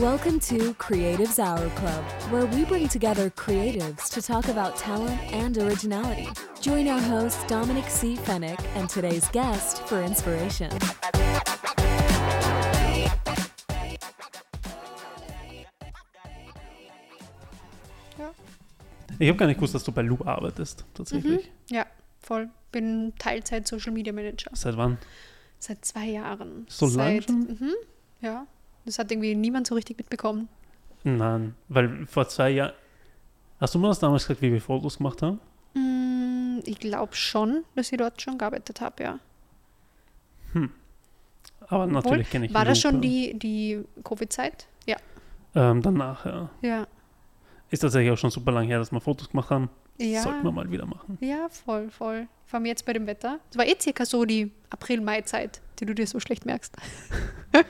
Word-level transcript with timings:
Welcome 0.00 0.40
to 0.40 0.72
Creatives 0.76 1.38
Hour 1.38 1.68
Club, 1.76 2.02
where 2.30 2.46
we 2.46 2.64
bring 2.64 2.88
together 2.88 3.28
creatives 3.28 4.08
to 4.14 4.22
talk 4.22 4.48
about 4.48 4.74
talent 4.74 5.20
and 5.30 5.58
originality. 5.58 6.26
Join 6.62 6.88
our 6.88 6.98
host, 6.98 7.46
Dominic 7.48 7.84
C. 7.90 8.16
Fennick, 8.16 8.58
and 8.76 8.88
today's 8.88 9.28
guest 9.28 9.82
for 9.86 10.00
inspiration. 10.00 10.70
Ich 19.18 19.28
habe 19.28 19.36
gar 19.36 19.46
nicht 19.48 19.56
gewusst, 19.56 19.74
dass 19.74 19.84
du 19.84 19.92
bei 19.92 20.00
Loop 20.00 20.26
arbeitest, 20.26 20.86
tatsächlich. 20.94 21.50
Ja, 21.68 21.84
voll. 22.20 22.48
Bin 22.72 23.12
Teilzeit 23.18 23.68
Social 23.68 23.92
Media 23.92 24.14
Manager. 24.14 24.50
Seit 24.54 24.78
wann? 24.78 24.96
Seit 25.58 25.84
zwei 25.84 26.06
Jahren. 26.06 26.64
So 26.70 26.86
lange 26.86 27.16
Seit, 27.16 27.24
schon? 27.24 27.40
Mhm, 27.40 27.74
ja. 28.22 28.46
Das 28.84 28.98
hat 28.98 29.10
irgendwie 29.10 29.34
niemand 29.34 29.66
so 29.66 29.74
richtig 29.74 29.98
mitbekommen. 29.98 30.48
Nein, 31.04 31.54
weil 31.68 32.06
vor 32.06 32.28
zwei 32.28 32.50
Jahren. 32.50 32.72
Hast 33.60 33.74
du 33.74 33.78
mir 33.78 33.88
das 33.88 33.98
damals 33.98 34.24
gesagt, 34.26 34.42
wie 34.42 34.52
wir 34.52 34.60
Fotos 34.60 34.98
gemacht 34.98 35.20
haben? 35.22 35.38
Mm, 35.74 36.60
Ich 36.64 36.78
glaube 36.78 37.14
schon, 37.14 37.64
dass 37.74 37.92
ich 37.92 37.98
dort 37.98 38.20
schon 38.20 38.38
gearbeitet 38.38 38.80
habe, 38.80 39.02
ja. 39.02 39.18
Aber 41.68 41.84
Obwohl, 41.84 41.92
natürlich 41.94 42.30
kenne 42.30 42.46
ich 42.46 42.54
War 42.54 42.64
das 42.64 42.80
schon 42.80 43.00
die, 43.00 43.38
die 43.38 43.84
Covid-Zeit? 44.02 44.66
Ja. 44.86 44.96
Ähm, 45.54 45.82
danach, 45.82 46.26
ja. 46.26 46.50
Ja. 46.62 46.86
Ist 47.70 47.80
tatsächlich 47.80 48.10
auch 48.10 48.18
schon 48.18 48.30
super 48.30 48.50
lang 48.50 48.66
her, 48.66 48.78
dass 48.78 48.90
wir 48.90 49.00
Fotos 49.00 49.30
gemacht 49.30 49.50
haben. 49.50 49.70
Ja. 49.98 50.22
Sollten 50.22 50.42
wir 50.42 50.50
mal 50.50 50.70
wieder 50.70 50.86
machen. 50.86 51.18
Ja, 51.20 51.48
voll, 51.48 51.90
voll. 51.90 52.26
Vor 52.46 52.56
allem 52.58 52.66
jetzt 52.66 52.84
bei 52.86 52.92
dem 52.92 53.06
Wetter. 53.06 53.38
Es 53.50 53.56
war 53.58 53.66
eh 53.66 53.76
circa 53.78 54.04
so 54.04 54.24
die 54.24 54.50
April-Mai-Zeit, 54.70 55.60
die 55.80 55.86
du 55.86 55.94
dir 55.94 56.06
so 56.06 56.20
schlecht 56.20 56.46
merkst. 56.46 56.74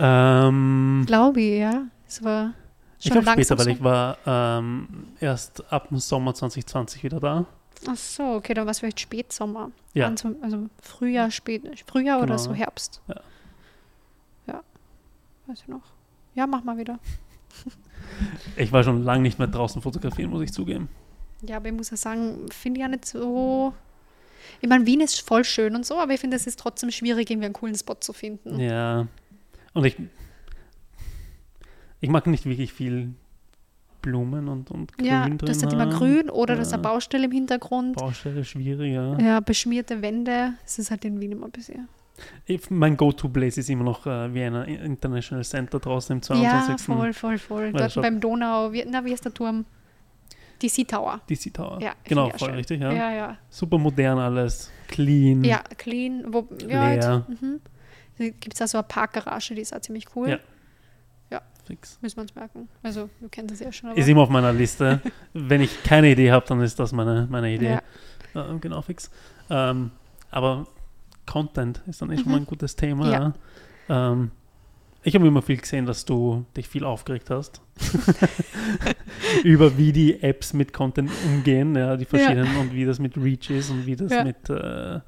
Ähm, 0.00 1.04
Glaube 1.06 1.40
ich, 1.40 1.58
ja. 1.58 1.82
Es 2.06 2.22
war 2.22 2.54
ich 3.00 3.06
schon 3.12 3.20
glaube 3.22 3.42
später, 3.42 3.58
weil 3.58 3.68
ich 3.68 3.82
war 3.82 4.16
ähm, 4.26 5.08
erst 5.18 5.72
ab 5.72 5.88
dem 5.88 5.98
Sommer 5.98 6.34
2020 6.34 7.02
wieder 7.02 7.18
da. 7.18 7.46
Ach 7.88 7.96
so, 7.96 8.22
okay, 8.34 8.54
dann 8.54 8.66
war 8.66 8.70
es 8.70 8.80
vielleicht 8.80 9.00
Spätsommer. 9.00 9.70
Ja. 9.94 10.08
Also, 10.08 10.34
also 10.40 10.66
Frühjahr, 10.82 11.30
spät, 11.30 11.62
Frühjahr 11.86 12.18
oder 12.18 12.26
Genau. 12.26 12.38
so 12.38 12.54
Herbst. 12.54 13.00
Ja. 13.08 13.20
Ja. 14.46 14.62
Weiß 15.46 15.60
ich 15.62 15.68
noch. 15.68 15.82
Ja, 16.34 16.46
mach 16.46 16.62
mal 16.64 16.76
wieder. 16.76 16.98
Ich 18.56 18.72
war 18.72 18.82
schon 18.84 19.04
lange 19.04 19.22
nicht 19.22 19.38
mehr 19.38 19.48
draußen 19.48 19.82
fotografieren, 19.82 20.30
muss 20.30 20.42
ich 20.42 20.52
zugeben. 20.52 20.88
Ja, 21.42 21.56
aber 21.58 21.68
ich 21.68 21.74
muss 21.74 21.90
ja 21.90 21.96
sagen, 21.96 22.46
finde 22.50 22.78
ich 22.78 22.82
ja 22.82 22.88
nicht 22.88 23.04
so. 23.04 23.74
Ich 24.60 24.68
meine, 24.68 24.86
Wien 24.86 25.00
ist 25.00 25.20
voll 25.20 25.44
schön 25.44 25.74
und 25.76 25.86
so, 25.86 25.98
aber 25.98 26.14
ich 26.14 26.20
finde, 26.20 26.36
es 26.36 26.46
ist 26.46 26.58
trotzdem 26.58 26.90
schwierig, 26.90 27.30
irgendwie 27.30 27.46
einen 27.46 27.54
coolen 27.54 27.74
Spot 27.76 27.94
zu 28.00 28.12
finden. 28.12 28.58
Ja. 28.58 29.06
Und 29.72 29.84
ich, 29.84 29.96
ich 32.00 32.08
mag 32.08 32.26
nicht 32.26 32.46
wirklich 32.46 32.72
viel 32.72 33.10
Blumen 34.02 34.48
und, 34.48 34.70
und 34.70 34.96
Grün 34.96 35.06
Ja, 35.06 35.26
drin. 35.26 35.38
das 35.38 35.56
ist 35.58 35.62
halt 35.64 35.72
immer 35.72 35.88
grün 35.90 36.30
oder 36.30 36.54
das 36.56 36.68
ist 36.68 36.72
eine 36.74 36.82
Ja. 36.82 36.88
Baustelle 36.90 37.24
im 37.26 37.32
Hintergrund. 37.32 37.96
Baustelle 37.96 38.44
schwierig, 38.44 38.92
ja. 38.94 39.18
Ja, 39.18 39.40
beschmierte 39.40 40.00
Wände. 40.02 40.54
Das 40.62 40.78
ist 40.78 40.90
halt 40.90 41.04
in 41.04 41.20
Wien 41.20 41.32
immer 41.32 41.46
ein 41.46 41.52
bisschen. 41.52 41.88
Ich, 42.46 42.68
mein 42.70 42.96
Go-To-Place 42.96 43.58
ist 43.58 43.70
immer 43.70 43.84
noch 43.84 44.04
äh, 44.06 44.32
Vienna 44.34 44.64
International 44.64 45.44
Center 45.44 45.78
draußen 45.78 46.16
im 46.16 46.22
22. 46.22 46.42
Ja, 46.68 46.76
voll, 46.78 47.12
voll, 47.12 47.38
voll. 47.38 47.72
Dort 47.72 47.94
beim 47.94 48.20
Donau, 48.20 48.72
wie, 48.72 48.84
na, 48.88 49.04
wie 49.04 49.12
ist 49.12 49.24
der 49.24 49.32
Turm? 49.34 49.64
Die 50.62 50.68
Sea 50.68 50.84
Tower. 50.84 51.20
DC 51.30 51.52
Tower. 51.54 51.78
Ja, 51.80 51.92
genau, 52.04 52.30
voll 52.30 52.48
schön. 52.48 52.54
richtig, 52.56 52.80
ja. 52.80 52.92
Ja, 52.92 53.12
ja. 53.12 53.38
Super 53.48 53.78
modern 53.78 54.18
alles, 54.18 54.70
clean. 54.88 55.44
Ja, 55.44 55.62
clean. 55.76 56.24
Wo, 56.32 56.48
ja, 56.66 56.88
Leer. 56.88 57.24
jetzt, 57.28 57.42
mhm. 57.42 57.60
Gibt 58.18 58.54
es 58.54 58.58
da 58.58 58.66
so 58.66 58.78
eine 58.78 58.82
Parkgarage, 58.86 59.54
die 59.54 59.60
ist 59.60 59.74
auch 59.74 59.80
ziemlich 59.80 60.06
cool. 60.16 60.30
Ja. 60.30 60.38
Ja, 61.30 61.42
Fix. 61.64 61.98
müssen 62.00 62.16
wir 62.16 62.22
uns 62.22 62.34
merken. 62.34 62.68
Also, 62.82 63.08
du 63.20 63.28
kennst 63.28 63.52
das 63.52 63.60
ja 63.60 63.70
schon. 63.70 63.92
Ist 63.92 64.08
immer 64.08 64.22
auf 64.22 64.28
meiner 64.30 64.52
Liste. 64.52 65.00
Wenn 65.32 65.60
ich 65.60 65.82
keine 65.84 66.10
Idee 66.10 66.32
habe, 66.32 66.44
dann 66.48 66.60
ist 66.62 66.78
das 66.80 66.90
meine, 66.92 67.28
meine 67.30 67.52
Idee. 67.54 67.78
Ja. 68.34 68.46
Ähm, 68.50 68.60
genau, 68.60 68.82
fix. 68.82 69.10
Ähm, 69.50 69.92
aber 70.30 70.66
Content 71.26 71.80
ist 71.86 72.02
dann 72.02 72.08
schon 72.16 72.24
Mhm. 72.26 72.30
mal 72.32 72.36
ein 72.38 72.46
gutes 72.46 72.74
Thema. 72.74 73.08
Ja. 73.10 73.32
Ja. 73.88 74.12
Ähm, 74.12 74.32
ich 75.02 75.14
habe 75.14 75.26
immer 75.26 75.42
viel 75.42 75.56
gesehen, 75.58 75.86
dass 75.86 76.04
du 76.04 76.44
dich 76.56 76.68
viel 76.68 76.84
aufgeregt 76.84 77.30
hast. 77.30 77.60
Über 79.44 79.76
wie 79.78 79.92
die 79.92 80.22
Apps 80.22 80.52
mit 80.52 80.72
Content 80.72 81.10
umgehen, 81.26 81.74
ja, 81.76 81.96
die 81.96 82.04
verschiedenen 82.04 82.56
und 82.56 82.74
wie 82.74 82.84
das 82.84 82.98
mit 82.98 83.16
Reach 83.16 83.50
ist 83.50 83.70
und 83.70 83.86
wie 83.86 83.96
das 83.96 84.12
Ja. 84.12 84.24
mit 84.24 84.48
äh, 84.50 84.96
äh, 84.96 85.00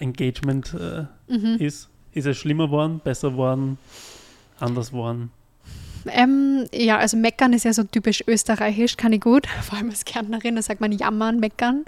Engagement 0.00 0.74
äh, 0.74 1.04
Mhm. 1.32 1.56
ist. 1.58 1.88
Ist 2.12 2.26
es 2.26 2.36
schlimmer 2.36 2.66
geworden, 2.66 3.00
besser 3.04 3.30
geworden, 3.30 3.78
anders 4.58 4.90
geworden? 4.90 5.30
Ähm, 6.06 6.66
ja, 6.72 6.98
also 6.98 7.16
meckern 7.16 7.52
ist 7.52 7.64
ja 7.64 7.72
so 7.72 7.82
typisch 7.82 8.24
österreichisch, 8.26 8.96
kann 8.96 9.12
ich 9.12 9.20
gut. 9.20 9.46
Vor 9.62 9.78
allem 9.78 9.90
als 9.90 10.04
Kärntnerin, 10.04 10.56
da 10.56 10.62
sagt 10.62 10.80
man 10.80 10.92
jammern, 10.92 11.40
meckern. 11.40 11.84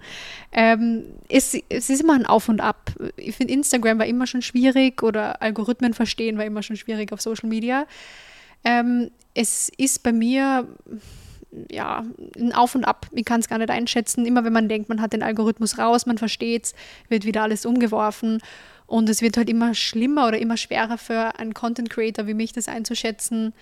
Ähm, 0.53 1.05
es, 1.28 1.55
es 1.69 1.91
ist 1.91 2.03
immer 2.03 2.15
ein 2.15 2.27
Auf 2.27 2.49
und 2.49 2.61
Ab. 2.61 2.93
Ich 3.17 3.37
finde, 3.37 3.53
Instagram 3.53 3.99
war 3.99 4.06
immer 4.06 4.27
schon 4.27 4.43
schwierig 4.43 5.03
oder 5.03 5.41
Algorithmen 5.43 5.95
verstehen 5.95 6.39
war 6.39 6.45
immer 6.45 6.62
schon 6.62 6.77
schwierig 6.77 7.12
auf 7.12 7.21
Social 7.21 7.49
Media. 7.49 7.87
Ähm, 8.65 9.11
es 9.34 9.71
ist 9.77 10.03
bei 10.03 10.12
mir 10.12 10.67
ja, 11.71 12.05
ein 12.37 12.53
Auf 12.53 12.75
und 12.75 12.84
Ab. 12.84 13.06
Ich 13.12 13.25
kann 13.25 13.41
es 13.41 13.49
gar 13.49 13.59
nicht 13.59 13.71
einschätzen. 13.71 14.27
Immer 14.27 14.45
wenn 14.45 14.53
man 14.53 14.69
denkt, 14.69 14.89
man 14.89 15.01
hat 15.01 15.12
den 15.12 15.22
Algorithmus 15.22 15.78
raus, 15.78 16.06
man 16.06 16.19
versteht 16.19 16.65
es, 16.67 16.75
wird 17.09 17.25
wieder 17.25 17.43
alles 17.43 17.67
umgeworfen. 17.67 18.41
Und 18.87 19.09
es 19.09 19.22
wird 19.22 19.37
halt 19.37 19.49
immer 19.49 19.75
schlimmer 19.75 20.28
oder 20.28 20.39
immer 20.39 20.56
schwerer 20.56 20.99
für 20.99 21.39
einen 21.39 21.55
Content 21.55 21.89
Creator 21.89 22.27
wie 22.27 22.34
mich, 22.34 22.53
das 22.53 22.69
einzuschätzen, 22.69 23.55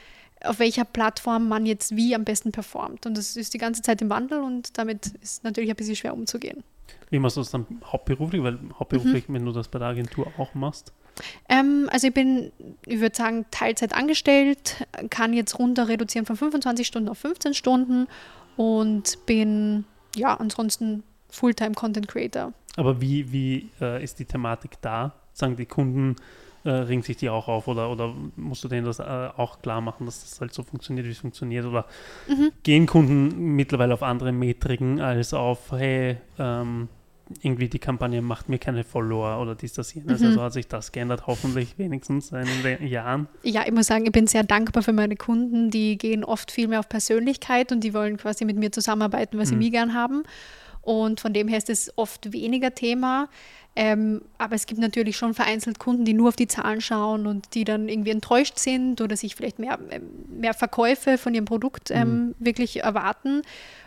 auf 0.45 0.59
welcher 0.59 0.85
Plattform 0.85 1.49
man 1.49 1.67
jetzt 1.67 1.97
wie 1.97 2.15
am 2.15 2.25
besten 2.25 2.53
performt. 2.53 3.07
Und 3.07 3.17
das 3.17 3.37
ist 3.37 3.53
die 3.55 3.59
ganze 3.59 3.83
Zeit 3.83 4.01
im 4.03 4.11
Wandel 4.11 4.41
und 4.41 4.77
damit 4.79 5.07
ist 5.23 5.45
natürlich 5.45 5.71
ein 5.71 5.77
bisschen 5.77 5.97
schwer 5.97 6.15
umzugehen. 6.15 6.63
Wie 7.11 7.19
machst 7.19 7.37
du 7.37 7.41
das 7.41 7.51
dann 7.51 7.67
hauptberuflich? 7.85 8.43
Weil 8.43 8.59
hauptberuflich, 8.79 9.29
Mhm. 9.29 9.35
wenn 9.35 9.45
du 9.45 9.53
das 9.53 9.69
bei 9.69 9.79
der 9.79 9.89
Agentur 9.89 10.33
auch 10.39 10.55
machst. 10.55 10.93
Ähm, 11.49 11.89
also 11.93 12.07
ich 12.07 12.15
bin, 12.15 12.53
ich 12.87 13.01
würde 13.01 13.15
sagen, 13.17 13.45
Teilzeit 13.51 13.95
angestellt, 13.95 14.87
kann 15.11 15.33
jetzt 15.35 15.59
runter 15.59 15.89
reduzieren 15.89 16.25
von 16.25 16.37
25 16.37 16.87
Stunden 16.87 17.09
auf 17.09 17.19
15 17.19 17.53
Stunden 17.55 18.07
und 18.57 19.19
bin 19.27 19.85
ja 20.17 20.35
ansonsten 20.37 21.03
Fulltime 21.29 21.73
Content 21.75 22.09
Creator. 22.09 22.53
Aber 22.77 23.01
wie, 23.01 23.31
wie 23.33 23.71
äh, 23.81 24.03
ist 24.03 24.19
die 24.19 24.25
Thematik 24.25 24.73
da? 24.81 25.13
Sagen 25.33 25.57
die 25.57 25.67
Kunden, 25.67 26.17
äh, 26.65 26.71
ringen 26.71 27.03
sich 27.03 27.17
die 27.17 27.31
auch 27.31 27.49
auf 27.49 27.69
oder, 27.69 27.91
oder 27.91 28.15
musst 28.37 28.63
du 28.65 28.69
denen 28.69 28.85
das 28.87 28.99
äh, 28.99 29.03
auch 29.37 29.61
klar 29.63 29.81
machen, 29.81 30.07
dass 30.07 30.21
das 30.23 30.41
halt 30.41 30.53
so 30.53 30.63
funktioniert, 30.63 31.07
wie 31.07 31.11
es 31.11 31.19
funktioniert? 31.19 31.65
Oder 31.65 31.87
Mhm. 32.29 32.51
gehen 32.63 32.87
Kunden 32.87 33.55
mittlerweile 33.57 33.95
auf 33.95 34.03
andere 34.03 34.33
Metriken 34.33 35.01
als 35.01 35.33
auf, 35.35 35.73
hey, 35.73 36.19
ähm, 36.39 36.89
irgendwie 37.43 37.69
die 37.69 37.79
Kampagne 37.79 38.23
macht 38.23 38.49
mir 38.49 38.59
keine 38.59 38.83
Follower 38.83 39.41
oder 39.41 39.55
dies, 39.55 39.73
das, 39.73 39.95
jenes. 39.95 40.21
Mhm. 40.21 40.27
Also 40.27 40.43
hat 40.43 40.53
sich 40.53 40.67
das 40.67 40.91
geändert, 40.91 41.29
hoffentlich 41.29 41.79
wenigstens 41.79 42.33
in 42.33 42.45
den 42.65 42.87
Jahren. 42.89 43.29
Ja, 43.45 43.63
ich 43.65 43.73
muss 43.73 43.87
sagen, 43.87 44.05
ich 44.05 44.11
bin 44.11 44.27
sehr 44.27 44.43
dankbar 44.43 44.83
für 44.83 44.93
meine 44.93 45.15
Kunden. 45.15 45.71
Die 45.71 45.97
gehen 45.97 46.25
oft 46.25 46.51
viel 46.51 46.67
mehr 46.67 46.81
auf 46.81 46.89
Persönlichkeit 46.89 47.71
und 47.71 47.85
die 47.85 47.95
wollen 47.95 48.17
quasi 48.17 48.45
mit 48.45 48.57
mir 48.57 48.73
zusammenarbeiten, 48.73 49.39
weil 49.39 49.47
sie 49.47 49.53
Mhm. 49.55 49.59
mich 49.61 49.71
gern 49.71 49.95
haben. 49.95 50.25
Und 50.83 51.21
von 51.21 51.33
dem 51.33 51.47
her 51.47 51.59
ist 51.59 51.71
es 51.71 51.93
oft 51.97 52.33
weniger 52.33 52.75
Thema. 52.75 53.29
Ähm, 53.77 54.23
aber 54.37 54.57
es 54.57 54.67
gibt 54.67 54.81
natürlich 54.81 55.17
schon 55.17 55.33
vereinzelt 55.33 55.79
Kunden, 55.79 56.05
die 56.05 56.13
nur 56.13 56.29
auf 56.29 56.37
die 56.37 56.49
Zahlen 56.49 56.81
schauen 56.81 57.27
und 57.27 57.55
die 57.55 57.65
dann 57.65 57.89
irgendwie 57.89 58.11
enttäuscht 58.11 58.59
sind 58.59 59.01
oder 59.01 59.17
sich 59.17 59.37
vielleicht 59.37 59.61
mehr, 59.61 59.79
ähm, 59.91 60.03
mehr 60.29 60.55
Verkäufe 60.55 61.19
von 61.19 61.35
ihrem 61.35 61.45
Produkt 61.45 61.91
ähm, 61.93 62.35
wirklich 62.41 62.83
erwarten, 62.83 63.43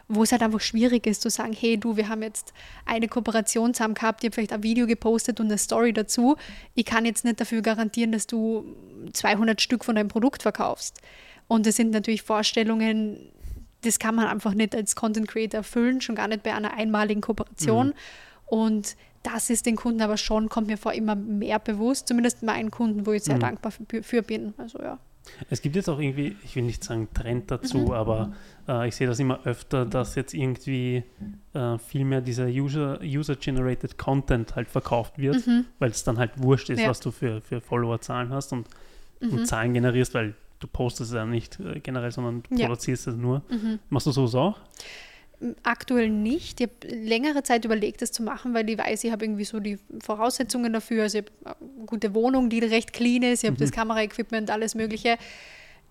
wo 0.07 0.23
es 0.23 0.31
halt 0.31 0.41
einfach 0.41 0.61
schwierig 0.61 1.05
ist 1.05 1.21
zu 1.21 1.29
sagen, 1.29 1.53
hey 1.53 1.77
du, 1.77 1.97
wir 1.97 2.07
haben 2.07 2.23
jetzt 2.23 2.53
eine 2.85 3.09
Kooperation 3.09 3.73
zusammen 3.73 3.93
gehabt, 3.93 4.23
ihr 4.23 4.27
habt 4.27 4.35
vielleicht 4.35 4.53
ein 4.53 4.63
Video 4.63 4.87
gepostet 4.87 5.41
und 5.41 5.47
eine 5.47 5.57
Story 5.57 5.91
dazu. 5.91 6.37
Ich 6.75 6.85
kann 6.85 7.03
jetzt 7.05 7.25
nicht 7.25 7.41
dafür 7.41 7.61
garantieren, 7.61 8.13
dass 8.13 8.25
du 8.25 8.63
200 9.11 9.61
Stück 9.61 9.83
von 9.83 9.95
deinem 9.95 10.07
Produkt 10.07 10.43
verkaufst. 10.43 11.01
Und 11.49 11.65
das 11.65 11.75
sind 11.75 11.91
natürlich 11.91 12.21
Vorstellungen, 12.21 13.17
das 13.81 13.99
kann 13.99 14.15
man 14.15 14.27
einfach 14.27 14.53
nicht 14.53 14.73
als 14.75 14.95
Content 14.95 15.27
Creator 15.27 15.59
erfüllen, 15.59 15.99
schon 15.99 16.15
gar 16.15 16.29
nicht 16.29 16.43
bei 16.43 16.53
einer 16.53 16.73
einmaligen 16.73 17.19
Kooperation. 17.19 17.87
Mhm. 17.87 17.93
Und 18.45 18.95
das 19.23 19.49
ist 19.49 19.65
den 19.65 19.75
Kunden 19.75 20.01
aber 20.01 20.17
schon, 20.17 20.49
kommt 20.49 20.67
mir 20.67 20.77
vor, 20.77 20.93
immer 20.93 21.15
mehr 21.15 21.59
bewusst. 21.59 22.07
Zumindest 22.07 22.43
meinen 22.43 22.71
Kunden, 22.71 23.05
wo 23.05 23.11
ich 23.13 23.23
sehr 23.23 23.35
Mhm. 23.35 23.41
dankbar 23.41 23.71
für, 23.71 24.03
für 24.03 24.21
bin. 24.21 24.53
Also 24.57 24.79
ja. 24.79 24.99
Es 25.49 25.61
gibt 25.61 25.77
jetzt 25.77 25.87
auch 25.89 25.99
irgendwie, 25.99 26.35
ich 26.43 26.53
will 26.57 26.63
nicht 26.63 26.83
sagen 26.83 27.07
Trend 27.13 27.49
dazu, 27.49 27.77
Mhm. 27.77 27.91
aber 27.91 28.33
äh, 28.67 28.89
ich 28.89 28.95
sehe 28.95 29.07
das 29.07 29.19
immer 29.19 29.39
öfter, 29.45 29.85
dass 29.85 30.15
jetzt 30.15 30.33
irgendwie 30.33 31.03
äh, 31.53 31.77
viel 31.77 32.03
mehr 32.03 32.19
dieser 32.19 32.47
User- 32.47 32.99
User-Generated 33.01 33.97
Content 33.97 34.55
halt 34.57 34.69
verkauft 34.69 35.17
wird, 35.17 35.47
Mhm. 35.47 35.65
weil 35.79 35.91
es 35.91 36.03
dann 36.03 36.17
halt 36.17 36.31
wurscht 36.43 36.69
ist, 36.69 36.81
Ja. 36.81 36.89
was 36.89 36.99
du 36.99 37.11
für, 37.11 37.39
für 37.41 37.61
Follower-Zahlen 37.61 38.31
hast 38.33 38.51
und, 38.51 38.67
Mhm. 39.21 39.29
und 39.29 39.45
Zahlen 39.45 39.73
generierst, 39.73 40.13
weil 40.13 40.33
du 40.59 40.67
postest 40.67 41.11
es 41.11 41.15
ja 41.15 41.25
nicht 41.25 41.57
äh, 41.61 41.79
generell, 41.79 42.11
sondern 42.11 42.43
du 42.49 42.55
Ja. 42.57 42.65
produzierst 42.65 43.07
es 43.07 43.15
nur. 43.15 43.43
Mhm. 43.49 43.79
Machst 43.89 44.07
du 44.07 44.11
sowas 44.11 44.35
auch? 44.35 44.59
Aktuell 45.63 46.09
nicht. 46.09 46.61
Ich 46.61 46.67
habe 46.67 46.95
längere 46.95 47.43
Zeit 47.43 47.65
überlegt, 47.65 48.01
das 48.01 48.11
zu 48.11 48.23
machen, 48.23 48.53
weil 48.53 48.69
ich 48.69 48.77
weiß, 48.77 49.03
ich 49.03 49.11
habe 49.11 49.25
irgendwie 49.25 49.45
so 49.45 49.59
die 49.59 49.77
Voraussetzungen 50.01 50.71
dafür. 50.71 51.03
Also 51.03 51.19
ich 51.19 51.25
habe 51.45 51.57
eine 51.75 51.85
gute 51.85 52.13
Wohnung, 52.13 52.49
die 52.49 52.59
recht 52.59 52.93
clean 52.93 53.23
ist. 53.23 53.43
Ich 53.43 53.49
habe 53.49 53.59
das 53.59 53.71
Kameraequipment, 53.71 54.49
alles 54.49 54.75
Mögliche. 54.75 55.17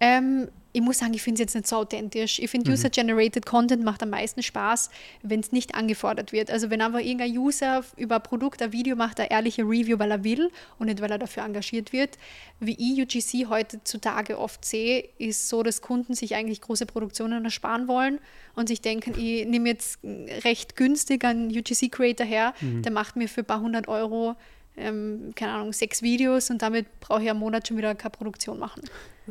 Ähm, 0.05 0.49
ich 0.75 0.81
muss 0.81 0.99
sagen, 0.99 1.13
ich 1.15 1.23
finde 1.23 1.35
es 1.35 1.41
jetzt 1.41 1.55
nicht 1.55 1.69
so 1.69 1.77
authentisch. 1.77 2.39
Ich 2.41 2.51
finde, 2.51 2.69
Mhm. 2.71 2.75
User-Generated 2.75 3.45
Content 3.47 3.85
macht 3.85 4.03
am 4.03 4.09
meisten 4.11 4.43
Spaß, 4.43 4.91
wenn 5.23 5.39
es 5.41 5.53
nicht 5.53 5.75
angefordert 5.77 6.33
wird. 6.33 6.51
Also 6.51 6.71
wenn 6.71 6.81
einfach 6.81 6.99
irgendein 7.01 7.37
User 7.39 7.85
über 7.99 8.17
ein 8.17 8.23
Produkt 8.23 8.63
ein 8.63 8.73
Video 8.73 8.97
macht, 8.97 9.21
eine 9.21 9.31
ehrliche 9.31 9.63
Review, 9.63 9.99
weil 9.99 10.11
er 10.11 10.25
will 10.25 10.51
und 10.79 10.87
nicht, 10.87 11.01
weil 11.03 11.11
er 11.11 11.19
dafür 11.19 11.45
engagiert 11.45 11.93
wird. 11.93 12.17
Wie 12.59 12.73
ich 12.73 13.01
UGC 13.03 13.49
heutzutage 13.51 14.39
oft 14.39 14.65
sehe, 14.65 15.09
ist 15.19 15.49
so, 15.51 15.63
dass 15.63 15.83
Kunden 15.83 16.15
sich 16.15 16.35
eigentlich 16.35 16.63
große 16.63 16.87
Produktionen 16.87 17.45
ersparen 17.45 17.87
wollen 17.87 18.19
und 18.57 18.69
sich 18.69 18.81
denken, 18.81 19.11
ich 19.19 19.47
nehme 19.47 19.69
jetzt 19.69 19.99
recht 20.43 20.75
günstig 20.75 21.23
einen 21.25 21.51
UGC-Creator 21.51 22.27
her, 22.27 22.55
Mhm. 22.63 22.83
der 22.83 22.93
macht 22.93 23.15
mir 23.17 23.29
für 23.29 23.43
ein 23.43 23.47
paar 23.47 23.61
hundert 23.61 23.87
Euro 23.89 24.35
ähm, 24.75 25.33
keine 25.37 25.53
Ahnung, 25.53 25.75
sechs 25.75 26.01
Videos 26.01 26.49
und 26.49 26.63
damit 26.63 26.87
brauche 27.01 27.23
ich 27.23 27.31
am 27.31 27.39
Monat 27.39 27.69
schon 27.69 27.77
wieder 27.77 27.95
keine 27.95 28.13
Produktion 28.13 28.59
machen. 28.59 28.81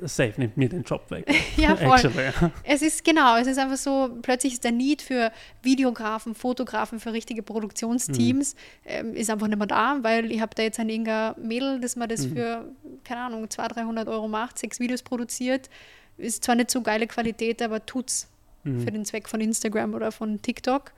Safe 0.03 0.33
nimmt 0.38 0.57
mir 0.57 0.69
den 0.69 0.83
Job 0.83 1.09
weg. 1.11 1.25
Ja, 1.57 1.75
voll. 1.75 1.97
Actually, 1.97 2.25
ja. 2.25 2.51
Es 2.63 2.81
ist 2.81 3.03
genau, 3.03 3.38
es 3.38 3.47
ist 3.47 3.57
einfach 3.57 3.77
so, 3.77 4.09
plötzlich 4.21 4.53
ist 4.53 4.63
der 4.63 4.71
Need 4.71 5.01
für 5.01 5.31
Videografen, 5.61 6.33
Fotografen, 6.33 6.99
für 6.99 7.13
richtige 7.13 7.43
Produktionsteams 7.43 8.55
ähm, 8.85 9.13
ist 9.13 9.29
einfach 9.29 9.47
nicht 9.47 9.57
mehr 9.57 9.67
da, 9.67 9.99
weil 10.01 10.31
ich 10.31 10.41
habe 10.41 10.55
da 10.55 10.63
jetzt 10.63 10.79
ein 10.79 10.89
irgendein 10.89 11.33
Mädel, 11.41 11.79
das 11.81 11.95
mir 11.95 12.07
das 12.07 12.25
für, 12.25 12.71
keine 13.03 13.21
Ahnung, 13.21 13.49
200, 13.49 13.77
300 13.77 14.07
Euro 14.07 14.27
macht, 14.27 14.57
sechs 14.59 14.79
Videos 14.79 15.03
produziert. 15.03 15.69
Ist 16.17 16.43
zwar 16.43 16.55
nicht 16.55 16.71
so 16.71 16.81
geile 16.81 17.07
Qualität, 17.07 17.61
aber 17.61 17.85
tut's 17.85 18.27
für 18.63 18.91
den 18.91 19.05
Zweck 19.05 19.27
von 19.27 19.41
Instagram 19.41 19.93
oder 19.95 20.11
von 20.11 20.41
TikTok. 20.41 20.91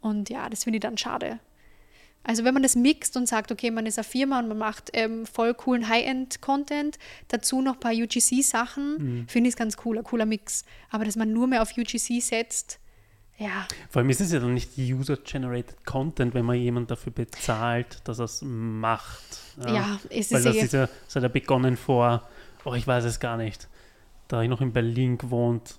Und 0.00 0.30
ja, 0.30 0.48
das 0.50 0.64
finde 0.64 0.78
ich 0.78 0.82
dann 0.82 0.98
schade. 0.98 1.38
Also 2.24 2.44
wenn 2.44 2.54
man 2.54 2.62
das 2.62 2.74
mixt 2.74 3.16
und 3.16 3.28
sagt, 3.28 3.52
okay, 3.52 3.70
man 3.70 3.86
ist 3.86 3.98
eine 3.98 4.04
Firma 4.04 4.38
und 4.38 4.48
man 4.48 4.58
macht 4.58 4.90
ähm, 4.94 5.26
voll 5.26 5.54
coolen 5.54 5.88
High-End-Content, 5.88 6.98
dazu 7.28 7.60
noch 7.60 7.74
ein 7.74 7.80
paar 7.80 7.92
UGC-Sachen, 7.92 9.26
finde 9.28 9.48
ich 9.48 9.54
es 9.54 9.56
ganz 9.56 9.76
cool, 9.84 9.98
ein 9.98 10.04
cooler 10.04 10.26
Mix. 10.26 10.64
Aber 10.90 11.04
dass 11.04 11.16
man 11.16 11.32
nur 11.32 11.46
mehr 11.46 11.62
auf 11.62 11.76
UGC 11.76 12.20
setzt, 12.20 12.80
ja, 13.36 13.66
Vor 13.90 14.00
allem 14.00 14.10
ist 14.10 14.20
es 14.20 14.32
ja 14.32 14.38
dann 14.38 14.54
nicht 14.54 14.78
User-Generated 14.78 15.84
Content, 15.84 16.34
wenn 16.34 16.44
man 16.44 16.56
jemanden 16.56 16.86
dafür 16.88 17.12
bezahlt, 17.12 17.98
dass 18.04 18.20
er 18.20 18.26
es 18.26 18.42
macht. 18.42 19.24
ja, 19.66 19.98
es 20.08 20.30
Weil 20.30 20.38
ist 20.38 20.46
das 20.46 20.54
eh, 20.54 20.60
ist 20.60 20.72
ja, 20.72 20.88
das 21.06 21.16
hat 21.16 21.22
ja 21.24 21.28
begonnen 21.28 21.76
vor, 21.76 22.28
oh, 22.64 22.74
ich 22.74 22.86
weiß 22.86 23.04
es 23.04 23.18
gar 23.18 23.36
nicht. 23.36 23.68
Da 24.28 24.42
ich 24.42 24.48
noch 24.48 24.60
in 24.60 24.72
Berlin 24.72 25.18
gewohnt 25.18 25.74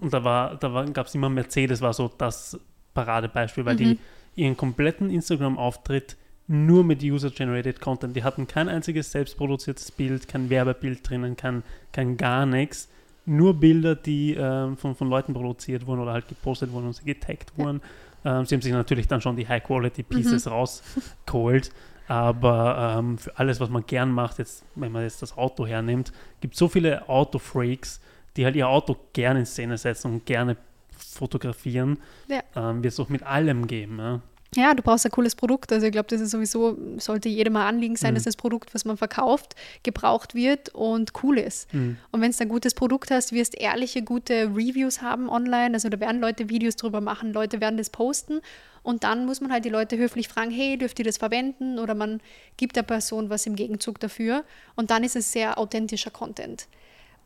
und 0.00 0.12
da 0.12 0.22
war, 0.22 0.56
da 0.56 0.84
gab 0.84 1.06
es 1.06 1.14
immer 1.14 1.30
Mercedes, 1.30 1.80
war 1.80 1.94
so 1.94 2.08
das 2.18 2.58
Paradebeispiel, 2.92 3.64
weil 3.64 3.76
die 3.76 3.98
ihren 4.36 4.56
kompletten 4.56 5.10
Instagram-Auftritt 5.10 6.16
nur 6.48 6.84
mit 6.84 7.02
User-Generated 7.02 7.80
Content. 7.80 8.14
Die 8.14 8.22
hatten 8.22 8.46
kein 8.46 8.68
einziges 8.68 9.10
selbstproduziertes 9.10 9.90
Bild, 9.90 10.28
kein 10.28 10.48
Werbebild 10.48 11.08
drinnen, 11.08 11.36
kein, 11.36 11.64
kein 11.92 12.16
gar 12.16 12.46
nichts. 12.46 12.88
Nur 13.24 13.54
Bilder, 13.54 13.96
die 13.96 14.34
ähm, 14.34 14.76
von, 14.76 14.94
von 14.94 15.08
Leuten 15.08 15.34
produziert 15.34 15.86
wurden 15.86 16.00
oder 16.00 16.12
halt 16.12 16.28
gepostet 16.28 16.70
wurden 16.70 16.86
und 16.86 16.92
sie 16.92 17.04
getaggt 17.04 17.58
wurden. 17.58 17.80
Ähm, 18.24 18.46
sie 18.46 18.54
haben 18.54 18.62
sich 18.62 18.72
natürlich 18.72 19.08
dann 19.08 19.20
schon 19.20 19.34
die 19.34 19.48
High-Quality-Pieces 19.48 20.48
rausgeholt. 20.48 21.72
Aber 22.06 22.96
ähm, 22.98 23.18
für 23.18 23.36
alles, 23.36 23.58
was 23.58 23.68
man 23.68 23.84
gern 23.84 24.12
macht, 24.12 24.38
jetzt, 24.38 24.64
wenn 24.76 24.92
man 24.92 25.02
jetzt 25.02 25.22
das 25.22 25.36
Auto 25.36 25.66
hernimmt, 25.66 26.12
gibt 26.40 26.54
es 26.54 26.58
so 26.60 26.68
viele 26.68 27.08
Autofreaks, 27.08 28.00
die 28.36 28.44
halt 28.44 28.54
ihr 28.54 28.68
Auto 28.68 28.96
gerne 29.12 29.40
in 29.40 29.46
Szene 29.46 29.76
setzen 29.76 30.12
und 30.12 30.26
gerne 30.26 30.56
fotografieren. 30.96 31.98
Ja. 32.28 32.42
Ähm, 32.54 32.82
Wird 32.82 32.92
es 32.92 33.00
auch 33.00 33.08
mit 33.08 33.22
allem 33.22 33.66
geben. 33.66 33.98
Ja? 33.98 34.20
ja, 34.56 34.74
du 34.74 34.82
brauchst 34.82 35.04
ein 35.04 35.12
cooles 35.12 35.34
Produkt. 35.34 35.72
Also 35.72 35.86
ich 35.86 35.92
glaube, 35.92 36.08
das 36.08 36.20
ist 36.20 36.30
sowieso, 36.30 36.76
sollte 36.98 37.28
jedem 37.28 37.54
mal 37.54 37.66
Anliegen 37.66 37.96
sein, 37.96 38.14
dass 38.14 38.24
das 38.24 38.36
Produkt, 38.36 38.74
was 38.74 38.84
man 38.84 38.96
verkauft, 38.96 39.54
gebraucht 39.82 40.34
wird 40.34 40.70
und 40.70 41.12
cool 41.22 41.38
ist. 41.38 41.68
Und 42.10 42.20
wenn 42.20 42.32
du 42.32 42.38
ein 42.40 42.48
gutes 42.48 42.74
Produkt 42.74 43.10
hast, 43.10 43.32
wirst 43.32 43.56
ehrliche, 43.56 44.02
gute 44.02 44.50
Reviews 44.54 45.02
haben 45.02 45.28
online. 45.28 45.74
Also 45.74 45.88
da 45.88 46.00
werden 46.00 46.20
Leute 46.20 46.48
Videos 46.48 46.76
drüber 46.76 47.00
machen, 47.00 47.32
Leute 47.32 47.60
werden 47.60 47.76
das 47.76 47.90
posten. 47.90 48.40
Und 48.82 49.02
dann 49.02 49.26
muss 49.26 49.40
man 49.40 49.52
halt 49.52 49.64
die 49.64 49.70
Leute 49.70 49.98
höflich 49.98 50.28
fragen, 50.28 50.50
hey, 50.50 50.78
dürft 50.78 50.98
ihr 51.00 51.04
das 51.04 51.18
verwenden? 51.18 51.78
Oder 51.78 51.94
man 51.94 52.20
gibt 52.56 52.76
der 52.76 52.84
Person 52.84 53.30
was 53.30 53.46
im 53.46 53.56
Gegenzug 53.56 53.98
dafür. 53.98 54.44
Und 54.76 54.90
dann 54.90 55.02
ist 55.02 55.16
es 55.16 55.32
sehr 55.32 55.58
authentischer 55.58 56.10
Content. 56.10 56.68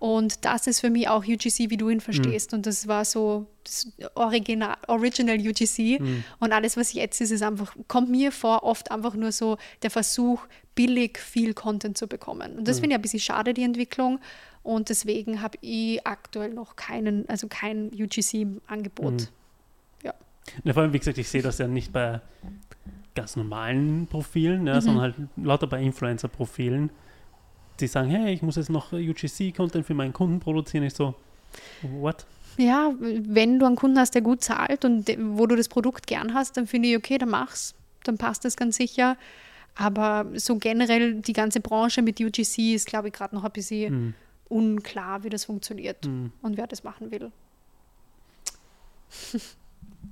Und 0.00 0.44
das 0.47 0.67
ist 0.67 0.81
für 0.81 0.88
mich 0.91 1.08
auch 1.08 1.25
UGC, 1.25 1.69
wie 1.70 1.76
du 1.76 1.88
ihn 1.91 2.00
verstehst. 2.00 2.55
Und 2.55 2.64
das 2.67 2.88
war 2.88 3.05
so 3.05 3.47
das 3.64 3.93
Original, 4.14 4.76
Original 4.88 5.37
UGC. 5.38 6.00
Und 6.41 6.52
alles, 6.52 6.76
was 6.79 6.94
jetzt 6.94 7.20
ist, 7.20 7.31
ist 7.31 7.43
einfach, 7.43 7.76
kommt 7.87 8.11
mir 8.11 8.32
vor, 8.32 8.62
oft 8.64 8.91
einfach 8.91 9.14
nur 9.14 9.31
so 9.31 9.58
der 9.82 9.91
Versuch, 9.91 10.41
billig 10.75 11.19
viel 11.19 11.52
Content 11.52 11.99
zu 11.99 12.06
bekommen. 12.08 12.56
Und 12.56 12.67
das 12.67 12.81
finde 12.81 12.94
ich 12.94 12.99
ein 12.99 13.02
bisschen 13.02 13.20
schade, 13.20 13.52
die 13.52 13.62
Entwicklung. 13.62 14.19
Und 14.62 14.88
deswegen 14.88 15.43
habe 15.43 15.58
ich 15.61 16.06
aktuell 16.06 16.55
noch 16.55 16.76
keinen, 16.76 17.29
also 17.29 17.46
kein 17.49 17.91
UGC 17.93 18.35
im 18.41 18.61
Angebot. 18.67 19.31
Ja. 20.03 20.14
Ja, 20.64 20.73
vor 20.73 20.82
allem, 20.82 20.94
wie 20.94 20.99
gesagt, 20.99 21.19
ich 21.19 21.29
sehe 21.29 21.43
das 21.43 21.58
ja 21.58 21.69
nicht 21.69 21.93
bei 21.93 22.23
ganz 23.14 23.37
normalen 23.37 24.06
Profilen, 24.06 24.67
ja, 24.67 24.76
Mhm. 24.76 24.81
sondern 24.81 25.03
halt 25.03 25.14
lauter 25.37 25.67
bei 25.67 25.82
Influencer-Profilen, 25.82 26.91
die 27.81 27.87
sagen, 27.87 28.11
hey, 28.11 28.32
ich 28.32 28.43
muss 28.43 28.56
jetzt 28.56 28.71
noch 28.71 28.93
UGC-Content 28.93 29.85
für 29.87 29.94
meinen 29.94 30.12
Kunden 30.12 30.41
produzieren. 30.41 30.85
Ich 30.85 30.94
so, 30.94 31.15
what? 31.82 32.27
Ja, 32.59 32.93
wenn 32.99 33.59
du 33.59 33.67
einen 33.67 33.77
Kunden 33.77 33.99
hast, 33.99 34.15
der 34.15 34.23
gut 34.23 34.43
zahlt 34.43 34.85
und 34.85 35.09
wo 35.37 35.47
du 35.47 35.56
das 35.56 35.69
Produkt 35.69 36.06
gern 36.06 36.35
hast, 36.35 36.56
dann 36.56 36.67
finde 36.67 36.88
ich, 36.88 36.97
okay, 36.97 37.17
dann 37.19 37.31
mach's. 37.31 37.75
Dann 38.05 38.19
passt 38.19 38.44
das 38.44 38.56
ganz 38.56 38.77
sicher. 38.77 39.17
Aber 39.77 40.27
so 40.35 40.56
generell 40.56 41.15
die 41.23 41.32
ganze 41.32 41.61
Branche 41.61 42.03
mit 42.03 42.21
UGC 42.21 42.75
ist, 42.75 42.87
glaube 42.87 43.09
ich, 43.09 43.15
gerade 43.15 43.35
noch 43.35 43.44
ein 43.44 43.53
bisschen 43.53 43.93
Hm, 43.93 44.15
unklar, 44.49 45.23
wie 45.23 45.29
das 45.31 45.44
funktioniert 45.44 46.05
hm, 46.05 46.32
und 46.43 46.56
wer 46.56 46.67
das 46.67 46.82
machen 46.85 47.11
will. 47.11 47.31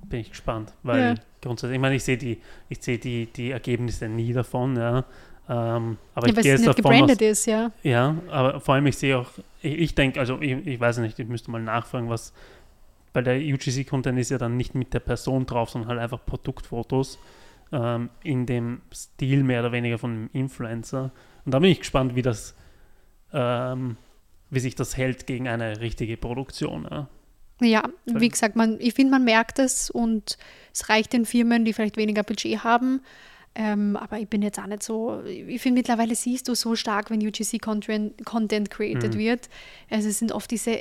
bin 0.09 0.19
ich 0.21 0.29
gespannt, 0.29 0.73
weil 0.83 1.15
Ja. 1.15 1.15
grundsätzlich, 1.41 1.75
ich 1.75 1.81
meine, 1.81 1.95
ich 1.95 2.03
sehe 2.03 2.17
die, 2.17 2.41
ich 2.69 2.81
sehe 2.81 2.97
die, 2.97 3.27
die 3.27 3.51
Ergebnisse 3.51 4.07
nie 4.07 4.33
davon, 4.33 4.75
ja. 4.75 5.05
Ähm, 5.49 5.97
aber 6.13 6.27
ja, 6.27 6.33
ich 6.33 6.41
gehe 6.41 6.53
es 6.53 6.61
jetzt 6.61 6.67
nicht 6.67 6.79
davon 6.79 6.91
aus, 6.91 6.99
gebrandet 6.99 7.21
ist, 7.23 7.45
ja. 7.47 7.71
Ja, 7.81 8.15
aber 8.29 8.59
vor 8.59 8.75
allem 8.75 8.85
ich 8.85 8.97
sehe 8.97 9.17
auch, 9.17 9.31
ich, 9.61 9.79
ich 9.79 9.95
denke, 9.95 10.19
also 10.19 10.39
ich, 10.39 10.51
ich 10.67 10.79
weiß 10.79 10.99
nicht, 10.99 11.17
ich 11.17 11.27
müsste 11.27 11.49
mal 11.49 11.61
nachfragen, 11.61 12.07
was, 12.07 12.33
weil 13.13 13.23
der 13.23 13.37
UGC-Content 13.37 14.19
ist 14.19 14.29
ja 14.29 14.37
dann 14.37 14.57
nicht 14.57 14.75
mit 14.75 14.93
der 14.93 14.99
Person 14.99 15.47
drauf, 15.47 15.71
sondern 15.71 15.89
halt 15.89 15.99
einfach 15.99 16.23
Produktfotos 16.23 17.17
ähm, 17.71 18.11
in 18.23 18.45
dem 18.45 18.81
Stil 18.93 19.43
mehr 19.43 19.61
oder 19.61 19.71
weniger 19.71 19.97
von 19.97 20.11
einem 20.11 20.29
Influencer. 20.33 21.11
Und 21.45 21.51
da 21.51 21.57
bin 21.57 21.71
ich 21.71 21.79
gespannt, 21.79 22.15
wie 22.15 22.21
das, 22.21 22.55
ähm, 23.33 23.97
wie 24.51 24.59
sich 24.59 24.75
das 24.75 24.97
hält 24.97 25.25
gegen 25.25 25.47
eine 25.47 25.81
richtige 25.81 26.15
Produktion. 26.15 26.87
Ja. 26.89 27.07
Ja, 27.61 27.89
wie 28.05 28.29
gesagt, 28.29 28.55
man, 28.55 28.79
ich 28.79 28.93
finde, 28.93 29.11
man 29.11 29.25
merkt 29.25 29.59
es 29.59 29.89
und 29.89 30.37
es 30.73 30.87
reicht 30.87 31.11
den 31.11 31.25
Firmen, 31.25 31.65
die 31.65 31.73
vielleicht 31.73 31.97
weniger 31.97 32.23
Budget 32.23 32.63
haben. 32.63 33.01
Ähm, 33.55 33.97
aber 33.97 34.19
ich 34.19 34.27
bin 34.29 34.41
jetzt 34.41 34.59
auch 34.59 34.67
nicht 34.67 34.83
so, 34.83 35.21
ich 35.25 35.59
finde 35.61 35.79
mittlerweile 35.79 36.13
siehst 36.15 36.47
du 36.47 36.53
so 36.55 36.75
stark, 36.75 37.09
wenn 37.09 37.19
UGC-Content 37.19 38.23
Content 38.23 38.69
created 38.69 39.15
Mhm. 39.15 39.19
wird. 39.19 39.49
Also 39.89 40.07
es 40.07 40.19
sind 40.19 40.31
oft 40.31 40.49
diese, 40.51 40.79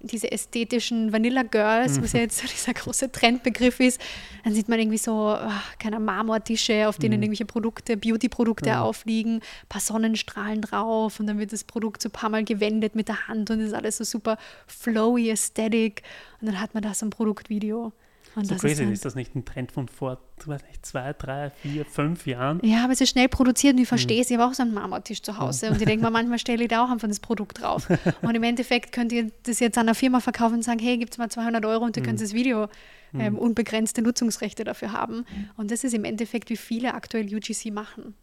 diese 0.00 0.30
ästhetischen 0.30 1.12
Vanilla 1.12 1.42
Girls, 1.42 2.00
was 2.00 2.12
ja 2.12 2.20
jetzt 2.20 2.38
so 2.42 2.46
dieser 2.46 2.72
große 2.72 3.10
Trendbegriff 3.12 3.80
ist. 3.80 4.00
Dann 4.44 4.54
sieht 4.54 4.68
man 4.68 4.78
irgendwie 4.78 4.96
so, 4.98 5.28
ach, 5.36 5.76
keine 5.78 5.98
Marmortische, 6.00 6.88
auf 6.88 6.98
denen 6.98 7.14
irgendwelche 7.20 7.44
Produkte, 7.46 7.96
Beauty-Produkte 7.96 8.70
Mhm. 8.70 8.76
aufliegen, 8.76 9.34
ein 9.36 9.68
paar 9.68 9.80
Sonnenstrahlen 9.82 10.62
drauf 10.62 11.18
und 11.20 11.26
dann 11.26 11.38
wird 11.38 11.52
das 11.52 11.64
Produkt 11.64 12.00
so 12.00 12.08
ein 12.08 12.12
paar 12.12 12.30
Mal 12.30 12.44
gewendet 12.44 12.94
mit 12.94 13.08
der 13.08 13.26
Hand 13.28 13.50
und 13.50 13.60
es 13.60 13.68
ist 13.68 13.74
alles 13.74 13.96
so 13.98 14.04
super 14.04 14.38
flowy, 14.68 15.30
aesthetic 15.30 16.02
und 16.40 16.46
dann 16.46 16.60
hat 16.60 16.74
man 16.74 16.82
da 16.84 16.94
so 16.94 17.04
ein 17.06 17.10
Produktvideo. 17.10 17.92
Und 18.36 18.46
So 18.46 18.56
crazy, 18.56 18.82
ist, 18.84 18.90
ist 18.90 19.04
das 19.04 19.14
nicht 19.14 19.34
ein 19.36 19.44
Trend 19.44 19.70
von 19.72 19.88
vor, 19.88 20.18
weiß 20.44 20.62
nicht, 20.64 20.84
zwei, 20.84 21.12
drei, 21.12 21.50
vier, 21.50 21.84
fünf 21.84 22.26
Jahren? 22.26 22.60
ja, 22.64 22.84
aber 22.84 22.92
es 22.92 23.00
ist 23.00 23.10
schnell 23.10 23.28
produziert 23.28 23.72
und 23.74 23.76
Mhm. 23.78 23.82
ich 23.82 23.88
verstehe 23.88 24.20
es. 24.20 24.30
Ich 24.30 24.36
habe 24.36 24.50
auch 24.50 24.54
so 24.54 24.62
einen 24.62 24.74
Marmortisch 24.74 25.22
zu 25.22 25.38
Hause 25.38 25.70
und 25.70 25.76
ich 25.80 25.84
denke 25.86 26.04
mir, 26.04 26.10
manchmal 26.10 26.38
stelle 26.38 26.62
ich 26.64 26.68
da 26.68 26.84
auch 26.84 26.90
einfach 26.90 27.08
das 27.08 27.20
Produkt 27.20 27.60
drauf. 27.60 27.88
Und 28.22 28.34
im 28.34 28.42
Endeffekt 28.42 28.92
könnt 28.92 29.12
ihr 29.12 29.30
das 29.44 29.60
jetzt 29.60 29.78
an 29.78 29.86
einer 29.86 29.94
Firma 29.94 30.20
verkaufen 30.20 30.54
und 30.56 30.62
sagen, 30.62 30.78
hey, 30.80 30.98
gibt's 30.98 31.18
mal 31.18 31.30
200 31.30 31.64
Euro 31.64 31.84
und 31.84 31.96
ihr 31.96 32.02
Mhm. 32.02 32.06
könnt 32.06 32.20
das 32.20 32.32
Video 32.32 32.68
ähm, 33.16 33.38
unbegrenzte 33.38 34.02
Nutzungsrechte 34.02 34.64
dafür 34.64 34.90
haben. 34.92 35.18
Mhm. 35.18 35.50
Und 35.56 35.70
das 35.70 35.84
ist 35.84 35.94
im 35.94 36.04
Endeffekt, 36.04 36.50
wie 36.50 36.56
viele 36.56 36.94
aktuell 36.94 37.32
UGC 37.32 37.70
machen. 37.70 38.14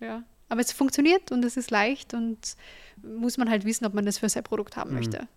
Ja. 0.00 0.22
Aber 0.48 0.60
es 0.60 0.70
funktioniert 0.72 1.32
und 1.32 1.44
es 1.44 1.56
ist 1.56 1.70
leicht 1.72 2.14
und 2.14 2.38
muss 3.02 3.36
man 3.36 3.50
halt 3.50 3.64
wissen, 3.64 3.84
ob 3.84 3.94
man 3.94 4.06
das 4.06 4.18
für 4.18 4.28
sein 4.28 4.44
Produkt 4.44 4.76
haben 4.76 4.90
Mhm. 4.90 4.96
möchte. 4.96 5.28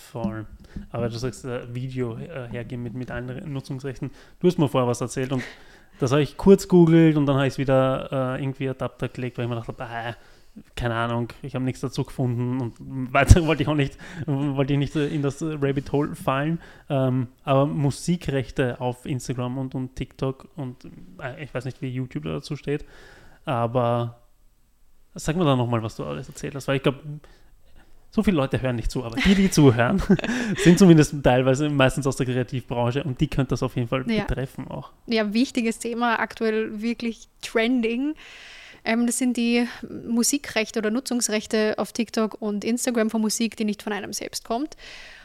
Voll. 0.00 0.46
Aber 0.90 1.08
du 1.08 1.18
sagst, 1.18 1.44
äh, 1.44 1.72
Video 1.74 2.16
äh, 2.16 2.48
hergeben 2.48 2.82
mit, 2.82 2.94
mit 2.94 3.10
allen 3.10 3.52
Nutzungsrechten. 3.52 4.10
Du 4.40 4.46
hast 4.48 4.58
mir 4.58 4.68
vorher 4.68 4.88
was 4.88 5.00
erzählt 5.00 5.32
und 5.32 5.42
das 5.98 6.12
habe 6.12 6.22
ich 6.22 6.36
kurz 6.36 6.66
googelt 6.66 7.16
und 7.16 7.26
dann 7.26 7.36
habe 7.36 7.46
ich 7.46 7.54
es 7.54 7.58
wieder 7.58 8.36
äh, 8.36 8.42
irgendwie 8.42 8.68
Adapter 8.68 9.08
gelegt, 9.08 9.38
weil 9.38 9.44
ich 9.44 9.50
mir 9.50 9.56
dachte, 9.56 9.74
äh, 9.78 10.14
keine 10.74 10.94
Ahnung, 10.94 11.28
ich 11.42 11.54
habe 11.54 11.64
nichts 11.64 11.80
dazu 11.80 12.04
gefunden 12.04 12.60
und 12.60 13.12
weiter 13.12 13.46
wollte 13.46 13.62
ich 13.62 13.68
auch 13.68 13.74
nicht, 13.74 13.98
wollte 14.26 14.72
ich 14.72 14.78
nicht 14.78 14.96
in 14.96 15.22
das 15.22 15.42
Rabbit 15.42 15.92
Hole 15.92 16.14
fallen. 16.16 16.60
Ähm, 16.88 17.28
aber 17.44 17.66
Musikrechte 17.66 18.80
auf 18.80 19.06
Instagram 19.06 19.58
und, 19.58 19.74
und 19.74 19.94
TikTok 19.94 20.48
und 20.56 20.86
äh, 21.20 21.44
ich 21.44 21.54
weiß 21.54 21.66
nicht, 21.66 21.82
wie 21.82 21.88
YouTube 21.88 22.24
dazu 22.24 22.56
steht, 22.56 22.84
aber 23.44 24.20
sag 25.14 25.36
mir 25.36 25.44
da 25.44 25.56
nochmal, 25.56 25.82
was 25.82 25.96
du 25.96 26.04
alles 26.04 26.28
erzählt 26.28 26.54
hast, 26.54 26.66
weil 26.68 26.76
ich 26.76 26.82
glaube, 26.82 27.00
so 28.10 28.22
viele 28.22 28.36
Leute 28.36 28.60
hören 28.60 28.76
nicht 28.76 28.90
zu, 28.90 29.04
aber 29.04 29.16
die, 29.16 29.34
die 29.34 29.50
zuhören, 29.50 30.02
sind 30.56 30.78
zumindest 30.78 31.14
teilweise 31.22 31.68
meistens 31.68 32.06
aus 32.06 32.16
der 32.16 32.26
Kreativbranche 32.26 33.04
und 33.04 33.20
die 33.20 33.28
könnte 33.28 33.50
das 33.50 33.62
auf 33.62 33.76
jeden 33.76 33.88
Fall 33.88 34.04
ja. 34.10 34.24
betreffen 34.24 34.68
auch. 34.68 34.90
Ja, 35.06 35.32
wichtiges 35.32 35.78
Thema, 35.78 36.18
aktuell 36.18 36.82
wirklich 36.82 37.28
trending. 37.42 38.14
Ähm, 38.84 39.06
das 39.06 39.18
sind 39.18 39.36
die 39.36 39.66
Musikrechte 40.08 40.78
oder 40.78 40.90
Nutzungsrechte 40.90 41.74
auf 41.76 41.92
TikTok 41.92 42.40
und 42.40 42.64
Instagram 42.64 43.10
von 43.10 43.20
Musik, 43.20 43.56
die 43.56 43.64
nicht 43.64 43.82
von 43.82 43.92
einem 43.92 44.12
selbst 44.12 44.44
kommt. 44.44 44.76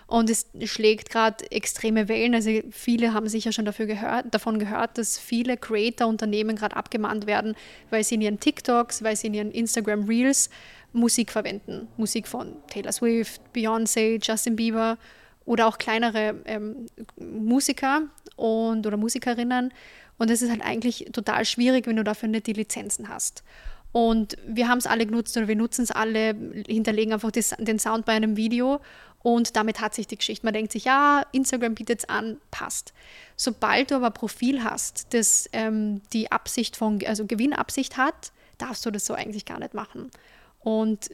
Und 0.07 0.29
es 0.29 0.45
schlägt 0.65 1.09
gerade 1.09 1.49
extreme 1.51 2.07
Wellen. 2.07 2.35
Also 2.35 2.51
viele 2.69 3.13
haben 3.13 3.27
sicher 3.27 3.51
schon 3.51 3.65
dafür 3.65 3.87
gehört, 3.87 4.27
davon 4.31 4.59
gehört, 4.59 4.99
dass 4.99 5.17
viele 5.17 5.57
Creator-Unternehmen 5.57 6.55
gerade 6.55 6.75
abgemahnt 6.75 7.25
werden, 7.25 7.55
weil 7.89 8.03
sie 8.03 8.15
in 8.15 8.21
ihren 8.21 8.39
TikToks, 8.39 9.03
weil 9.03 9.15
sie 9.15 9.27
in 9.27 9.33
ihren 9.33 9.51
Instagram 9.51 10.03
Reels 10.03 10.51
Musik 10.95 11.31
verwenden. 11.31 11.87
Musik 11.97 12.27
von 12.27 12.55
Taylor 12.67 12.91
Swift, 12.91 13.41
Beyoncé, 13.53 14.19
Justin 14.21 14.55
Bieber 14.55 14.97
oder 15.45 15.67
auch 15.67 15.77
kleinere 15.77 16.35
ähm, 16.45 16.87
Musiker 17.17 18.03
und 18.35 18.87
oder 18.87 18.97
Musikerinnen. 18.97 19.73
Und 20.17 20.31
es 20.31 20.41
ist 20.41 20.49
halt 20.49 20.63
eigentlich 20.63 21.09
total 21.11 21.45
schwierig, 21.45 21.87
wenn 21.87 21.97
du 21.97 22.03
dafür 22.03 22.29
nicht 22.29 22.47
die 22.47 22.53
Lizenzen 22.53 23.09
hast. 23.09 23.43
Und 23.91 24.37
wir 24.45 24.67
haben 24.67 24.77
es 24.77 24.87
alle 24.87 25.05
genutzt 25.05 25.37
oder 25.37 25.47
wir 25.47 25.55
nutzen 25.55 25.83
es 25.83 25.91
alle, 25.91 26.35
hinterlegen 26.67 27.13
einfach 27.13 27.31
das, 27.31 27.55
den 27.59 27.79
Sound 27.79 28.05
bei 28.05 28.13
einem 28.13 28.35
Video 28.35 28.81
und 29.25 29.55
damit 29.55 29.81
hat 29.81 29.95
sich 29.95 30.05
die 30.05 30.17
Geschichte. 30.17 30.45
Man 30.45 30.53
denkt 30.53 30.71
sich, 30.71 30.83
ja, 30.83 31.23
Instagram 31.31 31.75
bietet 31.75 31.99
es 31.99 32.09
an, 32.09 32.37
passt. 32.51 32.93
Sobald 33.37 33.91
du 33.91 33.95
aber 33.95 34.11
Profil 34.11 34.63
hast, 34.63 35.13
das 35.13 35.49
ähm, 35.51 36.01
die 36.13 36.31
Absicht 36.31 36.75
von, 36.75 36.99
also 37.05 37.25
Gewinnabsicht 37.25 37.97
hat, 37.97 38.33
darfst 38.57 38.85
du 38.85 38.91
das 38.91 39.05
so 39.05 39.13
eigentlich 39.13 39.45
gar 39.45 39.59
nicht 39.59 39.73
machen. 39.73 40.11
Und 40.65 41.11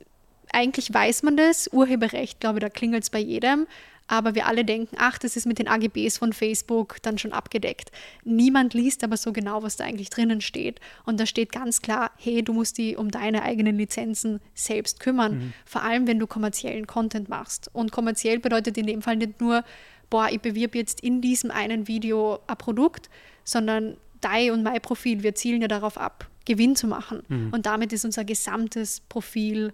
eigentlich 0.54 0.94
weiß 0.94 1.24
man 1.24 1.36
das, 1.36 1.70
Urheberrecht, 1.74 2.40
glaube 2.40 2.60
ich, 2.60 2.62
da 2.62 2.70
klingelt 2.70 3.04
es 3.04 3.10
bei 3.10 3.20
jedem, 3.20 3.68
aber 4.08 4.34
wir 4.34 4.48
alle 4.48 4.64
denken, 4.64 4.96
ach, 4.98 5.18
das 5.18 5.36
ist 5.36 5.46
mit 5.46 5.60
den 5.60 5.68
AGBs 5.68 6.18
von 6.18 6.32
Facebook 6.32 7.02
dann 7.02 7.18
schon 7.18 7.34
abgedeckt. 7.34 7.92
Niemand 8.24 8.74
liest 8.74 9.04
aber 9.04 9.18
so 9.18 9.34
genau, 9.34 9.62
was 9.62 9.76
da 9.76 9.84
eigentlich 9.84 10.10
drinnen 10.10 10.40
steht. 10.40 10.80
Und 11.06 11.20
da 11.20 11.26
steht 11.26 11.52
ganz 11.52 11.82
klar, 11.82 12.12
hey, 12.18 12.42
du 12.42 12.54
musst 12.54 12.78
dich 12.78 12.98
um 12.98 13.12
deine 13.12 13.44
eigenen 13.44 13.78
Lizenzen 13.78 14.40
selbst 14.54 15.02
kümmern, 15.02 15.34
mhm. 15.34 15.54
vor 15.66 15.84
allem 15.84 16.08
wenn 16.08 16.20
du 16.20 16.28
kommerziellen 16.28 16.88
Content 16.88 17.28
machst. 17.28 17.70
Und 17.74 17.92
kommerziell 17.92 18.40
bedeutet 18.40 18.78
in 18.78 18.88
dem 18.88 19.02
Fall 19.02 19.18
nicht 19.18 19.42
nur, 19.42 19.66
boah, 20.10 20.30
ich 20.32 20.40
bewirb 20.40 20.76
jetzt 20.76 21.02
in 21.02 21.20
diesem 21.20 21.52
einen 21.52 21.90
Video 21.90 22.40
ein 22.48 22.58
Produkt, 22.58 23.10
sondern 23.44 23.98
dein 24.22 24.52
und 24.52 24.64
mein 24.64 24.82
Profil, 24.82 25.24
wir 25.24 25.36
zielen 25.36 25.62
ja 25.62 25.68
darauf 25.68 25.98
ab, 25.98 26.30
Gewinn 26.46 26.76
zu 26.76 26.88
machen. 26.88 27.24
Mhm. 27.28 27.54
Und 27.54 27.66
damit 27.66 27.94
ist 27.94 28.06
unser 28.06 28.24
gesamtes 28.24 29.02
Profil 29.02 29.74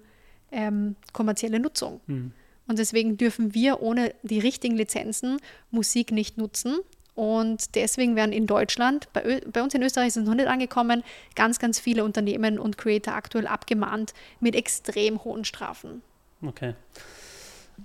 ähm, 0.51 0.96
kommerzielle 1.13 1.60
Nutzung. 1.60 2.01
Mhm. 2.08 2.32
Und 2.68 2.80
deswegen 2.80 3.18
dürfen 3.18 3.54
wir 3.54 3.82
ohne 3.82 4.13
die 4.24 4.39
richtigen 4.39 4.75
Lizenzen 4.75 5.38
Musik 5.72 6.12
nicht 6.12 6.38
nutzen. 6.38 6.77
Und 7.16 7.75
deswegen 7.75 8.16
werden 8.16 8.32
in 8.32 8.46
Deutschland, 8.46 9.12
bei, 9.12 9.42
bei, 9.51 9.63
uns 9.63 9.74
in 9.74 9.82
Österreich 9.82 10.10
ist 10.10 10.18
es 10.18 10.25
noch 10.25 10.36
nicht 10.36 10.48
angekommen, 10.48 11.04
ganz, 11.34 11.58
ganz 11.58 11.80
viele 11.80 12.04
Unternehmen 12.04 12.60
und 12.60 12.77
Creator 12.77 13.16
aktuell 13.16 13.48
abgemahnt 13.48 14.13
mit 14.39 14.54
extrem 14.54 15.24
hohen 15.24 15.44
Strafen. 15.44 16.04
Okay. 16.46 16.75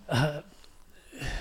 Äh, 0.09 0.43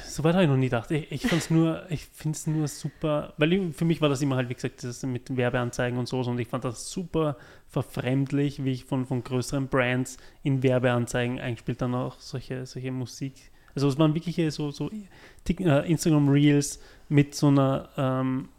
so 0.06 0.24
weit 0.24 0.34
habe 0.34 0.44
ich 0.44 0.50
noch 0.50 0.58
nie 0.58 0.66
gedacht. 0.66 0.92
Ich, 0.92 1.12
ich 1.12 1.22
finde 1.22 2.36
es 2.36 2.48
nur 2.48 2.68
super, 2.68 3.34
weil 3.38 3.54
ich, 3.54 3.76
für 3.76 3.86
mich 3.86 4.02
war 4.02 4.10
das 4.10 4.22
immer 4.22 4.36
halt, 4.36 4.50
wie 4.50 4.54
gesagt, 4.54 4.84
das 4.84 5.04
mit 5.04 5.36
Werbeanzeigen 5.36 5.98
und 5.98 6.08
so 6.08 6.20
und 6.20 6.40
ich 6.40 6.48
fand 6.48 6.64
das 6.64 6.92
super 6.92 7.38
verfremdlich, 7.68 8.64
wie 8.64 8.72
ich 8.72 8.86
von, 8.86 9.06
von 9.06 9.24
größeren 9.24 9.68
Brands 9.68 10.18
in 10.44 10.64
Werbeanzeigen 10.64 11.40
eingespielt 11.40 11.82
dann 11.82 11.96
auch 11.96 12.20
solche, 12.20 12.66
solche 12.66 12.92
Musik. 12.92 13.52
Also 13.76 13.88
es 13.88 13.98
waren 13.98 14.14
wirklich 14.14 14.40
so, 14.54 14.72
so 14.72 14.90
äh, 14.92 15.90
Instagram 15.90 16.30
Reels 16.30 16.80
mit 17.10 17.36
so 17.36 17.48
einer 17.48 17.90
ähm, 17.98 18.50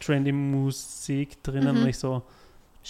trendy 0.00 0.32
Musik 0.32 1.42
drinnen 1.42 1.76
mhm. 1.76 1.82
und 1.82 1.88
ich 1.88 1.98
so, 1.98 2.22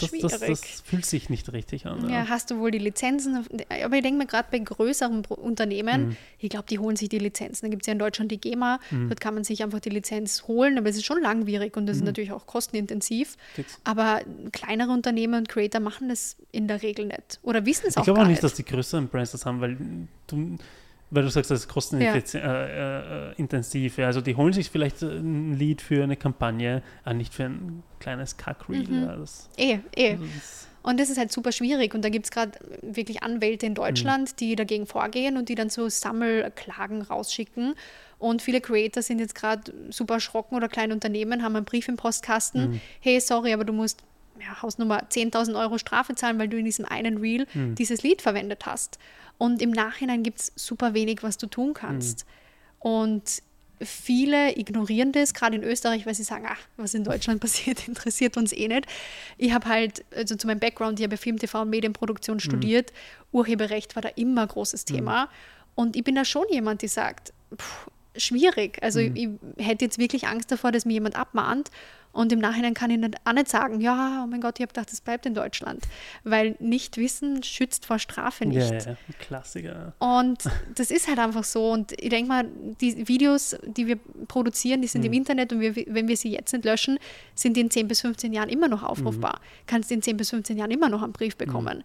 das, 0.01 0.11
das, 0.11 0.41
das, 0.41 0.81
fühlt 0.85 1.05
sich 1.05 1.29
nicht 1.29 1.53
richtig 1.53 1.87
an. 1.87 2.09
Ja, 2.09 2.11
ja 2.11 2.29
hast 2.29 2.51
du 2.51 2.59
wohl 2.59 2.71
die 2.71 2.79
Lizenzen. 2.79 3.37
Aber 3.37 3.97
ich 3.97 4.03
denke 4.03 4.19
mir 4.19 4.27
gerade 4.27 4.49
bei 4.51 4.59
größeren 4.59 5.25
Unternehmen, 5.27 6.09
mhm. 6.09 6.17
ich 6.39 6.51
glaube, 6.51 6.67
die 6.69 6.79
holen 6.79 6.97
sich 6.97 7.09
die 7.09 7.19
Lizenzen. 7.19 7.67
Da 7.67 7.71
gibt 7.71 7.83
es 7.83 7.87
ja 7.87 7.93
in 7.93 7.99
Deutschland 7.99 8.31
die 8.31 8.41
GEMA, 8.41 8.81
mhm. 8.91 9.09
dort 9.09 9.21
kann 9.21 9.35
man 9.35 9.45
sich 9.45 9.63
einfach 9.63 9.81
die 9.81 9.91
Lizenz 9.91 10.45
holen, 10.49 10.79
aber 10.79 10.89
es 10.89 10.97
ist 10.97 11.05
schon 11.05 11.21
langwierig 11.21 11.77
und 11.77 11.87
das 11.87 11.97
mhm. 11.97 12.03
ist 12.03 12.07
natürlich 12.07 12.33
auch 12.33 12.47
kostenintensiv. 12.47 13.37
Fix. 13.55 13.79
Aber 13.85 14.23
kleinere 14.53 14.91
Unternehmen 14.93 15.35
und 15.35 15.49
Creator 15.49 15.81
machen 15.81 16.09
das 16.09 16.37
in 16.51 16.69
der 16.69 16.83
Regel 16.83 17.07
nicht. 17.07 17.41
Oder 17.43 17.67
wissen 17.67 17.87
es 17.89 17.97
auch 17.97 18.03
Ich 18.03 18.05
glaube 18.05 18.23
auch 18.23 18.27
nicht, 18.27 18.43
dass 18.43 18.55
die 18.55 18.65
größeren 18.65 19.09
Brands 19.09 19.33
das 19.33 19.47
haben, 19.47 19.61
weil 19.61 19.77
du 20.27 20.59
weil 21.13 21.23
du 21.25 21.31
sagst, 21.31 21.51
das 21.51 21.61
ist 21.61 21.69
kostenintensiv. 21.69 22.43
Ja. 22.43 23.33
Äh, 23.33 23.87
äh, 23.87 24.01
ja. 24.01 24.07
Also 24.07 24.23
die 24.23 24.35
holen 24.35 24.55
sich 24.55 24.71
vielleicht 24.71 25.03
ein 25.03 25.55
Lied 25.55 25.83
für 25.83 26.03
eine 26.03 26.17
Kampagne, 26.17 26.83
aber 27.05 27.15
nicht 27.15 27.35
für 27.35 27.45
ein 27.45 27.83
kleines 28.01 28.39
Kackreel. 28.39 28.89
Mhm. 28.89 29.25
Eh, 29.59 29.79
eh. 29.95 30.13
Also 30.13 30.25
und 30.83 30.99
das 30.99 31.11
ist 31.11 31.19
halt 31.19 31.31
super 31.31 31.53
schwierig. 31.53 31.95
Und 31.95 32.03
da 32.05 32.09
gibt 32.09 32.27
es 32.27 32.31
gerade 32.31 32.59
wirklich 32.81 33.23
Anwälte 33.23 33.67
in 33.67 33.75
Deutschland, 33.75 34.31
mhm. 34.31 34.37
die 34.37 34.57
dagegen 34.57 34.87
vorgehen 34.87 35.37
und 35.37 35.49
die 35.49 35.55
dann 35.55 35.71
so 35.71 35.89
Sammelklagen 35.89 37.03
rausschicken. 37.03 37.75
Und 38.19 38.41
viele 38.43 38.61
Creator 38.61 39.03
sind 39.03 39.19
jetzt 39.19 39.35
gerade 39.35 39.73
super 39.91 40.15
erschrocken 40.15 40.57
oder 40.57 40.69
kleine 40.69 40.95
Unternehmen 40.95 41.43
haben 41.43 41.57
einen 41.57 41.65
Brief 41.65 41.89
im 41.89 41.97
Postkasten. 41.97 42.71
Mhm. 42.71 42.81
Hey, 43.01 43.21
sorry, 43.21 43.53
aber 43.53 43.65
du 43.65 43.73
musst 43.73 44.03
ja, 44.41 44.63
Hausnummer 44.63 45.05
10.000 45.05 45.61
Euro 45.61 45.79
Strafe 45.79 46.15
zahlen, 46.15 46.39
weil 46.39 46.49
du 46.49 46.57
in 46.57 46.65
diesem 46.65 46.85
einen 46.85 47.19
Reel 47.19 47.47
mhm. 47.53 47.75
dieses 47.75 48.03
Lied 48.03 48.23
verwendet 48.23 48.65
hast. 48.67 48.99
Und 49.43 49.61
im 49.61 49.73
Nachhinein 49.73 50.23
gibt 50.23 50.39
es 50.39 50.53
super 50.55 50.95
wenig, 50.95 51.25
was 51.25 51.37
du 51.37 51.49
tun 51.49 51.75
kannst. 51.75 52.25
Mhm. 52.25 52.91
Und 52.91 53.43
viele 53.81 54.57
ignorieren 54.57 55.11
das, 55.11 55.35
gerade 55.35 55.57
in 55.57 55.65
Österreich, 55.65 56.07
weil 56.07 56.15
sie 56.15 56.23
sagen, 56.23 56.47
ach, 56.49 56.61
was 56.77 56.95
in 56.95 57.03
Deutschland 57.03 57.41
passiert, 57.47 57.89
interessiert 57.89 58.37
uns 58.37 58.53
eh 58.53 58.69
nicht. 58.69 58.87
Ich 59.39 59.53
habe 59.53 59.67
halt, 59.67 60.05
also 60.15 60.37
zu 60.37 60.47
meinem 60.47 60.61
Background, 60.61 61.01
ich 61.01 61.05
habe 61.05 61.17
Film, 61.17 61.41
TV 61.41 61.63
und 61.63 61.71
Medienproduktion 61.71 62.37
mhm. 62.37 62.41
studiert. 62.41 62.93
Urheberrecht 63.33 63.97
war 63.97 64.03
da 64.03 64.11
immer 64.11 64.43
ein 64.43 64.49
großes 64.49 64.85
mhm. 64.89 64.95
Thema. 64.95 65.29
Und 65.75 65.97
ich 65.97 66.05
bin 66.05 66.15
da 66.15 66.25
schon 66.25 66.47
jemand, 66.49 66.83
die 66.83 66.89
sagt, 66.89 67.33
pff, 67.57 67.91
schwierig. 68.17 68.81
Also 68.81 69.01
mhm. 69.01 69.17
ich, 69.17 69.29
ich 69.57 69.67
hätte 69.67 69.85
jetzt 69.85 69.99
wirklich 69.99 70.29
Angst 70.29 70.53
davor, 70.53 70.71
dass 70.71 70.85
mir 70.85 70.93
jemand 70.93 71.17
abmahnt. 71.17 71.73
Und 72.13 72.31
im 72.31 72.39
Nachhinein 72.39 72.75
kann 72.75 72.91
ich 72.91 72.99
nicht, 72.99 73.17
auch 73.25 73.33
nicht 73.33 73.49
sagen, 73.49 73.81
ja, 73.81 74.23
oh 74.25 74.27
mein 74.27 74.41
Gott, 74.41 74.59
ich 74.59 74.63
habe 74.63 74.73
gedacht, 74.73 74.93
das 74.93 75.01
bleibt 75.01 75.25
in 75.25 75.35
Deutschland. 75.35 75.85
Weil 76.25 76.57
nicht 76.59 76.99
wissen 76.99 77.43
schützt 77.43 77.87
vor 77.87 77.99
Strafe 77.99 78.45
nicht. 78.45 78.71
Ja, 78.71 78.93
ja, 78.93 78.97
Klassiker. 79.19 79.95
Und 79.99 80.45
das 80.75 80.91
ist 80.91 81.09
halt 81.09 81.19
einfach 81.19 81.45
so. 81.45 81.71
Und 81.71 81.93
ich 81.93 82.11
denke 82.11 82.29
mal, 82.29 82.47
die 82.81 83.09
Videos, 83.09 83.57
die 83.67 83.87
wir 83.87 83.97
produzieren, 84.29 84.83
die 84.83 84.89
sind 84.89 85.01
mhm. 85.03 85.07
im 85.07 85.13
Internet 85.15 85.53
und 85.53 85.61
wir, 85.61 85.75
wenn 85.75 86.09
wir 86.09 86.17
sie 86.17 86.33
jetzt 86.33 86.53
nicht 86.53 86.65
löschen, 86.65 86.99
sind 87.35 87.57
die 87.57 87.63
in 87.63 87.71
10 87.71 87.89
bis 87.89 88.03
15 88.03 88.33
Jahren 88.33 88.51
immer 88.51 88.69
noch 88.69 88.83
aufrufbar. 88.83 89.37
Mhm. 89.41 89.67
Kannst 89.67 89.91
in 89.91 90.03
10 90.03 90.17
bis 90.19 90.31
15 90.31 90.59
Jahren 90.59 90.71
immer 90.71 90.89
noch 90.89 91.03
einen 91.03 91.13
Brief 91.13 91.37
bekommen. 91.37 91.79
Mhm. 91.79 91.85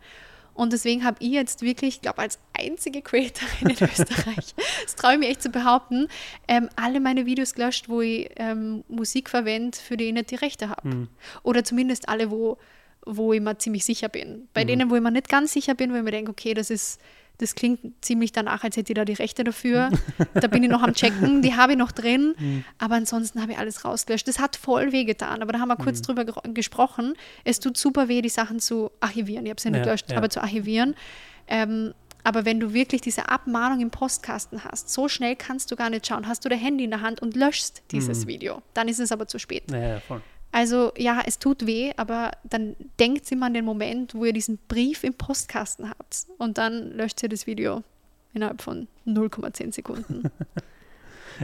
Und 0.57 0.73
deswegen 0.73 1.03
habe 1.03 1.17
ich 1.19 1.29
jetzt 1.29 1.61
wirklich, 1.61 1.95
ich 1.95 2.01
glaube, 2.01 2.17
als 2.17 2.39
einzige 2.51 3.03
Creatorin 3.03 3.69
in 3.69 3.87
Österreich, 3.89 4.55
das 4.83 4.95
traue 4.95 5.13
ich 5.13 5.19
mir 5.19 5.27
echt 5.27 5.43
zu 5.43 5.49
behaupten, 5.49 6.07
ähm, 6.47 6.67
alle 6.75 6.99
meine 6.99 7.27
Videos 7.27 7.53
gelöscht, 7.53 7.89
wo 7.89 8.01
ich 8.01 8.31
ähm, 8.37 8.83
Musik 8.87 9.29
verwende, 9.29 9.77
für 9.77 9.97
die 9.97 10.05
ich 10.05 10.13
nicht 10.13 10.31
die 10.31 10.35
Rechte 10.35 10.69
habe. 10.69 10.87
Mhm. 10.87 11.07
Oder 11.43 11.63
zumindest 11.63 12.09
alle, 12.09 12.31
wo, 12.31 12.57
wo 13.05 13.33
ich 13.33 13.39
mir 13.39 13.59
ziemlich 13.59 13.85
sicher 13.85 14.09
bin. 14.09 14.47
Bei 14.55 14.63
mhm. 14.63 14.67
denen, 14.67 14.89
wo 14.89 14.95
ich 14.95 15.01
mir 15.01 15.11
nicht 15.11 15.29
ganz 15.29 15.53
sicher 15.53 15.75
bin, 15.75 15.93
wo 15.93 15.97
ich 15.97 16.03
mir 16.03 16.11
denke, 16.11 16.31
okay, 16.31 16.55
das 16.55 16.71
ist 16.71 16.99
das 17.39 17.55
klingt 17.55 17.79
ziemlich 18.01 18.31
danach, 18.31 18.63
als 18.63 18.77
hätte 18.77 18.91
ich 18.91 18.95
da 18.95 19.05
die 19.05 19.13
Rechte 19.13 19.43
dafür. 19.43 19.89
Da 20.33 20.47
bin 20.47 20.63
ich 20.63 20.69
noch 20.69 20.81
am 20.81 20.93
Checken, 20.93 21.41
die 21.41 21.55
habe 21.55 21.73
ich 21.73 21.77
noch 21.77 21.91
drin. 21.91 22.35
Mhm. 22.47 22.63
Aber 22.77 22.95
ansonsten 22.95 23.41
habe 23.41 23.53
ich 23.53 23.57
alles 23.57 23.83
rausgelöscht. 23.83 24.27
Das 24.27 24.39
hat 24.39 24.55
voll 24.55 24.91
weh 24.91 25.05
getan, 25.05 25.41
aber 25.41 25.53
da 25.53 25.59
haben 25.59 25.69
wir 25.69 25.75
kurz 25.75 25.99
mhm. 26.01 26.03
drüber 26.13 26.41
gesprochen. 26.53 27.15
Es 27.43 27.59
tut 27.59 27.77
super 27.77 28.07
weh, 28.09 28.21
die 28.21 28.29
Sachen 28.29 28.59
zu 28.59 28.91
archivieren. 28.99 29.45
Ich 29.45 29.49
habe 29.49 29.61
sie 29.61 29.69
ja 29.69 29.71
nicht 29.71 29.83
gelöscht, 29.83 30.11
ja. 30.11 30.17
aber 30.17 30.29
zu 30.29 30.41
archivieren. 30.41 30.95
Ähm, 31.47 31.93
aber 32.23 32.45
wenn 32.45 32.59
du 32.59 32.73
wirklich 32.73 33.01
diese 33.01 33.29
Abmahnung 33.29 33.79
im 33.79 33.89
Postkasten 33.89 34.63
hast, 34.65 34.89
so 34.89 35.07
schnell 35.07 35.35
kannst 35.35 35.71
du 35.71 35.75
gar 35.75 35.89
nicht 35.89 36.05
schauen. 36.05 36.27
Hast 36.27 36.43
du 36.45 36.49
dein 36.49 36.59
Handy 36.59 36.83
in 36.83 36.91
der 36.91 37.01
Hand 37.01 37.21
und 37.21 37.35
löschst 37.35 37.83
dieses 37.91 38.25
mhm. 38.25 38.27
Video, 38.27 38.61
dann 38.73 38.87
ist 38.87 38.99
es 38.99 39.11
aber 39.11 39.27
zu 39.27 39.39
spät. 39.39 39.63
Ja, 39.71 39.99
voll. 40.01 40.21
Also 40.51 40.91
ja, 40.97 41.21
es 41.25 41.39
tut 41.39 41.65
weh, 41.65 41.91
aber 41.97 42.31
dann 42.43 42.75
denkt 42.99 43.31
immer 43.31 43.47
an 43.47 43.53
den 43.53 43.65
Moment, 43.65 44.15
wo 44.15 44.25
ihr 44.25 44.33
diesen 44.33 44.57
Brief 44.67 45.03
im 45.03 45.13
Postkasten 45.13 45.89
habt 45.89 46.25
und 46.37 46.57
dann 46.57 46.91
löscht 46.91 47.21
ihr 47.21 47.29
das 47.29 47.47
Video 47.47 47.83
innerhalb 48.33 48.61
von 48.61 48.87
0,10 49.05 49.73
Sekunden. 49.73 50.31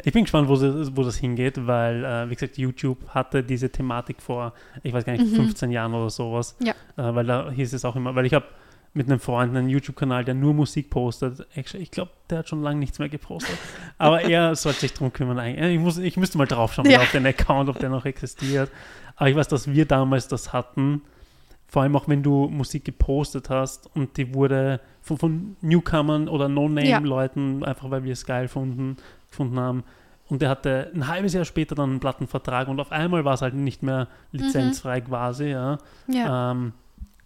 Ich 0.04 0.12
bin 0.12 0.24
gespannt, 0.24 0.50
wo, 0.50 0.56
sie, 0.56 0.96
wo 0.98 1.04
das 1.04 1.18
hingeht, 1.18 1.68
weil, 1.68 2.04
äh, 2.04 2.30
wie 2.30 2.34
gesagt, 2.34 2.58
YouTube 2.58 3.08
hatte 3.10 3.44
diese 3.44 3.70
Thematik 3.70 4.22
vor, 4.22 4.54
ich 4.82 4.94
weiß 4.94 5.06
gar 5.06 5.14
nicht, 5.14 5.32
mhm. 5.32 5.36
15 5.36 5.72
Jahren 5.72 5.94
oder 5.94 6.10
sowas. 6.10 6.56
Ja. 6.60 6.74
Äh, 6.98 7.14
weil 7.14 7.26
da 7.26 7.52
hieß 7.52 7.74
es 7.74 7.86
auch 7.86 7.96
immer, 7.96 8.16
weil 8.16 8.26
ich 8.26 8.34
habe 8.34 8.46
mit 8.94 9.08
einem 9.08 9.20
Freund 9.20 9.56
einen 9.56 9.70
YouTube-Kanal, 9.70 10.24
der 10.24 10.36
nur 10.36 10.54
Musik 10.54 10.90
postet. 10.90 11.48
Ich 11.56 11.90
glaube, 11.92 12.12
der 12.30 12.40
hat 12.40 12.50
schon 12.50 12.62
lange 12.62 12.80
nichts 12.80 13.00
mehr 13.00 13.10
gepostet. 13.10 13.58
Aber 13.98 14.22
er 14.30 14.56
sollte 14.56 14.82
sich 14.82 14.94
darum 14.94 15.12
kümmern. 15.12 15.40
Ich, 15.40 15.80
muss, 15.80 15.98
ich 15.98 16.16
müsste 16.18 16.38
mal 16.38 16.46
draufschauen 16.46 16.90
ja. 16.90 17.00
auf 17.00 17.12
den 17.12 17.26
Account, 17.26 17.70
ob 17.70 17.80
der 17.80 17.90
noch 17.90 18.06
existiert. 18.06 18.70
Aber 19.16 19.30
ich 19.30 19.36
weiß, 19.36 19.48
dass 19.48 19.68
wir 19.68 19.86
damals 19.86 20.28
das 20.28 20.54
hatten. 20.54 21.02
vor 21.68 21.82
allem 21.82 21.96
auch 21.96 22.08
wenn 22.08 22.22
du 22.22 22.48
Musik 22.50 22.86
gepostet 22.86 23.50
hast 23.50 23.90
und 23.96 24.18
die 24.18 24.34
wurde 24.36 24.80
von, 25.02 25.18
von 25.18 25.56
Newcomern 25.62 26.28
oder 26.28 26.48
No-Name-Leuten, 26.48 27.64
einfach 27.64 27.90
weil 27.90 28.04
wir 28.04 28.14
es 28.14 28.26
geil 28.26 28.44
gefunden, 28.44 28.98
gefunden 29.30 29.60
haben. 29.60 29.84
Und 30.30 30.42
der 30.42 30.50
hatte 30.50 30.92
ein 30.96 31.08
halbes 31.08 31.34
Jahr 31.34 31.46
später 31.46 31.76
dann 31.76 31.90
einen 31.92 32.00
Plattenvertrag 32.00 32.68
und 32.68 32.80
auf 32.80 32.92
einmal 32.92 33.26
war 33.26 33.34
es 33.34 33.42
halt 33.42 33.56
nicht 33.56 33.84
mehr 33.84 34.08
lizenzfrei 34.32 35.02
Mhm. 35.02 35.06
quasi, 35.06 35.46
ja. 35.50 35.78
Ja. 36.08 36.52
Ähm, 36.52 36.74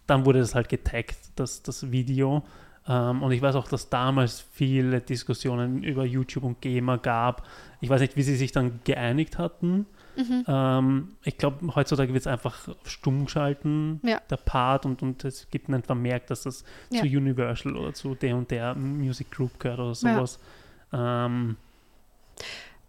dann 0.08 0.24
wurde 0.26 0.40
das 0.40 0.56
halt 0.56 0.68
getaggt, 0.68 1.16
das, 1.36 1.62
das 1.62 1.92
Video. 1.92 2.42
Ähm, 2.88 3.22
und 3.22 3.30
ich 3.32 3.40
weiß 3.42 3.54
auch, 3.54 3.68
dass 3.68 3.88
damals 3.90 4.40
viele 4.52 5.00
Diskussionen 5.00 5.84
über 5.84 6.04
YouTube 6.04 6.42
und 6.44 6.60
GEMA 6.60 6.96
gab. 6.96 7.46
Ich 7.80 7.88
weiß 7.88 8.00
nicht, 8.00 8.16
wie 8.16 8.22
sie 8.22 8.34
sich 8.36 8.50
dann 8.50 8.80
geeinigt 8.84 9.38
hatten. 9.38 9.86
Mhm. 10.16 10.44
Ähm, 10.48 11.08
ich 11.22 11.36
glaube, 11.38 11.74
heutzutage 11.76 12.12
wird 12.12 12.22
es 12.22 12.26
einfach 12.26 12.66
auf 12.68 12.90
stumm 12.90 13.26
geschalten, 13.26 14.00
Ja. 14.02 14.20
der 14.30 14.38
Part, 14.38 14.84
und, 14.86 15.02
und 15.02 15.24
es 15.24 15.48
gibt 15.50 15.68
einen 15.68 15.82
Vermerk, 15.84 16.26
dass 16.26 16.42
das 16.42 16.64
Ja. 16.90 17.02
zu 17.02 17.06
Universal 17.06 17.76
oder 17.76 17.92
zu 17.94 18.14
der 18.16 18.34
und 18.36 18.50
der 18.50 18.74
Music 18.74 19.30
Group 19.30 19.60
gehört 19.60 19.78
oder 19.78 19.88
Ja. 19.90 19.94
sowas. 19.94 20.40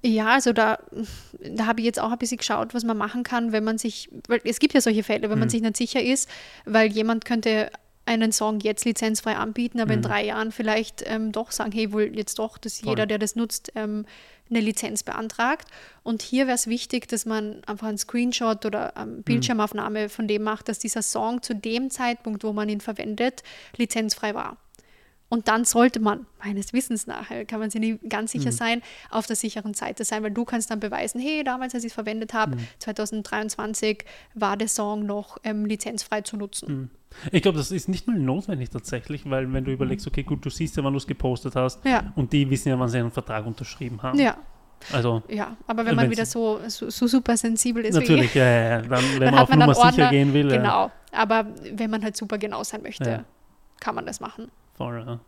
Ja, 0.01 0.27
also 0.27 0.53
da, 0.53 0.79
da 1.39 1.65
habe 1.65 1.81
ich 1.81 1.85
jetzt 1.85 1.99
auch 1.99 2.11
ein 2.11 2.17
bisschen 2.17 2.37
geschaut, 2.37 2.73
was 2.73 2.83
man 2.85 2.97
machen 2.97 3.23
kann, 3.23 3.51
wenn 3.51 3.65
man 3.65 3.77
sich, 3.77 4.09
weil 4.27 4.39
es 4.45 4.59
gibt 4.59 4.73
ja 4.73 4.79
solche 4.81 5.03
Fälle, 5.03 5.29
wenn 5.29 5.39
man 5.39 5.47
Mhm. 5.47 5.51
sich 5.51 5.61
nicht 5.61 5.75
sicher 5.77 6.01
ist, 6.01 6.29
weil 6.65 6.89
jemand 6.89 7.25
könnte 7.25 7.69
einen 8.05 8.31
Song 8.31 8.59
jetzt 8.61 8.85
lizenzfrei 8.85 9.35
anbieten, 9.35 9.79
aber 9.81 9.93
in 9.93 9.99
Mhm. 9.99 10.03
drei 10.03 10.25
Jahren 10.25 10.51
vielleicht 10.51 11.03
ähm, 11.05 11.31
doch 11.31 11.51
sagen, 11.51 11.71
hey, 11.73 11.91
wohl 11.91 12.15
jetzt 12.15 12.39
doch, 12.39 12.57
dass 12.57 12.79
Voll. 12.79 12.89
jeder, 12.91 13.05
der 13.05 13.19
das 13.19 13.35
nutzt, 13.35 13.71
ähm, 13.75 14.05
eine 14.49 14.61
Lizenz 14.61 15.03
beantragt. 15.03 15.67
Und 16.01 16.23
hier 16.23 16.47
wäre 16.47 16.55
es 16.55 16.65
wichtig, 16.65 17.07
dass 17.07 17.27
man 17.27 17.61
einfach 17.67 17.87
einen 17.87 17.99
Screenshot 17.99 18.65
oder 18.65 18.93
ähm, 18.97 19.21
Bildschirmaufnahme 19.21 20.09
von 20.09 20.27
dem 20.27 20.41
macht, 20.43 20.69
dass 20.69 20.79
dieser 20.79 21.03
Song 21.03 21.43
zu 21.43 21.53
dem 21.53 21.91
Zeitpunkt, 21.91 22.43
wo 22.43 22.51
man 22.53 22.67
ihn 22.69 22.81
verwendet, 22.81 23.43
lizenzfrei 23.77 24.33
war. 24.33 24.57
Und 25.31 25.47
dann 25.47 25.63
sollte 25.63 25.99
man, 25.99 26.25
meines 26.43 26.73
Wissens 26.73 27.05
nach, 27.05 27.29
äh, 27.29 27.45
kann 27.45 27.59
man 27.59 27.69
sich 27.69 27.79
nicht 27.79 28.09
ganz 28.09 28.33
Mhm. 28.33 28.39
sicher 28.39 28.51
sein, 28.51 28.81
auf 29.11 29.27
der 29.27 29.35
sicheren 29.35 29.75
Seite 29.75 30.03
sein, 30.03 30.23
weil 30.23 30.31
du 30.31 30.43
kannst 30.43 30.71
dann 30.71 30.79
beweisen, 30.79 31.21
hey, 31.21 31.43
damals, 31.43 31.75
als 31.75 31.83
ich 31.83 31.89
es 31.91 31.93
verwendet 31.93 32.33
habe, 32.33 32.55
Mhm. 32.55 32.67
2023, 32.79 34.05
war 34.33 34.57
der 34.57 34.67
Song 34.67 35.05
noch 35.05 35.37
ähm, 35.43 35.65
lizenzfrei 35.65 36.21
zu 36.21 36.37
nutzen. 36.37 36.67
Mhm. 36.73 36.89
ich 37.31 37.41
glaube, 37.41 37.57
das 37.57 37.71
ist 37.71 37.89
nicht 37.89 38.07
mal 38.07 38.17
notwendig 38.17 38.69
tatsächlich, 38.69 39.27
weil 39.29 39.51
wenn 39.51 39.65
du 39.65 39.71
überlegst, 39.71 40.05
okay, 40.07 40.21
gut, 40.23 40.45
du 40.45 40.49
siehst 40.51 40.77
ja, 40.77 40.83
wann 40.83 40.93
du 40.93 40.97
es 40.97 41.07
gepostet 41.07 41.55
hast 41.55 41.83
Ja, 41.85 42.11
und 42.15 42.31
die 42.33 42.47
wissen 42.49 42.69
ja, 42.69 42.79
wann 42.79 42.87
sie 42.89 42.99
einen 42.99 43.11
Vertrag 43.11 43.45
unterschrieben 43.47 44.01
haben. 44.03 44.19
ja, 44.19 44.37
Also 44.93 45.23
ja. 45.27 45.57
Aber 45.67 45.85
wenn 45.85 45.93
Äh, 45.93 45.95
man 45.95 46.09
wieder 46.11 46.25
so, 46.25 46.59
so, 46.67 46.89
so 46.89 47.07
super 47.07 47.35
sensibel 47.35 47.83
ist 47.85 47.95
natürlich, 47.95 48.33
ja, 48.35 48.45
ja, 48.45 48.69
ja. 48.69 48.81
Dann, 48.81 48.89
wenn 49.13 49.19
Dann 49.21 49.31
man 49.33 49.43
auf 49.43 49.49
man 49.49 49.59
Nummer 49.59 49.73
dann 49.73 49.75
sicher 49.75 49.85
Ordner, 50.05 50.09
gehen 50.11 50.33
will, 50.33 50.49
ja, 50.51 50.57
Genau. 50.57 50.91
Aber 51.11 51.45
wenn 51.73 51.89
man 51.89 52.03
halt 52.03 52.15
super 52.15 52.37
genau 52.37 52.63
sein 52.63 52.81
möchte, 52.83 53.09
Ja. 53.09 53.25
kann 53.79 53.95
man 53.95 54.05
das 54.05 54.19
machen. 54.19 54.49
Ja. 54.79 55.19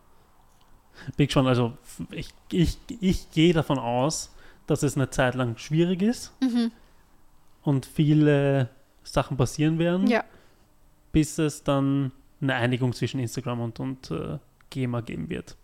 Big 1.16 1.32
schon, 1.32 1.46
also 1.46 1.76
ich, 2.10 2.28
ich, 2.50 2.78
ich 3.00 3.30
gehe 3.30 3.52
davon 3.54 3.78
aus, 3.78 4.34
dass 4.66 4.82
es 4.82 4.96
eine 4.96 5.10
Zeit 5.10 5.34
lang 5.34 5.56
schwierig 5.56 6.02
ist 6.02 6.32
Mhm. 6.40 6.70
und 7.62 7.86
viele 7.86 8.68
Sachen 9.02 9.36
passieren 9.36 9.78
werden, 9.78 10.06
Ja, 10.06 10.24
bis 11.12 11.38
es 11.38 11.62
dann 11.64 12.12
eine 12.40 12.54
Einigung 12.54 12.92
zwischen 12.92 13.20
Instagram 13.20 13.60
und, 13.60 13.80
und 13.80 14.10
äh, 14.10 14.38
GEMA 14.70 15.00
geben 15.00 15.28
wird. 15.28 15.56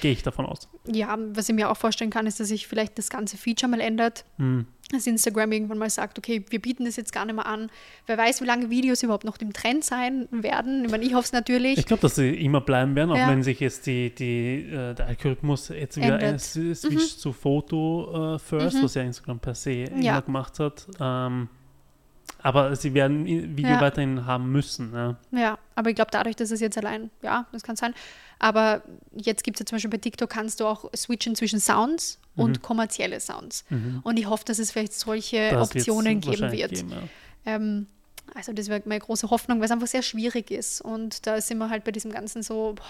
Gehe 0.00 0.12
ich 0.12 0.22
davon 0.22 0.46
aus. 0.46 0.68
ja, 0.86 1.16
was 1.32 1.48
ich 1.48 1.54
mir 1.54 1.68
auch 1.70 1.76
vorstellen 1.76 2.10
kann, 2.10 2.26
ist, 2.26 2.38
dass 2.40 2.48
sich 2.48 2.66
vielleicht 2.68 2.96
das 2.98 3.10
ganze 3.10 3.36
Feature 3.36 3.70
mal 3.70 3.80
ändert. 3.80 4.24
Hm. 4.38 4.66
dass 4.92 5.06
Instagram 5.06 5.52
irgendwann 5.52 5.78
mal 5.78 5.88
sagt, 5.88 6.18
okay, 6.18 6.44
wir 6.50 6.60
bieten 6.60 6.84
das 6.84 6.96
jetzt 6.96 7.12
gar 7.12 7.24
nicht 7.24 7.36
mehr 7.36 7.46
an. 7.46 7.70
Wer 8.06 8.18
weiß, 8.18 8.40
wie 8.42 8.44
lange 8.44 8.70
Videos 8.70 9.04
überhaupt 9.04 9.22
noch 9.24 9.38
im 9.38 9.52
Trend 9.52 9.84
sein 9.84 10.26
werden. 10.32 10.84
Ich 10.84 10.90
meine, 10.90 11.04
ich 11.04 11.14
hoffe 11.14 11.26
es 11.26 11.32
natürlich. 11.32 11.78
Ich 11.78 11.86
glaube, 11.86 12.00
dass 12.02 12.16
sie 12.16 12.30
immer 12.34 12.60
bleiben 12.60 12.96
werden, 12.96 13.12
auch 13.12 13.16
Ja. 13.16 13.28
wenn 13.28 13.44
sich 13.44 13.60
jetzt 13.60 13.86
die, 13.86 14.12
die, 14.12 14.64
äh, 14.68 14.94
der 14.94 15.06
Algorithmus 15.06 15.68
jetzt 15.68 15.96
wieder 15.96 16.20
s- 16.20 16.54
switcht 16.54 17.20
zu 17.20 17.32
Foto 17.32 18.34
äh, 18.34 18.38
First, 18.40 18.78
Mhm. 18.78 18.82
was 18.82 18.94
ja 18.94 19.02
Instagram 19.02 19.38
per 19.38 19.54
se 19.54 19.70
Ja. 19.70 19.86
immer 19.94 20.22
gemacht 20.22 20.58
hat. 20.58 20.88
Ähm, 20.98 21.48
aber 22.42 22.74
sie 22.74 22.94
werden 22.94 23.26
Video 23.26 23.72
Ja. 23.72 23.80
weiterhin 23.80 24.24
haben 24.26 24.50
müssen. 24.50 24.92
Ja. 24.92 25.16
Ja, 25.30 25.58
aber 25.76 25.90
ich 25.90 25.94
glaube, 25.96 26.10
dadurch, 26.10 26.36
dass 26.36 26.50
es 26.50 26.60
jetzt 26.60 26.76
allein, 26.78 27.10
ja, 27.22 27.46
das 27.52 27.62
kann 27.62 27.76
sein. 27.76 27.94
Aber 28.40 28.82
jetzt 29.14 29.44
gibt 29.44 29.56
es 29.56 29.60
ja 29.60 29.66
zum 29.66 29.76
Beispiel 29.76 29.90
bei 29.90 29.98
TikTok, 29.98 30.28
kannst 30.28 30.60
du 30.60 30.66
auch 30.66 30.90
switchen 30.96 31.36
zwischen 31.36 31.60
Sounds 31.60 32.18
und 32.34 32.62
kommerzielle 32.62 33.20
Sounds. 33.20 33.64
Mhm. 33.68 34.00
Und 34.02 34.18
ich 34.18 34.26
hoffe, 34.26 34.44
dass 34.46 34.58
es 34.58 34.72
vielleicht 34.72 34.94
solche 34.94 35.50
Das 35.50 35.70
Optionen 35.70 36.20
geben 36.20 36.50
wird. 36.50 36.72
geben, 36.72 36.90
ja. 36.90 37.02
Ähm, 37.44 37.86
also 38.34 38.52
das 38.52 38.68
wäre 38.68 38.82
meine 38.86 39.00
große 39.00 39.30
Hoffnung, 39.30 39.58
weil 39.58 39.66
es 39.66 39.70
einfach 39.70 39.86
sehr 39.86 40.02
schwierig 40.02 40.50
ist. 40.50 40.80
Und 40.80 41.26
da 41.26 41.40
sind 41.40 41.58
wir 41.58 41.68
halt 41.68 41.84
bei 41.84 41.92
diesem 41.92 42.12
ganzen 42.12 42.42
so, 42.42 42.74
boah, 42.76 42.84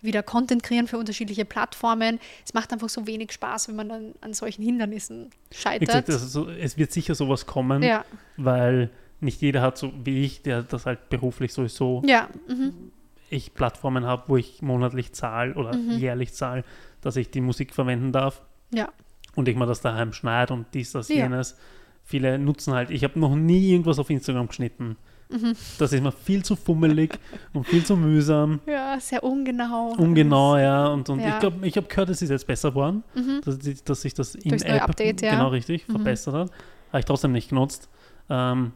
wieder 0.00 0.22
Content 0.22 0.62
kreieren 0.62 0.86
für 0.86 0.98
unterschiedliche 0.98 1.44
Plattformen. 1.44 2.20
Es 2.44 2.54
macht 2.54 2.72
einfach 2.72 2.88
so 2.88 3.06
wenig 3.06 3.32
Spaß, 3.32 3.68
wenn 3.68 3.76
man 3.76 3.88
dann 3.88 4.14
an 4.20 4.34
solchen 4.34 4.62
Hindernissen 4.62 5.30
scheitert. 5.50 5.88
gesagt, 5.88 6.08
das 6.08 6.22
ist 6.22 6.32
so, 6.32 6.48
es 6.48 6.76
wird 6.76 6.92
sicher 6.92 7.14
sowas 7.14 7.46
kommen, 7.46 7.82
ja, 7.82 8.04
weil 8.36 8.90
nicht 9.20 9.40
jeder 9.40 9.62
hat 9.62 9.78
so 9.78 9.92
wie 10.04 10.24
ich, 10.24 10.42
der 10.42 10.62
das 10.62 10.86
halt 10.86 11.08
beruflich 11.08 11.52
sowieso 11.52 12.02
ja, 12.04 12.28
mhm. 12.46 12.92
Ich 13.30 13.54
Plattformen 13.54 14.04
habe, 14.06 14.24
wo 14.28 14.36
ich 14.36 14.62
monatlich 14.62 15.12
zahle 15.12 15.54
oder 15.54 15.74
Mhm. 15.76 15.90
jährlich 15.98 16.32
zahle, 16.34 16.64
dass 17.00 17.16
ich 17.16 17.30
die 17.30 17.40
Musik 17.40 17.74
verwenden 17.74 18.12
darf 18.12 18.42
ja, 18.72 18.88
und 19.34 19.48
ich 19.48 19.56
mir 19.56 19.66
das 19.66 19.80
daheim 19.80 20.12
schneide 20.12 20.52
und 20.54 20.66
dies, 20.74 20.92
das, 20.92 21.08
Ja. 21.08 21.16
jenes. 21.24 21.56
Viele 22.02 22.38
nutzen 22.38 22.74
halt, 22.74 22.90
ich 22.90 23.02
habe 23.02 23.18
noch 23.18 23.34
nie 23.34 23.70
irgendwas 23.72 23.98
auf 23.98 24.10
Instagram 24.10 24.48
geschnitten. 24.48 24.96
Mhm. 25.30 25.54
Das 25.78 25.92
ist 25.92 26.02
mir 26.02 26.12
viel 26.12 26.44
zu 26.44 26.54
fummelig 26.54 27.18
und 27.54 27.66
viel 27.66 27.82
zu 27.84 27.96
mühsam, 27.96 28.60
ja, 28.66 29.00
sehr 29.00 29.24
ungenau. 29.24 29.94
ungenau, 29.96 30.58
ja. 30.58 30.88
Und, 30.88 31.08
und 31.08 31.20
Ja. 31.20 31.28
ich 31.30 31.38
glaube, 31.40 31.66
ich 31.66 31.76
habe 31.78 31.86
gehört, 31.88 32.10
es 32.10 32.20
ist 32.20 32.28
jetzt 32.28 32.46
besser 32.46 32.70
geworden, 32.70 33.02
Mhm. 33.14 33.40
dass, 33.42 33.58
dass 33.84 34.02
sich 34.02 34.12
das 34.12 34.34
in 34.34 34.50
Durchs 34.50 34.64
App 34.64 34.82
Update, 34.82 35.22
ja. 35.22 35.30
genau 35.30 35.48
richtig 35.48 35.88
Mhm. 35.88 35.92
verbessert 35.92 36.34
hat. 36.34 36.50
Habe 36.90 36.98
ich 37.00 37.04
trotzdem 37.06 37.32
nicht 37.32 37.48
genutzt. 37.48 37.88
Ähm, 38.28 38.72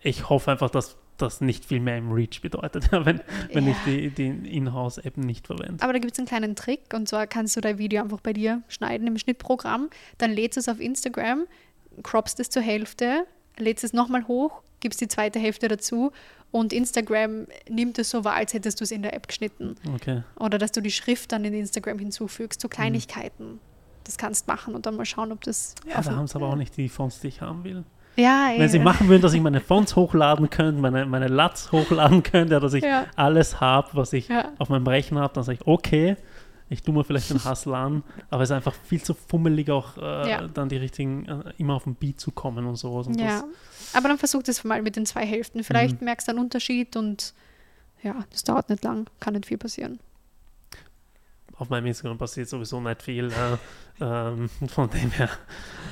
ich 0.00 0.28
hoffe 0.28 0.52
einfach, 0.52 0.70
dass 0.70 0.96
das 1.18 1.40
nicht 1.40 1.64
viel 1.64 1.80
mehr 1.80 1.96
im 1.98 2.10
Reach 2.12 2.40
bedeutet, 2.42 2.90
wenn, 2.92 3.20
wenn 3.52 3.66
Ja. 3.66 3.72
ich 3.72 3.76
die, 3.86 4.10
die 4.10 4.56
Inhouse-App 4.56 5.16
nicht 5.16 5.46
verwende. 5.46 5.82
Aber 5.82 5.92
da 5.92 5.98
gibt 5.98 6.12
es 6.14 6.18
einen 6.18 6.26
kleinen 6.28 6.56
Trick 6.56 6.92
und 6.94 7.08
zwar 7.08 7.26
kannst 7.26 7.56
du 7.56 7.60
dein 7.60 7.78
Video 7.78 8.02
einfach 8.02 8.20
bei 8.20 8.32
dir 8.32 8.62
schneiden 8.68 9.06
im 9.06 9.16
Schnittprogramm, 9.18 9.90
dann 10.18 10.32
lädst 10.32 10.56
du 10.56 10.60
es 10.60 10.68
auf 10.68 10.80
Instagram, 10.80 11.44
croppst 12.02 12.40
es 12.40 12.50
zur 12.50 12.62
Hälfte, 12.62 13.26
lädst 13.58 13.84
es 13.84 13.92
nochmal 13.92 14.26
hoch, 14.26 14.62
gibst 14.80 15.00
die 15.00 15.08
zweite 15.08 15.38
Hälfte 15.38 15.68
dazu 15.68 16.10
und 16.50 16.72
Instagram 16.72 17.46
nimmt 17.68 17.98
es 17.98 18.10
so 18.10 18.24
wahr, 18.24 18.34
als 18.34 18.52
hättest 18.52 18.80
du 18.80 18.84
es 18.84 18.90
in 18.90 19.02
der 19.02 19.14
App 19.14 19.28
geschnitten. 19.28 19.76
Okay. 19.94 20.22
Oder 20.38 20.58
dass 20.58 20.72
du 20.72 20.80
die 20.80 20.90
Schrift 20.90 21.32
dann 21.32 21.44
in 21.44 21.54
Instagram 21.54 21.98
hinzufügst, 21.98 22.60
so 22.60 22.68
Kleinigkeiten. 22.68 23.60
Das 24.04 24.18
kannst 24.18 24.46
machen 24.48 24.74
und 24.74 24.84
dann 24.84 24.96
mal 24.96 25.06
schauen, 25.06 25.32
ob 25.32 25.40
das. 25.44 25.74
Ja, 25.88 26.02
da 26.02 26.14
haben 26.14 26.26
sie 26.26 26.34
aber 26.36 26.48
auch 26.50 26.56
nicht 26.56 26.76
die 26.76 26.90
Fonts, 26.90 27.20
die 27.20 27.28
ich 27.28 27.40
haben 27.40 27.64
will. 27.64 27.84
Ja, 28.16 28.50
Wenn 28.56 28.68
sie 28.68 28.78
machen 28.78 29.08
würden, 29.08 29.22
dass 29.22 29.32
ich 29.34 29.40
meine 29.40 29.60
Fonts 29.60 29.96
hochladen 29.96 30.48
könnte, 30.50 30.80
meine, 30.80 31.04
meine 31.06 31.26
LUTs 31.28 31.72
hochladen 31.72 32.22
könnte, 32.22 32.60
dass 32.60 32.72
ich 32.74 32.84
Ja. 32.84 33.06
alles 33.16 33.60
habe, 33.60 33.88
was 33.94 34.12
ich 34.12 34.28
Ja. 34.28 34.52
auf 34.58 34.68
meinem 34.68 34.86
Rechner 34.86 35.20
habe, 35.22 35.34
dann 35.34 35.42
sage 35.44 35.58
ich, 35.60 35.66
okay, 35.66 36.16
ich 36.68 36.82
tue 36.82 36.94
mir 36.94 37.02
vielleicht 37.04 37.30
den 37.30 37.36
Hustle 37.44 37.76
an, 37.76 38.02
aber 38.30 38.42
es 38.42 38.50
ist 38.50 38.54
einfach 38.56 38.74
viel 38.74 39.02
zu 39.02 39.14
fummelig, 39.14 39.68
auch 39.70 39.96
äh, 39.98 40.30
Ja. 40.30 40.48
dann 40.48 40.68
die 40.68 40.76
richtigen, 40.76 41.26
äh, 41.26 41.52
immer 41.58 41.74
auf 41.74 41.84
den 41.84 41.94
Beat 41.96 42.20
zu 42.20 42.30
kommen 42.30 42.66
und 42.66 42.76
sowas. 42.76 43.06
Und 43.08 43.20
Ja, 43.20 43.44
aber 43.92 44.08
dann 44.08 44.18
versuch 44.18 44.42
das 44.44 44.62
mal 44.64 44.80
mit 44.80 44.94
den 44.96 45.06
zwei 45.06 45.26
Hälften. 45.26 45.64
Vielleicht 45.64 46.00
Mhm. 46.00 46.04
merkst 46.06 46.28
du 46.28 46.32
einen 46.32 46.38
Unterschied 46.40 46.96
und 46.96 47.34
ja, 48.02 48.14
das 48.30 48.44
dauert 48.44 48.70
nicht 48.70 48.84
lang, 48.84 49.08
kann 49.18 49.34
nicht 49.34 49.46
viel 49.46 49.58
passieren. 49.58 49.98
Auf 51.56 51.70
meinem 51.70 51.86
Instagram 51.86 52.18
passiert 52.18 52.48
sowieso 52.48 52.80
nicht 52.80 53.02
viel. 53.02 53.26
Äh, 53.26 53.56
ähm, 54.00 54.48
von 54.68 54.90
dem 54.90 55.10
her, 55.12 55.30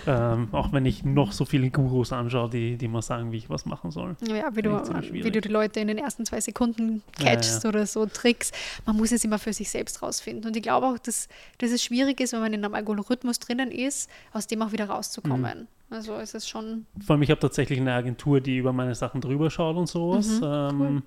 ähm, 0.06 0.48
auch 0.52 0.72
wenn 0.72 0.84
ich 0.86 1.04
noch 1.04 1.30
so 1.30 1.44
viele 1.44 1.70
Gurus 1.70 2.12
anschaue, 2.12 2.50
die, 2.50 2.76
die 2.76 2.88
mal 2.88 3.02
sagen, 3.02 3.30
wie 3.30 3.36
ich 3.36 3.48
was 3.48 3.64
machen 3.64 3.92
soll. 3.92 4.16
Ja, 4.26 4.54
wie 4.56 4.62
du, 4.62 4.72
wie 5.12 5.30
du 5.30 5.40
die 5.40 5.48
Leute 5.48 5.80
in 5.80 5.86
den 5.86 5.98
ersten 5.98 6.26
zwei 6.26 6.40
Sekunden 6.40 7.02
Ja, 7.18 7.26
ja, 7.26 7.30
catchst 7.32 7.64
oder 7.64 7.86
so 7.86 8.06
Tricks. 8.06 8.50
Man 8.86 8.96
muss 8.96 9.12
es 9.12 9.24
immer 9.24 9.38
für 9.38 9.52
sich 9.52 9.70
selbst 9.70 10.02
rausfinden. 10.02 10.46
Und 10.46 10.56
ich 10.56 10.62
glaube 10.62 10.86
auch, 10.86 10.98
dass, 10.98 11.28
dass 11.58 11.70
es 11.70 11.82
schwierig 11.84 12.20
ist, 12.20 12.32
wenn 12.32 12.40
man 12.40 12.52
in 12.52 12.64
einem 12.64 12.74
Algorithmus 12.74 13.38
drinnen 13.38 13.70
ist, 13.70 14.10
aus 14.32 14.48
dem 14.48 14.62
auch 14.62 14.72
wieder 14.72 14.86
rauszukommen. 14.86 15.60
Mhm. 15.60 15.94
Also 15.94 16.14
es 16.14 16.34
ist 16.34 16.48
schon, 16.48 16.86
Vor 17.04 17.14
allem, 17.14 17.22
ich 17.22 17.30
habe 17.30 17.40
tatsächlich 17.40 17.78
eine 17.78 17.92
Agentur, 17.92 18.40
die 18.40 18.56
über 18.56 18.72
meine 18.72 18.94
Sachen 18.94 19.20
drüber 19.20 19.50
schaut 19.50 19.76
und 19.76 19.88
sowas. 19.88 20.40
Mhm, 20.40 20.44
ähm, 20.44 20.80
cool. 20.80 21.02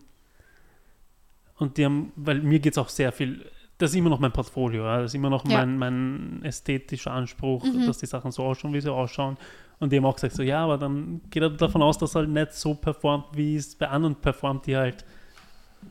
Und 1.57 1.77
die 1.77 1.85
haben, 1.85 2.11
weil 2.15 2.41
mir 2.41 2.59
geht 2.59 2.73
es 2.73 2.77
auch 2.77 2.89
sehr 2.89 3.11
viel, 3.11 3.45
das 3.77 3.91
ist 3.91 3.95
immer 3.97 4.09
noch 4.09 4.19
mein 4.19 4.31
Portfolio, 4.31 4.83
ja, 4.85 4.97
das 5.01 5.11
ist 5.11 5.15
immer 5.15 5.29
noch 5.29 5.45
Ja. 5.45 5.57
mein, 5.57 5.77
mein 5.77 6.41
ästhetischer 6.43 7.11
Anspruch, 7.11 7.63
Mhm. 7.63 7.85
dass 7.85 7.97
die 7.97 8.05
Sachen 8.05 8.31
so 8.31 8.43
ausschauen, 8.43 8.73
wie 8.73 8.81
sie 8.81 8.91
ausschauen. 8.91 9.37
Und 9.79 9.91
die 9.91 9.97
haben 9.97 10.05
auch 10.05 10.15
gesagt, 10.15 10.33
so 10.35 10.43
ja, 10.43 10.63
aber 10.63 10.77
dann 10.77 11.19
geht 11.29 11.43
er 11.43 11.49
davon 11.49 11.81
aus, 11.81 11.97
dass 11.97 12.15
er 12.15 12.19
halt 12.21 12.29
nicht 12.29 12.53
so 12.53 12.73
performt, 12.75 13.25
wie 13.33 13.57
es 13.57 13.75
bei 13.75 13.89
anderen 13.89 14.15
performt, 14.15 14.65
die 14.67 14.77
halt, 14.77 15.03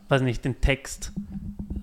weiß 0.08 0.22
nicht, 0.22 0.42
den 0.44 0.60
Text, 0.62 1.12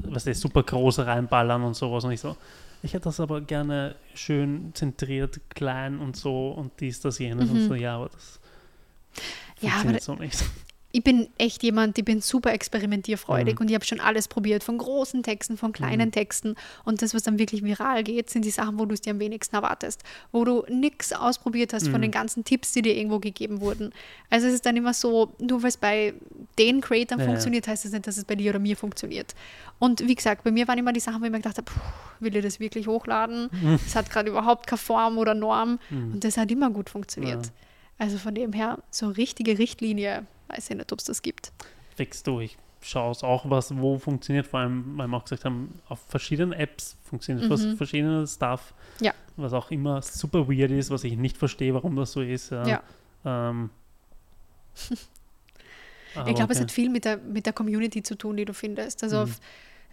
was 0.04 0.26
ist, 0.26 0.42
super 0.42 0.64
groß 0.64 1.00
reinballern 1.00 1.62
und 1.64 1.76
sowas. 1.76 2.04
Und 2.04 2.12
ich 2.12 2.20
so, 2.20 2.36
ich 2.82 2.94
hätte 2.96 3.04
das 3.04 3.20
aber 3.20 3.42
gerne 3.42 3.96
schön 4.16 4.72
zentriert, 4.74 5.40
klein 5.50 6.00
und 6.00 6.16
so 6.16 6.50
und 6.50 6.72
dies, 6.80 7.00
das, 7.02 7.20
jenes. 7.20 7.50
Und 7.52 7.64
Mhm. 7.64 7.68
so, 7.68 7.76
ja, 7.76 7.98
aber 7.98 8.10
das 8.10 8.40
Ja, 9.62 9.74
aber 9.86 10.00
so 10.00 10.16
nicht. 10.16 10.44
Ich 10.92 11.04
bin 11.04 11.30
echt 11.38 11.64
jemand, 11.64 11.98
ich 11.98 12.06
bin 12.06 12.22
super 12.22 12.52
experimentierfreudig 12.54 13.56
Mhm. 13.56 13.62
und 13.62 13.68
ich 13.70 13.76
habe 13.76 13.86
schon 13.86 14.00
alles 14.00 14.28
probiert, 14.28 14.64
von 14.64 14.78
großen 14.78 15.24
Texten, 15.24 15.58
von 15.58 15.72
kleinen 15.72 16.08
Mhm. 16.10 16.12
Texten. 16.12 16.56
Und 16.84 17.02
das, 17.02 17.14
was 17.14 17.24
dann 17.24 17.40
wirklich 17.40 17.64
viral 17.64 18.04
geht, 18.04 18.30
sind 18.30 18.44
die 18.46 18.50
Sachen, 18.52 18.78
wo 18.80 18.86
du 18.86 18.94
es 18.94 19.02
dir 19.02 19.12
am 19.12 19.20
wenigsten 19.20 19.56
erwartest, 19.56 20.04
wo 20.32 20.44
du 20.46 20.64
nichts 20.70 21.14
ausprobiert 21.14 21.74
hast 21.74 21.84
von 21.88 22.00
Mhm. 22.00 22.04
den 22.04 22.12
ganzen 22.12 22.44
Tipps, 22.44 22.74
die 22.74 22.82
dir 22.82 22.96
irgendwo 22.96 23.20
gegeben 23.20 23.62
wurden. 23.62 23.92
Also 24.30 24.48
es 24.48 24.54
ist 24.54 24.66
dann 24.66 24.76
immer 24.76 24.94
so, 24.94 25.34
nur 25.40 25.62
weil 25.64 25.70
es 25.70 25.78
bei 25.78 26.14
den 26.60 26.82
Creators 26.82 27.20
Ja, 27.20 27.26
funktioniert, 27.26 27.68
heißt 27.68 27.86
das 27.86 27.92
nicht, 27.92 28.08
dass 28.08 28.18
es 28.18 28.26
bei 28.26 28.36
dir 28.36 28.50
oder 28.52 28.60
mir 28.60 28.76
funktioniert. 28.78 29.34
Und 29.80 30.08
wie 30.08 30.16
gesagt, 30.16 30.44
bei 30.44 30.52
mir 30.52 30.68
waren 30.68 30.78
immer 30.78 30.94
die 30.94 31.00
Sachen, 31.00 31.22
wo 31.22 31.26
ich 31.26 31.32
mir 31.32 31.38
gedacht 31.40 31.58
habe, 31.58 31.72
will 32.20 32.36
ich 32.36 32.44
das 32.44 32.60
wirklich 32.60 32.88
hochladen? 32.88 33.50
Es 33.88 33.96
hat 33.96 34.10
gerade 34.10 34.30
überhaupt 34.30 34.68
keine 34.68 34.78
Form 34.78 35.18
oder 35.18 35.34
Norm. 35.34 35.80
Mhm. 35.90 36.14
Und 36.14 36.24
das 36.24 36.38
hat 36.38 36.52
immer 36.52 36.70
gut 36.70 36.90
funktioniert. 36.90 37.46
Ja. 37.46 37.52
Also 37.98 38.18
von 38.18 38.34
dem 38.34 38.52
her, 38.54 38.80
so 38.90 39.10
richtige 39.10 39.58
Richtlinie, 39.60 40.26
weiß 40.52 40.70
ich 40.70 40.76
nicht, 40.78 40.92
ob 40.92 41.00
es 41.00 41.06
das 41.06 41.22
gibt. 41.22 41.52
fix 41.96 42.24
du. 42.24 42.40
Ich 42.40 42.58
schaue 42.82 43.12
es 43.12 43.24
auch, 43.24 43.48
was 43.50 43.78
wo 43.78 44.00
funktioniert, 44.00 44.48
vor 44.48 44.60
allem, 44.62 44.98
weil 44.98 45.08
wir 45.08 45.18
auch 45.18 45.24
gesagt 45.24 45.46
haben, 45.46 45.80
auf 45.88 46.00
verschiedenen 46.08 46.52
Apps 46.54 46.98
funktioniert 47.04 47.48
was 47.50 47.62
Mhm. 47.64 47.78
verschiedene 47.78 48.26
Stuff, 48.26 48.74
Ja. 49.00 49.14
was 49.36 49.54
auch 49.54 49.70
immer 49.72 50.02
super 50.02 50.48
weird 50.50 50.72
ist, 50.72 50.90
was 50.90 51.04
ich 51.04 51.16
nicht 51.16 51.38
verstehe, 51.38 51.74
warum 51.76 51.96
das 51.96 52.12
so 52.14 52.22
ist. 52.22 52.50
Ja. 52.52 52.66
Ja. 52.68 52.84
Ähm, 53.26 53.70
ich 56.28 56.36
glaube, 56.36 56.54
es 56.54 56.58
okay. 56.58 56.60
hat 56.62 56.72
viel 56.72 56.90
mit 56.90 57.06
der, 57.06 57.18
mit 57.18 57.46
der 57.46 57.54
Community 57.54 58.04
zu 58.04 58.16
tun, 58.16 58.36
die 58.38 58.46
du 58.46 58.54
findest. 58.54 59.04
Also 59.04 59.18
Mhm. 59.18 59.24
auf, 59.24 59.40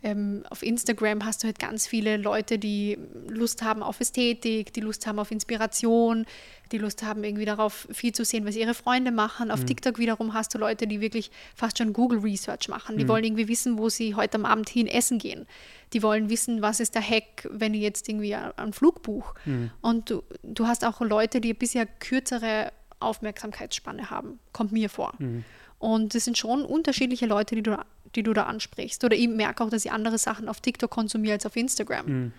ähm, 0.02 0.44
auf 0.50 0.62
Instagram 0.62 1.24
hast 1.24 1.42
du 1.42 1.46
halt 1.46 1.58
ganz 1.58 1.86
viele 1.86 2.16
Leute, 2.16 2.58
die 2.58 2.98
Lust 3.28 3.62
haben 3.62 3.82
auf 3.82 4.00
Ästhetik, 4.00 4.72
die 4.72 4.80
Lust 4.80 5.06
haben 5.06 5.18
auf 5.18 5.30
Inspiration, 5.30 6.24
die 6.70 6.78
Lust 6.78 7.02
haben 7.02 7.24
irgendwie 7.24 7.44
darauf 7.46 7.88
viel 7.90 8.12
zu 8.12 8.24
sehen, 8.24 8.44
was 8.46 8.54
ihre 8.56 8.74
Freunde 8.74 9.10
machen. 9.10 9.50
Auf 9.50 9.60
Mhm. 9.60 9.66
TikTok 9.66 9.98
wiederum 9.98 10.34
hast 10.34 10.54
du 10.54 10.58
Leute, 10.58 10.86
die 10.86 11.00
wirklich 11.00 11.30
fast 11.54 11.78
schon 11.78 11.92
Google 11.92 12.18
Research 12.20 12.68
machen. 12.68 12.98
Die 12.98 13.04
Mhm. 13.04 13.08
wollen 13.08 13.24
irgendwie 13.24 13.48
wissen, 13.48 13.78
wo 13.78 13.88
sie 13.88 14.14
heute 14.14 14.36
am 14.36 14.44
Abend 14.44 14.68
hin 14.68 14.86
essen 14.86 15.18
gehen. 15.18 15.46
Die 15.94 16.02
wollen 16.02 16.28
wissen, 16.28 16.60
was 16.62 16.80
ist 16.80 16.94
der 16.94 17.02
Hack, 17.02 17.48
wenn 17.50 17.72
ich 17.74 17.80
jetzt 17.80 18.08
irgendwie 18.08 18.34
einen 18.34 18.72
Flug 18.74 19.02
buche. 19.02 19.34
Mhm. 19.46 19.70
Und 19.80 20.10
du, 20.10 20.22
du 20.42 20.66
hast 20.66 20.84
auch 20.84 21.00
Leute, 21.00 21.40
die 21.40 21.54
bisher 21.54 21.86
kürzere 21.86 22.70
Aufmerksamkeitsspanne 23.00 24.10
haben. 24.10 24.38
Kommt 24.52 24.72
mir 24.72 24.88
vor. 24.88 25.14
Mhm. 25.18 25.44
Und 25.78 26.14
das 26.14 26.24
sind 26.24 26.36
schon 26.36 26.64
unterschiedliche 26.64 27.26
Leute, 27.26 27.54
die 27.54 27.62
du, 27.62 27.78
die 28.14 28.22
du 28.22 28.32
da 28.32 28.44
ansprichst. 28.44 29.04
Oder 29.04 29.16
ich 29.16 29.28
merke 29.28 29.64
auch, 29.64 29.70
dass 29.70 29.84
ich 29.84 29.92
andere 29.92 30.18
Sachen 30.18 30.48
auf 30.48 30.60
TikTok 30.60 30.90
konsumiere 30.90 31.34
als 31.34 31.46
auf 31.46 31.56
Instagram. 31.56 32.06
Mhm. 32.06 32.32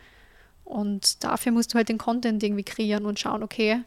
Und 0.63 1.23
dafür 1.23 1.51
musst 1.51 1.73
du 1.73 1.77
halt 1.77 1.89
den 1.89 1.97
Content 1.97 2.43
irgendwie 2.43 2.63
kreieren 2.63 3.05
und 3.05 3.19
schauen, 3.19 3.41
okay, 3.43 3.81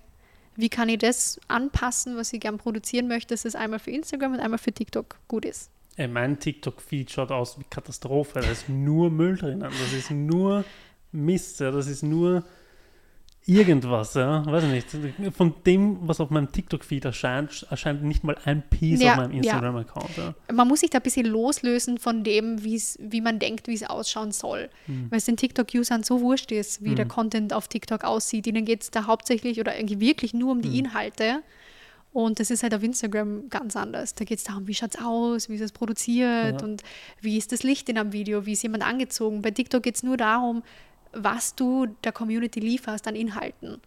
wie 0.57 0.69
kann 0.69 0.89
ich 0.89 0.99
das 0.99 1.41
anpassen, 1.49 2.17
was 2.17 2.33
ich 2.33 2.41
gern 2.41 2.59
produzieren 2.59 3.09
möchte, 3.09 3.35
dass 3.35 3.45
es 3.45 3.55
einmal 3.55 3.79
für 3.79 3.91
Instagram 3.91 4.35
und 4.35 4.41
einmal 4.41 4.59
für 4.59 4.73
TikTok 4.73 5.17
gut 5.29 5.45
ist. 5.45 5.71
Ey, 5.97 6.09
mein 6.09 6.39
TikTok-Feed 6.39 7.11
schaut 7.11 7.31
aus 7.31 7.59
wie 7.59 7.65
Katastrophe. 7.69 8.41
Da 8.41 8.51
ist 8.51 8.69
nur 8.69 9.11
Müll 9.11 9.37
drin. 9.37 9.61
Das 9.61 9.93
ist 9.93 10.11
nur 10.11 10.65
Mist. 11.13 11.61
Das 11.61 11.87
ist 11.87 12.03
nur 12.03 12.45
irgendwas. 13.47 14.15
Ja. 14.15 14.45
Weiß 14.47 14.65
ich 14.65 14.71
nicht. 14.71 15.35
Von 15.37 15.55
dem, 15.67 15.99
was 16.07 16.21
auf 16.21 16.31
meinem 16.31 16.53
TikTok-Feed 16.53 17.05
erscheint, 17.05 17.67
erscheint 17.71 18.03
nicht 18.05 18.25
mal 18.25 18.37
ein 18.45 18.63
Piece 18.69 19.03
Ja, 19.03 19.13
auf 19.13 19.17
meinem 19.19 19.33
ja. 19.33 19.39
Instagram-Account. 19.39 20.17
Ja. 20.17 20.35
Man 20.53 20.69
muss 20.69 20.81
sich 20.81 20.91
da 20.91 20.99
ein 20.99 21.03
bisschen 21.03 21.27
loslösen 21.27 21.99
von 21.99 22.25
dem, 22.25 22.63
wie's, 22.63 22.99
wie 23.01 23.21
man 23.21 23.39
denkt, 23.39 23.67
wie 23.67 23.75
es 23.75 23.83
ausschauen 23.83 24.33
soll. 24.33 24.71
Weil 24.87 25.19
es 25.19 25.25
den 25.25 25.37
TikTok-Usern 25.37 26.03
so 26.03 26.21
wurscht 26.21 26.53
ist, 26.53 26.85
wie 26.85 26.95
der 26.95 27.07
Content 27.07 27.53
auf 27.53 27.69
TikTok 27.69 28.05
aussieht. 28.05 28.47
Ihnen 28.47 28.65
geht 28.65 28.83
es 28.83 28.91
da 28.91 29.07
hauptsächlich 29.07 29.59
oder 29.61 29.77
irgendwie 29.77 30.01
wirklich 30.01 30.35
nur 30.35 30.53
um 30.53 30.63
die 30.63 30.79
Inhalte. 30.79 31.43
Und 32.13 32.41
das 32.41 32.51
ist 32.51 32.63
halt 32.63 32.75
auf 32.75 32.83
Instagram 32.83 33.49
ganz 33.49 33.75
anders. 33.75 34.15
Da 34.15 34.27
geht 34.27 34.39
es 34.39 34.45
darum, 34.45 34.67
wie 34.69 34.75
schaut 34.75 34.95
es 34.95 35.01
aus, 35.03 35.49
wie 35.49 35.55
ist 35.55 35.63
es 35.63 35.73
produziert 35.73 36.61
Ja. 36.61 36.67
und 36.67 36.83
wie 37.23 37.39
ist 37.39 37.53
das 37.53 37.63
Licht 37.63 37.89
in 37.89 37.97
einem 37.97 38.13
Video, 38.13 38.45
wie 38.45 38.53
ist 38.53 38.63
jemand 38.63 38.87
angezogen. 38.87 39.41
Bei 39.41 39.51
TikTok 39.51 39.83
geht 39.83 39.97
es 39.97 40.03
nur 40.03 40.19
darum, 40.19 40.63
was 41.13 41.55
du 41.55 41.87
der 42.05 42.13
Community 42.13 42.61
lieferst 42.61 43.07
an 43.07 43.17
Inhalten. 43.17 43.81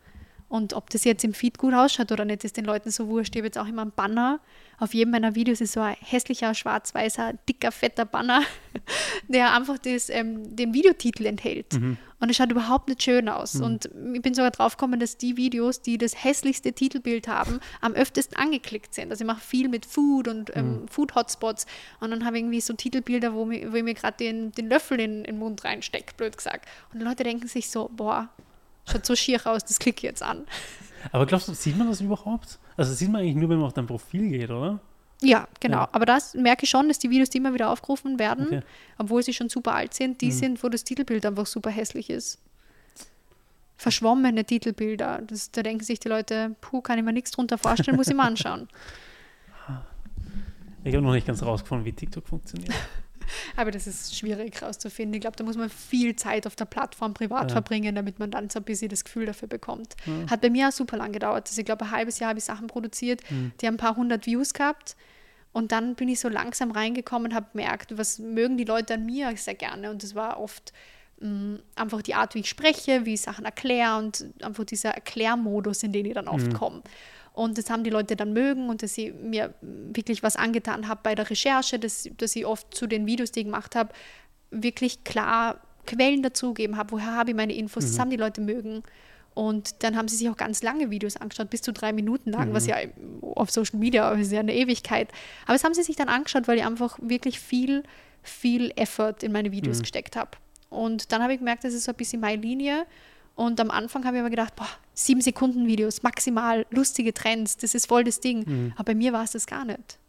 Und 0.47 0.73
ob 0.73 0.89
das 0.91 1.03
jetzt 1.03 1.23
im 1.23 1.33
Feed 1.33 1.57
gut 1.57 1.73
ausschaut 1.73 2.11
oder 2.11 2.23
nicht, 2.23 2.43
ist 2.43 2.55
den 2.55 2.65
Leuten 2.65 2.91
so 2.91 3.07
wurscht. 3.07 3.35
Ich 3.35 3.39
habe 3.39 3.47
jetzt 3.47 3.57
auch 3.57 3.67
immer 3.67 3.81
einen 3.81 3.91
Banner. 3.91 4.39
Auf 4.77 4.93
jedem 4.93 5.11
meiner 5.11 5.33
Videos 5.33 5.59
ist 5.59 5.73
so 5.73 5.81
ein 5.81 5.95
hässlicher, 5.99 6.53
schwarz-weißer, 6.53 7.33
dicker, 7.49 7.71
fetter 7.71 8.05
Banner, 8.05 8.43
der 9.27 9.53
einfach 9.53 9.77
das, 9.79 10.09
ähm, 10.09 10.55
den 10.55 10.73
Videotitel 10.73 11.25
enthält. 11.25 11.73
Mhm. 11.73 11.97
Und 12.25 12.31
es 12.31 12.37
schaut 12.37 12.49
überhaupt 12.49 12.87
nicht 12.87 13.03
schön 13.03 13.29
aus. 13.29 13.53
Und 13.61 13.85
ich 14.15 14.21
bin 14.23 14.33
sogar 14.33 14.49
drauf 14.49 14.77
gekommen, 14.77 14.99
dass 14.99 15.15
die 15.15 15.37
Videos, 15.37 15.83
die 15.83 15.99
das 15.99 16.23
hässlichste 16.23 16.73
Titelbild 16.73 17.27
haben, 17.27 17.59
am 17.81 17.93
öftesten 17.93 18.35
angeklickt 18.35 18.95
sind. 18.95 19.11
Also 19.11 19.23
ich 19.23 19.27
mache 19.27 19.41
viel 19.41 19.69
mit 19.69 19.85
Food 19.85 20.27
und 20.27 20.49
ähm, 20.55 20.87
Food-Hotspots. 20.89 21.67
Und 21.99 22.09
dann 22.09 22.25
habe 22.25 22.37
ich 22.37 22.41
irgendwie 22.41 22.61
so 22.61 22.73
Titelbilder, 22.73 23.35
wo, 23.35 23.45
mir, 23.45 23.71
wo 23.71 23.75
ich 23.75 23.83
mir 23.83 23.93
gerade 23.93 24.17
den, 24.17 24.51
den 24.53 24.69
Löffel 24.69 24.99
in, 24.99 25.19
in 25.19 25.35
den 25.35 25.37
Mund 25.37 25.63
reinstecke, 25.63 26.15
blöd 26.17 26.35
gesagt. 26.35 26.67
Und 26.91 26.97
die 26.97 27.05
Leute 27.05 27.23
denken 27.23 27.47
sich 27.47 27.69
so, 27.69 27.91
boah, 27.95 28.27
schaut 28.91 29.05
so 29.05 29.15
schier 29.15 29.39
aus, 29.45 29.63
das 29.63 29.77
klicke 29.77 29.97
ich 29.97 30.03
jetzt 30.05 30.23
an. 30.23 30.47
Aber 31.11 31.27
glaubst 31.27 31.47
du, 31.47 31.53
sieht 31.53 31.77
man 31.77 31.87
das 31.89 32.01
überhaupt? 32.01 32.57
Also 32.75 32.91
sieht 32.95 33.11
man 33.11 33.21
eigentlich 33.21 33.35
nur, 33.35 33.49
wenn 33.49 33.57
man 33.57 33.67
auf 33.67 33.73
dein 33.73 33.85
Profil 33.85 34.29
geht, 34.29 34.49
oder? 34.49 34.79
Ja, 35.27 35.47
genau. 35.59 35.77
Ja. 35.79 35.89
Aber 35.91 36.05
das 36.05 36.33
merke 36.33 36.63
ich 36.63 36.69
schon, 36.69 36.87
dass 36.87 36.99
die 36.99 37.09
Videos, 37.09 37.29
die 37.29 37.37
immer 37.39 37.53
wieder 37.53 37.69
aufgerufen 37.69 38.19
werden, 38.19 38.47
Okay. 38.47 38.61
obwohl 38.97 39.23
sie 39.23 39.33
schon 39.33 39.49
super 39.49 39.73
alt 39.75 39.93
sind, 39.93 40.21
die 40.21 40.27
Mhm. 40.27 40.31
sind, 40.31 40.63
wo 40.63 40.69
das 40.69 40.83
Titelbild 40.83 41.25
einfach 41.25 41.45
super 41.45 41.69
hässlich 41.69 42.09
ist. 42.09 42.39
Verschwommene 43.77 44.45
Titelbilder. 44.45 45.21
Das, 45.27 45.51
da 45.51 45.61
denken 45.61 45.83
sich 45.83 45.99
die 45.99 46.07
Leute, 46.07 46.55
puh, 46.61 46.81
kann 46.81 46.97
ich 46.97 47.03
mir 47.03 47.11
nichts 47.13 47.31
drunter 47.31 47.57
vorstellen, 47.57 47.97
muss 47.97 48.07
ich 48.07 48.15
mal 48.15 48.27
anschauen. 48.27 48.67
Ich 50.87 50.93
habe 50.93 51.03
noch 51.03 51.13
nicht 51.13 51.25
ganz 51.25 51.41
rausgefunden, 51.41 51.83
wie 51.83 51.93
TikTok 51.93 52.27
funktioniert. 52.27 52.71
Aber 53.57 53.71
das 53.71 53.87
ist 53.87 54.15
schwierig 54.15 54.61
rauszufinden. 54.61 55.15
Ich 55.15 55.21
glaube, 55.21 55.35
da 55.35 55.43
muss 55.43 55.57
man 55.57 55.67
viel 55.67 56.15
Zeit 56.15 56.45
auf 56.45 56.55
der 56.55 56.65
Plattform 56.65 57.15
privat 57.15 57.49
Ja. 57.49 57.55
verbringen, 57.55 57.95
damit 57.95 58.19
man 58.19 58.29
dann 58.29 58.51
so 58.51 58.59
ein 58.59 58.63
bisschen 58.65 58.89
das 58.89 59.03
Gefühl 59.03 59.25
dafür 59.25 59.47
bekommt. 59.47 59.95
Ja. 60.05 60.29
Hat 60.29 60.41
bei 60.41 60.51
mir 60.51 60.67
auch 60.67 60.71
super 60.71 60.97
lang 60.97 61.11
gedauert. 61.11 61.47
Also 61.47 61.59
ich 61.59 61.65
glaube, 61.65 61.85
ein 61.85 61.91
halbes 61.91 62.19
Jahr 62.19 62.29
habe 62.29 62.37
ich 62.37 62.45
Sachen 62.45 62.67
produziert, 62.67 63.21
Mhm. 63.31 63.51
die 63.59 63.65
haben 63.65 63.73
ein 63.73 63.77
paar 63.77 63.95
hundert 63.95 64.27
Views 64.27 64.53
gehabt. 64.53 64.95
Und 65.55 65.71
dann 65.71 65.95
bin 65.95 66.09
ich 66.09 66.19
so 66.19 66.27
langsam 66.27 66.71
reingekommen 66.71 67.31
und 67.31 67.33
habe 67.33 67.47
gemerkt, 67.53 67.97
was 67.97 68.19
mögen 68.19 68.57
die 68.57 68.65
Leute 68.65 68.95
an 68.95 69.05
mir 69.05 69.35
sehr 69.37 69.55
gerne. 69.55 69.89
Und 69.89 70.03
das 70.03 70.13
war 70.13 70.37
oft 70.37 70.73
mh, 71.21 71.59
einfach 71.75 72.01
die 72.01 72.13
Art, 72.13 72.35
wie 72.35 72.39
ich 72.41 72.49
spreche, 72.49 73.05
wie 73.05 73.13
ich 73.13 73.21
Sachen 73.21 73.45
erkläre 73.45 73.97
und 73.97 74.25
einfach 74.41 74.65
dieser 74.65 74.89
Erklärmodus, 74.89 75.81
in 75.83 75.93
den 75.93 76.05
ich 76.05 76.13
dann 76.13 76.27
oft 76.27 76.47
Mhm. 76.47 76.53
komme. 76.53 76.81
Und 77.31 77.57
das 77.57 77.69
haben 77.69 77.85
die 77.85 77.89
Leute 77.89 78.17
dann 78.17 78.33
mögen 78.33 78.67
und 78.67 78.83
dass 78.83 78.97
ich 78.97 79.13
mir 79.13 79.53
wirklich 79.61 80.23
was 80.23 80.35
angetan 80.35 80.89
habe 80.89 80.99
bei 81.03 81.15
der 81.15 81.29
Recherche, 81.29 81.79
dass, 81.79 82.09
dass 82.17 82.35
ich 82.35 82.45
oft 82.45 82.73
zu 82.75 82.85
den 82.85 83.05
Videos, 83.05 83.31
die 83.31 83.39
ich 83.39 83.45
gemacht 83.45 83.75
habe, 83.77 83.93
wirklich 84.51 85.05
klar 85.05 85.61
Quellen 85.87 86.21
dazugeben 86.21 86.75
habe, 86.75 86.91
woher 86.91 87.13
habe 87.13 87.29
ich 87.29 87.35
meine 87.37 87.53
Infos, 87.55 87.85
das 87.85 87.97
haben 87.99 88.09
die 88.09 88.17
Leute 88.17 88.41
mögen. 88.41 88.83
Und 89.35 89.83
dann 89.83 89.97
haben 89.97 90.07
sie 90.07 90.15
sich 90.15 90.29
auch 90.29 90.37
ganz 90.37 90.63
lange 90.63 90.89
Videos 90.89 91.17
angeschaut, 91.17 91.49
bis 91.49 91.61
zu 91.61 91.73
drei 91.73 91.91
Minuten 91.91 92.31
lang, 92.31 92.53
was 92.53 92.67
ja 92.67 92.77
auf 93.21 93.51
Social 93.51 93.77
Media 93.77 94.09
ist 94.13 94.31
ja 94.31 94.39
eine 94.39 94.55
Ewigkeit. 94.55 95.11
Aber 95.43 95.53
das 95.53 95.63
haben 95.63 95.73
sie 95.73 95.83
sich 95.83 95.97
dann 95.97 96.07
angeschaut, 96.07 96.47
weil 96.47 96.57
ich 96.57 96.65
einfach 96.65 96.97
wirklich 97.01 97.39
viel, 97.39 97.83
viel 98.23 98.71
Effort 98.77 99.17
in 99.21 99.33
meine 99.33 99.51
Videos 99.51 99.81
gesteckt 99.81 100.15
habe. 100.15 100.31
Und 100.69 101.11
dann 101.11 101.21
habe 101.21 101.33
ich 101.33 101.39
gemerkt, 101.39 101.65
das 101.65 101.73
ist 101.73 101.83
so 101.83 101.91
ein 101.91 101.97
bisschen 101.97 102.21
meine 102.21 102.41
Linie. 102.41 102.85
Und 103.35 103.59
am 103.59 103.69
Anfang 103.71 104.05
habe 104.05 104.15
ich 104.15 104.21
aber 104.21 104.29
gedacht, 104.29 104.55
boah, 104.55 104.69
sieben 104.93 105.19
Sekunden 105.19 105.67
Videos, 105.67 106.01
maximal, 106.01 106.65
lustige 106.69 107.13
Trends, 107.13 107.57
das 107.57 107.75
ist 107.75 107.87
voll 107.87 108.05
das 108.05 108.21
Ding. 108.21 108.71
Aber 108.75 108.85
bei 108.85 108.95
mir 108.95 109.11
war 109.11 109.25
es 109.25 109.31
das 109.31 109.45
gar 109.45 109.65
nicht. 109.65 109.99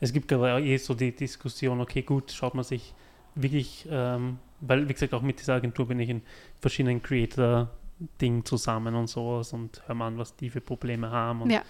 Es 0.00 0.12
gibt 0.12 0.26
gerade 0.26 0.64
eh 0.64 0.76
so 0.76 0.94
die 0.94 1.14
Diskussion, 1.14 1.80
okay, 1.80 2.02
gut, 2.02 2.32
schaut 2.32 2.54
man 2.54 2.64
sich 2.64 2.94
wirklich, 3.36 3.86
ähm, 3.90 4.38
weil, 4.60 4.88
wie 4.88 4.92
gesagt, 4.92 5.14
auch 5.14 5.22
mit 5.22 5.38
dieser 5.40 5.54
Agentur 5.54 5.86
bin 5.86 6.00
ich 6.00 6.08
in 6.08 6.22
verschiedenen 6.60 7.02
Creator-Dingen 7.02 8.44
zusammen 8.44 8.94
und 8.94 9.08
sowas 9.08 9.52
und 9.52 9.82
hör 9.86 9.94
mal 9.94 10.08
an, 10.08 10.18
was 10.18 10.34
die 10.36 10.50
für 10.50 10.60
Probleme 10.60 11.10
haben 11.10 11.42
und 11.42 11.50
Ja. 11.50 11.62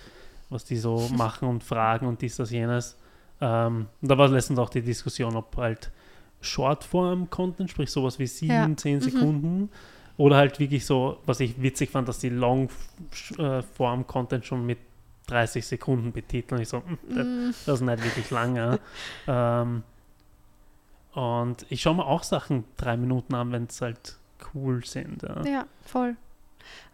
was 0.48 0.64
die 0.64 0.76
so 0.76 1.08
machen 1.16 1.48
und 1.48 1.62
fragen 1.64 2.06
und 2.06 2.22
dies, 2.22 2.36
das, 2.36 2.50
jenes. 2.50 2.96
Ähm, 3.40 3.86
da 4.00 4.16
war 4.16 4.28
letztens 4.28 4.58
auch 4.58 4.70
die 4.70 4.80
Diskussion, 4.82 5.36
ob 5.36 5.56
halt 5.56 5.90
Shortform-Content, 6.40 7.70
sprich 7.70 7.90
sowas 7.90 8.18
wie 8.18 8.26
sieben, 8.26 8.70
Ja. 8.70 8.76
zehn 8.76 8.96
Mhm. 8.96 9.00
Sekunden, 9.02 9.68
oder 10.16 10.36
halt 10.36 10.58
wirklich 10.60 10.86
so, 10.86 11.18
was 11.26 11.40
ich 11.40 11.60
witzig 11.60 11.90
fand, 11.90 12.08
dass 12.08 12.18
die 12.20 12.30
Long-Form-Content 12.30 14.46
schon 14.46 14.64
mit 14.64 14.78
30 15.26 15.66
Sekunden 15.66 16.12
betiteln. 16.12 16.62
Ich 16.62 16.68
so, 16.68 16.82
hm, 16.86 16.98
das, 17.14 17.26
Mm, 17.26 17.50
das 17.66 17.80
ist 17.80 17.86
nicht 17.86 18.04
wirklich 18.04 18.30
lange. 18.30 18.78
ähm, 19.26 19.82
und 21.16 21.64
ich 21.70 21.80
schaue 21.80 21.94
mir 21.94 22.04
auch 22.04 22.22
Sachen 22.22 22.64
drei 22.76 22.98
Minuten 22.98 23.34
an, 23.34 23.50
wenn 23.50 23.64
es 23.64 23.80
halt 23.80 24.18
cool 24.52 24.84
sind. 24.84 25.22
Ja. 25.22 25.44
ja, 25.46 25.66
voll. 25.82 26.14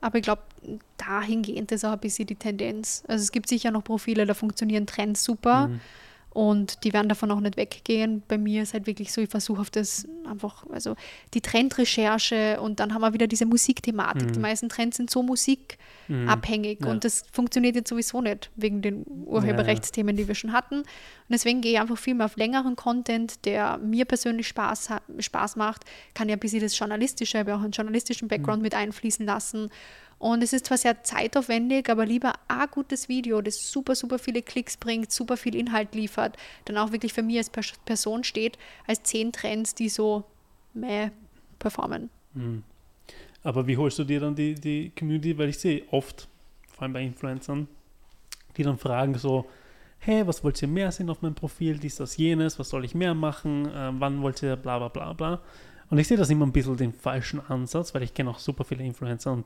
Aber 0.01 0.19
ich 0.19 0.23
glaube, 0.23 0.43
dahingehend 0.97 1.73
ist 1.73 1.85
auch 1.85 1.91
ein 1.91 1.99
bisschen 1.99 2.29
die 2.29 2.37
Tendenz. 2.37 3.03
Also 3.09 3.21
es 3.21 3.33
gibt 3.33 3.49
sicher 3.49 3.73
noch 3.73 3.83
Profile, 3.83 4.25
da 4.25 4.35
funktionieren 4.35 4.87
Trends 4.87 5.25
super. 5.25 5.67
Mhm. 5.67 5.81
Und 6.33 6.85
die 6.85 6.93
werden 6.93 7.09
davon 7.09 7.31
auch 7.31 7.41
nicht 7.41 7.57
weggehen. 7.57 8.23
Bei 8.27 8.39
mir 8.39 8.63
ist 8.63 8.73
halt 8.73 8.87
wirklich 8.87 9.13
so, 9.13 9.21
ich 9.21 9.29
versuche 9.29 9.61
auf 9.61 9.71
das 9.71 10.09
einfach, 10.27 10.65
also 10.71 10.97
die 11.35 11.43
Trendrecherche 11.43 12.59
und 12.61 12.81
dann 12.81 12.95
haben 12.95 13.03
wir 13.03 13.13
wieder 13.13 13.27
diese 13.27 13.45
Musikthematik. 13.45 14.29
Mhm. 14.29 14.33
Die 14.33 14.39
meisten 14.39 14.69
Trends 14.71 14.97
sind 14.97 15.11
so 15.11 15.23
musikabhängig 15.23 16.81
mhm. 16.81 16.87
ja. 16.87 16.91
und 16.91 17.05
das 17.05 17.25
funktioniert 17.33 17.77
jetzt 17.77 17.91
sowieso 17.91 18.23
nicht 18.23 18.51
wegen 18.57 18.81
den 18.81 19.05
Urheberrechtsthemen, 19.27 20.17
die 20.17 20.27
wir 20.27 20.35
schon 20.35 20.53
hatten. 20.53 20.77
Und 20.79 20.87
deswegen 21.29 21.61
gehe 21.61 21.73
ich 21.73 21.81
einfach 21.81 21.99
viel 21.99 22.15
mehr 22.15 22.27
auf 22.27 22.37
längeren 22.37 22.77
Content, 22.77 23.45
der 23.45 23.77
mir 23.79 24.07
persönlich 24.07 24.49
Spaß, 24.49 24.89
Spaß 25.19 25.57
macht. 25.57 25.85
Kann 26.15 26.31
ja 26.31 26.37
ein 26.37 26.41
bisschen 26.41 26.61
das 26.61 26.79
Journalistische, 26.79 27.41
aber 27.41 27.57
auch 27.57 27.63
einen 27.63 27.73
journalistischen 27.73 28.29
Background 28.29 28.59
mhm. 28.59 28.65
mit 28.65 28.75
einfließen 28.75 29.27
lassen 29.27 29.71
und 30.23 30.41
es 30.41 30.53
ist 30.53 30.67
zwar 30.67 30.79
sehr 30.79 31.03
zeitaufwendig, 31.03 31.91
aber 31.91 32.07
lieber 32.07 32.35
ein 32.47 32.69
gutes 32.71 33.09
Video, 33.09 33.43
das 33.43 33.57
super, 33.57 33.97
super 33.97 34.21
viele 34.21 34.41
Klicks 34.41 34.77
bringt, 34.77 35.11
super 35.11 35.37
viel 35.37 35.57
Inhalt 35.57 35.97
liefert, 35.97 36.37
dann 36.67 36.79
auch 36.79 36.93
wirklich 36.93 37.13
für 37.13 37.25
mich 37.25 37.39
als 37.39 37.51
Person 37.51 38.23
steht, 38.23 38.57
als 38.87 39.03
zehn 39.03 39.33
Trends, 39.33 39.75
die 39.75 39.89
so 39.89 40.23
mehr 40.75 41.11
performen. 41.59 42.09
Mhm. 42.35 42.63
Aber 43.43 43.67
wie 43.67 43.77
holst 43.77 43.99
du 43.99 44.05
dir 44.05 44.21
dann 44.21 44.37
die, 44.37 44.55
die 44.55 44.93
Community? 44.97 45.37
Weil 45.37 45.49
ich 45.49 45.59
sehe 45.59 45.83
oft, 45.91 46.29
vor 46.69 46.85
allem 46.85 46.93
bei 46.93 47.03
Influencern, 47.03 47.67
die 48.57 48.63
dann 48.63 48.79
fragen 48.79 49.19
so, 49.19 49.47
hey, 49.99 50.25
was 50.25 50.45
wollt 50.45 50.63
ihr 50.63 50.69
mehr 50.69 50.93
sehen 50.93 51.11
auf 51.11 51.21
meinem 51.23 51.35
Profil, 51.35 51.79
dies, 51.79 51.97
das, 51.97 52.17
jenes, 52.17 52.61
was 52.61 52.69
soll 52.69 52.85
ich 52.85 52.95
mehr 52.95 53.15
machen, 53.15 53.67
äh, 53.67 53.91
wann 53.95 54.23
wollt 54.23 54.41
ihr 54.45 54.55
bla 54.55 54.79
bla 54.79 54.87
bla 54.87 55.15
bla. 55.15 55.41
Und 55.91 55.99
ich 55.99 56.07
sehe 56.07 56.17
das 56.17 56.31
immer 56.31 56.47
ein 56.47 56.53
bisschen 56.53 56.77
den 56.77 56.93
falschen 56.93 57.41
Ansatz, 57.41 57.93
weil 57.93 58.05
ich 58.05 58.15
kenne 58.15 58.31
auch 58.31 58.39
super 58.39 58.63
viele 58.63 58.85
Influencer 58.85 59.33
und 59.33 59.45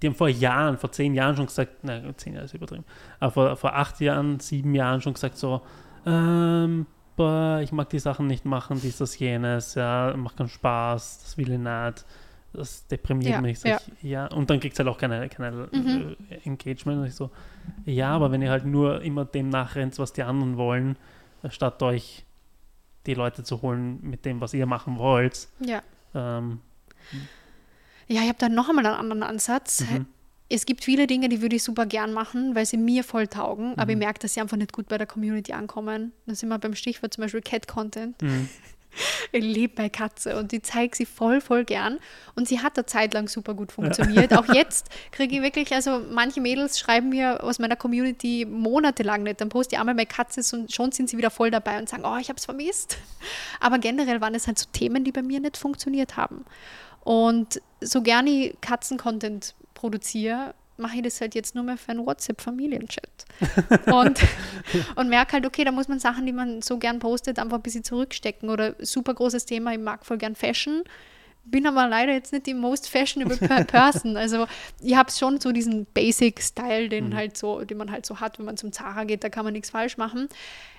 die 0.00 0.06
haben 0.06 0.14
vor 0.14 0.28
Jahren, 0.28 0.76
vor 0.78 0.92
zehn 0.92 1.14
Jahren 1.14 1.36
schon 1.36 1.46
gesagt, 1.46 1.84
nein, 1.84 2.14
zehn 2.16 2.34
Jahre 2.34 2.44
ist 2.44 2.54
übertrieben, 2.54 2.84
aber 3.20 3.32
vor, 3.32 3.56
vor 3.56 3.74
acht 3.74 4.00
Jahren, 4.00 4.40
sieben 4.40 4.74
Jahren 4.74 5.00
schon 5.00 5.14
gesagt 5.14 5.36
so, 5.36 5.62
ähm, 6.06 6.86
boah, 7.16 7.60
ich 7.62 7.72
mag 7.72 7.90
die 7.90 7.98
Sachen 7.98 8.26
nicht 8.26 8.44
machen, 8.44 8.80
dies, 8.80 8.98
das, 8.98 9.18
jenes, 9.18 9.74
ja, 9.74 10.14
macht 10.16 10.36
keinen 10.36 10.48
Spaß, 10.48 11.22
das 11.24 11.36
will 11.36 11.50
ich 11.50 11.58
nicht, 11.58 12.06
das 12.52 12.86
deprimiert 12.86 13.32
ja, 13.32 13.40
mich. 13.40 13.62
Ja. 13.62 13.76
Ich, 13.76 14.02
ja. 14.02 14.26
Und 14.26 14.48
dann 14.48 14.60
kriegt 14.60 14.74
es 14.74 14.78
halt 14.78 14.88
auch 14.88 14.98
keine, 14.98 15.28
keine 15.28 15.68
mhm. 15.72 16.16
äh, 16.30 16.36
Engagement. 16.44 17.00
Und 17.00 17.06
ich 17.06 17.14
so, 17.14 17.30
ja, 17.84 18.10
aber 18.10 18.32
wenn 18.32 18.40
ihr 18.40 18.50
halt 18.50 18.64
nur 18.64 19.02
immer 19.02 19.24
dem 19.24 19.48
nachrennt, 19.48 19.98
was 19.98 20.12
die 20.12 20.22
anderen 20.22 20.56
wollen, 20.56 20.96
statt 21.50 21.82
euch 21.82 22.24
die 23.06 23.14
Leute 23.14 23.42
zu 23.42 23.62
holen 23.62 23.98
mit 24.02 24.24
dem, 24.24 24.40
was 24.40 24.54
ihr 24.54 24.66
machen 24.66 24.98
wollt, 24.98 25.48
ja. 25.60 25.82
Ähm, 26.14 26.60
ja, 28.08 28.22
ich 28.22 28.28
habe 28.28 28.38
da 28.38 28.48
noch 28.48 28.68
einmal 28.68 28.86
einen 28.86 28.96
anderen 28.96 29.22
Ansatz. 29.22 29.82
Mhm. 29.82 30.06
Es 30.50 30.64
gibt 30.64 30.82
viele 30.82 31.06
Dinge, 31.06 31.28
die 31.28 31.42
würde 31.42 31.56
ich 31.56 31.62
super 31.62 31.84
gern 31.84 32.12
machen, 32.14 32.54
weil 32.54 32.64
sie 32.64 32.78
mir 32.78 33.04
voll 33.04 33.26
taugen, 33.26 33.70
mhm. 33.70 33.74
aber 33.76 33.90
ich 33.90 33.96
mhm. 33.96 34.00
merke, 34.00 34.20
dass 34.20 34.34
sie 34.34 34.40
einfach 34.40 34.56
nicht 34.56 34.72
gut 34.72 34.88
bei 34.88 34.96
der 34.96 35.06
Community 35.06 35.52
ankommen. 35.52 36.12
Da 36.26 36.34
sind 36.34 36.48
wir 36.48 36.58
beim 36.58 36.74
Stichwort 36.74 37.14
zum 37.14 37.22
Beispiel 37.22 37.42
Cat-Content. 37.42 38.20
Mhm. 38.22 38.48
Ich 39.32 39.44
liebe 39.44 39.74
meine 39.76 39.90
Katze 39.90 40.38
und 40.38 40.52
ich 40.52 40.62
zeige 40.62 40.96
sie 40.96 41.06
voll, 41.06 41.40
voll 41.40 41.64
gern. 41.64 41.98
Und 42.34 42.48
sie 42.48 42.60
hat 42.60 42.76
eine 42.76 42.86
Zeit 42.86 43.14
lang 43.14 43.28
super 43.28 43.54
gut 43.54 43.70
funktioniert. 43.70 44.32
Ja. 44.32 44.40
Auch 44.40 44.52
jetzt 44.52 44.88
kriege 45.12 45.36
ich 45.36 45.42
wirklich, 45.42 45.72
also 45.72 46.00
manche 46.10 46.40
Mädels 46.40 46.78
schreiben 46.78 47.10
mir 47.10 47.44
aus 47.44 47.58
meiner 47.58 47.76
Community 47.76 48.46
monatelang 48.48 49.22
nicht. 49.22 49.40
Dann 49.40 49.50
poste 49.50 49.74
ich 49.74 49.80
einmal 49.80 49.94
meine 49.94 50.06
Katze 50.06 50.40
und 50.56 50.72
schon 50.72 50.92
sind 50.92 51.10
sie 51.10 51.18
wieder 51.18 51.30
voll 51.30 51.50
dabei 51.50 51.78
und 51.78 51.88
sagen, 51.88 52.04
oh, 52.04 52.16
ich 52.16 52.28
habe 52.28 52.38
es 52.38 52.46
vermisst. 52.46 52.98
Aber 53.60 53.78
generell 53.78 54.20
waren 54.20 54.34
es 54.34 54.46
halt 54.46 54.58
so 54.58 54.66
Themen, 54.72 55.04
die 55.04 55.12
bei 55.12 55.22
mir 55.22 55.38
nicht 55.40 55.56
funktioniert 55.56 56.16
haben. 56.16 56.44
Und 57.08 57.62
so 57.80 58.02
gerne 58.02 58.28
ich 58.28 58.60
Katzen-Content 58.60 59.54
produziere, 59.72 60.52
mache 60.76 60.96
ich 60.96 61.02
das 61.02 61.22
halt 61.22 61.34
jetzt 61.34 61.54
nur 61.54 61.64
mehr 61.64 61.78
für 61.78 61.92
einen 61.92 62.04
WhatsApp-Familienchat. 62.04 63.24
und, 63.86 64.20
und 64.94 65.08
merke 65.08 65.32
halt, 65.32 65.46
okay, 65.46 65.64
da 65.64 65.72
muss 65.72 65.88
man 65.88 66.00
Sachen, 66.00 66.26
die 66.26 66.34
man 66.34 66.60
so 66.60 66.76
gern 66.76 66.98
postet, 66.98 67.38
einfach 67.38 67.56
ein 67.56 67.62
bisschen 67.62 67.82
zurückstecken. 67.82 68.50
Oder 68.50 68.74
super 68.80 69.14
großes 69.14 69.46
Thema, 69.46 69.72
ich 69.72 69.78
mag 69.78 70.04
voll 70.04 70.18
gern 70.18 70.34
Fashion. 70.34 70.82
Bin 71.46 71.66
aber 71.66 71.88
leider 71.88 72.12
jetzt 72.12 72.34
nicht 72.34 72.44
die 72.44 72.52
most 72.52 72.90
fashionable 72.90 73.38
person. 73.64 74.18
Also 74.18 74.46
ich 74.82 74.94
habe 74.94 75.10
schon 75.10 75.40
so 75.40 75.50
diesen 75.50 75.86
Basic-Style, 75.86 76.90
den 76.90 77.08
mhm. 77.08 77.14
halt 77.14 77.38
so, 77.38 77.64
den 77.64 77.78
man 77.78 77.90
halt 77.90 78.04
so 78.04 78.20
hat, 78.20 78.38
wenn 78.38 78.44
man 78.44 78.58
zum 78.58 78.70
Zara 78.70 79.04
geht, 79.04 79.24
da 79.24 79.30
kann 79.30 79.46
man 79.46 79.54
nichts 79.54 79.70
falsch 79.70 79.96
machen. 79.96 80.28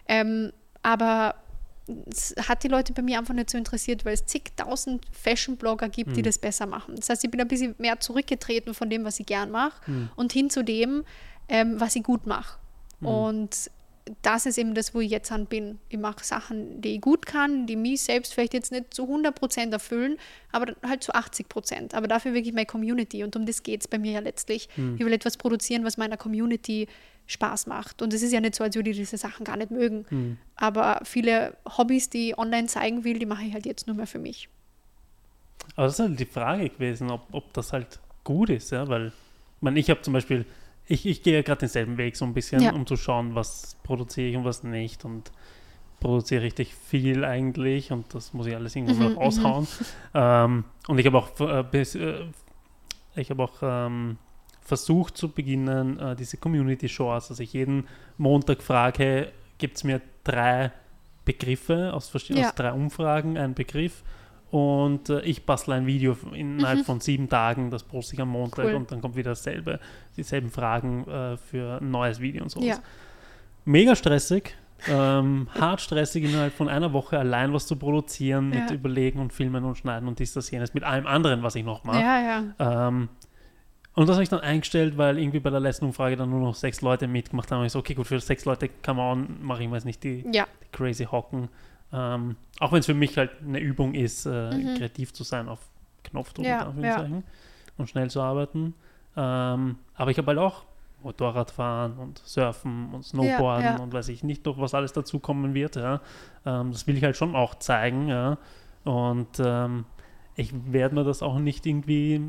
Ähm, 0.07 0.53
aber 0.83 1.33
es 2.09 2.35
hat 2.47 2.63
die 2.63 2.67
Leute 2.67 2.93
bei 2.93 3.01
mir 3.01 3.19
einfach 3.19 3.33
nicht 3.33 3.49
so 3.49 3.57
interessiert, 3.57 4.05
weil 4.05 4.13
es 4.13 4.25
zigtausend 4.25 5.05
Fashion-Blogger 5.11 5.89
gibt, 5.89 6.11
mhm. 6.11 6.13
die 6.15 6.21
das 6.21 6.37
besser 6.37 6.65
machen. 6.65 6.95
Das 6.95 7.09
heißt, 7.09 7.23
ich 7.23 7.31
bin 7.31 7.41
ein 7.41 7.47
bisschen 7.47 7.75
mehr 7.77 7.99
zurückgetreten 7.99 8.73
von 8.73 8.89
dem, 8.89 9.03
was 9.03 9.19
ich 9.19 9.25
gern 9.25 9.51
mache 9.51 9.89
mhm. 9.89 10.09
und 10.15 10.33
hin 10.33 10.49
zu 10.49 10.63
dem, 10.63 11.03
ähm, 11.47 11.79
was 11.79 11.95
ich 11.95 12.03
gut 12.03 12.27
mache. 12.27 12.59
Mhm. 12.99 13.07
Und 13.07 13.71
das 14.21 14.45
ist 14.45 14.57
eben 14.57 14.73
das, 14.73 14.95
wo 14.95 15.01
ich 15.01 15.11
jetzt 15.11 15.31
an 15.31 15.45
bin. 15.45 15.79
Ich 15.89 15.99
mache 15.99 16.23
Sachen, 16.23 16.81
die 16.81 16.95
ich 16.95 17.01
gut 17.01 17.25
kann, 17.25 17.67
die 17.67 17.75
mich 17.75 18.01
selbst 18.01 18.33
vielleicht 18.33 18.53
jetzt 18.53 18.71
nicht 18.71 18.93
zu 18.93 19.03
100% 19.03 19.71
erfüllen, 19.71 20.17
aber 20.51 20.73
halt 20.83 21.03
zu 21.03 21.13
80%. 21.13 21.93
Aber 21.93 22.07
dafür 22.07 22.33
wirklich 22.33 22.53
meine 22.53 22.65
Community. 22.65 23.23
Und 23.23 23.35
um 23.35 23.45
das 23.45 23.63
geht 23.63 23.81
es 23.81 23.87
bei 23.87 23.99
mir 23.99 24.13
ja 24.13 24.19
letztlich. 24.19 24.67
Mhm. 24.75 24.95
Ich 24.97 25.05
will 25.05 25.13
etwas 25.13 25.37
produzieren, 25.37 25.83
was 25.83 25.97
meiner 25.97 26.17
Community 26.17 26.87
Spaß 27.29 27.67
macht. 27.67 28.01
Und 28.01 28.11
es 28.11 28.23
ist 28.23 28.33
ja 28.33 28.41
nicht 28.41 28.55
so, 28.55 28.63
als 28.63 28.75
würde 28.75 28.89
ich 28.89 28.97
diese 28.97 29.17
Sachen 29.17 29.43
gar 29.43 29.55
nicht 29.55 29.69
mögen. 29.69 30.05
Mhm. 30.09 30.37
Aber 30.55 31.01
viele 31.03 31.55
Hobbys, 31.77 32.09
die 32.09 32.29
ich 32.29 32.37
online 32.39 32.67
zeigen 32.67 33.03
will, 33.03 33.19
die 33.19 33.27
mache 33.27 33.43
ich 33.43 33.53
halt 33.53 33.67
jetzt 33.67 33.85
nur 33.85 33.95
mehr 33.95 34.07
für 34.07 34.17
mich. 34.17 34.49
Aber 35.75 35.85
das 35.85 35.93
ist 35.93 35.99
halt 35.99 36.19
die 36.19 36.25
Frage 36.25 36.69
gewesen, 36.69 37.11
ob, 37.11 37.27
ob 37.31 37.53
das 37.53 37.71
halt 37.71 37.99
gut 38.23 38.49
ist, 38.49 38.71
ja, 38.71 38.87
weil 38.87 39.07
ich, 39.07 39.61
meine, 39.61 39.79
ich 39.79 39.91
habe 39.91 40.01
zum 40.01 40.13
Beispiel, 40.13 40.45
ich, 40.87 41.05
ich 41.05 41.21
gehe 41.21 41.35
ja 41.35 41.41
gerade 41.43 41.59
denselben 41.59 41.97
Weg 41.99 42.17
so 42.17 42.25
ein 42.25 42.33
bisschen, 42.33 42.61
ja. 42.63 42.73
um 42.73 42.87
zu 42.87 42.97
schauen, 42.97 43.35
was 43.35 43.77
produziere 43.83 44.29
ich 44.29 44.35
und 44.35 44.45
was 44.45 44.63
nicht 44.63 45.05
und 45.05 45.31
produziere 45.99 46.41
richtig 46.41 46.73
viel 46.73 47.23
eigentlich 47.25 47.91
und 47.91 48.11
das 48.15 48.33
muss 48.33 48.47
ich 48.47 48.55
alles 48.55 48.75
irgendwo 48.75 48.95
mhm, 48.95 49.13
noch 49.13 49.17
aushauen. 49.21 49.67
Mhm. 49.79 49.85
Ähm, 50.15 50.63
und 50.87 50.97
ich 50.97 51.05
habe 51.05 51.17
auch, 51.19 51.39
äh, 51.39 51.63
bis, 51.63 51.93
äh, 51.93 52.25
ich 53.15 53.29
habe 53.29 53.43
auch 53.43 53.57
ähm, 53.61 54.17
versucht 54.69 55.17
zu 55.17 55.29
beginnen, 55.29 55.99
äh, 55.99 56.15
diese 56.15 56.37
Community 56.37 56.87
Shows, 56.87 57.27
dass 57.27 57.39
ich 57.39 57.53
jeden 57.53 57.87
Montag 58.17 58.61
frage, 58.61 59.31
gibt 59.57 59.77
es 59.77 59.83
mir 59.83 59.99
drei 60.23 60.71
Begriffe 61.25 61.91
aus, 61.93 62.11
ja. 62.27 62.47
aus 62.47 62.55
drei 62.55 62.71
Umfragen, 62.71 63.37
einen 63.37 63.55
Begriff 63.55 64.03
und 64.51 65.09
äh, 65.09 65.21
ich 65.21 65.45
bastle 65.45 65.75
ein 65.75 65.87
Video 65.87 66.15
innerhalb 66.33 66.79
mhm. 66.79 66.83
von 66.83 66.99
sieben 66.99 67.29
Tagen, 67.29 67.71
das 67.71 67.83
poste 67.83 68.13
ich 68.13 68.21
am 68.21 68.29
Montag 68.29 68.65
cool. 68.65 68.75
und 68.75 68.91
dann 68.91 69.01
kommt 69.01 69.15
wieder 69.15 69.31
dasselbe, 69.31 69.79
dieselben 70.15 70.51
Fragen 70.51 71.07
äh, 71.07 71.37
für 71.37 71.79
ein 71.81 71.89
neues 71.91 72.19
Video 72.19 72.43
und 72.43 72.49
so. 72.49 72.61
Ja. 72.61 72.77
Mega 73.65 73.95
stressig, 73.95 74.55
ähm, 74.87 75.47
hart 75.59 75.81
stressig 75.81 76.23
innerhalb 76.23 76.53
von 76.53 76.69
einer 76.69 76.93
Woche 76.93 77.17
allein 77.17 77.53
was 77.53 77.65
zu 77.65 77.75
produzieren, 77.75 78.53
ja. 78.53 78.61
mit 78.61 78.71
Überlegen 78.71 79.19
und 79.19 79.33
Filmen 79.33 79.63
und 79.65 79.77
Schneiden 79.77 80.07
und 80.07 80.19
dies, 80.19 80.33
das, 80.33 80.49
jenes, 80.51 80.75
mit 80.75 80.83
allem 80.83 81.07
anderen, 81.07 81.41
was 81.41 81.55
ich 81.55 81.65
noch 81.65 81.83
mache. 81.83 81.99
Ja, 81.99 82.21
ja. 82.21 82.87
Ähm, 82.87 83.09
und 83.95 84.07
das 84.07 84.15
habe 84.15 84.23
ich 84.23 84.29
dann 84.29 84.39
eingestellt, 84.39 84.97
weil 84.97 85.17
irgendwie 85.17 85.39
bei 85.39 85.49
der 85.49 85.59
letzten 85.59 85.85
Umfrage 85.85 86.15
dann 86.15 86.29
nur 86.29 86.39
noch 86.39 86.55
sechs 86.55 86.81
Leute 86.81 87.07
mitgemacht 87.07 87.51
haben. 87.51 87.65
Ich 87.65 87.71
so, 87.71 87.79
okay, 87.79 87.95
gut, 87.95 88.07
für 88.07 88.19
sechs 88.19 88.45
Leute 88.45 88.69
kann 88.69 88.95
man 88.95 89.37
mache 89.41 89.63
ich 89.63 89.71
weiß 89.71 89.85
nicht 89.85 90.03
die, 90.03 90.25
ja. 90.31 90.45
die 90.63 90.67
crazy 90.71 91.05
Hocken. 91.05 91.49
Ähm, 91.91 92.35
auch 92.59 92.71
wenn 92.71 92.79
es 92.79 92.85
für 92.85 92.93
mich 92.93 93.17
halt 93.17 93.31
eine 93.45 93.59
Übung 93.59 93.95
ist, 93.95 94.25
äh, 94.25 94.51
mhm. 94.51 94.77
kreativ 94.77 95.11
zu 95.11 95.23
sein 95.23 95.49
auf 95.49 95.59
Knopfdruck 96.03 96.45
ja, 96.45 96.71
ja. 96.81 97.07
und 97.77 97.89
schnell 97.89 98.09
zu 98.09 98.21
arbeiten. 98.21 98.75
Ähm, 99.17 99.77
aber 99.95 100.11
ich 100.11 100.17
habe 100.17 100.27
halt 100.27 100.37
auch 100.37 100.65
Motorradfahren 101.03 101.97
und 101.97 102.21
Surfen 102.23 102.93
und 102.93 103.03
Snowboarden 103.03 103.77
ja, 103.77 103.79
und 103.79 103.93
weiß 103.93 104.09
ich 104.09 104.23
nicht 104.23 104.45
noch, 104.45 104.59
was 104.59 104.73
alles 104.73 104.93
dazu 104.93 105.19
kommen 105.19 105.53
wird. 105.53 105.75
Ja. 105.75 106.01
Ähm, 106.45 106.71
das 106.71 106.87
will 106.87 106.97
ich 106.97 107.03
halt 107.03 107.17
schon 107.17 107.35
auch 107.35 107.55
zeigen. 107.55 108.07
Ja. 108.07 108.37
Und 108.83 109.39
ähm, 109.39 109.85
ich 110.35 110.53
werde 110.71 110.95
mir 110.95 111.03
das 111.03 111.21
auch 111.21 111.39
nicht 111.39 111.65
irgendwie 111.65 112.21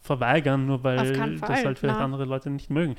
verweigern, 0.00 0.66
nur 0.66 0.82
weil 0.82 0.96
das 0.96 1.18
halt 1.64 1.78
vielleicht 1.78 1.98
Na. 1.98 2.04
andere 2.04 2.24
Leute 2.24 2.50
nicht 2.50 2.70
mögen. 2.70 2.96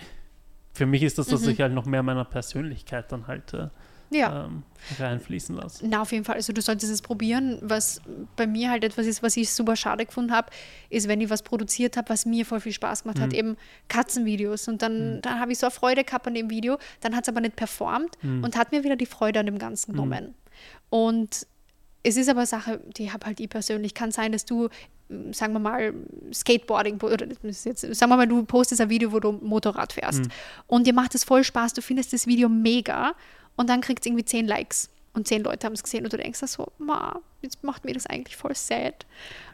Für 0.73 0.85
mich 0.85 1.03
ist 1.03 1.17
das, 1.17 1.27
dass 1.27 1.41
mhm. 1.41 1.49
ich 1.49 1.61
halt 1.61 1.73
noch 1.73 1.85
mehr 1.85 2.03
meiner 2.03 2.23
Persönlichkeit 2.23 3.11
dann 3.11 3.27
halt 3.27 3.53
äh, 3.53 3.67
ja. 4.11 4.45
ähm, 4.45 4.63
reinfließen 4.99 5.55
lasse. 5.55 5.85
Na, 5.87 6.01
auf 6.01 6.11
jeden 6.11 6.23
Fall. 6.23 6.35
Also 6.35 6.53
du 6.53 6.61
solltest 6.61 6.91
es 6.91 7.01
probieren. 7.01 7.57
Was 7.61 8.01
bei 8.35 8.47
mir 8.47 8.69
halt 8.69 8.83
etwas 8.83 9.05
ist, 9.05 9.23
was 9.23 9.35
ich 9.37 9.49
super 9.49 9.75
schade 9.75 10.05
gefunden 10.05 10.31
habe, 10.31 10.49
ist, 10.89 11.07
wenn 11.07 11.19
ich 11.21 11.29
was 11.29 11.43
produziert 11.43 11.97
habe, 11.97 12.09
was 12.09 12.25
mir 12.25 12.45
voll 12.45 12.59
viel 12.59 12.71
Spaß 12.71 13.03
gemacht 13.03 13.17
mhm. 13.17 13.23
hat, 13.23 13.33
eben 13.33 13.57
Katzenvideos. 13.87 14.67
Und 14.67 14.81
dann, 14.81 15.15
mhm. 15.15 15.21
dann 15.21 15.39
habe 15.39 15.51
ich 15.51 15.59
so 15.59 15.67
eine 15.67 15.71
Freude 15.71 16.03
gehabt 16.03 16.27
an 16.27 16.35
dem 16.35 16.49
Video, 16.49 16.77
dann 16.99 17.15
hat 17.15 17.23
es 17.23 17.29
aber 17.29 17.41
nicht 17.41 17.55
performt 17.55 18.17
mhm. 18.21 18.43
und 18.43 18.55
hat 18.57 18.71
mir 18.71 18.83
wieder 18.83 18.95
die 18.95 19.05
Freude 19.05 19.39
an 19.39 19.45
dem 19.45 19.57
Ganzen 19.57 19.91
mhm. 19.91 19.95
genommen. 19.95 20.35
Und 20.89 21.47
es 22.03 22.17
ist 22.17 22.29
aber 22.29 22.45
Sache, 22.45 22.81
die 22.97 23.11
habe 23.11 23.25
halt 23.25 23.39
ich 23.39 23.49
persönlich. 23.49 23.93
Kann 23.93 24.11
sein, 24.11 24.31
dass 24.31 24.45
du, 24.45 24.69
sagen 25.31 25.53
wir 25.53 25.59
mal, 25.59 25.93
Skateboarding, 26.33 26.99
oder 27.01 27.25
jetzt, 27.27 27.81
sagen 27.81 28.11
wir 28.11 28.17
mal, 28.17 28.27
du 28.27 28.43
postest 28.43 28.81
ein 28.81 28.89
Video, 28.89 29.11
wo 29.11 29.19
du 29.19 29.31
Motorrad 29.31 29.93
fährst. 29.93 30.21
Mhm. 30.21 30.29
Und 30.67 30.87
dir 30.87 30.93
macht 30.93 31.15
es 31.15 31.23
voll 31.23 31.43
Spaß, 31.43 31.73
du 31.73 31.81
findest 31.81 32.13
das 32.13 32.27
Video 32.27 32.49
mega 32.49 33.13
und 33.55 33.69
dann 33.69 33.81
kriegst 33.81 34.05
du 34.05 34.09
irgendwie 34.09 34.25
zehn 34.25 34.47
Likes. 34.47 34.89
und 35.13 35.27
zehn 35.27 35.43
Leute 35.43 35.65
haben 35.65 35.73
es 35.73 35.83
gesehen 35.83 36.03
und 36.03 36.13
du 36.13 36.17
denkst 36.17 36.39
so, 36.45 36.67
ma, 36.77 37.19
jetzt 37.41 37.63
macht 37.63 37.85
mir 37.85 37.93
das 37.93 38.05
eigentlich 38.05 38.37
voll 38.37 38.55
sad. 38.55 39.05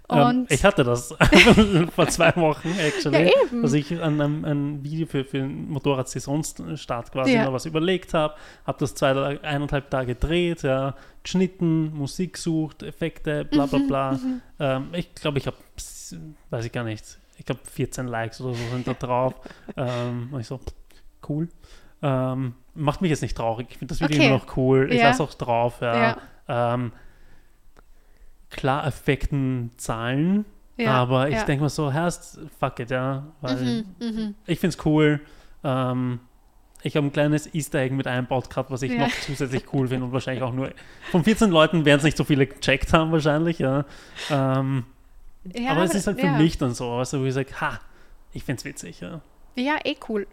Ähm, 0.10 0.46
ich 0.50 0.64
hatte 0.64 0.84
das 0.86 1.14
vor 1.96 2.08
zwei 2.08 2.34
Wochen, 2.38 2.78
actually. 2.80 3.26
Ja. 3.26 3.62
Also 3.62 3.76
ich 3.76 3.92
an 4.02 4.22
einem 4.22 4.46
ein 4.46 4.84
Video 4.84 5.06
für, 5.06 5.26
für 5.26 5.40
den 5.40 5.70
Motorrad-Saisonstart 5.70 7.12
quasi 7.12 7.34
Ja. 7.34 7.46
noch 7.46 7.54
was 7.54 7.66
überlegt 7.66 8.14
habe, 8.14 8.34
habe 8.66 8.78
das 8.80 8.96
zwei, 8.96 9.40
eineinhalb 9.42 9.90
Tage 9.90 10.16
gedreht, 10.16 10.64
ja, 10.64 10.96
geschnitten, 11.24 11.94
Musik 11.94 12.34
gesucht, 12.34 12.84
Effekte, 12.84 13.44
bla 13.46 13.66
bla 13.66 13.80
Mhm, 13.80 13.88
bla. 13.88 14.20
Ähm, 14.60 14.88
ich 14.94 15.14
glaube, 15.16 15.40
ich 15.40 15.48
habe, 15.48 15.58
weiß 16.52 16.66
ich 16.66 16.72
gar 16.72 16.84
nicht, 16.86 17.18
ich 17.38 17.46
glaube 17.46 17.62
14 17.70 18.08
Likes 18.08 18.40
oder 18.42 18.54
so 18.56 18.64
sind 18.72 18.88
da 18.88 18.94
drauf. 18.94 19.34
ähm, 19.78 20.30
und 20.32 20.40
ich 20.40 20.48
so, 20.48 20.60
cool. 21.28 21.50
Ähm, 22.02 22.54
macht 22.76 23.02
mich 23.02 23.10
jetzt 23.10 23.22
nicht 23.24 23.36
traurig. 23.36 23.68
Ich 23.72 23.78
finde 23.80 23.94
das 23.94 24.00
Video 24.02 24.18
Okay. 24.18 24.28
immer 24.28 24.38
noch 24.38 24.56
cool. 24.56 24.88
Ich 24.92 25.02
Ja. 25.02 25.08
lasse 25.10 25.24
auch 25.24 25.34
drauf. 25.34 25.82
Ja. 25.82 26.16
Ähm, 26.48 26.92
klar, 28.50 28.86
Effekten 28.88 29.72
zahlen, 29.78 30.46
Ja, 30.78 30.92
aber 30.94 31.28
ich 31.30 31.36
ja. 31.36 31.44
denke 31.44 31.64
mal 31.64 31.70
so, 31.70 31.92
Herst, 31.92 32.40
fuck 32.60 32.80
it, 32.80 32.92
ja. 32.92 33.28
Weil 33.42 33.56
Mhm, 33.58 33.86
mhm. 34.00 34.36
ich 34.46 34.60
finde 34.60 34.78
es 34.78 34.86
cool. 34.86 35.20
Ähm, 35.64 36.20
ich 36.84 36.96
habe 36.96 37.08
ein 37.08 37.12
kleines 37.12 37.52
Easter 37.56 37.80
Egg 37.80 37.94
mit 37.96 38.06
einbaut 38.06 38.50
gehabt, 38.50 38.70
was 38.70 38.84
ich 38.84 38.92
Ja. 38.92 39.00
noch 39.08 39.12
zusätzlich 39.22 39.64
cool 39.74 39.88
finde 39.88 40.06
und 40.06 40.14
wahrscheinlich 40.14 40.44
auch 40.44 40.54
nur 40.54 40.70
von 41.12 41.24
14 41.24 41.50
Leuten 41.50 41.84
werden 41.86 41.98
es 41.98 42.04
nicht 42.04 42.16
so 42.18 42.24
viele 42.24 42.46
gecheckt 42.46 42.94
haben 42.94 43.12
wahrscheinlich, 43.12 43.58
ja. 43.60 43.86
Ähm, 44.30 44.86
Ja, 45.56 45.72
aber 45.72 45.84
es 45.84 45.96
ist 45.96 46.06
halt 46.08 46.20
für 46.20 46.28
ja. 46.28 46.38
mich 46.38 46.58
dann 46.60 46.74
so, 46.76 46.92
also 46.92 47.26
ich 47.26 47.34
sage, 47.34 47.50
ha, 47.60 47.80
ich 48.34 48.44
finde 48.44 48.60
es 48.60 48.66
witzig, 48.66 49.00
ja. 49.02 49.22
Ja, 49.56 49.78
eh 49.84 49.96
cool. 50.08 50.28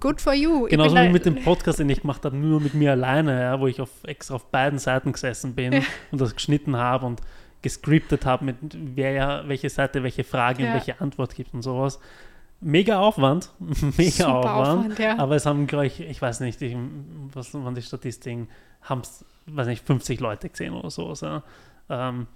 Good 0.00 0.20
for 0.22 0.32
you. 0.32 0.66
Genauso 0.68 0.96
wie 0.96 1.10
mit 1.10 1.26
dem 1.26 1.36
Podcast, 1.44 1.78
den 1.78 1.90
ich 1.90 2.00
gemacht 2.00 2.24
habe, 2.24 2.34
nur 2.36 2.60
mit 2.60 2.72
mir 2.74 2.92
alleine, 2.92 3.38
ja, 3.42 3.60
wo 3.60 3.66
ich 3.66 3.80
auf, 3.80 3.90
extra 4.04 4.36
auf 4.36 4.46
beiden 4.50 4.78
Seiten 4.78 5.12
gesessen 5.12 5.54
bin 5.54 5.82
und 6.10 6.20
das 6.20 6.34
geschnitten 6.34 6.76
habe 6.76 7.04
und 7.04 7.20
gescriptet 7.64 8.24
habe, 8.26 8.44
mit 8.44 8.56
wer 8.72 9.10
ja 9.12 9.48
welche 9.48 9.68
Seite 9.70 10.02
welche 10.04 10.22
Frage 10.22 10.62
Ja. 10.62 10.68
und 10.68 10.74
welche 10.74 11.00
Antwort 11.00 11.34
gibt 11.34 11.52
und 11.54 11.62
sowas. 11.62 11.98
Mega 12.60 13.00
Aufwand, 13.00 13.50
mega 13.58 14.10
Super 14.10 14.36
Aufwand, 14.54 14.78
Aufwand, 14.92 14.98
ja. 14.98 15.18
aber 15.18 15.34
es 15.34 15.44
haben, 15.46 15.66
glaube 15.66 15.86
ich, 15.86 16.00
ich 16.00 16.22
weiß 16.22 16.40
nicht, 16.40 16.62
ich, 16.62 16.76
was 17.32 17.52
waren 17.54 17.74
die 17.74 17.82
Statistiken, 17.82 18.48
haben 18.82 19.00
es, 19.00 19.24
weiß 19.46 19.66
nicht, 19.66 19.84
50 19.84 20.20
Leute 20.20 20.48
gesehen 20.48 20.72
oder 20.74 20.90
sowas. 20.90 21.22
Ja. 21.22 21.42
Ähm, 21.90 22.26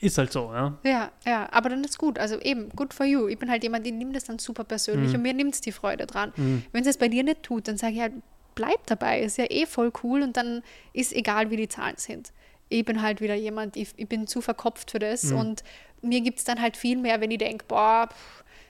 ist 0.00 0.18
halt 0.18 0.32
so, 0.32 0.50
ja. 0.52 0.74
Ja, 0.84 1.10
ja, 1.26 1.48
aber 1.52 1.70
dann 1.70 1.82
ist 1.84 1.98
gut. 1.98 2.18
Also 2.18 2.38
eben, 2.40 2.68
good 2.70 2.92
for 2.94 3.06
you. 3.06 3.26
Ich 3.28 3.38
bin 3.38 3.50
halt 3.50 3.62
jemand, 3.62 3.84
die 3.86 3.92
nimmt 3.92 4.14
das 4.14 4.24
dann 4.24 4.38
super 4.38 4.64
persönlich 4.64 5.08
Mhm. 5.10 5.14
und 5.16 5.22
mir 5.22 5.34
nimmt 5.34 5.54
es 5.54 5.60
die 5.60 5.72
Freude 5.72 6.06
dran. 6.06 6.32
Mhm. 6.36 6.62
Wenn 6.72 6.80
es 6.82 6.86
jetzt 6.86 7.00
bei 7.00 7.08
dir 7.08 7.22
nicht 7.24 7.42
tut, 7.42 7.68
dann 7.68 7.76
sage 7.76 7.94
ich 7.94 8.00
halt, 8.00 8.12
bleib 8.54 8.86
dabei. 8.86 9.20
Ist 9.20 9.38
ja 9.38 9.46
eh 9.50 9.66
voll 9.66 9.92
cool 10.02 10.22
und 10.22 10.36
dann 10.36 10.62
ist 10.92 11.12
egal, 11.14 11.50
wie 11.50 11.56
die 11.56 11.68
Zahlen 11.68 11.96
sind. 11.96 12.32
Ich 12.78 12.84
bin 12.84 13.02
halt 13.02 13.20
wieder 13.20 13.34
jemand, 13.34 13.76
ich, 13.76 13.90
ich 13.96 14.08
bin 14.08 14.26
zu 14.26 14.40
verkopft 14.40 14.90
für 14.90 14.98
das 14.98 15.24
Mhm. 15.24 15.38
und 15.38 15.64
mir 16.02 16.20
gibt 16.22 16.38
es 16.38 16.44
dann 16.44 16.60
halt 16.60 16.76
viel 16.76 16.96
mehr, 16.98 17.20
wenn 17.20 17.30
ich 17.30 17.38
denke, 17.38 17.64
boah, 17.68 18.08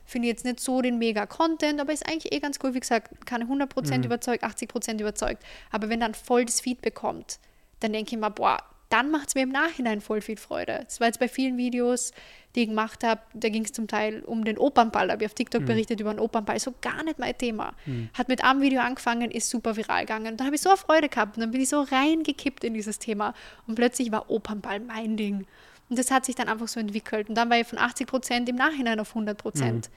finde 0.04 0.28
ich 0.28 0.32
jetzt 0.34 0.44
nicht 0.44 0.60
so 0.60 0.82
den 0.82 0.98
mega 0.98 1.24
Content, 1.24 1.80
aber 1.80 1.92
ist 1.92 2.06
eigentlich 2.06 2.32
eh 2.32 2.38
ganz 2.38 2.58
cool. 2.62 2.74
Wie 2.74 2.80
gesagt, 2.80 3.26
keine 3.26 3.46
100% 3.46 3.98
Mhm. 3.98 4.04
überzeugt, 4.04 4.44
80% 4.44 5.00
überzeugt. 5.00 5.42
Aber 5.70 5.88
wenn 5.88 6.00
dann 6.00 6.12
voll 6.14 6.44
das 6.44 6.60
Feedback 6.60 6.94
kommt, 6.94 7.38
dann 7.80 7.92
denke 7.94 8.14
ich 8.14 8.20
mir, 8.20 8.30
boah, 8.30 8.58
dann 8.88 9.10
macht 9.10 9.28
es 9.28 9.34
mir 9.34 9.42
im 9.42 9.50
Nachhinein 9.50 10.00
voll 10.00 10.20
viel 10.20 10.36
Freude. 10.36 10.82
Das 10.84 11.00
war 11.00 11.06
jetzt 11.08 11.18
bei 11.18 11.28
vielen 11.28 11.56
Videos, 11.56 12.12
die 12.54 12.62
ich 12.62 12.68
gemacht 12.68 13.02
habe, 13.02 13.20
da 13.32 13.48
ging 13.48 13.64
es 13.64 13.72
zum 13.72 13.88
Teil 13.88 14.22
um 14.22 14.44
den 14.44 14.58
Opernball. 14.58 15.08
Da 15.08 15.14
habe 15.14 15.24
ich 15.24 15.30
auf 15.30 15.34
TikTok 15.34 15.64
berichtet 15.64 16.00
über 16.00 16.10
einen 16.10 16.20
Opernball. 16.20 16.58
So 16.60 16.74
gar 16.80 17.02
nicht 17.02 17.18
mein 17.18 17.36
Thema. 17.36 17.74
Hat 18.12 18.28
mit 18.28 18.44
einem 18.44 18.60
Video 18.60 18.80
angefangen, 18.80 19.30
ist 19.30 19.50
super 19.50 19.76
viral 19.76 20.02
gegangen. 20.02 20.36
Dann 20.36 20.46
habe 20.46 20.54
ich 20.54 20.62
so 20.62 20.68
eine 20.68 20.78
Freude 20.78 21.08
gehabt 21.08 21.36
und 21.36 21.40
dann 21.40 21.50
bin 21.50 21.60
ich 21.60 21.68
so 21.68 21.80
reingekippt 21.82 22.62
in 22.62 22.74
dieses 22.74 22.98
Thema. 23.00 23.34
Und 23.66 23.74
plötzlich 23.74 24.12
war 24.12 24.30
Opernball 24.30 24.78
mein 24.80 25.16
Ding. 25.16 25.46
Und 25.88 25.98
das 25.98 26.10
hat 26.10 26.24
sich 26.24 26.34
dann 26.36 26.48
einfach 26.48 26.68
so 26.68 26.78
entwickelt. 26.78 27.28
Und 27.28 27.34
dann 27.34 27.50
war 27.50 27.58
ich 27.58 27.66
von 27.66 27.78
80 27.78 28.06
Prozent 28.06 28.48
im 28.48 28.56
Nachhinein 28.56 29.00
auf 29.00 29.10
100 29.10 29.36
Prozent. 29.36 29.90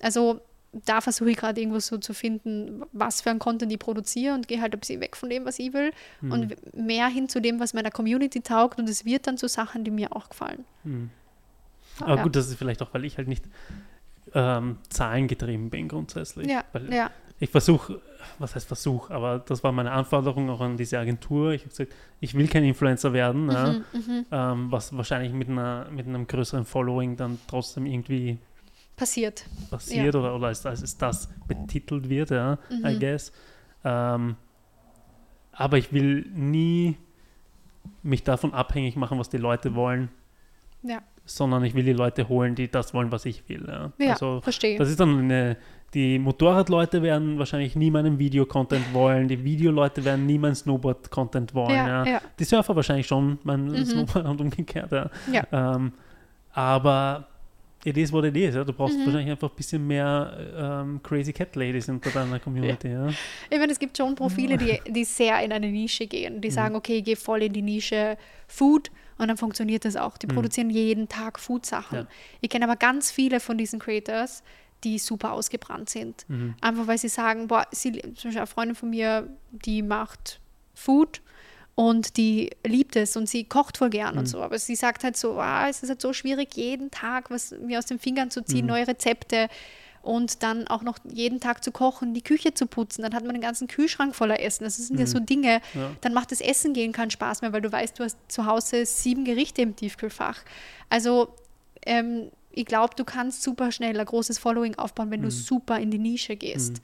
Also 0.00 0.40
da 0.72 1.00
versuche 1.00 1.30
ich 1.30 1.36
gerade 1.36 1.60
irgendwo 1.60 1.78
so 1.80 1.98
zu 1.98 2.12
finden, 2.12 2.82
was 2.92 3.22
für 3.22 3.30
ein 3.30 3.38
Content 3.38 3.72
ich 3.72 3.78
produziere 3.78 4.34
und 4.34 4.48
gehe 4.48 4.60
halt 4.60 4.74
ein 4.74 4.80
bisschen 4.80 5.00
weg 5.00 5.16
von 5.16 5.30
dem, 5.30 5.44
was 5.44 5.58
ich 5.58 5.72
will 5.72 5.92
und 6.20 6.54
mehr 6.76 7.08
hin 7.08 7.28
zu 7.28 7.40
dem, 7.40 7.58
was 7.58 7.72
meiner 7.72 7.90
Community 7.90 8.40
taugt 8.40 8.78
und 8.78 8.88
es 8.88 9.04
wird 9.04 9.26
dann 9.26 9.38
zu 9.38 9.48
Sachen, 9.48 9.84
die 9.84 9.90
mir 9.90 10.14
auch 10.14 10.28
gefallen. 10.28 10.64
Aber 12.00 12.16
ja. 12.16 12.22
gut, 12.22 12.36
das 12.36 12.48
ist 12.48 12.56
vielleicht 12.56 12.82
auch, 12.82 12.92
weil 12.92 13.04
ich 13.04 13.16
halt 13.16 13.28
nicht 13.28 13.44
ähm, 14.34 14.78
zahlengetrieben 14.88 15.70
bin 15.70 15.88
grundsätzlich. 15.88 16.48
Ja, 16.48 16.64
Weil 16.72 16.92
ja, 16.92 17.10
ich 17.40 17.50
versuche, 17.50 18.00
was 18.38 18.54
heißt 18.54 18.66
Versuch, 18.66 19.10
aber 19.10 19.38
das 19.38 19.62
war 19.62 19.72
meine 19.72 19.92
Anforderung 19.92 20.50
auch 20.50 20.60
an 20.60 20.76
diese 20.76 20.98
Agentur. 20.98 21.52
Ich 21.52 21.62
habe 21.62 21.70
gesagt, 21.70 21.94
ich 22.20 22.34
will 22.34 22.48
kein 22.48 22.64
Influencer 22.64 23.12
werden, 23.12 23.50
ja, 23.50 23.72
mhm. 23.72 24.26
ähm, 24.30 24.72
was 24.72 24.96
wahrscheinlich 24.96 25.32
mit, 25.32 25.48
einer, 25.48 25.86
mit 25.90 26.06
einem 26.06 26.26
größeren 26.26 26.64
Following 26.64 27.16
dann 27.16 27.38
trotzdem 27.46 27.86
irgendwie 27.86 28.38
passiert. 28.98 29.44
passiert 29.70 30.14
oder, 30.14 30.34
oder 30.34 30.48
als, 30.48 30.66
als 30.66 30.82
es 30.82 30.96
das 30.98 31.28
betitelt 31.46 32.08
wird, 32.08 32.30
ja, 32.30 32.58
I 32.70 32.94
Mhm. 32.94 32.98
guess. 33.00 33.32
Ähm, 33.84 34.36
aber 35.52 35.78
ich 35.78 35.92
will 35.92 36.26
nie 36.34 36.96
mich 38.02 38.22
davon 38.22 38.52
abhängig 38.54 38.96
machen, 38.96 39.18
was 39.18 39.28
die 39.28 39.38
Leute 39.38 39.74
wollen, 39.74 40.08
Ja, 40.82 40.98
sondern 41.24 41.64
ich 41.64 41.74
will 41.74 41.84
die 41.84 41.92
Leute 41.92 42.28
holen, 42.28 42.54
die 42.54 42.70
das 42.70 42.94
wollen, 42.94 43.10
was 43.12 43.24
ich 43.24 43.48
will. 43.48 43.64
Ja. 43.66 43.92
ja 43.98 44.12
Also 44.12 44.40
verstehe. 44.40 44.78
das 44.78 44.88
ist 44.88 45.00
dann 45.00 45.18
eine, 45.18 45.56
die 45.94 46.18
Motorradleute 46.18 47.02
werden 47.02 47.38
wahrscheinlich 47.38 47.74
nie 47.76 47.90
meinen 47.90 48.18
Video-Content 48.18 48.84
wollen, 48.94 49.26
die 49.28 49.42
Videoleute 49.42 50.04
werden 50.04 50.26
nie 50.26 50.38
meinen 50.38 50.54
Snowboard-Content 50.54 51.54
wollen. 51.54 51.70
Ja, 51.74 52.04
Ja, 52.04 52.06
ja. 52.06 52.20
Die 52.38 52.44
Surfer 52.44 52.76
wahrscheinlich 52.76 53.06
schon 53.06 53.38
meinen 53.42 53.68
Mhm. 53.68 53.84
Snowboard 53.84 54.26
und 54.32 54.40
umgekehrt. 54.40 54.92
Ja. 54.92 55.10
Ja. 55.32 55.74
Ähm, 55.74 55.92
aber 56.52 57.26
it 57.84 57.96
is 57.96 58.12
what 58.12 58.24
it 58.24 58.36
is. 58.36 58.54
Ja. 58.54 58.64
Du 58.64 58.72
brauchst 58.72 58.96
Mhm. 58.96 59.06
wahrscheinlich 59.06 59.30
einfach 59.30 59.50
ein 59.50 59.56
bisschen 59.56 59.86
mehr 59.86 60.36
ähm, 60.56 61.00
Crazy 61.02 61.32
Cat 61.32 61.54
Ladies 61.56 61.88
unter 61.88 62.10
deiner 62.10 62.38
Community. 62.40 62.88
Ja. 62.88 63.08
Ich 63.50 63.58
meine, 63.58 63.72
es 63.72 63.78
gibt 63.78 63.96
schon 63.96 64.14
Profile, 64.14 64.56
die, 64.58 64.80
die 64.90 65.04
sehr 65.04 65.42
in 65.42 65.52
eine 65.52 65.70
Nische 65.70 66.06
gehen. 66.06 66.36
Mhm. 66.36 66.40
Die 66.40 66.50
sagen, 66.50 66.74
okay, 66.76 66.98
ich 66.98 67.04
gehe 67.04 67.16
voll 67.16 67.42
in 67.42 67.52
die 67.52 67.62
Nische 67.62 68.16
Food 68.46 68.90
und 69.18 69.28
dann 69.28 69.36
funktioniert 69.36 69.84
das 69.84 69.96
auch. 69.96 70.16
Die 70.18 70.26
produzieren 70.26 70.70
jeden 70.70 71.08
Tag 71.08 71.38
Food-Sachen. 71.38 71.98
Mhm. 72.00 72.04
Ja. 72.04 72.10
Ich 72.40 72.50
kenne 72.50 72.64
aber 72.64 72.76
ganz 72.76 73.10
viele 73.10 73.40
von 73.40 73.58
diesen 73.58 73.78
Creators, 73.78 74.42
die 74.84 74.98
super 74.98 75.32
ausgebrannt 75.32 75.90
sind. 75.90 76.24
Mhm. 76.28 76.54
Einfach 76.60 76.86
weil 76.86 76.98
sie 76.98 77.08
sagen, 77.08 77.48
boah, 77.48 77.66
sie, 77.72 77.92
zum 78.00 78.12
Beispiel 78.14 78.36
eine 78.38 78.46
Freundin 78.46 78.74
von 78.76 78.90
mir, 78.90 79.28
die 79.50 79.82
macht 79.82 80.40
Food 80.74 81.20
und 81.78 82.16
die 82.16 82.50
liebt 82.66 82.96
es 82.96 83.16
und 83.16 83.28
sie 83.28 83.44
kocht 83.44 83.76
voll 83.78 83.90
gern 83.90 84.14
Mhm. 84.14 84.18
und 84.18 84.26
so. 84.26 84.42
Aber 84.42 84.58
sie 84.58 84.74
sagt 84.74 85.04
halt 85.04 85.16
so, 85.16 85.38
ah, 85.38 85.68
es 85.68 85.84
ist 85.84 85.90
halt 85.90 86.02
so 86.02 86.12
schwierig, 86.12 86.54
jeden 86.56 86.90
Tag 86.90 87.30
was 87.30 87.52
mir 87.52 87.78
aus 87.78 87.86
den 87.86 88.00
Fingern 88.00 88.32
zu 88.32 88.42
ziehen, 88.44 88.62
Mhm. 88.62 88.66
neue 88.72 88.88
Rezepte 88.88 89.48
und 90.02 90.42
dann 90.42 90.66
auch 90.66 90.82
noch 90.82 90.98
jeden 91.08 91.38
Tag 91.38 91.62
zu 91.62 91.70
kochen, 91.70 92.14
die 92.14 92.22
Küche 92.22 92.52
zu 92.52 92.66
putzen. 92.66 93.02
Dann 93.02 93.14
hat 93.14 93.22
man 93.24 93.34
den 93.34 93.40
ganzen 93.42 93.68
Kühlschrank 93.68 94.16
voller 94.16 94.40
Essen. 94.40 94.64
Das 94.64 94.76
sind 94.76 94.98
ja 94.98 95.06
so 95.06 95.20
Dinge. 95.20 95.60
Mhm. 95.74 95.80
Ja. 95.80 95.90
Dann 96.00 96.14
macht 96.14 96.32
das 96.32 96.40
Essen 96.40 96.72
gehen 96.72 96.90
keinen 96.92 97.12
Spaß 97.12 97.42
mehr, 97.42 97.52
weil 97.52 97.60
du 97.62 97.70
weißt, 97.70 97.96
du 97.96 98.02
hast 98.02 98.16
zu 98.26 98.44
Hause 98.44 98.84
sieben 98.84 99.24
Gerichte 99.24 99.62
im 99.62 99.76
Tiefkühlfach. 99.76 100.40
Also 100.90 101.28
ähm, 101.86 102.32
ich 102.50 102.64
glaube, 102.66 102.94
du 102.96 103.04
kannst 103.04 103.42
super 103.44 103.70
schnell 103.70 103.96
ein 104.00 104.04
großes 104.04 104.40
Following 104.40 104.74
aufbauen, 104.76 105.08
Mhm. 105.08 105.12
wenn 105.12 105.22
du 105.22 105.30
super 105.30 105.78
in 105.78 105.92
die 105.92 105.98
Nische 105.98 106.34
gehst. 106.34 106.82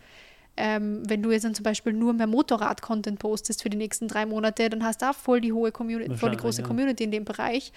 Ähm, 0.57 1.03
wenn 1.09 1.23
du 1.23 1.33
jetzt 1.33 1.45
dann 1.45 1.55
zum 1.55 1.65
Beispiel 1.65 1.93
nur 1.93 2.13
mehr 2.13 2.27
Motorrad-Content 2.29 3.19
postest 3.19 3.63
für 3.63 3.71
die 3.71 3.77
nächsten 3.77 4.07
drei 4.07 4.25
Monate, 4.25 4.71
dann 4.71 4.85
hast 4.85 5.03
du 5.03 5.11
auch 5.11 5.15
voll 5.15 5.41
die 5.41 5.53
hohe 5.53 5.73
Community, 5.73 6.17
voll 6.17 6.31
die 6.31 6.37
große 6.37 6.63
ja. 6.63 6.67
Community 6.67 7.05
in 7.05 7.11
dem 7.11 7.25
Bereich. 7.25 7.73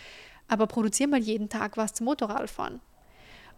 Aber 0.48 0.68
produzier 0.68 1.08
mal 1.08 1.20
jeden 1.20 1.50
Tag 1.50 1.76
was 1.76 1.94
zum 1.94 2.06
Motorradfahren. 2.06 2.80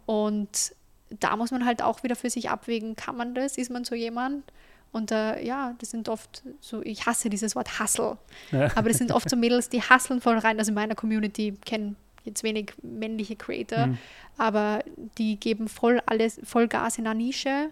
Und 0.06 0.74
da 1.20 1.36
muss 1.36 1.52
man 1.52 1.66
halt 1.66 1.82
auch 1.82 2.04
wieder 2.04 2.16
für 2.16 2.30
sich 2.30 2.50
abwägen, 2.50 2.96
kann 2.96 3.16
man 3.18 3.36
das? 3.36 3.58
Ist 3.58 3.70
man 3.72 3.84
so 3.84 3.94
jemand? 3.96 4.44
Und 4.92 5.12
äh, 5.12 5.44
ja, 5.46 5.76
das 5.80 5.92
sind 5.92 6.10
oft 6.10 6.44
so, 6.62 6.82
ich 6.82 7.06
hasse 7.06 7.30
dieses 7.30 7.56
Wort 7.56 7.80
Hustle. 7.80 8.18
Ja. 8.52 8.76
Aber 8.76 8.90
das 8.90 8.98
sind 8.98 9.12
oft 9.12 9.30
so 9.30 9.36
Mädels, 9.36 9.70
die 9.70 9.82
hustlen 9.82 10.20
voll 10.22 10.38
rein. 10.38 10.58
Also 10.58 10.70
in 10.70 10.76
meiner 10.76 10.96
Community 10.96 11.56
kennen 11.64 11.96
jetzt 12.26 12.44
wenig 12.44 12.74
männliche 12.82 13.36
Creator, 13.36 13.88
Mhm. 13.88 13.98
aber 14.38 14.84
die 15.18 15.40
geben 15.40 15.68
voll 15.68 16.02
alles, 16.06 16.40
voll 16.44 16.68
Gas 16.68 16.98
in 16.98 17.06
einer 17.06 17.14
Nische 17.14 17.70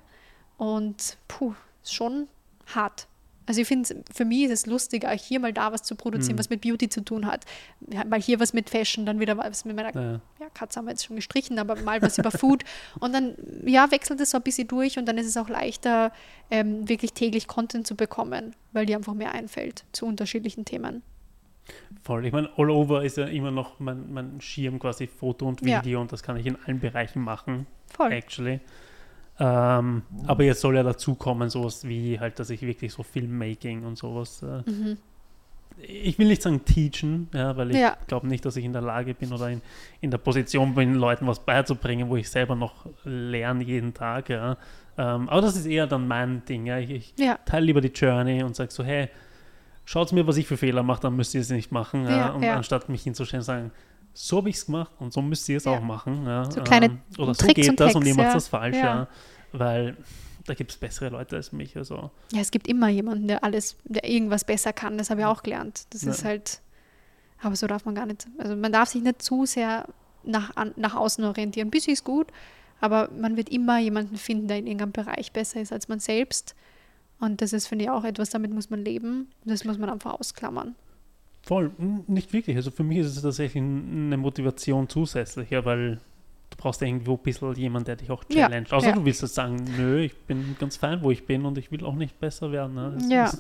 und 0.58 1.18
puh, 1.28 1.54
ist 1.84 1.94
schon 1.94 2.28
hart. 2.74 3.08
Also 3.50 3.62
ich 3.62 3.68
finde, 3.70 4.04
für 4.14 4.26
mich 4.26 4.44
ist 4.44 4.52
es 4.52 4.66
lustiger, 4.66 5.10
hier 5.12 5.40
mal 5.40 5.54
da 5.54 5.72
was 5.72 5.82
zu 5.82 5.96
produzieren, 5.96 6.36
Mhm. 6.36 6.40
was 6.40 6.50
mit 6.50 6.60
Beauty 6.60 6.90
zu 6.90 7.00
tun 7.00 7.26
hat. 7.26 7.46
Ja, 7.90 8.04
Mal 8.04 8.22
hier 8.22 8.42
was 8.42 8.52
mit 8.54 8.70
Fashion, 8.70 9.06
dann 9.06 9.22
wieder 9.22 9.38
was 9.38 9.64
mit 9.64 9.74
meiner 9.78 9.96
Ja. 9.96 10.20
ja, 10.42 10.50
Katze 10.54 10.80
haben 10.80 10.86
wir 10.86 10.92
jetzt 10.92 11.06
schon 11.06 11.16
gestrichen, 11.16 11.58
aber 11.58 11.78
mal 11.82 12.02
was 12.02 12.18
über 12.18 12.30
Food. 12.30 12.66
Und 13.00 13.14
dann, 13.14 13.36
ja, 13.66 13.90
wechselt 13.90 14.20
es 14.20 14.32
so 14.32 14.38
ein 14.38 14.44
bisschen 14.44 14.68
durch 14.68 15.00
und 15.00 15.06
dann 15.06 15.18
ist 15.18 15.28
es 15.28 15.38
auch 15.38 15.48
leichter, 15.48 16.12
ähm, 16.52 16.90
wirklich 16.90 17.14
täglich 17.14 17.48
Content 17.48 17.88
zu 17.88 17.96
bekommen, 17.96 18.54
weil 18.74 18.86
dir 18.86 18.98
einfach 18.98 19.14
mehr 19.14 19.32
einfällt 19.32 19.86
zu 19.94 20.06
unterschiedlichen 20.06 20.66
Themen. 20.66 21.02
Voll. 22.04 22.26
Ich 22.26 22.34
meine, 22.34 22.50
all 22.58 22.70
over 22.70 23.04
ist 23.06 23.16
ja 23.16 23.28
immer 23.28 23.52
noch 23.52 23.80
mein, 23.80 24.12
mein 24.12 24.42
Schirm 24.42 24.78
quasi 24.80 25.08
Foto 25.08 25.48
und 25.48 25.62
Ja. 25.66 25.80
Video 25.82 26.02
und 26.02 26.12
das 26.12 26.22
kann 26.22 26.36
ich 26.36 26.46
in 26.46 26.58
allen 26.66 26.80
Bereichen 26.82 27.22
machen. 27.22 27.66
Voll. 27.96 28.12
actually. 28.12 28.60
Ähm, 29.40 30.02
aber 30.26 30.44
jetzt 30.44 30.62
soll 30.62 30.76
ja 30.76 30.84
dazu 30.84 31.16
kommen, 31.16 31.50
sowas 31.50 31.88
wie 31.88 32.20
halt, 32.20 32.40
dass 32.40 32.50
ich 32.50 32.62
wirklich 32.64 32.92
so 32.94 33.04
Filmmaking 33.04 33.84
und 33.86 33.98
sowas 33.98 34.42
äh, 34.42 34.68
Mhm. 34.70 34.98
ich 35.80 36.18
will 36.18 36.28
nicht 36.28 36.42
sagen 36.42 36.66
teachen, 36.66 37.30
ja, 37.34 37.56
weil 37.56 37.70
ich 37.70 37.78
Ja. 37.78 37.96
glaube 38.08 38.28
nicht, 38.28 38.44
dass 38.46 38.56
ich 38.58 38.66
in 38.66 38.74
der 38.74 38.82
Lage 38.82 39.14
bin 39.14 39.32
oder 39.32 39.50
in, 39.52 39.62
in 40.02 40.10
der 40.10 40.18
Position 40.18 40.74
bin, 40.74 40.96
Leuten 40.96 41.28
was 41.28 41.40
beizubringen, 41.40 42.10
wo 42.10 42.16
ich 42.16 42.30
selber 42.32 42.56
noch 42.56 42.88
lerne 43.04 43.64
jeden 43.64 43.94
Tag. 43.94 44.30
Ja. 44.30 44.58
Ähm, 44.98 45.30
aber 45.30 45.42
das 45.42 45.56
ist 45.56 45.68
eher 45.68 45.86
dann 45.86 46.08
mein 46.08 46.44
Ding. 46.46 46.66
Ja. 46.66 46.80
Ich, 46.80 46.90
ich 46.90 47.14
Ja. 47.20 47.38
teile 47.46 47.68
lieber 47.68 47.82
die 47.82 47.90
Journey 47.94 48.42
und 48.42 48.56
sage 48.56 48.72
so, 48.72 48.84
hey, 48.84 49.10
schaut 49.86 50.12
mir, 50.14 50.26
was 50.26 50.38
ich 50.38 50.48
für 50.48 50.58
Fehler 50.58 50.82
mache, 50.82 51.02
dann 51.04 51.16
müsst 51.16 51.36
ihr 51.36 51.42
es 51.42 51.52
nicht 51.52 51.72
machen. 51.72 52.06
Ja. 52.06 52.18
Ja, 52.18 52.30
und 52.32 52.42
ja. 52.42 52.56
anstatt 52.56 52.90
mich 52.90 53.04
hinzustellen 53.04 53.42
und 53.42 53.46
sagen, 53.46 53.72
so 54.20 54.38
habe 54.38 54.50
ich 54.50 54.56
es 54.56 54.66
gemacht 54.66 54.92
und 54.98 55.14
so 55.14 55.22
müsst 55.22 55.48
ihr 55.48 55.58
es 55.58 55.66
Ja. 55.66 55.78
auch 55.78 55.82
machen. 55.82 56.26
Ja. 56.26 56.50
So 56.50 56.62
kleine 56.62 56.98
oder 57.20 57.36
so 57.36 57.46
Tricks 57.46 57.54
geht 57.54 57.70
und 57.70 57.80
das 57.80 57.94
und 57.94 58.02
Hacks, 58.02 58.08
ihr 58.08 58.16
macht 58.16 58.28
ja. 58.28 58.34
das 58.34 58.48
falsch. 58.48 58.76
Ja. 58.76 59.08
Weil 59.52 59.96
da 60.46 60.56
gibt 60.56 60.72
es 60.72 60.78
bessere 60.78 61.10
Leute 61.10 61.36
als 61.36 61.52
mich. 61.52 61.78
Also. 61.78 62.10
Ja, 62.32 62.42
es 62.42 62.50
gibt 62.50 62.68
immer 62.68 62.90
jemanden, 62.90 63.28
der 63.28 63.44
alles, 63.44 63.78
der 63.84 64.10
irgendwas 64.10 64.44
besser 64.44 64.74
kann. 64.74 64.98
Das 64.98 65.12
habe 65.12 65.22
ich 65.22 65.28
auch 65.28 65.44
gelernt. 65.44 65.86
Das 65.92 66.04
ist 66.04 66.26
halt, 66.26 66.62
aber 67.42 67.56
so 67.56 67.68
darf 67.68 67.86
man 67.86 67.94
gar 67.94 68.08
nicht. 68.08 68.28
Also 68.40 68.56
man 68.56 68.72
darf 68.72 68.90
sich 68.90 69.04
nicht 69.04 69.22
zu 69.22 69.46
sehr 69.46 69.86
nach, 70.24 70.56
an, 70.56 70.74
nach 70.78 70.96
außen 70.96 71.24
orientieren. 71.24 71.68
Ein 71.68 71.72
bisschen 71.72 71.94
ist 71.94 72.04
gut, 72.04 72.28
aber 72.82 73.10
man 73.12 73.38
wird 73.38 73.50
immer 73.50 73.78
jemanden 73.78 74.18
finden, 74.18 74.48
der 74.48 74.58
in 74.58 74.66
irgendeinem 74.66 74.94
Bereich 74.94 75.32
besser 75.32 75.62
ist 75.62 75.72
als 75.72 75.90
man 75.90 76.00
selbst. 76.00 76.56
Und 77.20 77.42
das 77.42 77.54
ist, 77.54 77.68
finde 77.68 77.86
ich, 77.86 77.92
auch 77.92 78.04
etwas, 78.04 78.30
damit 78.32 78.52
muss 78.52 78.70
man 78.70 78.84
leben. 78.84 79.30
Das 79.46 79.64
muss 79.64 79.78
man 79.78 79.90
einfach 79.90 80.20
ausklammern. 80.20 80.76
Voll, 81.48 81.72
n- 81.80 82.04
nicht 82.08 82.32
wirklich. 82.34 82.56
Also 82.58 82.72
für 82.72 82.84
mich 82.84 82.98
ist 83.00 83.16
es 83.16 83.22
tatsächlich 83.22 83.62
eine 83.64 84.18
Motivation 84.18 84.88
zusätzlich, 84.90 85.50
ja, 85.50 85.64
weil 85.66 85.96
du 86.50 86.58
brauchst 86.58 86.82
ja 86.82 86.88
irgendwo 86.88 87.14
ein 87.14 87.20
bisschen 87.24 87.54
jemand, 87.56 87.88
der 87.88 87.96
dich 87.96 88.12
auch 88.12 88.24
Ja, 88.30 88.48
challenge. 88.48 88.68
Außer 88.72 88.88
ja. 88.90 88.94
du 88.96 89.06
willst 89.06 89.22
jetzt 89.22 89.36
sagen, 89.36 89.58
nö, 89.78 90.02
ich 90.02 90.16
bin 90.26 90.56
ganz 90.60 90.76
fein, 90.78 91.02
wo 91.02 91.10
ich 91.12 91.26
bin 91.26 91.46
und 91.46 91.58
ich 91.58 91.72
will 91.72 91.84
auch 91.86 91.96
nicht 91.96 92.20
besser 92.20 92.52
werden. 92.52 92.76
Ne? 92.76 92.98
Ja. 93.10 93.32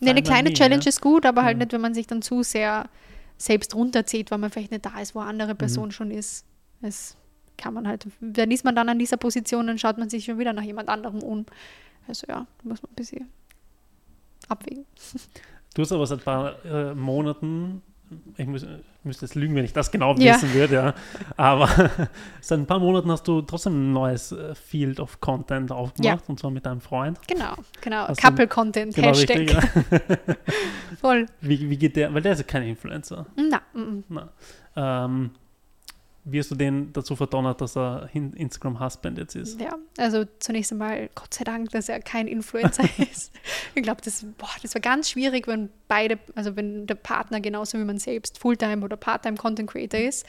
Nee, 0.00 0.10
eine 0.10 0.22
kleine 0.22 0.48
mir, 0.48 0.54
Challenge 0.54 0.82
ja. 0.82 0.88
ist 0.88 1.00
gut, 1.00 1.26
aber 1.26 1.42
halt 1.44 1.58
Ja. 1.58 1.64
nicht, 1.64 1.72
wenn 1.72 1.80
man 1.82 1.94
sich 1.94 2.06
dann 2.06 2.22
zu 2.22 2.42
sehr 2.42 2.88
selbst 3.36 3.74
runterzieht, 3.74 4.30
weil 4.30 4.38
man 4.38 4.50
vielleicht 4.50 4.70
nicht 4.70 4.84
da 4.86 4.98
ist, 5.00 5.14
wo 5.14 5.18
eine 5.20 5.26
Mhm. 5.26 5.40
andere 5.40 5.54
Person 5.54 5.90
schon 5.92 6.10
ist. 6.10 6.44
Das 6.80 7.16
kann 7.58 7.74
man 7.74 7.86
halt, 7.86 8.06
dann 8.20 8.50
ist 8.50 8.64
man 8.64 8.74
dann 8.74 8.88
an 8.88 8.98
dieser 8.98 9.16
Position, 9.18 9.66
dann 9.66 9.78
schaut 9.78 9.98
man 9.98 10.08
sich 10.08 10.24
schon 10.24 10.38
wieder 10.38 10.52
nach 10.52 10.62
jemand 10.62 10.88
anderem 10.88 11.22
um. 11.22 11.44
Also 12.08 12.26
ja, 12.28 12.46
da 12.62 12.68
muss 12.68 12.82
man 12.82 12.90
ein 12.90 12.94
bisschen 12.96 13.28
abwägen. 14.48 14.84
Du 15.74 15.82
hast 15.82 15.92
aber 15.92 16.06
seit 16.06 16.20
ein 16.20 16.24
paar 16.24 16.64
äh, 16.64 16.94
Monaten, 16.94 17.82
ich 18.36 18.46
muss, 18.46 18.66
müsste 19.04 19.24
jetzt 19.24 19.34
lügen, 19.34 19.54
wenn 19.54 19.64
ich 19.64 19.72
das 19.72 19.90
genau 19.90 20.14
Ja. 20.16 20.34
wissen 20.34 20.52
würde, 20.52 20.74
ja. 20.74 20.94
Aber 21.38 21.66
seit 22.42 22.58
ein 22.58 22.66
paar 22.66 22.78
Monaten 22.78 23.10
hast 23.10 23.26
du 23.26 23.40
trotzdem 23.42 23.90
ein 23.90 23.92
neues 23.94 24.32
äh, 24.32 24.54
Field 24.54 25.00
of 25.00 25.20
Content 25.20 25.72
aufgemacht 25.72 26.28
und 26.28 26.38
zwar 26.38 26.50
mit 26.50 26.66
deinem 26.66 26.80
Freund. 26.82 27.18
Genau, 27.26 27.54
genau. 27.80 28.08
Hast 28.08 28.22
du- 28.22 28.26
Couple 28.28 28.48
Content, 28.48 28.94
Genau 28.94 29.08
Hashtag. 29.08 29.38
richtig. 29.38 29.52
Ja. 29.56 30.34
Voll. 31.00 31.26
Wie, 31.40 31.70
wie 31.70 31.76
geht 31.78 31.96
der? 31.96 32.12
Weil 32.12 32.20
der 32.22 32.32
ist 32.32 32.38
ja 32.40 32.44
kein 32.44 32.64
Influencer. 32.64 33.24
Na, 33.36 33.62
mm, 33.72 34.04
mm. 34.14 34.20
Ähm, 34.76 35.30
wie 36.24 36.38
hast 36.38 36.50
du 36.50 36.54
den 36.54 36.92
dazu 36.92 37.16
verdonnert, 37.16 37.60
dass 37.60 37.76
er 37.76 38.08
Instagram-Husband 38.12 39.18
jetzt 39.18 39.34
ist? 39.34 39.60
ja, 39.60 39.76
also 39.98 40.24
zunächst 40.38 40.70
einmal 40.70 41.10
Gott 41.14 41.34
sei 41.34 41.44
Dank, 41.44 41.70
dass 41.70 41.88
er 41.88 42.00
kein 42.00 42.28
Influencer 42.28 42.84
ist. 42.98 43.32
Ich 43.74 43.82
glaube, 43.82 44.02
das, 44.04 44.24
boah, 44.38 44.48
das 44.62 44.74
war 44.74 44.80
ganz 44.80 45.10
schwierig, 45.10 45.48
wenn 45.48 45.68
beide, 45.88 46.18
also 46.36 46.54
wenn 46.54 46.86
der 46.86 46.94
Partner 46.94 47.40
genauso 47.40 47.78
wie 47.78 47.84
man 47.84 47.98
selbst 47.98 48.38
Fulltime 48.38 48.84
oder 48.84 48.96
Parttime 48.96 49.36
Content 49.36 49.70
Creator 49.70 50.00
ist. 50.00 50.24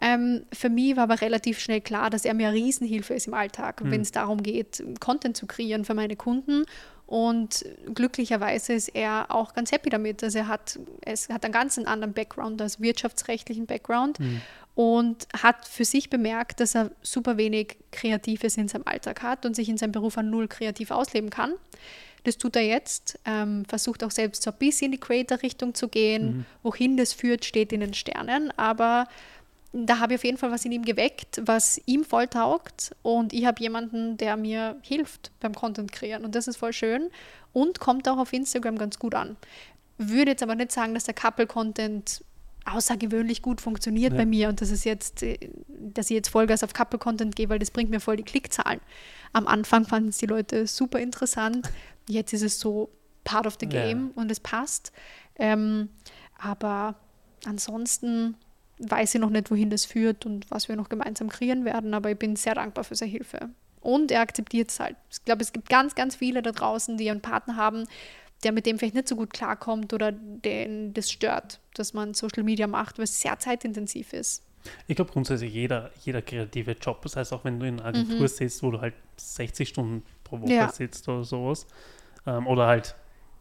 Ähm, 0.00 0.44
für 0.52 0.68
mich 0.68 0.96
war 0.96 1.04
aber 1.04 1.20
relativ 1.20 1.60
schnell 1.60 1.80
klar, 1.80 2.10
dass 2.10 2.24
er 2.24 2.34
mir 2.34 2.48
eine 2.48 2.56
Riesenhilfe 2.56 3.14
ist 3.14 3.28
im 3.28 3.34
Alltag, 3.34 3.80
wenn 3.84 4.00
es 4.00 4.10
darum 4.10 4.42
geht, 4.42 4.82
Content 4.98 5.36
zu 5.36 5.46
kreieren 5.46 5.84
für 5.84 5.94
meine 5.94 6.16
Kunden. 6.16 6.64
Und 7.06 7.66
glücklicherweise 7.94 8.72
ist 8.72 8.88
er 8.88 9.26
auch 9.28 9.52
ganz 9.54 9.70
happy 9.70 9.90
damit. 9.90 10.24
Also 10.24 10.38
er 10.38 10.48
hat, 10.48 10.78
es 11.02 11.28
hat 11.28 11.44
einen 11.44 11.52
ganz 11.52 11.76
anderen 11.78 12.14
Background, 12.14 12.60
als 12.62 12.80
wirtschaftsrechtlichen 12.80 13.66
Background 13.66 14.18
und 14.74 15.26
hat 15.42 15.68
für 15.68 15.84
sich 15.84 16.08
bemerkt, 16.08 16.60
dass 16.60 16.74
er 16.74 16.90
super 17.02 17.36
wenig 17.36 17.76
Kreatives 17.90 18.56
in 18.56 18.68
seinem 18.68 18.86
Alltag 18.86 19.22
hat 19.22 19.44
und 19.44 19.54
sich 19.54 19.68
in 19.68 19.76
seinem 19.76 19.92
Beruf 19.92 20.16
an 20.16 20.30
null 20.30 20.48
kreativ 20.48 20.90
ausleben 20.90 21.30
kann. 21.30 21.54
Das 22.24 22.38
tut 22.38 22.56
er 22.56 22.62
jetzt, 22.62 23.18
ähm, 23.24 23.64
versucht 23.66 24.04
auch 24.04 24.10
selbst 24.10 24.42
so 24.42 24.50
ein 24.50 24.56
bisschen 24.58 24.86
in 24.86 24.92
die 24.92 25.00
Creator-Richtung 25.00 25.74
zu 25.74 25.88
gehen. 25.88 26.46
Wohin 26.62 26.96
das 26.96 27.12
führt, 27.12 27.44
steht 27.44 27.72
in 27.72 27.80
den 27.80 27.94
Sternen. 27.94 28.52
Aber 28.56 29.08
da 29.72 29.98
habe 29.98 30.14
ich 30.14 30.20
auf 30.20 30.24
jeden 30.24 30.38
Fall 30.38 30.52
was 30.52 30.64
in 30.64 30.72
ihm 30.72 30.84
geweckt, 30.84 31.40
was 31.44 31.80
ihm 31.86 32.04
voll 32.04 32.28
taugt. 32.28 32.94
Und 33.02 33.32
ich 33.32 33.44
habe 33.44 33.60
jemanden, 33.60 34.16
der 34.18 34.36
mir 34.36 34.76
hilft 34.82 35.32
beim 35.40 35.54
Content 35.54 35.90
kreieren. 35.90 36.24
Und 36.24 36.34
das 36.34 36.46
ist 36.46 36.56
voll 36.56 36.72
schön 36.72 37.10
und 37.52 37.80
kommt 37.80 38.08
auch 38.08 38.18
auf 38.18 38.32
Instagram 38.32 38.78
ganz 38.78 38.98
gut 38.98 39.14
an. 39.14 39.36
Würde 39.98 40.30
jetzt 40.30 40.42
aber 40.42 40.54
nicht 40.54 40.72
sagen, 40.72 40.94
dass 40.94 41.04
der 41.04 41.14
Couple-Content 41.14 42.22
außergewöhnlich 42.64 43.42
gut 43.42 43.60
funktioniert 43.60 44.12
Ja. 44.12 44.18
bei 44.18 44.26
mir 44.26 44.48
und 44.48 44.60
dass 44.60 44.70
es 44.70 44.84
jetzt, 44.84 45.22
äh, 45.22 45.38
dass 45.68 46.10
ich 46.10 46.14
jetzt 46.14 46.28
Vollgas 46.28 46.62
auf 46.62 46.72
Couple-Content 46.72 47.34
gehe, 47.36 47.48
weil 47.48 47.58
das 47.58 47.70
bringt 47.70 47.90
mir 47.90 48.00
voll 48.00 48.16
die 48.16 48.22
Klickzahlen. 48.22 48.80
Am 49.32 49.46
Anfang 49.46 49.84
fanden 49.84 50.10
es 50.10 50.18
die 50.18 50.26
Leute 50.26 50.66
super 50.66 50.98
interessant. 51.00 51.68
Jetzt 52.08 52.32
ist 52.32 52.42
es 52.42 52.60
so 52.60 52.90
part 53.24 53.46
of 53.46 53.56
the 53.60 53.66
Ja. 53.66 53.84
game 53.84 54.10
und 54.14 54.30
es 54.30 54.40
passt. 54.40 54.92
Ähm, 55.36 55.88
aber 56.38 56.96
ansonsten 57.44 58.36
weiß 58.78 59.14
ich 59.14 59.20
noch 59.20 59.30
nicht, 59.30 59.50
wohin 59.50 59.70
das 59.70 59.84
führt 59.84 60.26
und 60.26 60.50
was 60.50 60.68
wir 60.68 60.76
noch 60.76 60.88
gemeinsam 60.88 61.28
kreieren 61.28 61.64
werden, 61.64 61.94
aber 61.94 62.10
ich 62.10 62.18
bin 62.18 62.36
sehr 62.36 62.54
dankbar 62.54 62.84
für 62.84 62.94
seine 62.96 63.10
Hilfe. 63.12 63.50
Und 63.80 64.10
er 64.12 64.20
akzeptiert 64.20 64.70
es 64.70 64.78
halt. 64.80 64.96
Ich 65.10 65.24
glaube, 65.24 65.42
es 65.42 65.52
gibt 65.52 65.68
ganz, 65.68 65.94
ganz 65.94 66.14
viele 66.16 66.40
da 66.42 66.52
draußen, 66.52 66.96
die 66.96 67.10
einen 67.10 67.20
Partner 67.20 67.56
haben, 67.56 67.86
der 68.44 68.52
mit 68.52 68.66
dem 68.66 68.78
vielleicht 68.78 68.94
nicht 68.94 69.08
so 69.08 69.16
gut 69.16 69.32
klarkommt 69.32 69.92
oder 69.92 70.12
den 70.12 70.92
das 70.94 71.10
stört, 71.10 71.60
dass 71.74 71.94
man 71.94 72.14
Social 72.14 72.42
Media 72.42 72.66
macht, 72.66 72.98
weil 72.98 73.04
es 73.04 73.20
sehr 73.20 73.38
zeitintensiv 73.38 74.12
ist. 74.12 74.42
Ich 74.86 74.94
glaube 74.96 75.10
grundsätzlich 75.12 75.52
jeder, 75.52 75.90
jeder 76.04 76.22
kreative 76.22 76.72
Job, 76.72 77.02
das 77.02 77.16
heißt 77.16 77.32
auch 77.32 77.44
wenn 77.44 77.58
du 77.58 77.66
in 77.66 77.80
einer 77.80 77.88
Agentur 77.88 78.28
sitzt, 78.28 78.62
wo 78.62 78.70
du 78.70 78.80
halt 78.80 78.94
60 79.16 79.68
Stunden 79.68 80.04
pro 80.24 80.36
Woche 80.40 80.52
Mhm. 80.52 80.58
Ja. 80.60 80.68
sitzt 80.68 81.08
oder 81.08 81.24
sowas, 81.24 81.66
ähm, 82.26 82.46
oder 82.46 82.66
halt 82.66 82.94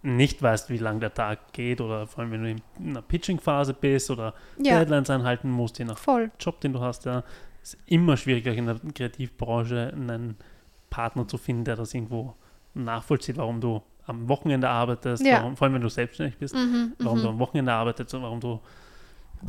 nicht 0.03 0.41
weißt, 0.41 0.71
wie 0.71 0.77
lang 0.79 0.99
der 0.99 1.13
Tag 1.13 1.53
geht, 1.53 1.79
oder 1.79 2.07
vor 2.07 2.23
allem 2.23 2.31
wenn 2.31 2.43
du 2.43 2.49
in 2.49 2.89
einer 2.89 3.03
Pitching-Phase 3.03 3.75
bist 3.75 4.09
oder 4.09 4.33
Ja. 4.57 4.79
Deadlines 4.79 5.11
einhalten 5.11 5.51
musst, 5.51 5.77
je 5.77 5.85
nach 5.85 5.99
Voll. 5.99 6.31
Job, 6.39 6.59
den 6.61 6.73
du 6.73 6.79
hast, 6.81 7.05
ja, 7.05 7.23
ist 7.61 7.77
immer 7.85 8.17
schwieriger 8.17 8.51
in 8.53 8.65
der 8.65 8.79
Kreativbranche 8.95 9.91
einen 9.93 10.37
Partner 10.89 11.27
zu 11.27 11.37
finden, 11.37 11.65
der 11.65 11.75
das 11.75 11.93
irgendwo 11.93 12.33
nachvollzieht, 12.73 13.37
warum 13.37 13.61
du 13.61 13.83
am 14.11 14.29
Wochenende 14.29 14.69
arbeitest, 14.69 15.25
Ja. 15.25 15.39
warum, 15.39 15.57
vor 15.57 15.65
allem 15.65 15.73
wenn 15.75 15.81
du 15.81 15.89
selbstständig 15.89 16.37
bist, 16.37 16.53
Mhm, 16.55 16.93
warum 16.99 17.19
mhm. 17.19 17.23
du 17.23 17.29
am 17.29 17.39
Wochenende 17.39 17.73
arbeitest 17.73 18.13
und 18.13 18.21
warum 18.23 18.39
du 18.39 18.59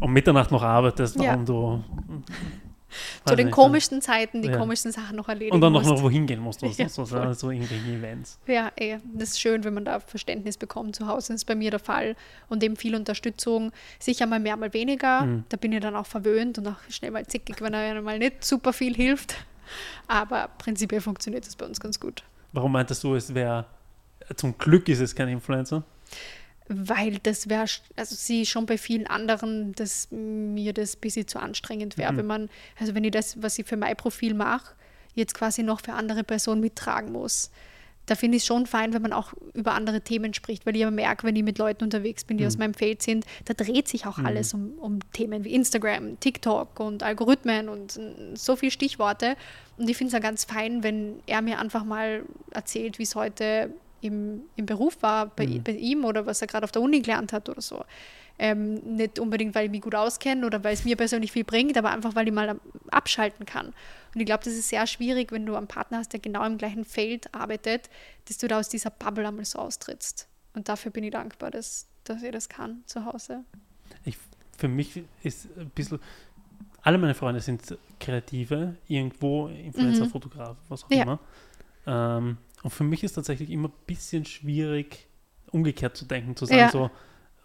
um 0.00 0.12
Mitternacht 0.12 0.50
noch 0.50 0.62
arbeitest, 0.62 1.16
Ja. 1.16 1.32
warum 1.32 1.44
du 1.46 1.84
Zu 3.24 3.30
weiß 3.30 3.36
den 3.36 3.46
nicht, 3.46 3.54
komischsten 3.54 4.02
Zeiten 4.02 4.42
die 4.42 4.48
Ja. 4.48 4.58
komischsten 4.58 4.92
Sachen 4.92 5.16
noch 5.16 5.26
erledigen 5.26 5.54
und 5.54 5.62
dann 5.62 5.72
noch, 5.72 5.80
musst. 5.82 5.94
noch 5.94 6.02
wohin 6.02 6.26
gehen 6.26 6.40
musst, 6.40 6.62
oder 6.62 6.72
Ja, 6.76 6.88
so, 6.90 7.06
so, 7.06 7.16
voll. 7.16 7.34
so 7.34 7.50
irgendwelche 7.50 7.90
Events. 7.90 8.38
Ja, 8.46 8.70
eh, 8.76 8.98
das 9.14 9.30
ist 9.30 9.40
schön, 9.40 9.64
wenn 9.64 9.72
man 9.72 9.86
da 9.86 9.98
Verständnis 10.00 10.58
bekommt 10.58 10.94
zu 10.96 11.06
Hause. 11.06 11.28
Das 11.32 11.36
ist 11.40 11.44
bei 11.46 11.54
mir 11.54 11.70
der 11.70 11.80
Fall. 11.80 12.16
Und 12.50 12.62
eben 12.62 12.76
viel 12.76 12.94
Unterstützung. 12.94 13.72
Sicher 13.98 14.26
mal 14.26 14.40
mehr, 14.40 14.58
mal 14.58 14.74
weniger. 14.74 15.22
Mhm. 15.22 15.44
Da 15.48 15.56
bin 15.56 15.72
ich 15.72 15.80
dann 15.80 15.96
auch 15.96 16.04
verwöhnt 16.04 16.58
und 16.58 16.66
auch 16.68 16.76
schnell 16.90 17.12
mal 17.12 17.26
zickig, 17.26 17.62
wenn 17.62 17.72
er 17.72 18.02
mal 18.02 18.18
nicht 18.18 18.44
super 18.44 18.74
viel 18.74 18.94
hilft. 18.94 19.36
Aber 20.06 20.50
prinzipiell 20.58 21.00
funktioniert 21.00 21.46
das 21.46 21.56
bei 21.56 21.64
uns 21.64 21.80
ganz 21.80 21.98
gut. 21.98 22.22
Warum 22.52 22.72
meintest 22.72 23.02
du, 23.04 23.14
es 23.14 23.32
wäre, 23.34 23.64
zum 24.36 24.56
Glück 24.58 24.88
ist 24.88 25.00
es 25.00 25.14
kein 25.14 25.28
Influencer? 25.28 25.84
Weil 26.68 27.18
das 27.22 27.48
wäre, 27.48 27.66
also 27.96 28.14
sie 28.14 28.46
schon 28.46 28.66
bei 28.66 28.78
vielen 28.78 29.06
anderen, 29.06 29.72
dass 29.74 30.08
mir 30.10 30.72
das 30.72 30.96
ein 30.96 31.00
bisschen 31.00 31.26
zu 31.26 31.38
anstrengend 31.38 31.98
wäre, 31.98 32.12
Mhm. 32.12 32.16
wenn 32.18 32.26
man, 32.26 32.50
also 32.78 32.94
wenn 32.94 33.04
ich 33.04 33.10
das, 33.10 33.42
was 33.42 33.58
ich 33.58 33.66
für 33.66 33.76
mein 33.76 33.96
Profil 33.96 34.34
mache, 34.34 34.74
jetzt 35.14 35.34
quasi 35.34 35.62
noch 35.62 35.80
für 35.80 35.92
andere 35.92 36.24
Personen 36.24 36.60
mittragen 36.60 37.12
muss. 37.12 37.50
Da 38.06 38.16
finde 38.16 38.36
ich 38.36 38.42
es 38.42 38.46
schon 38.46 38.66
fein, 38.66 38.94
wenn 38.94 39.02
man 39.02 39.12
auch 39.12 39.32
über 39.54 39.74
andere 39.74 40.00
Themen 40.00 40.34
spricht, 40.34 40.66
weil 40.66 40.74
ich 40.74 40.82
immer 40.82 40.90
merke, 40.90 41.24
wenn 41.24 41.36
ich 41.36 41.44
mit 41.44 41.58
Leuten 41.58 41.84
unterwegs 41.84 42.24
bin, 42.24 42.36
die 42.36 42.46
aus 42.46 42.58
meinem 42.58 42.74
Feld 42.74 43.00
sind, 43.00 43.24
da 43.44 43.54
dreht 43.54 43.86
sich 43.86 44.06
auch 44.06 44.18
alles 44.18 44.54
um, 44.54 44.72
um 44.80 44.98
Themen 45.12 45.44
wie 45.44 45.54
Instagram, 45.54 46.18
TikTok 46.18 46.80
und 46.80 47.04
Algorithmen 47.04 47.68
und 47.68 48.00
so 48.34 48.56
viele 48.56 48.72
Stichworte. 48.72 49.36
Und 49.76 49.88
ich 49.88 49.96
finde 49.96 50.08
es 50.08 50.12
ja 50.14 50.18
ganz 50.18 50.44
fein, 50.44 50.82
wenn 50.82 51.20
er 51.26 51.42
mir 51.42 51.60
einfach 51.60 51.84
mal 51.84 52.22
erzählt, 52.50 52.98
wie 52.98 53.04
es 53.04 53.14
heute 53.14 53.70
im, 54.02 54.42
im 54.56 54.66
Beruf 54.66 55.00
war 55.02 55.26
bei, 55.26 55.46
Mhm. 55.46 55.62
bei 55.62 55.72
ihm 55.72 56.04
oder 56.04 56.26
was 56.26 56.40
er 56.42 56.48
gerade 56.48 56.64
auf 56.64 56.72
der 56.72 56.82
Uni 56.82 57.00
gelernt 57.00 57.32
hat 57.32 57.48
oder 57.48 57.62
so. 57.62 57.84
Ähm, 58.38 58.74
nicht 58.96 59.18
unbedingt, 59.18 59.54
weil 59.54 59.66
ich 59.66 59.70
mich 59.70 59.82
gut 59.82 59.94
auskenne 59.94 60.44
oder 60.46 60.64
weil 60.64 60.74
es 60.74 60.84
mir 60.84 60.96
persönlich 60.96 61.30
viel 61.32 61.44
bringt, 61.44 61.76
aber 61.76 61.90
einfach, 61.90 62.14
weil 62.14 62.26
ich 62.26 62.32
mal 62.34 62.58
abschalten 62.90 63.46
kann. 63.46 63.66
Und 64.14 64.20
ich 64.20 64.26
glaube, 64.26 64.42
das 64.44 64.54
ist 64.54 64.68
sehr 64.68 64.86
schwierig, 64.86 65.30
wenn 65.32 65.46
du 65.46 65.54
einen 65.54 65.68
Partner 65.68 65.98
hast, 65.98 66.12
der 66.12 66.20
genau 66.20 66.44
im 66.44 66.58
gleichen 66.58 66.84
Feld 66.84 67.32
arbeitet, 67.34 67.88
dass 68.28 68.38
du 68.38 68.48
da 68.48 68.58
aus 68.58 68.68
dieser 68.68 68.90
Bubble 68.90 69.26
einmal 69.28 69.44
so 69.44 69.58
austrittst. 69.58 70.28
Und 70.54 70.68
dafür 70.68 70.90
bin 70.90 71.04
ich 71.04 71.12
dankbar, 71.12 71.50
dass, 71.50 71.86
dass 72.04 72.22
ihr 72.22 72.32
das 72.32 72.48
kann 72.48 72.82
zu 72.86 73.04
Hause. 73.04 73.44
Ich, 74.04 74.16
für 74.58 74.68
mich 74.68 75.02
ist 75.22 75.46
ein 75.56 75.70
bisschen, 75.70 76.00
alle 76.82 76.98
meine 76.98 77.14
Freunde 77.14 77.40
sind 77.40 77.78
Kreative, 78.00 78.76
irgendwo 78.88 79.48
Influencer, 79.48 80.06
Mhm. 80.06 80.10
Fotograf, 80.10 80.56
was 80.68 80.84
auch 80.84 80.90
Ja. 80.90 81.02
immer. 81.02 81.20
Ähm, 81.86 82.38
und 82.62 82.70
für 82.70 82.84
mich 82.84 83.02
ist 83.02 83.14
tatsächlich 83.14 83.50
immer 83.50 83.68
ein 83.68 83.74
bisschen 83.86 84.24
schwierig, 84.24 85.06
umgekehrt 85.50 85.96
zu 85.96 86.04
denken, 86.04 86.36
zu 86.36 86.46
sagen 86.46 86.58
Ja. 86.58 86.70
so, 86.70 86.90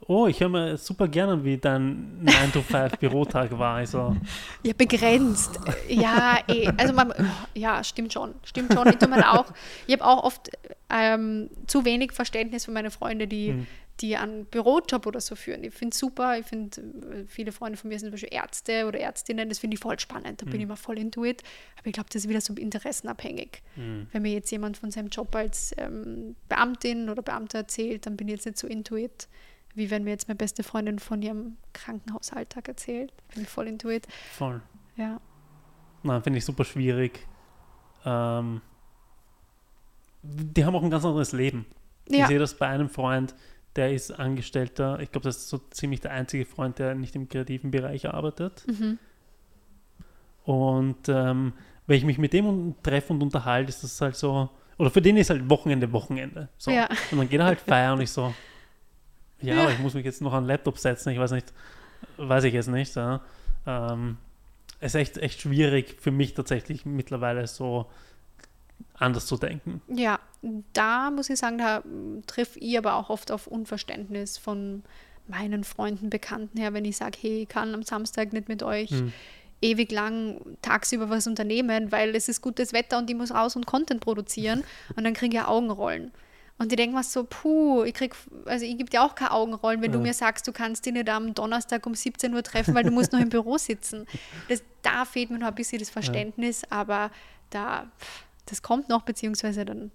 oh, 0.08 0.28
ich 0.28 0.40
höre 0.40 0.50
mir 0.50 0.78
super 0.78 1.08
gerne, 1.08 1.44
wie 1.44 1.58
dein 1.58 2.22
9-to-5-Bürotag 2.24 3.52
war. 3.58 3.76
Also. 3.76 4.16
Ja, 4.64 4.74
begrenzt. 4.78 5.60
Ja, 5.90 6.40
eh. 6.48 6.70
Also 6.78 6.94
man, 6.94 7.14
ja, 7.54 7.84
stimmt 7.84 8.14
schon. 8.14 8.36
Stimmt 8.44 8.74
schon. 8.74 8.88
Ich, 8.88 9.02
auch, 9.26 9.46
ich 9.88 9.94
habe 9.94 10.06
auch 10.06 10.24
oft 10.24 10.50
ähm, 10.90 11.50
zu 11.66 11.86
wenig 11.86 12.12
Verständnis 12.12 12.66
für 12.66 12.72
meine 12.72 12.92
Freunde, 12.92 13.28
die, 13.28 13.50
hm. 13.50 13.68
Die 14.02 14.16
einen 14.16 14.46
Bürojob 14.46 15.06
oder 15.06 15.20
so 15.20 15.36
führen. 15.36 15.64
Ich 15.64 15.74
finde 15.74 15.94
es 15.94 16.00
super. 16.00 16.38
Ich 16.38 16.46
finde, 16.46 16.82
äh, 16.82 17.26
viele 17.28 17.52
Freunde 17.52 17.78
von 17.78 17.90
mir 17.90 18.00
sind 18.00 18.08
zum 18.08 18.14
Beispiel 18.14 18.34
Ärzte 18.34 18.86
oder 18.88 19.00
Ärztinnen. 19.00 19.50
Das 19.50 19.60
finde 19.60 19.76
ich 19.76 19.82
voll 19.82 20.00
spannend. 20.00 20.42
Da 20.42 20.46
hm. 20.46 20.52
bin 20.52 20.62
ich 20.62 20.66
immer 20.66 20.78
voll 20.78 20.98
into 20.98 21.26
it. 21.26 21.44
Aber 21.78 21.88
ich 21.88 21.94
glaube, 21.94 22.10
das 22.10 22.24
ist 22.24 22.30
wieder 22.30 22.42
so 22.42 22.54
interessenabhängig. 22.54 23.62
Hm. 23.76 24.08
Wenn 24.12 24.22
mir 24.22 24.34
jetzt 24.34 24.52
jemand 24.52 24.78
von 24.78 24.92
seinem 24.92 25.08
Job 25.08 25.36
als 25.36 25.74
ähm, 25.78 26.36
Beamtin 26.50 27.10
oder 27.10 27.22
Beamter 27.22 27.60
erzählt, 27.60 28.06
dann 28.06 28.18
bin 28.18 28.28
ich 28.28 28.36
jetzt 28.36 28.46
nicht 28.46 28.58
so 28.58 28.68
into 28.68 28.96
it 28.96 29.28
wie 29.78 29.92
wenn 29.92 30.04
mir 30.04 30.10
jetzt 30.10 30.28
meine 30.28 30.38
beste 30.38 30.64
Freundin 30.64 30.98
von 30.98 31.22
ihrem 31.22 31.56
Krankenhausalltag 31.74 32.68
erzählt. 32.68 33.14
Bin 33.34 33.44
ich 33.44 33.48
voll 33.48 33.68
into 33.68 33.90
it. 33.90 34.08
Voll. 34.32 34.60
Ja. 34.96 35.22
Nein, 36.02 36.24
finde 36.24 36.40
ich 36.40 36.46
super 36.46 36.66
schwierig. 36.66 37.28
Ähm, 38.04 38.62
die 40.24 40.66
haben 40.66 40.76
auch 40.76 40.82
ein 40.82 40.90
ganz 40.90 41.06
anderes 41.06 41.32
Leben. 41.32 41.68
Ja. 42.10 42.22
Ich 42.22 42.28
sehe 42.28 42.40
das 42.40 42.58
bei 42.58 42.68
einem 42.68 42.90
Freund, 42.90 43.36
der 43.78 43.94
ist 43.94 44.12
Angestellter. 44.12 45.00
Ich 45.00 45.12
glaube, 45.12 45.26
das 45.26 45.38
ist 45.38 45.50
so 45.50 45.60
ziemlich 45.70 46.02
der 46.02 46.12
einzige 46.12 46.46
Freund, 46.46 46.80
der 46.80 46.96
nicht 46.96 47.16
im 47.16 47.30
kreativen 47.30 47.72
Bereich 47.72 48.10
arbeitet. 48.10 48.66
Mhm. 48.68 48.98
Und 50.44 51.08
ähm, 51.08 51.54
wenn 51.86 51.98
ich 51.98 52.04
mich 52.04 52.18
mit 52.18 52.34
dem 52.34 52.76
treffe 52.84 53.14
und 53.14 53.22
unterhalte, 53.22 53.70
ist 53.70 53.84
das 53.84 54.02
halt 54.02 54.16
so, 54.16 54.50
oder 54.78 54.90
für 54.90 55.02
den 55.02 55.18
ist 55.18 55.30
halt 55.30 55.50
Wochenende 55.50 55.92
Wochenende. 55.94 56.50
So. 56.58 56.72
Ja. 56.72 56.90
Und 57.12 57.20
dann 57.20 57.30
geht 57.30 57.40
er 57.40 57.46
halt 57.46 57.60
feiern 57.66 57.94
und 57.94 58.02
ich 58.02 58.12
so, 58.12 58.34
ja, 59.42 59.56
ja, 59.56 59.62
aber 59.62 59.72
ich 59.72 59.80
muss 59.80 59.94
mich 59.94 60.06
jetzt 60.06 60.22
noch 60.22 60.34
an 60.34 60.44
den 60.44 60.48
Laptop 60.48 60.78
setzen. 60.80 61.10
Ich 61.12 61.20
weiß 61.20 61.32
nicht, 61.32 61.54
weiß 62.18 62.44
ich 62.46 62.54
jetzt 62.54 62.70
nicht. 62.70 62.96
Ja. 62.96 63.22
Ähm, 63.66 64.18
es 64.80 64.94
ist 64.94 65.02
echt, 65.02 65.18
echt 65.18 65.42
schwierig 65.42 65.98
für 66.00 66.12
mich 66.12 66.34
tatsächlich 66.34 66.86
mittlerweile 66.86 67.46
so 67.48 67.88
anders 68.96 69.26
zu 69.26 69.38
denken. 69.38 69.82
Ja, 69.88 70.20
da 70.74 71.12
muss 71.12 71.30
ich 71.30 71.40
sagen, 71.40 71.58
da 71.58 71.84
trifft 72.26 72.58
ich 72.58 72.78
aber 72.78 72.96
auch 72.96 73.10
oft 73.10 73.32
auf 73.32 73.48
Unverständnis 73.48 74.38
von 74.38 74.84
meinen 75.28 75.64
Freunden, 75.64 76.10
Bekannten 76.10 76.58
her, 76.58 76.74
wenn 76.74 76.86
ich 76.86 76.98
sage, 76.98 77.18
hey, 77.22 77.42
ich 77.44 77.50
kann 77.50 77.74
am 77.74 77.84
Samstag 77.84 78.34
nicht 78.34 78.48
mit 78.48 78.64
euch 78.64 78.90
hm. 78.90 79.12
ewig 79.62 79.92
lang 79.92 80.40
tagsüber 80.62 81.10
was 81.10 81.28
unternehmen, 81.28 81.92
weil 81.92 82.16
es 82.16 82.30
ist 82.30 82.42
gutes 82.42 82.74
Wetter 82.74 82.98
und 82.98 83.10
ich 83.10 83.16
muss 83.16 83.34
raus 83.34 83.56
und 83.56 83.66
Content 83.66 84.02
produzieren 84.02 84.64
und 84.96 85.04
dann 85.04 85.14
kriege 85.14 85.38
ich 85.38 85.44
Augenrollen. 85.44 86.12
Und 86.60 86.72
ich 86.72 86.78
denke 86.78 86.96
mir 86.96 87.04
so, 87.04 87.24
puh, 87.24 87.84
ich 87.84 87.94
krieg, 87.94 88.16
also 88.46 88.66
ich 88.66 88.78
gebe 88.78 88.90
dir 88.90 89.04
auch 89.04 89.14
keine 89.14 89.32
Augenrollen, 89.32 89.82
wenn 89.82 89.92
ja. 89.92 89.98
du 89.98 90.04
mir 90.04 90.14
sagst, 90.14 90.48
du 90.48 90.52
kannst 90.52 90.86
dich 90.86 90.94
nicht 90.94 91.08
am 91.08 91.36
Donnerstag 91.36 91.86
um 91.86 91.94
17 91.94 92.34
Uhr 92.34 92.42
treffen, 92.42 92.74
weil 92.74 92.84
du 92.84 92.90
musst 92.90 93.14
noch 93.14 93.20
im 93.20 93.30
Büro 93.30 93.58
sitzen. 93.58 94.08
Das, 94.50 94.64
da 94.82 95.06
fehlt 95.06 95.30
mir 95.30 95.38
noch 95.38 95.48
ein 95.48 95.56
bisschen 95.56 95.80
das 95.80 95.90
Verständnis, 95.90 96.62
ja. 96.62 96.68
aber 96.70 97.12
da, 97.50 97.88
das 98.48 98.62
kommt 98.62 98.90
noch, 98.90 99.04
beziehungsweise 99.04 99.66
dann 99.66 99.92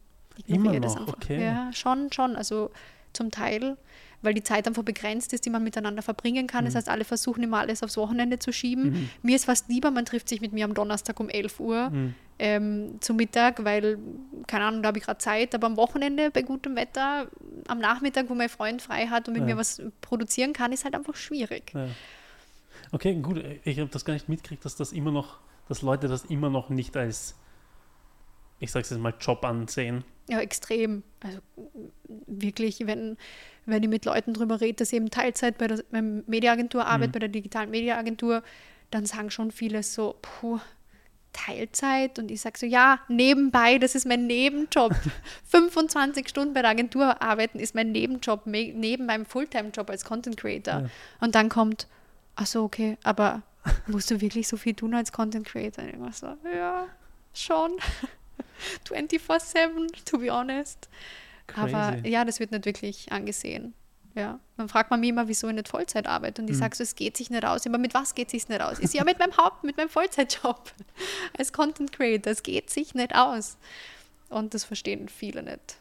ignoriere 0.47 0.81
das 0.81 0.97
einfach. 0.97 1.15
Okay. 1.15 1.45
Ja, 1.45 1.73
schon, 1.73 2.13
schon, 2.13 2.37
also 2.37 2.71
zum 3.13 3.31
Teil 3.31 3.77
weil 4.23 4.35
die 4.35 4.43
Zeit 4.43 4.67
einfach 4.67 4.83
begrenzt 4.83 5.33
ist, 5.33 5.45
die 5.45 5.51
man 5.51 5.63
miteinander 5.63 6.03
verbringen 6.03 6.47
kann. 6.47 6.65
Mhm. 6.65 6.67
Das 6.67 6.77
heißt, 6.77 6.89
alle 6.89 7.05
versuchen 7.05 7.43
immer 7.43 7.59
alles 7.59 7.83
aufs 7.83 7.97
Wochenende 7.97 8.39
zu 8.39 8.53
schieben. 8.53 8.91
Mhm. 8.91 9.11
Mir 9.23 9.37
ist 9.37 9.45
fast 9.45 9.69
lieber, 9.69 9.91
man 9.91 10.05
trifft 10.05 10.29
sich 10.29 10.41
mit 10.41 10.53
mir 10.53 10.65
am 10.65 10.75
Donnerstag 10.75 11.19
um 11.21 11.29
11 11.29 11.61
Uhr 11.61 11.91
mhm. 11.91 12.15
ähm, 12.39 12.99
zum 13.01 13.17
Mittag, 13.17 13.65
weil, 13.65 13.99
keine 14.47 14.65
Ahnung, 14.65 14.83
da 14.83 14.89
habe 14.89 14.99
ich 14.99 15.05
gerade 15.05 15.19
Zeit, 15.19 15.55
aber 15.55 15.67
am 15.67 15.77
Wochenende 15.77 16.31
bei 16.31 16.43
gutem 16.43 16.77
Wetter, 16.77 17.27
am 17.67 17.79
Nachmittag, 17.81 18.31
wo 18.31 18.35
mein 18.35 18.49
Freund 18.49 18.81
frei 18.81 19.07
hat 19.09 19.29
und 19.29 19.35
mit 19.35 19.43
ja. 19.43 19.55
mir 19.55 19.57
was 19.57 19.83
produzieren 20.01 20.53
kann, 20.53 20.73
ist 20.73 20.85
halt 20.85 20.95
einfach 20.95 21.17
schwierig. 21.17 21.73
Ja. 21.75 21.89
Okay, 22.93 23.15
gut. 23.17 23.43
Ich 23.65 23.79
habe 23.79 23.91
das 23.91 24.05
gar 24.05 24.15
nicht 24.15 24.29
mitgekriegt, 24.29 24.65
dass 24.65 24.77
das 24.77 24.93
immer 24.93 25.11
noch, 25.11 25.39
dass 25.69 25.83
Leute 25.83 26.09
das 26.09 26.25
immer 26.27 26.51
noch 26.51 26.69
nicht 26.69 26.97
als, 26.97 27.35
ich 28.63 28.71
sage 28.71 28.85
es 28.85 28.91
jetzt 28.91 29.01
mal, 29.01 29.13
Job 29.21 29.45
ansehen. 29.45 30.05
Ja, 30.29 30.41
extrem. 30.41 31.03
Also 31.21 31.41
wirklich, 32.27 32.87
wenn, 32.87 33.17
wenn 33.67 33.83
ich 33.83 33.89
mit 33.89 34.05
Leuten 34.05 34.35
darüber 34.35 34.61
rede, 34.61 34.75
dass 34.75 34.93
ich 34.93 34.97
eben 34.97 35.11
Teilzeit 35.11 35.59
bei 35.59 35.67
der 35.67 35.83
Mediaagentur 35.91 36.87
arbeite, 36.87 37.09
mhm. 37.09 37.13
bei 37.13 37.19
der 37.19 37.29
digitalen 37.29 37.71
Mediaagentur, 37.71 38.43
dann 38.93 39.05
sagen 39.05 39.31
schon 39.31 39.51
viele 39.51 39.83
so, 39.83 40.15
puh, 40.23 40.61
Teilzeit 41.33 42.19
und 42.21 42.31
ich 42.31 42.41
sage 42.41 42.59
so, 42.59 42.67
ja, 42.67 43.01
nebenbei, 43.09 43.79
das 43.79 43.97
ist 43.97 44.07
mein 44.07 44.29
Nebenjob. 44.29 44.95
25 45.49 46.29
Stunden 46.29 46.55
bei 46.55 46.63
der 46.63 46.71
Agentur 46.71 47.21
arbeiten 47.21 47.59
ist 47.59 47.75
mein 47.75 47.91
Nebenjob, 47.91 48.47
neben 48.47 49.07
meinem 49.07 49.27
Fulltime-Job 49.27 49.91
als 49.91 50.05
Content 50.05 50.37
Creator. 50.37 50.83
Ja. 50.83 50.91
Und 51.21 51.35
dann 51.35 51.49
kommt, 51.49 51.89
ach 52.37 52.47
so, 52.47 52.63
okay, 52.63 52.97
aber 53.03 53.43
musst 53.89 54.11
du 54.11 54.21
wirklich 54.21 54.47
so 54.47 54.57
viel 54.57 54.75
tun 54.75 54.95
als 54.95 55.11
Content 55.11 55.47
Creator? 55.49 55.85
Und 55.85 56.09
ich 56.09 56.17
so, 56.17 56.37
ja, 56.55 56.87
schon. 57.35 57.73
24-7, 58.89 60.05
to 60.05 60.19
be 60.19 60.31
honest. 60.31 60.89
Crazy. 61.47 61.75
Aber 61.75 62.07
ja, 62.07 62.25
das 62.25 62.41
wird 62.41 62.53
nicht 62.53 62.65
wirklich 62.65 63.11
angesehen. 63.13 63.75
Ja, 64.15 64.41
dann 64.59 64.69
fragt 64.69 64.91
man 64.91 65.01
mich 65.01 65.09
immer, 65.09 65.27
wieso 65.27 65.49
ich 65.49 65.55
nicht 65.55 65.69
Vollzeit 65.69 66.07
arbeite. 66.07 66.43
Und 66.43 66.49
ich 66.49 66.57
mhm. 66.57 66.61
sage 66.61 66.77
so, 66.77 66.83
es 66.83 66.95
geht 66.95 67.17
sich 67.17 67.31
nicht 67.31 67.45
aus. 67.45 67.67
Aber 67.67 67.79
mit 67.79 67.95
was 67.95 68.15
geht 68.15 68.29
es 68.29 68.33
sich 68.33 68.49
nicht 68.49 68.61
aus? 68.61 68.79
Ist 68.79 68.93
ja 68.93 69.05
mit 69.05 69.19
meinem 69.19 69.37
Haupt, 69.37 69.65
mit 69.65 69.77
meinem 69.77 69.89
Vollzeitjob 69.89 70.71
als 71.39 71.53
Content 71.53 71.93
Creator. 71.93 72.31
Es 72.31 72.43
geht 72.43 72.69
sich 72.69 72.95
nicht 72.95 73.15
aus. 73.15 73.57
Und 74.29 74.53
das 74.55 74.65
verstehen 74.65 75.09
viele 75.09 75.43
nicht. 75.43 75.77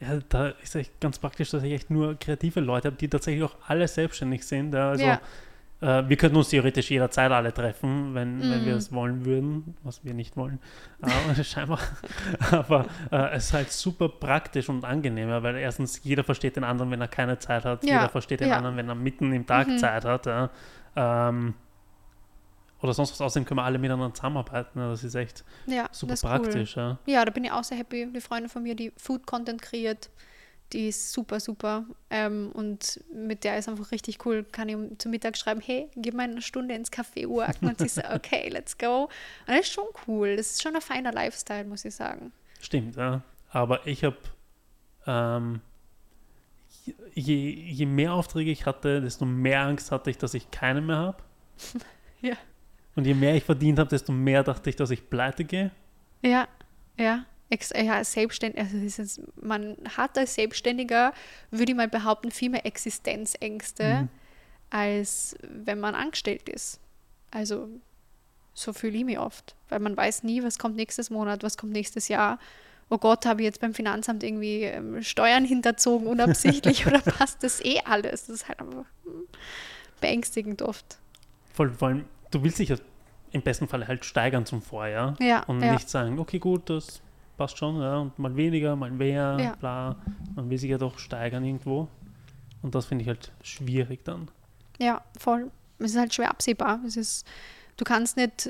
Ja, 0.00 0.18
da 0.28 0.48
ist 0.48 0.74
echt 0.74 1.00
ganz 1.00 1.18
praktisch, 1.18 1.50
dass 1.50 1.62
ich 1.62 1.72
echt 1.72 1.90
nur 1.90 2.18
kreative 2.18 2.58
Leute 2.58 2.88
habe, 2.88 2.96
die 2.96 3.08
tatsächlich 3.08 3.44
auch 3.44 3.54
alle 3.68 3.86
selbstständig 3.86 4.44
sind. 4.44 4.74
Also 4.74 5.04
ja. 5.04 5.20
Äh, 5.80 6.08
wir 6.08 6.16
könnten 6.16 6.36
uns 6.36 6.48
theoretisch 6.48 6.90
jederzeit 6.90 7.30
alle 7.30 7.52
treffen, 7.52 8.14
wenn, 8.14 8.38
mm. 8.38 8.42
wenn 8.42 8.64
wir 8.64 8.72
mhm. 8.72 8.78
es 8.78 8.92
wollen 8.92 9.24
würden, 9.24 9.76
was 9.82 10.04
wir 10.04 10.14
nicht 10.14 10.36
wollen. 10.36 10.58
Aber 11.00 11.42
scheinbar. 11.42 11.80
Aber 12.50 12.86
äh, 13.10 13.34
es 13.34 13.46
ist 13.46 13.52
halt 13.52 13.72
super 13.72 14.08
praktisch 14.08 14.68
und 14.68 14.84
angenehm, 14.84 15.28
weil 15.42 15.56
erstens 15.56 16.02
jeder 16.04 16.24
versteht 16.24 16.56
den 16.56 16.64
anderen, 16.64 16.90
wenn 16.90 17.00
er 17.00 17.08
keine 17.08 17.38
Zeit 17.38 17.64
hat. 17.64 17.84
Ja. 17.84 17.94
Jeder 17.94 18.08
versteht 18.08 18.40
den 18.40 18.48
ja. 18.48 18.56
anderen, 18.56 18.76
wenn 18.76 18.88
er 18.88 18.94
mitten 18.94 19.32
im 19.32 19.46
Tag 19.46 19.68
mhm. 19.68 19.78
Zeit 19.78 20.04
hat. 20.04 20.26
Ja. 20.26 20.50
Ähm, 20.96 21.54
oder 22.84 22.92
sonst 22.92 23.12
was. 23.12 23.20
Außerdem 23.22 23.46
können 23.46 23.58
wir 23.58 23.64
alle 23.64 23.78
miteinander 23.78 24.14
zusammenarbeiten. 24.14 24.78
Das 24.78 25.02
ist 25.02 25.14
echt 25.14 25.42
ja, 25.66 25.88
super 25.90 26.14
praktisch. 26.16 26.76
Cool. 26.76 26.98
Ja. 27.06 27.12
ja, 27.14 27.24
da 27.24 27.30
bin 27.30 27.44
ich 27.44 27.50
auch 27.50 27.64
sehr 27.64 27.78
happy. 27.78 28.12
Die 28.12 28.20
Freundin 28.20 28.50
von 28.50 28.62
mir, 28.62 28.74
die 28.74 28.92
Food 28.96 29.26
Content 29.26 29.62
kreiert, 29.62 30.10
die 30.72 30.88
ist 30.88 31.12
super, 31.12 31.40
super. 31.40 31.84
Ähm, 32.10 32.50
und 32.52 33.00
mit 33.12 33.44
der 33.44 33.58
ist 33.58 33.68
einfach 33.68 33.92
richtig 33.92 34.24
cool. 34.26 34.44
Kann 34.44 34.68
ich 34.68 34.76
zum 34.98 35.10
Mittag 35.10 35.36
schreiben, 35.36 35.60
hey, 35.60 35.88
gib 35.96 36.14
mal 36.14 36.24
eine 36.24 36.42
Stunde 36.42 36.74
ins 36.74 36.90
Café 36.90 37.28
worken. 37.28 37.68
Und 37.68 37.78
sie 37.78 37.88
sagt, 37.88 38.12
okay, 38.14 38.48
let's 38.48 38.76
go. 38.76 39.04
Und 39.04 39.10
das 39.48 39.60
ist 39.60 39.72
schon 39.72 39.86
cool. 40.06 40.36
Das 40.36 40.52
ist 40.52 40.62
schon 40.62 40.74
ein 40.74 40.82
feiner 40.82 41.12
Lifestyle, 41.12 41.64
muss 41.64 41.84
ich 41.84 41.94
sagen. 41.94 42.32
Stimmt, 42.60 42.96
ja. 42.96 43.22
Aber 43.50 43.86
ich 43.86 44.02
habe, 44.02 44.16
ähm, 45.06 45.60
je, 47.14 47.50
je 47.50 47.86
mehr 47.86 48.12
Aufträge 48.12 48.50
ich 48.50 48.66
hatte, 48.66 49.00
desto 49.00 49.24
mehr 49.24 49.62
Angst 49.62 49.92
hatte 49.92 50.10
ich, 50.10 50.18
dass 50.18 50.34
ich 50.34 50.50
keine 50.50 50.80
mehr 50.80 50.96
habe. 50.96 51.22
ja. 52.20 52.34
Und 52.96 53.06
je 53.06 53.14
mehr 53.14 53.34
ich 53.34 53.44
verdient 53.44 53.78
habe, 53.78 53.90
desto 53.90 54.12
mehr 54.12 54.42
dachte 54.42 54.70
ich, 54.70 54.76
dass 54.76 54.90
ich 54.90 55.08
pleite 55.08 55.44
gehe. 55.44 55.70
Ja, 56.22 56.48
ja 56.98 57.26
ja, 57.74 58.02
selbstständig, 58.04 58.60
also 58.60 58.76
ist, 58.76 59.20
man 59.40 59.76
hat 59.96 60.16
als 60.18 60.34
Selbstständiger, 60.34 61.12
würde 61.50 61.72
ich 61.72 61.76
mal 61.76 61.88
behaupten, 61.88 62.30
viel 62.30 62.50
mehr 62.50 62.66
Existenzängste, 62.66 64.02
mhm. 64.02 64.08
als 64.70 65.36
wenn 65.42 65.80
man 65.80 65.94
angestellt 65.94 66.48
ist. 66.48 66.80
Also 67.30 67.68
so 68.54 68.72
fühle 68.72 68.96
ich 68.96 69.04
mich 69.04 69.18
oft, 69.18 69.56
weil 69.68 69.80
man 69.80 69.96
weiß 69.96 70.22
nie, 70.22 70.42
was 70.42 70.58
kommt 70.58 70.76
nächstes 70.76 71.10
Monat, 71.10 71.42
was 71.42 71.56
kommt 71.56 71.72
nächstes 71.72 72.08
Jahr. 72.08 72.38
Oh 72.88 72.98
Gott, 72.98 73.26
habe 73.26 73.40
ich 73.40 73.46
jetzt 73.46 73.60
beim 73.60 73.74
Finanzamt 73.74 74.22
irgendwie 74.22 74.62
ähm, 74.62 75.02
Steuern 75.02 75.44
hinterzogen 75.44 76.06
unabsichtlich 76.06 76.86
oder 76.88 77.00
passt 77.00 77.42
das 77.42 77.64
eh 77.64 77.80
alles? 77.84 78.26
Das 78.26 78.36
ist 78.36 78.48
halt 78.48 78.60
einfach 78.60 78.84
hm, 79.04 79.26
beängstigend 80.00 80.62
oft. 80.62 80.98
Voll, 81.52 81.70
vor 81.70 81.88
allem, 81.88 82.04
du 82.30 82.42
willst 82.44 82.58
dich 82.58 82.68
ja 82.68 82.76
im 83.32 83.42
besten 83.42 83.66
Fall 83.66 83.88
halt 83.88 84.04
steigern 84.04 84.46
zum 84.46 84.62
Vorjahr 84.62 85.16
ja, 85.20 85.42
und 85.44 85.60
ja. 85.60 85.72
nicht 85.72 85.90
sagen, 85.90 86.18
okay, 86.20 86.38
gut, 86.38 86.70
das 86.70 87.02
passt 87.36 87.58
schon, 87.58 87.80
ja, 87.80 87.98
und 87.98 88.18
mal 88.18 88.36
weniger, 88.36 88.76
mal 88.76 88.90
mehr, 88.90 89.36
ja. 89.40 89.54
bla. 89.56 89.96
Man 90.34 90.50
will 90.50 90.58
sich 90.58 90.70
ja 90.70 90.78
doch 90.78 90.98
steigern 90.98 91.44
irgendwo. 91.44 91.88
Und 92.62 92.74
das 92.74 92.86
finde 92.86 93.02
ich 93.02 93.08
halt 93.08 93.32
schwierig 93.42 94.04
dann. 94.04 94.28
Ja, 94.78 95.02
voll. 95.18 95.50
Es 95.78 95.92
ist 95.92 95.98
halt 95.98 96.14
schwer 96.14 96.30
absehbar. 96.30 96.80
Es 96.86 96.96
ist, 96.96 97.26
du 97.76 97.84
kannst 97.84 98.16
nicht 98.16 98.48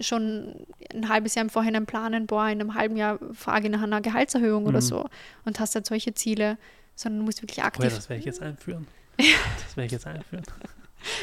schon 0.00 0.66
ein 0.94 1.08
halbes 1.08 1.34
Jahr 1.34 1.44
im 1.44 1.50
Vorhinein 1.50 1.86
planen, 1.86 2.26
boah, 2.26 2.48
in 2.48 2.60
einem 2.60 2.74
halben 2.74 2.96
Jahr 2.96 3.18
frage 3.32 3.68
nach 3.68 3.82
einer 3.82 4.00
Gehaltserhöhung 4.00 4.62
mhm. 4.62 4.68
oder 4.68 4.80
so 4.80 5.08
und 5.44 5.60
hast 5.60 5.74
halt 5.74 5.86
solche 5.86 6.14
Ziele, 6.14 6.56
sondern 6.94 7.20
du 7.20 7.24
musst 7.26 7.42
wirklich 7.42 7.62
aktiv. 7.62 7.84
Oh 7.84 7.88
ja, 7.90 7.96
das 7.96 8.08
werde 8.08 8.20
ich 8.20 8.26
jetzt 8.26 8.42
einführen. 8.42 8.86
Das 9.16 9.76
werde 9.76 9.86
ich 9.86 9.92
jetzt 9.92 10.06
einführen. 10.06 10.44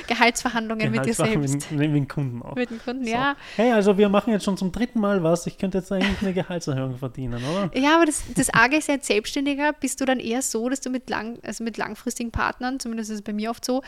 Gehaltsverhandlungen 0.07 0.91
mit 0.91 1.05
dir 1.05 1.13
selbst. 1.13 1.71
Mit, 1.71 1.71
mit, 1.71 1.95
den 1.95 2.07
Kunden 2.07 2.41
auch. 2.41 2.55
Mit 2.55 2.69
den 2.69 2.79
Kunden, 2.79 3.05
so. 3.05 3.11
ja. 3.11 3.35
Hey, 3.55 3.71
also 3.71 3.97
wir 3.97 4.09
machen 4.09 4.33
jetzt 4.33 4.45
schon 4.45 4.57
zum 4.57 4.71
dritten 4.71 4.99
Mal 4.99 5.23
was. 5.23 5.47
Ich 5.47 5.57
könnte 5.57 5.79
jetzt 5.79 5.91
eigentlich 5.91 6.21
eine 6.21 6.33
Gehaltserhöhung 6.33 6.97
verdienen, 6.97 7.41
oder? 7.43 7.71
Ja, 7.77 7.95
aber 7.95 8.05
das, 8.05 8.23
das 8.35 8.49
Arge 8.49 8.77
ist 8.77 8.87
ja 8.87 8.95
als 8.95 9.07
Selbstständiger, 9.07 9.73
bist 9.73 10.01
du 10.01 10.05
dann 10.05 10.19
eher 10.19 10.41
so, 10.41 10.69
dass 10.69 10.81
du 10.81 10.89
mit, 10.89 11.09
lang, 11.09 11.39
also 11.43 11.63
mit 11.63 11.77
langfristigen 11.77 12.31
Partnern, 12.31 12.79
zumindest 12.79 13.09
ist 13.09 13.17
es 13.17 13.21
bei 13.21 13.33
mir 13.33 13.51
oft 13.51 13.65
so, 13.65 13.81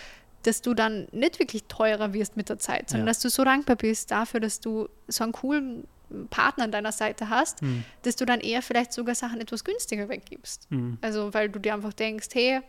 dass 0.44 0.62
du 0.62 0.74
dann 0.74 1.08
nicht 1.12 1.40
wirklich 1.40 1.66
teurer 1.66 2.14
wirst 2.14 2.36
mit 2.38 2.50
der 2.50 2.58
Zeit, 2.58 2.90
sondern 2.90 3.08
ja. 3.08 3.12
dass 3.12 3.20
du 3.20 3.30
so 3.30 3.44
dankbar 3.44 3.76
bist 3.76 4.12
dafür, 4.12 4.40
dass 4.40 4.60
du 4.60 4.90
so 5.08 5.24
einen 5.24 5.34
coolen 5.34 5.88
Partner 6.30 6.66
an 6.66 6.72
deiner 6.72 6.92
Seite 6.92 7.30
hast, 7.30 7.62
mhm. 7.62 7.84
dass 8.04 8.16
du 8.16 8.26
dann 8.26 8.40
eher 8.40 8.62
vielleicht 8.62 8.94
sogar 8.94 9.16
Sachen 9.16 9.40
etwas 9.40 9.64
günstiger 9.64 10.10
weggibst. 10.10 10.70
Mhm. 10.72 10.98
Also 11.02 11.34
weil 11.34 11.50
du 11.50 11.60
dir 11.60 11.74
einfach 11.74 11.94
denkst, 11.94 12.30
hey, 12.34 12.62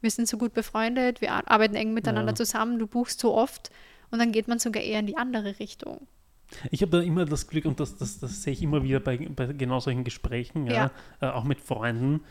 wir 0.00 0.10
sind 0.10 0.28
so 0.28 0.38
gut 0.38 0.54
befreundet, 0.54 1.20
wir 1.20 1.32
arbeiten 1.50 1.74
eng 1.74 1.94
miteinander 1.94 2.32
ja. 2.32 2.36
zusammen, 2.36 2.78
du 2.78 2.86
buchst 2.86 3.20
so 3.20 3.34
oft 3.34 3.70
und 4.10 4.18
dann 4.18 4.32
geht 4.32 4.48
man 4.48 4.58
sogar 4.58 4.82
eher 4.82 5.00
in 5.00 5.06
die 5.06 5.16
andere 5.16 5.58
Richtung. 5.58 6.06
Ich 6.70 6.82
habe 6.82 6.90
da 6.90 7.00
immer 7.00 7.24
das 7.24 7.46
Glück, 7.46 7.64
und 7.64 7.78
das, 7.78 7.96
das, 7.96 8.18
das 8.18 8.42
sehe 8.42 8.52
ich 8.52 8.62
immer 8.62 8.82
wieder 8.82 8.98
bei, 8.98 9.16
bei 9.18 9.46
genau 9.46 9.78
solchen 9.78 10.02
Gesprächen, 10.02 10.66
ja, 10.66 10.90
ja. 11.20 11.28
Äh, 11.28 11.32
auch 11.32 11.44
mit 11.44 11.60
Freunden, 11.60 12.22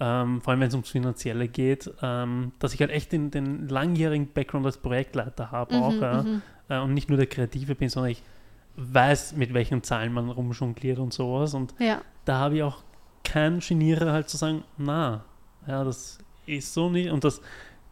ähm, 0.00 0.40
vor 0.40 0.52
allem 0.52 0.60
wenn 0.60 0.68
es 0.68 0.74
ums 0.74 0.90
Finanzielle 0.90 1.48
geht, 1.48 1.90
ähm, 2.02 2.52
dass 2.58 2.74
ich 2.74 2.80
halt 2.80 2.90
echt 2.90 3.12
den, 3.12 3.30
den 3.30 3.68
langjährigen 3.68 4.32
Background 4.32 4.66
als 4.66 4.78
Projektleiter 4.78 5.50
habe 5.50 5.76
mhm, 5.76 5.82
auch 5.82 6.24
mhm. 6.24 6.42
äh, 6.68 6.78
und 6.78 6.94
nicht 6.94 7.08
nur 7.08 7.18
der 7.18 7.26
Kreative 7.26 7.74
bin, 7.74 7.88
sondern 7.88 8.12
ich 8.12 8.22
weiß, 8.76 9.34
mit 9.34 9.54
welchen 9.54 9.82
Zahlen 9.82 10.12
man 10.12 10.30
rumjongliert 10.30 10.98
und 10.98 11.12
sowas. 11.12 11.54
Und 11.54 11.74
ja. 11.80 12.00
da 12.24 12.38
habe 12.38 12.56
ich 12.56 12.62
auch 12.62 12.84
kein 13.24 13.58
Genierer 13.58 14.12
halt 14.12 14.28
zu 14.28 14.36
sagen, 14.36 14.62
na, 14.76 15.24
ja, 15.66 15.82
das 15.82 16.18
ist 16.48 16.74
so 16.74 16.90
nicht. 16.90 17.10
Und 17.10 17.24
das 17.24 17.40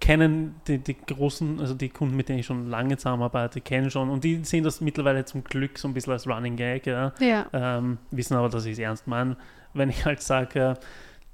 kennen 0.01 0.57
die, 0.67 0.79
die 0.79 0.95
großen, 0.95 1.61
also 1.61 1.75
die 1.75 1.89
Kunden, 1.89 2.17
mit 2.17 2.29
denen 2.29 2.41
ich 2.41 2.47
schon 2.47 2.69
lange 2.69 2.97
zusammenarbeite, 2.97 3.61
kennen 3.61 3.91
schon. 3.91 4.11
Und 4.11 4.25
die 4.25 4.45
sehen 4.45 4.65
das 4.65 4.81
mittlerweile 4.81 5.25
zum 5.25 5.45
Glück 5.45 5.79
so 5.79 5.89
ein 5.89 5.95
bisschen 5.95 6.13
als 6.13 6.27
Running 6.27 6.57
Gag, 6.57 6.87
ja. 6.87 7.13
ja. 7.21 7.47
Ähm, 7.53 7.99
wissen 8.11 8.37
aber, 8.37 8.49
dass 8.49 8.67
ich 8.67 8.73
es 8.73 8.79
ernst 8.79 9.07
meine. 9.07 9.37
Wenn 9.75 9.91
ich 9.91 10.05
halt 10.05 10.23
sage, 10.23 10.59
äh, 10.59 10.75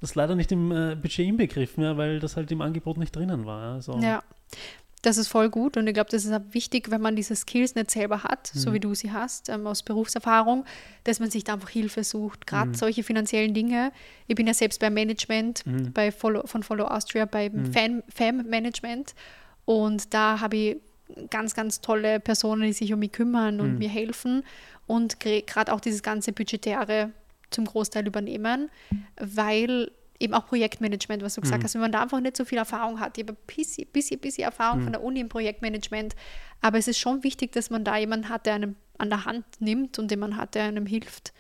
das 0.01 0.11
ist 0.11 0.15
leider 0.15 0.35
nicht 0.35 0.51
im 0.53 0.73
äh, 0.73 0.97
Budget 0.97 1.27
inbegriffen, 1.27 1.85
ja, 1.85 1.97
weil 1.97 2.19
das 2.19 2.37
halt 2.37 2.51
im 2.51 2.61
Angebot 2.61 2.99
nicht 2.99 3.15
drinnen 3.15 3.47
war. 3.47 3.75
Also. 3.75 3.99
Ja. 3.99 4.23
Das 5.03 5.17
ist 5.17 5.29
voll 5.29 5.51
gut 5.51 5.77
und 5.77 5.87
ich 5.89 5.95
glaube, 5.95 6.11
das 6.11 6.25
ist 6.25 6.33
auch 6.33 6.41
wichtig, 6.53 6.91
wenn 6.91 7.01
man 7.01 7.17
diese 7.17 7.35
Skills 7.35 7.75
nicht 7.75 7.91
selber 7.91 8.23
hat, 8.23 8.53
mhm. 8.55 8.59
so 8.59 8.73
wie 8.73 8.79
du 8.81 8.95
sie 8.95 9.11
hast, 9.11 9.49
ähm, 9.49 9.67
aus 9.67 9.83
Berufserfahrung, 9.83 10.65
dass 11.03 11.19
man 11.19 11.29
sich 11.29 11.43
da 11.43 11.55
einfach 11.55 11.71
Hilfe 11.71 12.05
sucht. 12.05 12.47
Gerade 12.47 12.69
mhm. 12.69 12.75
solche 12.75 13.03
finanziellen 13.03 13.53
Dinge. 13.53 13.93
Ich 14.29 14.37
bin 14.37 14.47
ja 14.47 14.55
selbst 14.55 14.79
beim 14.79 14.95
Management 14.95 15.67
mhm. 15.67 15.93
bei 15.93 16.13
Follow, 16.13 16.47
von 16.47 16.63
Follow 16.63 16.85
Austria 16.85 17.25
beim 17.25 17.53
mhm. 17.53 17.73
Fan, 17.73 18.03
Fam-Management 18.15 19.15
und 19.65 20.15
da 20.15 20.41
habe 20.41 20.57
ich 20.57 20.77
ganz, 21.31 21.55
ganz 21.55 21.81
tolle 21.81 22.21
Personen, 22.21 22.63
die 22.63 22.73
sich 22.73 22.93
um 22.93 23.01
mich 23.01 23.13
kümmern 23.13 23.61
und 23.61 23.73
mhm. 23.73 23.79
mir 23.79 23.89
helfen 23.89 24.45
und 24.87 25.21
gerade 25.21 25.73
auch 25.73 25.81
dieses 25.81 26.03
ganze 26.03 26.33
Budgetäre 26.33 27.11
zum 27.51 27.65
Großteil 27.67 28.07
übernehmen, 28.07 28.71
weil 29.17 29.91
eben 30.23 30.35
auch 30.35 30.47
Projektmanagement, 30.47 31.23
was 31.23 31.35
du 31.35 31.41
gesagt 31.41 31.61
mhm. 31.61 31.65
hast, 31.65 31.75
wenn 31.75 31.81
man 31.83 31.93
da 31.93 32.03
einfach 32.03 32.21
nicht 32.21 32.37
so 32.37 32.45
viel 32.45 32.59
Erfahrung 32.59 33.01
hat. 33.01 33.19
Ich 33.19 33.25
habe 33.25 33.35
ein 33.35 33.47
bisschen, 33.47 33.87
bisschen, 33.93 34.21
bisschen 34.21 34.45
Erfahrung 34.45 34.81
mhm. 34.81 34.85
von 34.85 34.93
der 34.93 35.03
Uni 35.03 35.21
im 35.21 35.29
Projektmanagement, 35.29 36.15
aber 36.61 36.79
es 36.79 36.89
ist 36.89 36.99
schon 36.99 37.23
wichtig, 37.25 37.53
dass 37.53 37.71
man 37.71 37.85
da 37.85 37.97
jemanden 37.97 38.29
hat, 38.29 38.47
der 38.47 38.55
einem 38.55 38.77
an 38.99 39.11
der 39.11 39.25
Hand 39.25 39.45
nimmt 39.59 39.99
und 39.99 40.11
den 40.11 40.21
man 40.21 40.37
hat, 40.37 40.55
der 40.55 40.65
einem 40.65 40.87
hilft. 40.87 41.33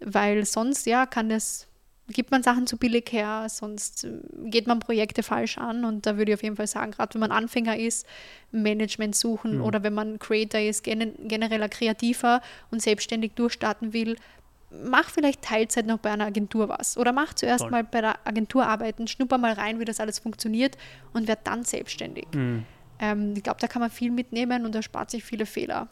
Weil 0.00 0.44
sonst, 0.46 0.86
ja, 0.86 1.04
kann 1.04 1.30
es, 1.30 1.68
gibt 2.08 2.30
man 2.30 2.42
Sachen 2.42 2.66
zu 2.66 2.76
billig 2.76 3.12
her, 3.12 3.46
sonst 3.48 4.04
äh, 4.04 4.18
geht 4.44 4.66
man 4.66 4.80
Projekte 4.80 5.22
falsch 5.22 5.58
an 5.58 5.84
und 5.84 6.06
da 6.06 6.16
würde 6.16 6.32
ich 6.32 6.38
auf 6.38 6.42
jeden 6.42 6.56
Fall 6.56 6.66
sagen, 6.66 6.92
gerade 6.92 7.14
wenn 7.14 7.20
man 7.20 7.32
Anfänger 7.32 7.76
ist, 7.76 8.06
Management 8.50 9.14
suchen 9.14 9.58
mhm. 9.58 9.64
oder 9.64 9.82
wenn 9.82 9.94
man 9.94 10.18
Creator 10.18 10.60
ist, 10.60 10.84
genereller 10.84 11.68
Kreativer 11.68 12.40
und 12.70 12.82
selbstständig 12.82 13.32
durchstarten 13.34 13.92
will, 13.92 14.16
mach 14.84 15.10
vielleicht 15.10 15.42
Teilzeit 15.42 15.86
noch 15.86 15.98
bei 15.98 16.10
einer 16.10 16.26
Agentur 16.26 16.68
was 16.68 16.96
oder 16.96 17.12
mach 17.12 17.34
zuerst 17.34 17.62
Voll. 17.64 17.70
mal 17.70 17.84
bei 17.84 18.00
der 18.00 18.26
Agentur 18.26 18.66
arbeiten, 18.66 19.06
schnupper 19.06 19.38
mal 19.38 19.52
rein, 19.52 19.78
wie 19.80 19.84
das 19.84 20.00
alles 20.00 20.18
funktioniert 20.18 20.76
und 21.12 21.28
werd 21.28 21.40
dann 21.44 21.64
selbstständig. 21.64 22.26
Mhm. 22.34 22.64
Ähm, 22.98 23.34
ich 23.36 23.42
glaube, 23.42 23.60
da 23.60 23.66
kann 23.66 23.80
man 23.80 23.90
viel 23.90 24.10
mitnehmen 24.10 24.64
und 24.64 24.74
erspart 24.74 25.10
sich 25.10 25.24
viele 25.24 25.46
Fehler. 25.46 25.88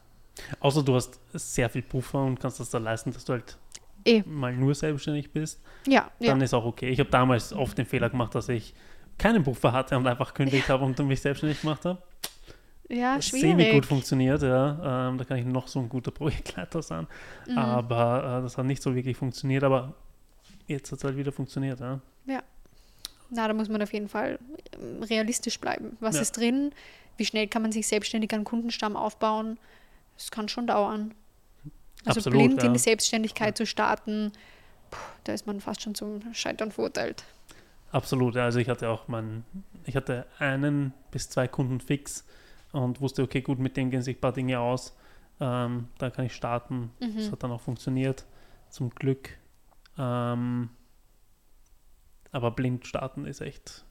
Außer 0.61 0.83
du 0.83 0.95
hast 0.95 1.21
sehr 1.33 1.69
viel 1.69 1.83
Puffer 1.83 2.25
und 2.25 2.41
kannst 2.41 2.61
das 2.61 2.71
dann 2.71 2.85
leisten, 2.85 3.13
dass 3.13 3.25
du 3.25 3.35
halt 3.35 3.59
e. 4.05 4.23
mal 4.25 4.55
nur 4.55 4.75
selbstständig 4.75 5.31
bist. 5.33 5.61
Ja. 5.87 6.11
Dann 6.21 6.39
ja. 6.39 6.45
ist 6.45 6.55
auch 6.55 6.65
okay. 6.65 6.89
Ich 6.89 7.01
habe 7.01 7.11
damals 7.11 7.53
oft 7.53 7.77
den 7.77 7.87
Fehler 7.87 8.09
gemacht, 8.09 8.35
dass 8.35 8.49
ich 8.49 8.75
keinen 9.19 9.43
Puffer 9.43 9.73
hatte 9.73 9.97
und 9.99 10.07
einfach 10.07 10.33
kündigt 10.33 10.69
ja. 10.69 10.75
habe 10.75 10.85
und 10.85 10.99
mich 11.01 11.21
selbstständig 11.21 11.61
gemacht 11.61 11.85
habe 11.85 12.01
ja, 12.91 13.23
schwierig. 13.23 13.51
semi 13.51 13.73
gut 13.73 13.87
funktioniert, 13.87 14.43
ja. 14.43 15.09
Ähm, 15.09 15.19
da 15.19 15.25
kann 15.25 15.39
ich 15.39 15.47
noch 15.47 15.69
so 15.69 15.79
ein 15.79 15.89
guter 15.89 16.11
Projektleiter 16.11 16.83
sein. 16.83 17.07
Mhm. 17.47 17.59
Aber 17.59 18.39
äh, 18.39 18.43
das 18.43 18.59
hat 18.59 18.67
nicht 18.67 18.83
so 18.83 18.95
wirklich 18.95 19.17
funktioniert, 19.17 19.63
aber 19.65 19.95
jetzt 20.67 20.91
hat 20.91 20.99
es 20.99 21.05
halt 21.05 21.17
wieder 21.17 21.33
funktioniert, 21.33 21.81
ja. 21.81 22.01
Ja. 22.27 22.43
Na, 23.31 23.47
da 23.47 23.55
muss 23.55 23.69
man 23.69 23.81
auf 23.81 23.93
jeden 23.93 24.09
Fall 24.09 24.39
ähm, 24.75 25.03
realistisch 25.03 25.61
bleiben. 25.61 25.97
Was 26.01 26.17
ja. 26.17 26.23
ist 26.23 26.37
drin? 26.37 26.73
Wie 27.17 27.25
schnell 27.25 27.47
kann 27.47 27.63
man 27.63 27.71
sich 27.71 27.87
selbstständig 27.87 28.33
einen 28.33 28.45
Kundenstamm 28.45 28.97
aufbauen? 28.97 29.59
Das 30.17 30.31
kann 30.31 30.49
schon 30.49 30.67
dauern. 30.67 31.15
Also 32.05 32.19
Absolut, 32.19 32.39
blind 32.39 32.63
ja. 32.63 32.67
in 32.67 32.73
die 32.73 32.79
Selbstständigkeit 32.79 33.57
zu 33.57 33.67
starten, 33.67 34.33
puh, 34.91 34.99
da 35.25 35.35
ist 35.35 35.47
man 35.47 35.61
fast 35.61 35.83
schon 35.83 35.95
zum 35.95 36.23
Scheitern 36.33 36.73
verurteilt. 36.73 37.25
Absolut, 37.93 38.37
also 38.37 38.59
ich 38.59 38.69
hatte 38.69 38.89
auch 38.89 39.09
mein, 39.09 39.45
ich 39.85 39.97
hatte 39.97 40.27
einen 40.39 40.95
bis 41.11 41.29
zwei 41.29 41.47
Kunden 41.47 41.81
fix 41.81 42.25
und 42.73 43.01
wusste, 43.01 43.23
okay, 43.23 43.41
gut, 43.41 43.59
mit 43.59 43.77
dem 43.77 43.91
gehen 43.91 44.03
sich 44.03 44.17
ein 44.17 44.21
paar 44.21 44.33
Dinge 44.33 44.61
aus. 44.61 44.97
Ähm, 45.41 45.89
da 45.99 46.11
kann 46.11 46.27
ich 46.27 46.35
starten. 46.35 46.91
Mhm. 47.01 47.17
Das 47.17 47.33
hat 47.33 47.43
dann 47.43 47.51
auch 47.51 47.61
funktioniert, 47.61 48.27
zum 48.69 48.91
Glück. 48.91 49.31
Ähm, 49.99 50.71
aber 52.33 52.51
blind 52.53 52.87
starten 52.87 53.27
ist 53.27 53.41
echt 53.41 53.85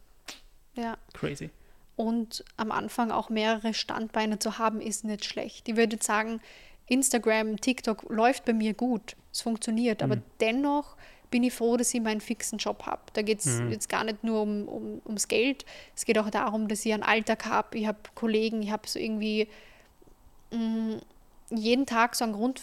ja. 0.73 0.97
crazy. 1.13 1.49
Und 1.95 2.45
am 2.55 2.71
Anfang 2.71 3.11
auch 3.11 3.29
mehrere 3.29 3.73
Standbeine 3.73 4.39
zu 4.39 4.57
haben, 4.57 4.79
ist 4.79 5.03
nicht 5.03 5.25
schlecht. 5.25 5.67
Ich 5.67 5.75
würde 5.75 5.97
sagen, 5.99 6.39
Instagram, 6.87 7.57
TikTok 7.57 8.09
läuft 8.09 8.45
bei 8.45 8.53
mir 8.53 8.73
gut. 8.73 9.17
Es 9.31 9.41
funktioniert. 9.41 10.01
Mhm. 10.01 10.11
Aber 10.11 10.21
dennoch 10.39 10.95
bin 11.31 11.43
ich 11.43 11.53
froh, 11.53 11.77
dass 11.77 11.93
ich 11.93 12.01
meinen 12.01 12.21
fixen 12.21 12.57
Job 12.57 12.85
habe. 12.85 13.01
Da 13.13 13.21
geht 13.21 13.39
es 13.39 13.59
mhm. 13.59 13.71
jetzt 13.71 13.89
gar 13.89 14.03
nicht 14.03 14.23
nur 14.23 14.41
um, 14.41 14.67
um, 14.67 15.01
ums 15.05 15.27
Geld, 15.27 15.65
es 15.95 16.05
geht 16.05 16.17
auch 16.17 16.29
darum, 16.29 16.67
dass 16.67 16.85
ich 16.85 16.93
einen 16.93 17.03
Alltag 17.03 17.45
habe, 17.45 17.77
ich 17.77 17.87
habe 17.87 17.99
Kollegen, 18.15 18.61
ich 18.61 18.71
habe 18.71 18.87
so 18.87 18.99
irgendwie 18.99 19.47
mh, 20.51 20.59
mm, 20.59 21.01
jeden 21.51 21.85
Tag 21.85 22.15
so 22.15 22.23
einen 22.23 22.33
Grund, 22.33 22.61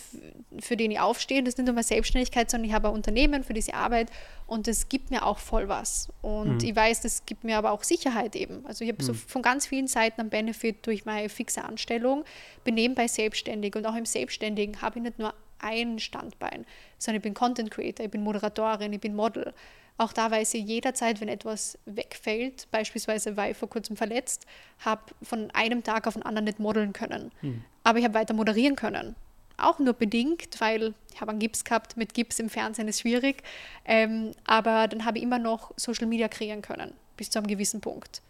für 0.60 0.76
den 0.76 0.90
ich 0.90 1.00
aufstehe. 1.00 1.42
Das 1.42 1.54
ist 1.54 1.58
nicht 1.58 1.66
nur 1.66 1.74
meine 1.74 1.84
Selbstständigkeit, 1.84 2.50
sondern 2.50 2.68
ich 2.68 2.74
habe 2.74 2.88
ein 2.88 2.94
Unternehmen 2.94 3.42
für 3.42 3.52
diese 3.52 3.74
Arbeit 3.74 4.10
und 4.46 4.66
das 4.68 4.88
gibt 4.88 5.10
mir 5.10 5.26
auch 5.26 5.38
voll 5.38 5.68
was. 5.68 6.08
Und 6.22 6.62
mhm. 6.62 6.68
ich 6.68 6.76
weiß, 6.76 7.00
das 7.02 7.26
gibt 7.26 7.44
mir 7.44 7.58
aber 7.58 7.72
auch 7.72 7.82
Sicherheit 7.82 8.36
eben. 8.36 8.64
Also 8.66 8.84
ich 8.84 8.90
habe 8.90 9.02
mhm. 9.02 9.06
so 9.06 9.14
von 9.14 9.42
ganz 9.42 9.66
vielen 9.66 9.88
Seiten 9.88 10.20
einen 10.20 10.30
Benefit 10.30 10.86
durch 10.86 11.04
meine 11.04 11.28
fixe 11.28 11.64
Anstellung, 11.64 12.24
bin 12.64 12.74
nebenbei 12.74 13.08
selbstständig 13.08 13.74
und 13.74 13.86
auch 13.86 13.96
im 13.96 14.06
Selbstständigen 14.06 14.80
habe 14.82 14.98
ich 14.98 15.02
nicht 15.02 15.18
nur 15.18 15.34
ein 15.58 15.98
Standbein, 15.98 16.66
sondern 16.98 17.18
ich 17.18 17.22
bin 17.22 17.34
Content 17.34 17.70
Creator, 17.70 18.06
ich 18.06 18.10
bin 18.10 18.22
Moderatorin, 18.22 18.92
ich 18.92 19.00
bin 19.00 19.14
Model. 19.14 19.52
Auch 19.98 20.12
da 20.12 20.30
weiß 20.30 20.54
ich 20.54 20.64
jederzeit, 20.64 21.20
wenn 21.20 21.28
etwas 21.28 21.78
wegfällt, 21.86 22.68
beispielsweise 22.70 23.36
war 23.36 23.50
ich 23.50 23.56
vor 23.56 23.68
kurzem 23.68 23.96
verletzt, 23.96 24.46
habe 24.80 25.02
von 25.22 25.50
einem 25.52 25.82
Tag 25.82 26.06
auf 26.06 26.14
den 26.14 26.22
anderen 26.22 26.44
nicht 26.44 26.58
modeln 26.58 26.92
können. 26.92 27.32
Hm. 27.40 27.64
Aber 27.82 27.98
ich 27.98 28.04
habe 28.04 28.14
weiter 28.14 28.34
moderieren 28.34 28.76
können. 28.76 29.16
Auch 29.56 29.78
nur 29.78 29.94
bedingt, 29.94 30.60
weil 30.60 30.92
ich 31.14 31.20
habe 31.22 31.30
einen 31.30 31.38
Gips 31.38 31.64
gehabt. 31.64 31.96
Mit 31.96 32.12
Gips 32.12 32.38
im 32.38 32.50
Fernsehen 32.50 32.88
ist 32.88 33.00
schwierig. 33.00 33.42
Ähm, 33.86 34.32
aber 34.44 34.86
dann 34.86 35.06
habe 35.06 35.16
ich 35.16 35.24
immer 35.24 35.38
noch 35.38 35.72
Social 35.76 36.06
Media 36.06 36.28
kreieren 36.28 36.60
können, 36.60 36.92
bis 37.16 37.30
zu 37.30 37.38
einem 37.38 37.46
gewissen 37.46 37.80
Punkt. 37.80 38.20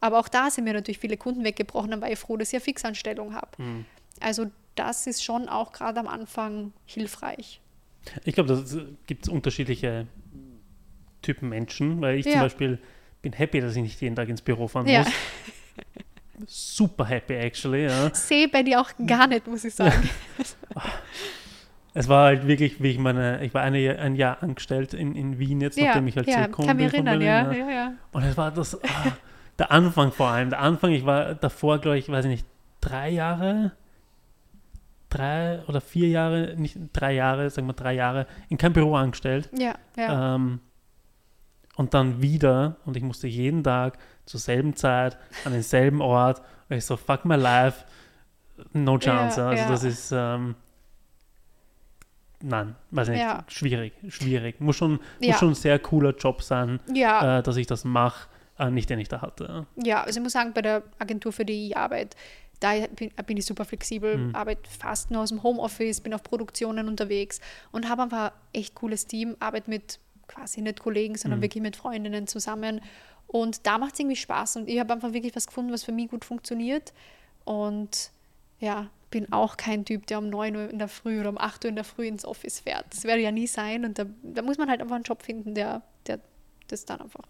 Aber 0.00 0.20
auch 0.20 0.28
da 0.28 0.48
sind 0.50 0.62
mir 0.62 0.74
natürlich 0.74 0.98
viele 0.98 1.16
Kunden 1.16 1.42
weggebrochen, 1.42 1.90
dann 1.90 2.00
war 2.00 2.10
ich 2.10 2.18
froh, 2.18 2.36
dass 2.36 2.48
ich 2.48 2.54
eine 2.54 2.60
Fixanstellung 2.60 3.34
habe. 3.34 3.48
Hm. 3.56 3.84
Also 4.20 4.46
das 4.76 5.06
ist 5.06 5.24
schon 5.24 5.48
auch 5.48 5.72
gerade 5.72 5.98
am 5.98 6.06
Anfang 6.06 6.72
hilfreich. 6.84 7.60
Ich 8.24 8.34
glaube, 8.34 8.54
da 8.54 8.80
gibt 9.06 9.26
es 9.26 9.28
unterschiedliche 9.28 10.06
Typen 11.22 11.48
Menschen, 11.48 12.00
weil 12.00 12.18
ich 12.18 12.26
ja. 12.26 12.32
zum 12.32 12.40
Beispiel 12.42 12.78
bin 13.22 13.32
happy, 13.32 13.60
dass 13.60 13.74
ich 13.74 13.82
nicht 13.82 14.00
jeden 14.00 14.14
Tag 14.14 14.28
ins 14.28 14.42
Büro 14.42 14.68
fahren 14.68 14.86
ja. 14.86 15.00
muss. 15.00 15.12
Super 16.46 17.06
happy, 17.06 17.34
actually. 17.34 17.86
Ja. 17.86 18.10
Sehe 18.14 18.48
bei 18.48 18.62
dir 18.62 18.80
auch 18.80 18.90
gar 19.06 19.26
nicht, 19.26 19.46
muss 19.46 19.64
ich 19.64 19.74
sagen. 19.74 20.08
Es 21.94 22.08
war 22.08 22.26
halt 22.26 22.46
wirklich, 22.46 22.82
wie 22.82 22.90
ich 22.90 22.98
meine, 22.98 23.42
ich 23.42 23.54
war 23.54 23.62
eine, 23.62 23.98
ein 23.98 24.16
Jahr 24.16 24.42
angestellt 24.42 24.92
in, 24.92 25.16
in 25.16 25.38
Wien 25.38 25.62
jetzt, 25.62 25.78
ja, 25.78 25.86
nachdem 25.86 26.06
ich 26.08 26.16
halt 26.16 26.26
ja, 26.28 26.34
zurückgekommen 26.34 26.68
kann 26.68 26.76
mich 26.76 26.92
erinnern, 26.92 27.20
ja, 27.22 27.52
ja, 27.52 27.70
ja. 27.70 27.92
Und 28.12 28.22
es 28.22 28.36
war 28.36 28.50
das, 28.50 28.74
ah, 28.84 29.12
der 29.58 29.72
Anfang 29.72 30.12
vor 30.12 30.28
allem, 30.28 30.50
der 30.50 30.60
Anfang, 30.60 30.92
ich 30.92 31.06
war 31.06 31.34
davor, 31.34 31.78
glaube 31.78 31.96
ich, 31.96 32.10
weiß 32.10 32.26
ich 32.26 32.30
nicht, 32.30 32.46
drei 32.82 33.08
Jahre 33.08 33.72
drei 35.08 35.62
oder 35.66 35.80
vier 35.80 36.08
Jahre, 36.08 36.54
nicht 36.56 36.76
drei 36.92 37.14
Jahre, 37.14 37.50
sagen 37.50 37.66
wir 37.66 37.74
drei 37.74 37.94
Jahre, 37.94 38.26
in 38.48 38.58
kein 38.58 38.72
Büro 38.72 38.94
angestellt. 38.94 39.50
Ja, 39.56 39.74
ja. 39.96 40.34
Ähm, 40.34 40.60
und 41.76 41.92
dann 41.94 42.22
wieder, 42.22 42.76
und 42.86 42.96
ich 42.96 43.02
musste 43.02 43.26
jeden 43.26 43.62
Tag 43.62 43.98
zur 44.24 44.40
selben 44.40 44.74
Zeit 44.74 45.18
an 45.44 45.52
denselben 45.52 46.00
Ort 46.00 46.42
weil 46.68 46.78
ich 46.78 46.84
so, 46.84 46.96
fuck 46.96 47.24
my 47.24 47.36
life, 47.36 47.84
no 48.72 48.98
chance. 48.98 49.40
Ja, 49.40 49.48
also 49.48 49.62
ja. 49.62 49.68
das 49.68 49.84
ist, 49.84 50.12
ähm, 50.12 50.56
nein, 52.40 52.74
weiß 52.90 53.08
nicht, 53.08 53.20
Ja. 53.20 53.44
schwierig, 53.48 53.92
schwierig. 54.08 54.60
Muss 54.60 54.76
schon, 54.76 55.00
muss 55.20 55.38
schon 55.38 55.50
ein 55.50 55.54
sehr 55.54 55.78
cooler 55.78 56.14
Job 56.16 56.42
sein, 56.42 56.80
äh, 56.94 57.42
dass 57.42 57.56
ich 57.56 57.66
das 57.66 57.84
mache, 57.84 58.28
äh, 58.58 58.70
nicht 58.70 58.90
den 58.90 58.98
ich 58.98 59.08
da 59.08 59.20
hatte. 59.20 59.66
ja, 59.76 60.02
also 60.02 60.18
ich 60.18 60.22
muss 60.22 60.32
sagen, 60.32 60.52
bei 60.54 60.62
der 60.62 60.82
Agentur, 60.98 61.32
für 61.32 61.44
die 61.44 61.68
ich 61.68 61.76
arbeite, 61.76 62.16
da 62.60 62.72
bin, 62.88 63.10
bin 63.26 63.36
ich 63.36 63.46
super 63.46 63.64
flexibel, 63.64 64.16
Mhm. 64.18 64.34
arbeite 64.34 64.68
fast 64.70 65.10
nur 65.10 65.22
aus 65.22 65.28
dem 65.30 65.42
Homeoffice, 65.42 66.00
bin 66.00 66.14
auf 66.14 66.22
Produktionen 66.22 66.88
unterwegs 66.88 67.40
und 67.72 67.88
habe 67.88 68.02
einfach 68.02 68.30
ein 68.32 68.38
echt 68.52 68.74
cooles 68.74 69.06
Team, 69.06 69.36
arbeite 69.40 69.70
mit 69.70 69.98
quasi 70.28 70.60
nicht 70.60 70.80
Kollegen, 70.80 71.16
sondern 71.16 71.40
Mhm. 71.40 71.42
wirklich 71.44 71.62
mit 71.62 71.76
Freundinnen 71.76 72.26
zusammen. 72.26 72.80
Und 73.28 73.66
da 73.66 73.78
macht 73.78 73.94
es 73.94 74.00
irgendwie 74.00 74.16
Spaß 74.16 74.56
und 74.56 74.68
ich 74.68 74.78
habe 74.78 74.92
einfach 74.92 75.12
wirklich 75.12 75.34
was 75.36 75.46
gefunden, 75.46 75.72
was 75.72 75.84
für 75.84 75.92
mich 75.92 76.08
gut 76.08 76.24
funktioniert. 76.24 76.92
Und 77.44 78.10
ja, 78.60 78.88
bin 79.10 79.32
auch 79.32 79.56
kein 79.56 79.84
Typ, 79.84 80.06
der 80.06 80.18
um 80.18 80.28
9 80.30 80.56
Uhr 80.56 80.68
in 80.70 80.78
der 80.78 80.88
Früh 80.88 81.20
oder 81.20 81.28
um 81.28 81.38
8 81.38 81.64
Uhr 81.64 81.68
in 81.68 81.76
der 81.76 81.84
Früh 81.84 82.06
ins 82.06 82.24
Office 82.24 82.60
fährt. 82.60 82.86
Das 82.90 83.04
werde 83.04 83.22
ja 83.22 83.30
nie 83.30 83.46
sein. 83.46 83.84
Und 83.84 83.98
da, 83.98 84.06
da 84.22 84.42
muss 84.42 84.58
man 84.58 84.68
halt 84.68 84.80
einfach 84.80 84.96
einen 84.96 85.04
Job 85.04 85.22
finden, 85.22 85.54
der, 85.54 85.82
der 86.06 86.20
das 86.68 86.84
dann 86.84 87.00
einfach 87.00 87.22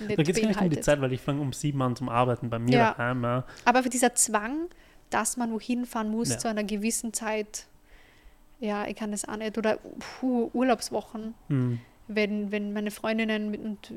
nicht 0.00 0.18
Da 0.18 0.22
geht 0.22 0.36
es 0.36 0.40
gar 0.42 0.48
nicht 0.48 0.60
um 0.60 0.70
die. 0.70 0.80
Zeit, 0.80 1.00
weil 1.00 1.12
ich 1.12 1.20
fange 1.20 1.40
um 1.40 1.52
sieben 1.52 1.80
an 1.82 1.96
zum 1.96 2.08
Arbeiten 2.08 2.50
bei 2.50 2.58
mir 2.58 2.72
Ja. 2.76 2.94
daheim. 2.94 3.22
Ja. 3.24 3.44
Aber 3.64 3.82
für 3.82 3.88
dieser 3.90 4.14
Zwang, 4.14 4.68
dass 5.10 5.36
man 5.36 5.52
wohin 5.52 5.84
fahren 5.86 6.10
muss 6.10 6.30
Ja. 6.30 6.38
zu 6.38 6.48
einer 6.48 6.64
gewissen 6.64 7.12
Zeit, 7.12 7.66
ja, 8.60 8.86
ich 8.86 8.96
kann 8.96 9.10
das 9.12 9.26
auch 9.28 9.36
nicht. 9.36 9.58
Oder 9.58 9.78
puh, 10.20 10.50
Urlaubswochen, 10.54 11.34
Hm. 11.48 11.80
wenn, 12.08 12.50
wenn 12.52 12.72
meine 12.72 12.90
Freundinnen 12.90 13.50
mit, 13.50 13.60
und, 13.60 13.92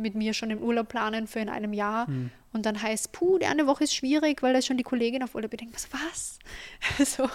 mit 0.00 0.14
mir 0.14 0.32
schon 0.34 0.48
den 0.50 0.62
Urlaub 0.62 0.88
planen 0.88 1.26
für 1.26 1.40
in 1.40 1.48
einem 1.48 1.72
Jahr 1.72 2.06
Hm. 2.06 2.30
und 2.52 2.66
dann 2.66 2.80
heißt, 2.80 3.12
puh, 3.12 3.38
die 3.38 3.46
eine 3.46 3.66
Woche 3.66 3.84
ist 3.84 3.94
schwierig, 3.94 4.42
weil 4.42 4.52
da 4.52 4.58
ist 4.60 4.66
schon 4.66 4.76
die 4.78 4.82
Kollegin 4.84 5.22
auf 5.22 5.34
Urlaub. 5.34 5.52
Ich 5.52 5.58
denke, 5.58 5.74
was, 5.74 5.88
was? 5.92 6.38
so 7.16 7.28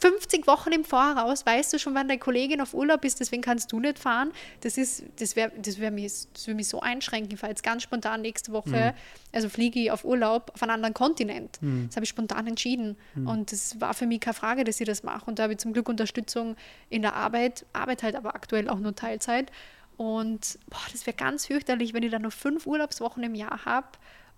50 0.00 0.46
Wochen 0.46 0.72
im 0.72 0.84
Voraus 0.84 1.44
weißt 1.44 1.72
du 1.72 1.78
schon, 1.78 1.94
wann 1.94 2.08
deine 2.08 2.18
Kollegin 2.18 2.60
auf 2.60 2.74
Urlaub 2.74 3.04
ist, 3.04 3.20
deswegen 3.20 3.42
kannst 3.42 3.72
du 3.72 3.80
nicht 3.80 3.98
fahren. 3.98 4.32
Das 4.60 4.78
ist, 4.78 5.04
das 5.18 5.36
wäre, 5.36 5.52
das 5.60 5.78
wäre 5.78 5.90
mich, 5.90 6.12
das 6.32 6.46
würde 6.46 6.56
mich 6.56 6.68
so 6.68 6.80
einschränken. 6.80 7.32
Ich 7.32 7.40
fahre 7.40 7.50
jetzt 7.50 7.62
ganz 7.62 7.82
spontan 7.82 8.22
nächste 8.22 8.52
Woche, 8.52 8.94
also 9.32 9.48
fliege 9.48 9.80
ich 9.80 9.90
auf 9.90 10.04
Urlaub 10.04 10.50
auf 10.54 10.62
einen 10.62 10.72
anderen 10.72 10.94
Kontinent. 10.94 11.58
Das 11.86 11.96
habe 11.96 12.04
ich 12.04 12.10
spontan 12.10 12.46
entschieden. 12.46 12.96
Und 13.26 13.52
das 13.52 13.80
war 13.80 13.94
für 13.94 14.06
mich 14.06 14.20
keine 14.20 14.34
Frage, 14.34 14.64
dass 14.64 14.80
ich 14.80 14.86
das 14.86 15.02
mache. 15.02 15.26
Und 15.26 15.38
da 15.38 15.44
habe 15.44 15.52
ich 15.52 15.58
zum 15.58 15.72
Glück 15.72 15.88
Unterstützung 15.88 16.56
in 16.88 17.02
der 17.02 17.14
Arbeit, 17.14 17.66
arbeite 17.72 18.04
halt 18.06 18.16
aber 18.16 18.34
aktuell 18.34 18.68
auch 18.68 18.78
nur 18.78 18.94
Teilzeit. 18.94 19.50
Und 19.96 20.58
boah, 20.70 20.78
das 20.92 21.06
wäre 21.06 21.16
ganz 21.16 21.46
fürchterlich, 21.46 21.92
wenn 21.92 22.04
ich 22.04 22.10
dann 22.10 22.22
nur 22.22 22.30
fünf 22.30 22.66
Urlaubswochen 22.66 23.22
im 23.24 23.34
Jahr 23.34 23.64
habe 23.64 23.88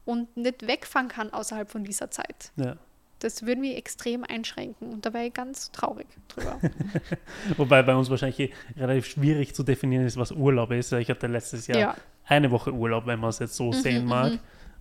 und 0.04 0.36
nicht 0.36 0.66
wegfahren 0.66 1.08
kann 1.08 1.32
außerhalb 1.32 1.70
von 1.70 1.84
dieser 1.84 2.10
Zeit. 2.10 2.52
Ja. 2.56 2.76
Das 3.20 3.44
würde 3.46 3.60
mich 3.60 3.76
extrem 3.76 4.24
einschränken 4.24 4.92
und 4.92 5.06
da 5.06 5.12
wäre 5.12 5.26
ich 5.26 5.34
ganz 5.34 5.70
traurig 5.72 6.06
drüber. 6.28 6.58
Wobei 7.56 7.82
bei 7.82 7.94
uns 7.94 8.10
wahrscheinlich 8.10 8.52
relativ 8.76 9.06
schwierig 9.06 9.54
zu 9.54 9.62
definieren 9.62 10.04
ist, 10.06 10.16
was 10.16 10.32
Urlaub 10.32 10.70
ist. 10.72 10.92
Ich 10.92 11.08
hatte 11.10 11.26
letztes 11.26 11.66
Jahr 11.66 11.78
Ja. 11.78 11.96
eine 12.26 12.50
Woche 12.50 12.72
Urlaub, 12.72 13.06
wenn 13.06 13.20
man 13.20 13.30
es 13.30 13.38
jetzt 13.38 13.54
so 13.56 13.72
sehen 13.72 14.06
mag, 14.06 14.38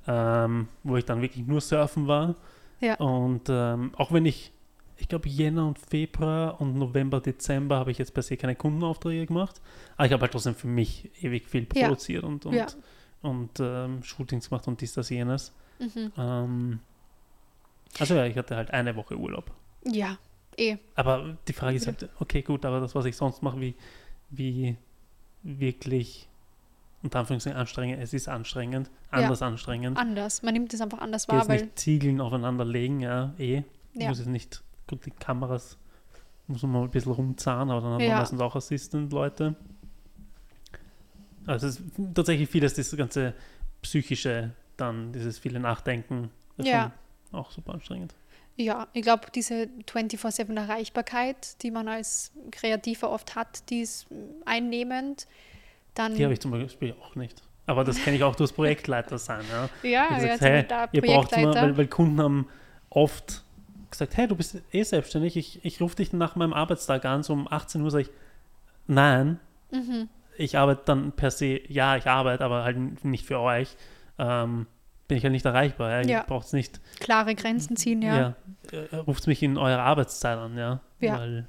ähm, 0.08 0.68
wo 0.84 0.96
ich 0.98 1.06
dann 1.06 1.22
wirklich 1.22 1.46
nur 1.46 1.62
surfen 1.62 2.08
war. 2.08 2.36
Ja. 2.80 2.96
Und 2.96 3.44
ähm, 3.50 3.92
auch 3.98 4.12
wenn 4.14 4.26
ich, 4.26 4.54
ich 4.98 5.08
glaube, 5.10 5.28
Jänner 5.28 5.68
und 5.68 5.78
Februar 5.78 6.60
und 6.62 6.76
November, 6.76 7.20
Dezember 7.20 7.76
habe 7.78 7.92
ich 7.92 7.98
jetzt 7.98 8.14
per 8.14 8.24
se 8.24 8.38
keine 8.38 8.56
Kundenaufträge 8.56 9.26
gemacht. 9.26 9.60
Aber 9.98 10.06
ich 10.08 10.14
habe 10.14 10.22
halt 10.22 10.32
trotzdem 10.32 10.56
für 10.56 10.68
mich 10.68 11.12
ewig 11.22 11.48
viel 11.48 11.68
Ja. 11.76 11.88
produziert 11.88 12.24
und, 12.24 12.46
und, 12.46 12.54
Ja. 12.54 12.68
und 13.22 13.52
ähm, 13.60 14.02
Shootings 14.04 14.48
gemacht 14.50 14.66
und 14.70 14.80
dies, 14.80 14.94
das, 14.94 15.10
jenes. 15.10 15.54
Mhm. 15.80 16.80
Also 17.98 18.14
ja, 18.16 18.26
ich 18.26 18.38
hatte 18.38 18.56
halt 18.56 18.72
eine 18.72 18.96
Woche 18.96 19.18
Urlaub. 19.18 19.52
Ja, 19.86 20.18
eh. 20.58 20.78
Aber 20.96 21.38
die 21.48 21.54
Frage 21.54 21.78
ist 21.78 21.88
halt, 21.88 22.08
okay, 22.20 22.42
gut, 22.42 22.66
aber 22.66 22.80
das, 22.80 22.94
was 22.96 23.06
ich 23.06 23.16
sonst 23.16 23.42
mache, 23.42 23.60
wie, 23.60 23.76
wie 24.30 24.78
wirklich 25.44 26.28
unter 27.02 27.20
Anführungszeichen 27.20 27.58
anstrengend, 27.58 28.02
es 28.04 28.14
ist 28.14 28.28
anstrengend, 28.28 28.90
Ja. 29.12 29.20
anders 29.20 29.42
anstrengend. 29.42 29.98
Anders. 29.98 30.44
Man 30.44 30.54
nimmt 30.54 30.74
es 30.74 30.82
einfach 30.82 31.00
anders 31.00 31.28
wahr, 31.30 31.38
jetzt 31.40 31.50
weil 31.50 31.62
nicht 31.64 31.80
Ziegeln 31.80 32.20
aufeinander 32.22 32.66
legen, 32.66 33.00
ja, 33.00 33.34
eh. 33.40 33.64
Ja. 33.94 34.10
muss 34.10 34.20
jetzt 34.20 34.28
nicht, 34.28 34.62
gut, 34.88 35.06
die 35.06 35.12
Kameras 35.12 35.78
muss 36.48 36.62
man 36.64 36.72
mal 36.74 36.84
ein 36.84 36.90
bisschen 36.92 37.12
rumzahnen, 37.14 37.72
aber 37.72 37.82
dann 37.82 37.94
hat 37.94 38.02
Ja. 38.02 38.10
man 38.10 38.18
meistens 38.20 38.42
auch 38.42 38.56
Assistant-Leute. 38.56 39.56
Also 41.46 41.68
es 41.68 41.80
ist 41.80 41.84
tatsächlich 42.14 42.50
vieles, 42.50 42.74
das 42.76 42.96
ganze 42.96 43.34
psychische, 43.82 44.52
dann 44.78 45.12
dieses 45.14 45.40
viele 45.40 45.60
Nachdenken, 45.60 46.30
ist 46.58 46.68
Ja. 46.68 46.92
Auch 47.32 47.52
super 47.52 47.74
anstrengend. 47.74 48.14
ja, 48.58 48.88
ich 48.94 49.02
glaube, 49.04 49.28
diese 49.34 49.70
24-7 49.88 50.56
Erreichbarkeit, 50.58 51.62
die 51.64 51.72
man 51.72 51.88
als 51.88 52.32
Kreativer 52.52 53.10
oft 53.12 53.36
hat, 53.36 53.70
die 53.70 53.82
ist 53.82 54.08
einnehmend. 54.46 55.28
Dann, 55.96 56.16
Die 56.16 56.24
habe 56.24 56.34
ich 56.34 56.40
zum 56.40 56.52
Beispiel 56.52 56.94
auch 57.02 57.16
nicht. 57.16 57.42
Aber 57.66 57.84
das 57.84 58.02
kenne 58.02 58.16
ich 58.18 58.24
auch 58.24 58.36
durchs 58.36 58.54
Projektleiter 58.54 59.18
sein. 59.18 59.46
Ja. 59.50 59.70
ja, 59.84 59.84
Ich 59.84 59.90
ja, 59.90 60.08
gesagt, 60.16 60.32
jetzt 60.32 60.42
hey, 60.42 60.66
da 60.68 60.90
ihr 60.92 61.02
braucht 61.02 61.32
immer, 61.34 61.56
weil, 61.56 61.78
weil 61.78 61.88
Kunden 61.88 62.20
haben 62.22 62.48
oft 62.90 63.44
gesagt, 63.92 64.18
hey, 64.18 64.28
du 64.28 64.36
bist 64.36 64.58
eh 64.72 64.84
selbstständig, 64.84 65.36
ich, 65.38 65.64
ich 65.64 65.82
rufe 65.82 65.96
dich 65.96 66.12
nach 66.14 66.36
meinem 66.36 66.54
Arbeitstag 66.54 67.06
an, 67.06 67.24
so 67.24 67.34
um 67.34 67.48
18 67.52 67.82
Uhr 67.82 67.92
sage 67.92 68.04
ich, 68.04 68.10
nein, 68.88 69.40
Mhm. 69.72 70.10
ich 70.38 70.58
arbeite 70.58 70.82
dann 70.86 71.12
per 71.12 71.30
se, 71.32 71.62
ja, 71.72 71.96
ich 71.96 72.08
arbeite, 72.08 72.44
aber 72.44 72.64
halt 72.64 73.04
nicht 73.06 73.26
für 73.26 73.40
euch, 73.40 73.76
ähm, 74.18 74.66
bin 75.10 75.18
ich 75.18 75.24
halt 75.24 75.34
nicht 75.34 75.46
erreichbar. 75.46 75.90
Ja. 75.90 76.02
Ja. 76.08 76.20
Ihr 76.20 76.24
braucht 76.24 76.48
es 76.48 76.54
nicht, 76.54 76.80
Klare 77.02 77.36
Grenzen 77.36 77.76
ziehen, 77.76 78.02
ja. 78.02 78.36
ja, 78.72 78.80
äh, 78.92 78.96
ruft 78.96 79.28
mich 79.28 79.44
in 79.44 79.58
eurer 79.58 79.82
Arbeitszeit 79.82 80.38
an, 80.38 80.58
ja. 80.58 80.80
Ja. 81.02 81.44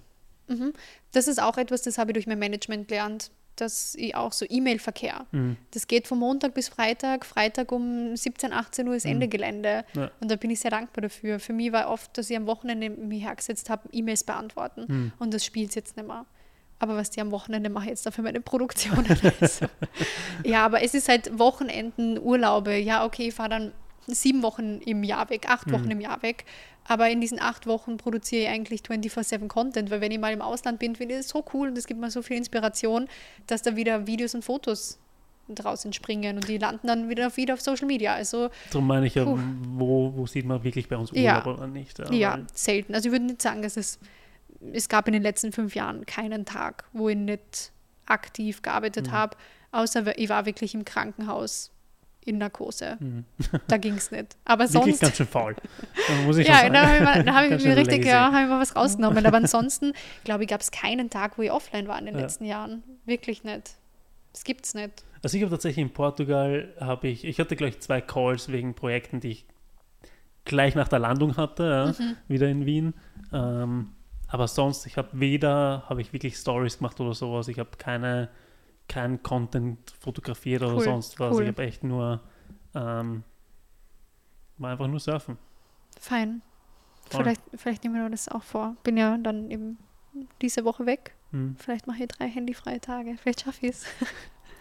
Mhm. 0.48 0.72
Das 1.12 1.28
ist 1.28 1.40
auch 1.40 1.56
etwas, 1.56 1.82
das 1.82 1.98
habe 1.98 2.10
ich 2.10 2.14
durch 2.14 2.26
mein 2.26 2.38
Management 2.40 2.88
gelernt, 2.88 3.30
dass 3.56 3.94
ich 3.94 4.14
auch 4.14 4.32
so 4.32 4.46
E-Mail-Verkehr, 4.48 5.26
mh, 5.30 5.56
das 5.72 5.86
geht 5.86 6.08
von 6.08 6.18
Montag 6.18 6.54
bis 6.54 6.68
Freitag. 6.68 7.26
Freitag 7.26 7.70
um 7.72 8.16
17, 8.16 8.52
18 8.52 8.88
Uhr 8.88 8.94
ist 8.94 9.04
Ende 9.04 9.28
Gelände. 9.28 9.84
Mhm. 9.92 10.00
Ja. 10.00 10.10
Und 10.20 10.30
da 10.30 10.36
bin 10.36 10.50
ich 10.50 10.60
sehr 10.60 10.70
dankbar 10.70 11.02
dafür. 11.02 11.38
Für 11.38 11.52
mich 11.52 11.70
war 11.70 11.90
oft, 11.90 12.16
dass 12.16 12.30
ich 12.30 12.36
am 12.36 12.46
Wochenende 12.46 12.88
mich 12.88 13.22
hergesetzt 13.22 13.68
habe, 13.68 13.88
E-Mails 13.92 14.24
beantworten. 14.24 14.84
Mhm. 14.88 15.12
Und 15.18 15.34
das 15.34 15.44
spielt 15.44 15.74
jetzt 15.74 15.96
nicht 15.96 16.06
mehr. 16.06 16.24
Aber 16.80 16.96
was 16.96 17.10
die 17.10 17.20
am 17.20 17.30
Wochenende 17.30 17.70
mache 17.70 17.84
ich 17.84 17.90
jetzt 17.90 18.06
dafür 18.06 18.24
meine 18.24 18.40
Produktionen. 18.40 19.06
also. 19.40 19.66
Ja, 20.44 20.64
aber 20.64 20.82
es 20.82 20.94
ist 20.94 21.08
halt 21.08 21.38
Wochenenden, 21.38 22.18
Urlaube. 22.18 22.76
Ja, 22.76 23.04
okay, 23.04 23.28
ich 23.28 23.34
fahre 23.34 23.50
dann 23.50 23.72
sieben 24.06 24.42
Wochen 24.42 24.78
im 24.78 25.04
Jahr 25.04 25.30
weg, 25.30 25.46
acht 25.48 25.66
Mhm. 25.68 25.72
Wochen 25.72 25.90
im 25.90 26.00
Jahr 26.00 26.22
weg. 26.22 26.44
Aber 26.88 27.08
in 27.10 27.20
diesen 27.20 27.38
acht 27.40 27.66
Wochen 27.66 27.98
produziere 27.98 28.42
ich 28.44 28.48
eigentlich 28.48 28.80
24-7 28.80 29.46
Content, 29.46 29.90
weil 29.90 30.00
wenn 30.00 30.10
ich 30.10 30.18
mal 30.18 30.32
im 30.32 30.40
Ausland 30.42 30.78
bin, 30.80 30.96
finde 30.96 31.14
ich 31.14 31.20
das 31.20 31.28
so 31.28 31.44
cool 31.52 31.68
und 31.68 31.78
es 31.78 31.86
gibt 31.86 32.00
mir 32.00 32.10
so 32.10 32.22
viel 32.22 32.36
Inspiration, 32.38 33.06
dass 33.46 33.62
da 33.62 33.76
wieder 33.76 34.06
Videos 34.06 34.34
und 34.34 34.42
Fotos 34.44 34.98
draus 35.48 35.84
entspringen 35.84 36.36
und 36.36 36.48
die 36.48 36.58
landen 36.58 36.86
dann 36.86 37.08
wieder, 37.08 37.36
wieder 37.36 37.54
auf 37.54 37.60
Social 37.60 37.86
Media. 37.86 38.14
Also 38.14 38.48
darum 38.70 38.86
meine 38.86 39.06
ich 39.06 39.16
ja, 39.16 39.24
Puh. 39.24 39.38
wo, 39.74 40.12
wo 40.16 40.26
sieht 40.26 40.46
man 40.46 40.64
wirklich 40.64 40.88
bei 40.88 40.96
uns 40.96 41.12
Urlaub 41.12 41.44
Ja. 41.46 41.52
oder 41.52 41.66
nicht. 41.66 41.98
Ja, 41.98 42.10
ja, 42.12 42.38
selten. 42.54 42.94
Also 42.94 43.08
ich 43.08 43.12
würde 43.12 43.26
nicht 43.26 43.42
sagen, 43.42 43.60
dass 43.62 43.76
es, 43.76 43.98
es 44.72 44.88
gab 44.88 45.06
in 45.08 45.12
den 45.14 45.22
letzten 45.22 45.52
fünf 45.52 45.74
Jahren 45.74 46.06
keinen 46.06 46.44
Tag, 46.44 46.84
wo 46.92 47.08
ich 47.08 47.16
nicht 47.16 47.72
aktiv 48.06 48.62
gearbeitet 48.62 49.08
Mhm. 49.08 49.12
habe, 49.12 49.36
außer 49.72 50.18
ich 50.18 50.28
war 50.28 50.46
wirklich 50.46 50.74
im 50.74 50.84
Krankenhaus 50.84 51.70
in 52.24 52.38
Narkose. 52.38 52.96
Mhm. 53.00 53.24
Da 53.68 53.76
ging 53.78 53.94
es 53.94 54.10
nicht. 54.10 54.36
Aber 54.44 54.64
Wirklich 54.64 54.84
sonst... 54.96 55.00
ganz 55.00 55.16
schön 55.16 55.26
faul. 55.26 55.56
Da 56.08 56.14
muss 56.26 56.36
ich 56.36 56.46
Ja, 56.46 56.58
schon 56.60 56.72
da 56.74 56.82
habe 56.86 56.92
ich, 56.98 57.02
sagen. 57.02 57.04
mal- 57.18 57.24
da 57.24 57.34
habe 57.34 57.54
ich 57.54 57.64
mir 57.64 57.76
richtig, 57.76 58.04
ja, 58.04 58.32
habe 58.32 58.42
ich 58.44 58.48
mal 58.50 58.60
was 58.60 58.76
rausgenommen. 58.76 59.24
Aber 59.24 59.36
ansonsten, 59.38 59.92
glaube 60.24 60.44
ich, 60.44 60.50
gab 60.50 60.60
es 60.60 60.70
keinen 60.70 61.08
Tag, 61.08 61.38
wo 61.38 61.42
ich 61.42 61.50
offline 61.50 61.88
war 61.88 61.98
in 61.98 62.06
den 62.06 62.14
Ja. 62.16 62.20
letzten 62.22 62.44
Jahren. 62.44 62.82
Wirklich 63.06 63.42
nicht. 63.44 63.72
Das 64.32 64.44
gibt 64.44 64.66
es 64.66 64.74
nicht. 64.74 65.02
Also 65.22 65.36
ich 65.36 65.42
habe 65.42 65.50
tatsächlich 65.50 65.82
in 65.82 65.92
Portugal, 65.92 66.74
habe 66.80 67.08
ich, 67.08 67.24
ich 67.24 67.38
hatte 67.40 67.56
gleich 67.56 67.80
zwei 67.80 68.00
Calls 68.00 68.50
wegen 68.52 68.74
Projekten, 68.74 69.20
die 69.20 69.30
ich 69.30 69.46
gleich 70.44 70.74
nach 70.74 70.88
der 70.88 70.98
Landung 70.98 71.36
hatte, 71.36 71.94
ja, 71.98 72.04
Mhm. 72.04 72.16
wieder 72.28 72.48
in 72.48 72.66
Wien. 72.66 72.94
Ähm, 73.32 73.92
aber 74.30 74.46
sonst, 74.46 74.86
ich 74.86 74.96
habe 74.96 75.08
weder, 75.12 75.84
habe 75.88 76.00
ich 76.00 76.12
wirklich 76.12 76.36
Stories 76.36 76.78
gemacht 76.78 77.00
oder 77.00 77.14
sowas, 77.14 77.48
ich 77.48 77.58
habe 77.58 77.70
keine, 77.76 78.30
kein 78.88 79.22
Content 79.22 79.78
fotografiert 79.98 80.62
oder 80.62 80.76
Cool, 80.76 80.84
sonst 80.84 81.18
was. 81.18 81.34
cool. 81.34 81.42
Ich 81.42 81.48
habe 81.48 81.62
echt 81.64 81.82
nur, 81.82 82.20
ähm, 82.74 83.24
war 84.56 84.70
einfach 84.70 84.86
nur 84.86 85.00
surfen. 85.00 85.36
Fein. 85.98 86.42
Voll. 87.10 87.22
Vielleicht, 87.22 87.42
vielleicht 87.56 87.82
nehmen 87.82 87.96
wir 87.96 88.08
das 88.08 88.28
auch 88.28 88.44
vor. 88.44 88.76
Bin 88.84 88.96
ja 88.96 89.18
dann 89.18 89.50
eben 89.50 89.78
diese 90.40 90.64
Woche 90.64 90.86
weg. 90.86 91.16
Hm. 91.32 91.56
Vielleicht 91.58 91.88
mache 91.88 92.04
ich 92.04 92.08
drei 92.08 92.28
handyfreie 92.28 92.80
Tage. 92.80 93.16
Vielleicht 93.20 93.42
schaffe 93.42 93.66
ich 93.66 93.72
es. 93.72 93.84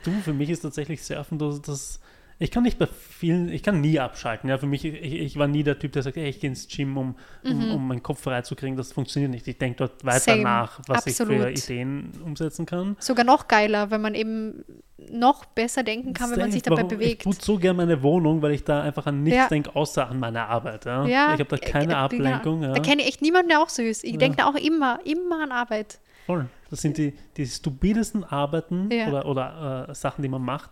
Du, 0.06 0.12
für 0.22 0.32
mich 0.32 0.50
ist 0.50 0.62
tatsächlich 0.62 1.04
Surfen 1.04 1.38
das, 1.38 1.62
das 1.62 2.00
ich 2.42 2.52
kann 2.52 2.64
nicht 2.64 2.80
bei 2.80 2.88
vielen, 2.88 3.50
ich 3.50 3.64
kann 3.64 3.82
nie 3.82 4.00
abschalten. 4.00 4.50
Ja, 4.50 4.58
für 4.58 4.66
mich, 4.66 4.86
ich, 4.86 4.96
ich 4.96 5.38
war 5.38 5.48
nie 5.48 5.64
der 5.64 5.78
Typ, 5.78 5.92
der 5.92 6.04
sagt, 6.04 6.16
hey, 6.16 6.30
ich 6.30 6.40
gehe 6.40 6.50
ins 6.50 6.70
Gym, 6.70 6.98
um, 6.98 7.16
um, 7.44 7.72
um 7.72 7.88
meinen 7.88 8.02
Kopf 8.02 8.22
freizukriegen. 8.22 8.78
Das 8.78 8.94
funktioniert 8.94 9.32
nicht. 9.32 9.46
Ich 9.48 9.58
denke 9.58 9.78
dort 9.80 10.06
weiter 10.06 10.20
Same. 10.20 10.44
nach, 10.44 10.80
was 10.88 11.06
ich 11.06 11.16
für 11.18 11.24
Absolut. 11.24 11.58
Ideen 11.58 12.12
umsetzen 12.24 12.66
kann. 12.66 12.96
Sogar 13.00 13.26
noch 13.26 13.50
geiler, 13.50 13.92
wenn 13.92 14.00
man 14.00 14.16
eben 14.16 14.64
noch 15.12 15.46
besser 15.46 15.84
denken 15.84 16.14
kann, 16.14 16.32
wenn 16.32 16.40
man 16.40 16.52
sich 16.52 16.62
dabei 16.62 16.78
Warum? 16.78 16.90
bewegt. 16.90 17.12
Ich 17.12 17.20
putze 17.26 17.46
so 17.46 17.58
gerne 17.58 17.78
meine 17.78 18.02
Wohnung, 18.04 18.42
weil 18.42 18.52
ich 18.54 18.64
da 18.64 18.84
einfach 18.84 19.06
an 19.06 19.24
nichts 19.24 19.38
Ja. 19.38 19.48
denke, 19.50 19.76
außer 19.76 20.10
an 20.10 20.20
meine 20.20 20.48
Arbeit. 20.48 20.86
Ja? 20.86 21.06
Ja, 21.06 21.34
ich 21.34 21.40
habe 21.42 21.46
da 21.46 21.58
äh, 21.58 21.60
keine 21.60 21.94
äh, 21.94 21.98
Ablenkung. 21.98 22.62
genau. 22.62 22.74
Ja? 22.74 22.80
Da 22.80 22.82
kenne 22.82 23.02
ich 23.02 23.10
echt 23.10 23.22
niemanden, 23.22 23.50
der 23.50 23.62
auch 23.62 23.70
so 23.70 23.82
ist. 23.82 24.06
Ich 24.06 24.18
denke 24.18 24.38
da 24.38 24.48
auch 24.48 24.56
immer, 24.56 25.00
immer 25.04 25.44
an 25.44 25.52
Arbeit. 25.52 26.00
Voll. 26.26 26.48
Das 26.70 26.82
sind 26.82 26.98
die, 26.98 27.16
die 27.38 27.46
stupidesten 27.48 28.24
Arbeiten 28.24 28.88
oder, 29.08 29.26
oder 29.26 29.88
äh, 29.90 29.96
Sachen, 29.96 30.22
die 30.22 30.30
man 30.30 30.44
macht, 30.44 30.70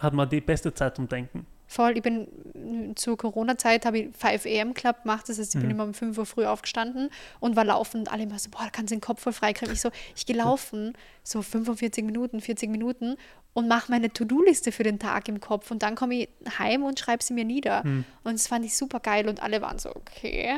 hat 0.00 0.12
man 0.12 0.28
die 0.28 0.40
beste 0.40 0.72
Zeit 0.74 0.96
zum 0.96 1.08
Denken. 1.08 1.46
Voll, 1.66 1.96
ich 1.96 2.02
bin 2.02 2.26
mm, 2.54 2.96
zur 2.96 3.16
Corona-Zeit, 3.16 3.86
habe 3.86 3.98
ich 4.00 4.08
5 4.16 4.44
AM 4.46 4.74
Club 4.74 5.02
gemacht, 5.02 5.28
das 5.28 5.38
heißt, 5.38 5.54
ich 5.54 5.60
bin 5.60 5.68
Mhm. 5.68 5.74
immer 5.76 5.84
um 5.84 5.94
5 5.94 6.18
Uhr 6.18 6.26
früh 6.26 6.44
aufgestanden 6.44 7.10
und 7.38 7.54
war 7.54 7.64
laufen 7.64 8.00
und 8.00 8.12
alle 8.12 8.24
immer 8.24 8.38
so, 8.40 8.50
boah, 8.50 8.64
da 8.64 8.70
kannst 8.70 8.90
du 8.90 8.96
den 8.96 9.00
Kopf 9.00 9.20
voll 9.22 9.32
freikriegen. 9.32 9.72
Ich 9.72 9.80
so, 9.80 9.90
ich 10.16 10.26
gehe 10.26 10.34
laufen, 10.36 10.94
so 11.22 11.42
45 11.42 12.04
Minuten, 12.04 12.40
40 12.40 12.68
Minuten 12.70 13.16
und 13.52 13.68
mache 13.68 13.92
meine 13.92 14.12
To-Do-Liste 14.12 14.72
für 14.72 14.82
den 14.82 14.98
Tag 14.98 15.28
im 15.28 15.38
Kopf 15.40 15.70
und 15.70 15.82
dann 15.84 15.94
komme 15.94 16.14
ich 16.16 16.28
heim 16.58 16.82
und 16.82 16.98
schreibe 16.98 17.22
sie 17.22 17.34
mir 17.34 17.44
nieder. 17.44 17.84
Mhm. 17.86 18.04
Und 18.24 18.32
das 18.34 18.48
fand 18.48 18.64
ich 18.64 18.76
super 18.76 18.98
geil 18.98 19.28
und 19.28 19.40
alle 19.40 19.62
waren 19.62 19.78
so, 19.78 19.90
okay, 19.94 20.56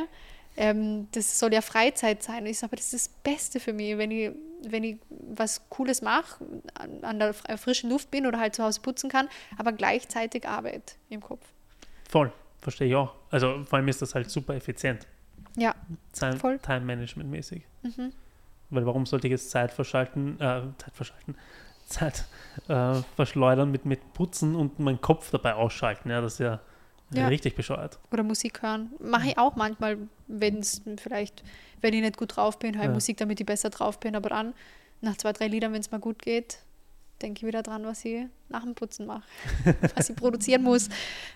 ähm, 0.57 1.09
das 1.13 1.39
soll 1.39 1.53
ja 1.53 1.61
Freizeit 1.61 2.23
sein. 2.23 2.41
Und 2.41 2.47
ich 2.47 2.59
so, 2.59 2.67
aber 2.67 2.77
das 2.77 2.93
ist 2.93 3.07
das 3.07 3.09
Beste 3.23 3.61
für 3.61 3.73
mich, 3.73 3.97
wenn 3.99 4.11
ich, 4.11 4.31
wenn 4.69 4.85
ich 4.85 4.99
was 5.09 5.69
Cooles 5.71 6.03
mache, 6.03 6.45
an, 6.75 7.03
an 7.03 7.19
der 7.19 7.35
fr- 7.35 7.57
frischen 7.57 7.91
Luft 7.91 8.11
bin 8.11 8.27
oder 8.27 8.39
halt 8.39 8.55
zu 8.55 8.63
Hause 8.63 8.81
putzen 8.81 9.11
kann, 9.11 9.29
aber 9.59 9.73
gleichzeitig 9.73 10.47
Arbeit 10.49 10.97
im 11.09 11.21
Kopf. 11.21 11.45
Voll. 12.09 12.33
Verstehe 12.61 12.87
ich 12.89 12.95
auch. 12.95 13.15
Also 13.31 13.65
vor 13.65 13.79
allem 13.79 13.89
ist 13.89 14.03
das 14.03 14.15
halt 14.15 14.31
super 14.31 14.55
effizient. 14.55 15.07
Ja, 15.57 15.75
Time, 16.13 16.37
Voll. 16.37 16.59
Time 16.61 16.81
Management 16.83 17.29
mäßig. 17.31 17.65
mhm. 17.83 18.13
Weil 18.71 18.87
warum 18.87 19.05
sollte 19.05 19.27
ich 19.27 19.33
jetzt 19.33 19.51
Zeit 19.51 19.71
verschalten, 19.73 20.37
äh, 20.41 20.63
Zeit 20.79 20.95
verschalten, 20.95 21.37
Zeit 21.87 22.25
äh, 22.69 22.95
verschleudern 23.17 23.71
mit, 23.71 23.85
mit 23.85 24.15
Putzen 24.15 24.55
und 24.55 24.79
meinen 24.79 25.01
Kopf 25.01 25.31
dabei 25.31 25.55
ausschalten? 25.55 26.09
Ja, 26.09 26.21
das 26.23 26.35
ist 26.35 26.39
ja, 26.39 26.61
Ja. 27.21 27.29
richtig 27.29 27.55
bescheuert. 27.55 27.99
oder 28.11 28.23
Musik 28.23 28.63
hören. 28.63 28.91
Mache 29.01 29.29
ich 29.29 29.39
auch 29.39 29.57
manchmal, 29.57 29.99
wenn 30.29 30.59
es 30.59 30.83
vielleicht, 30.99 31.43
wenn 31.81 31.95
ich 31.95 32.01
nicht 32.01 32.17
gut 32.17 32.37
drauf 32.37 32.59
bin, 32.59 32.75
höre 32.77 32.83
ich 32.85 32.89
Ja. 32.89 32.95
Musik, 32.95 33.17
damit 33.19 33.41
ich 33.41 33.47
besser 33.47 33.71
drauf 33.71 33.99
bin. 34.01 34.17
Aber 34.17 34.29
dann, 34.31 34.55
nach 35.01 35.17
zwei, 35.17 35.33
drei 35.33 35.49
Liedern, 35.49 35.73
wenn 35.73 35.81
es 35.81 35.91
mal 35.91 35.99
gut 36.01 36.21
geht, 36.23 36.59
denke 37.21 37.41
ich 37.41 37.47
wieder 37.47 37.63
dran, 37.63 37.85
was 37.85 38.05
ich 38.05 38.25
nach 38.49 38.63
dem 38.63 38.75
Putzen 38.75 39.07
mache. 39.07 39.23
was 39.95 40.11
ich 40.11 40.17
produzieren 40.17 40.63
muss, 40.63 40.89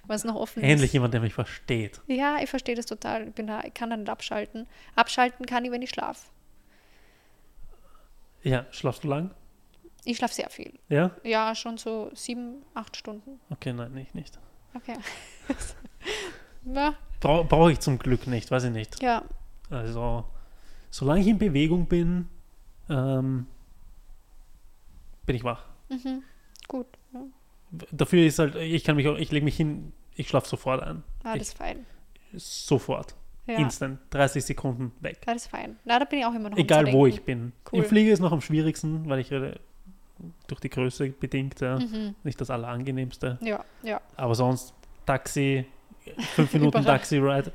was 0.07 0.25
noch 0.25 0.35
offen 0.35 0.63
Endlich 0.63 0.89
ist. 0.89 0.93
jemand, 0.95 1.15
der 1.15 1.21
mich 1.21 1.35
versteht. 1.35 2.01
Ja, 2.07 2.39
ich 2.43 2.51
verstehe 2.51 2.75
das 2.75 2.87
total. 2.87 3.29
Ich, 3.29 3.35
bin 3.35 3.47
da, 3.47 3.63
ich 3.63 3.75
kann 3.75 3.91
da 3.91 3.97
nicht 3.97 4.09
abschalten. 4.09 4.67
Abschalten 4.95 5.47
kann 5.47 5.65
ich, 5.65 5.71
wenn 5.71 5.83
ich 5.83 5.91
schlafe. 5.91 6.27
Ja, 8.43 8.67
schlafst 8.71 9.05
du 9.05 9.09
lang? 9.09 9.31
Ich 10.05 10.19
schlafe 10.19 10.35
sehr 10.35 10.51
viel. 10.51 10.73
Ja? 10.89 11.11
Ja, 11.25 11.55
schon 11.57 11.79
so 11.79 12.11
sieben, 12.15 12.63
acht 12.75 12.97
Stunden. 12.97 13.41
Okay, 13.51 13.73
nein, 13.73 13.97
ich 13.97 14.15
nicht. 14.15 14.39
Okay. 14.75 14.95
ja, 16.75 16.95
Brau 17.21 17.45
Brauche 17.45 17.73
ich 17.73 17.81
zum 17.81 17.99
Glück 17.99 18.27
nicht, 18.27 18.51
weiß 18.51 18.65
ich 18.65 18.73
nicht. 18.73 19.03
ja, 19.03 19.23
Also, 19.71 20.25
solange 20.91 21.21
ich 21.21 21.27
in 21.29 21.39
Bewegung 21.39 21.87
bin, 21.87 22.29
ähm, 22.89 23.47
bin 25.25 25.37
ich 25.37 25.45
wach. 25.45 25.65
mhm. 25.89 26.23
gut. 26.69 26.87
Ja. 27.13 27.21
Dafür 27.91 28.25
ist 28.27 28.39
halt, 28.39 28.55
ich 28.57 28.85
kann 28.85 28.97
mich 28.97 29.09
auch, 29.09 29.17
ich 29.17 29.31
lege 29.33 29.45
mich 29.45 29.57
hin, 29.57 29.93
ich 30.15 30.29
schlafe 30.29 30.49
sofort 30.49 30.83
ein. 30.83 31.03
Ah, 31.25 31.33
Ich- 31.35 31.41
das 31.41 31.49
ist 31.49 31.59
fein. 31.59 31.85
Sofort. 32.35 33.15
Ja, 33.47 33.59
Instant. 33.59 34.01
30 34.11 34.45
Sekunden 34.45 34.93
weg. 35.01 35.21
das 35.25 35.37
ist 35.37 35.47
fein. 35.49 35.77
Na, 35.85 35.99
da 36.01 36.05
bin 36.05 36.19
ich 36.19 36.27
auch 36.27 36.35
immer 36.35 36.51
noch 36.51 36.59
Egal 36.59 36.93
wo 36.93 37.07
ich 37.07 37.23
bin. 37.23 37.53
Cool. 37.71 37.79
Im 37.81 37.85
Flieger 37.85 38.13
ist 38.13 38.19
noch 38.19 38.33
am 38.33 38.41
schwierigsten, 38.41 39.09
weil 39.09 39.21
ich 39.21 39.29
durch 39.29 40.61
die 40.61 40.69
Größe 40.71 41.11
bedingt 41.11 41.61
ja, 41.61 41.79
Mhm. 41.79 42.17
nicht 42.25 42.41
das 42.41 42.51
Allerangenehmste. 42.51 43.39
Ja, 43.41 43.65
ja. 43.85 44.01
Aber 44.17 44.35
sonst 44.35 44.75
Taxi, 45.07 45.65
fünf 46.35 46.53
Minuten 46.53 46.79
Überall. 46.79 46.99
Taxi-Ride, 46.99 47.53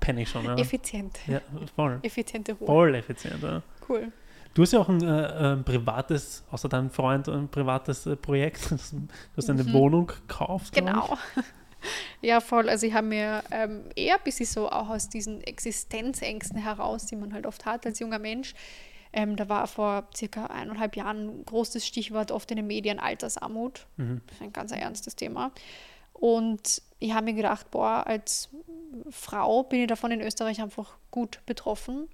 penne 0.00 0.22
ich 0.22 0.28
schon. 0.30 0.44
Ja. 0.44 0.56
Effizient. 0.56 1.18
ja, 1.26 1.40
voll. 1.74 1.98
Effiziente 2.02 2.52
Ruhe. 2.54 2.66
Voll 2.66 2.94
effizient. 2.96 3.42
Ja. 3.42 3.62
Cool. 3.88 4.10
Du 4.54 4.62
hast 4.62 4.72
ja 4.72 4.80
auch 4.80 4.88
ein, 4.88 5.02
äh, 5.02 5.52
ein 5.52 5.64
privates, 5.64 6.42
außer 6.50 6.68
deinem 6.70 6.90
Freund, 6.90 7.28
ein 7.28 7.48
privates 7.48 8.06
äh, 8.06 8.16
Projekt. 8.16 8.70
Du 8.70 8.76
hast 9.36 9.50
eine 9.50 9.62
Mhm. 9.64 9.72
Wohnung 9.72 10.06
gekauft. 10.06 10.72
Genau. 10.74 11.16
Ja, 12.20 12.40
voll. 12.40 12.68
Also 12.68 12.84
ich 12.86 12.94
habe 12.94 13.06
mir 13.06 13.44
ähm, 13.52 13.84
eher 13.94 14.16
ein 14.16 14.20
bisschen 14.24 14.46
so 14.46 14.68
auch 14.68 14.88
aus 14.88 15.08
diesen 15.08 15.40
Existenzängsten 15.42 16.58
heraus, 16.58 17.06
die 17.06 17.14
man 17.14 17.32
halt 17.32 17.46
oft 17.46 17.64
hat 17.64 17.86
als 17.86 18.00
junger 18.00 18.18
Mensch. 18.18 18.54
Ähm, 19.12 19.36
da 19.36 19.48
war 19.48 19.68
vor 19.68 20.08
circa 20.16 20.46
eineinhalb 20.46 20.96
Jahren 20.96 21.28
ein 21.28 21.44
großes 21.44 21.86
Stichwort 21.86 22.32
oft 22.32 22.50
in 22.50 22.56
den 22.56 22.66
Medien 22.66 22.98
Altersarmut. 22.98 23.86
Mhm. 23.98 24.20
Das 24.26 24.36
ist 24.36 24.42
ein 24.42 24.52
ganz 24.52 24.72
ernstes 24.72 25.14
Thema. 25.14 25.52
Und 26.18 26.82
ich 26.98 27.12
habe 27.12 27.26
mir 27.26 27.34
gedacht, 27.34 27.70
boah, 27.70 28.06
als 28.06 28.48
Frau 29.10 29.62
bin 29.62 29.82
ich 29.82 29.86
davon 29.86 30.10
in 30.10 30.20
Österreich 30.20 30.60
einfach 30.60 30.96
gut 31.10 31.40
betroffen. 31.46 32.08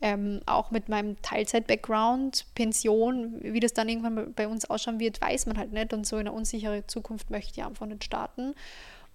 Ähm, 0.00 0.40
auch 0.46 0.72
mit 0.72 0.88
meinem 0.88 1.20
Teilzeit-Background, 1.22 2.46
Pension, 2.54 3.38
wie 3.40 3.60
das 3.60 3.72
dann 3.72 3.88
irgendwann 3.88 4.32
bei 4.34 4.48
uns 4.48 4.68
ausschauen 4.68 4.98
wird, 4.98 5.20
weiß 5.20 5.46
man 5.46 5.58
halt 5.58 5.72
nicht. 5.72 5.92
Und 5.92 6.06
so 6.06 6.16
in 6.16 6.26
eine 6.26 6.32
unsichere 6.32 6.86
Zukunft 6.86 7.30
möchte 7.30 7.52
ich 7.60 7.64
einfach 7.64 7.86
nicht 7.86 8.04
starten. 8.04 8.54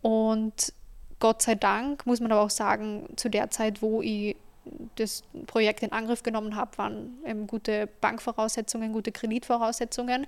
Und 0.01 0.73
Gott 1.19 1.41
sei 1.41 1.55
Dank 1.55 2.05
muss 2.05 2.19
man 2.19 2.31
aber 2.31 2.41
auch 2.41 2.49
sagen, 2.49 3.07
zu 3.15 3.29
der 3.29 3.49
Zeit, 3.49 3.81
wo 3.81 4.01
ich 4.01 4.37
das 4.95 5.23
Projekt 5.45 5.83
in 5.83 5.91
Angriff 5.91 6.23
genommen 6.23 6.55
habe, 6.55 6.77
waren 6.77 7.17
ähm, 7.25 7.47
gute 7.47 7.87
Bankvoraussetzungen, 8.01 8.93
gute 8.93 9.11
Kreditvoraussetzungen, 9.11 10.27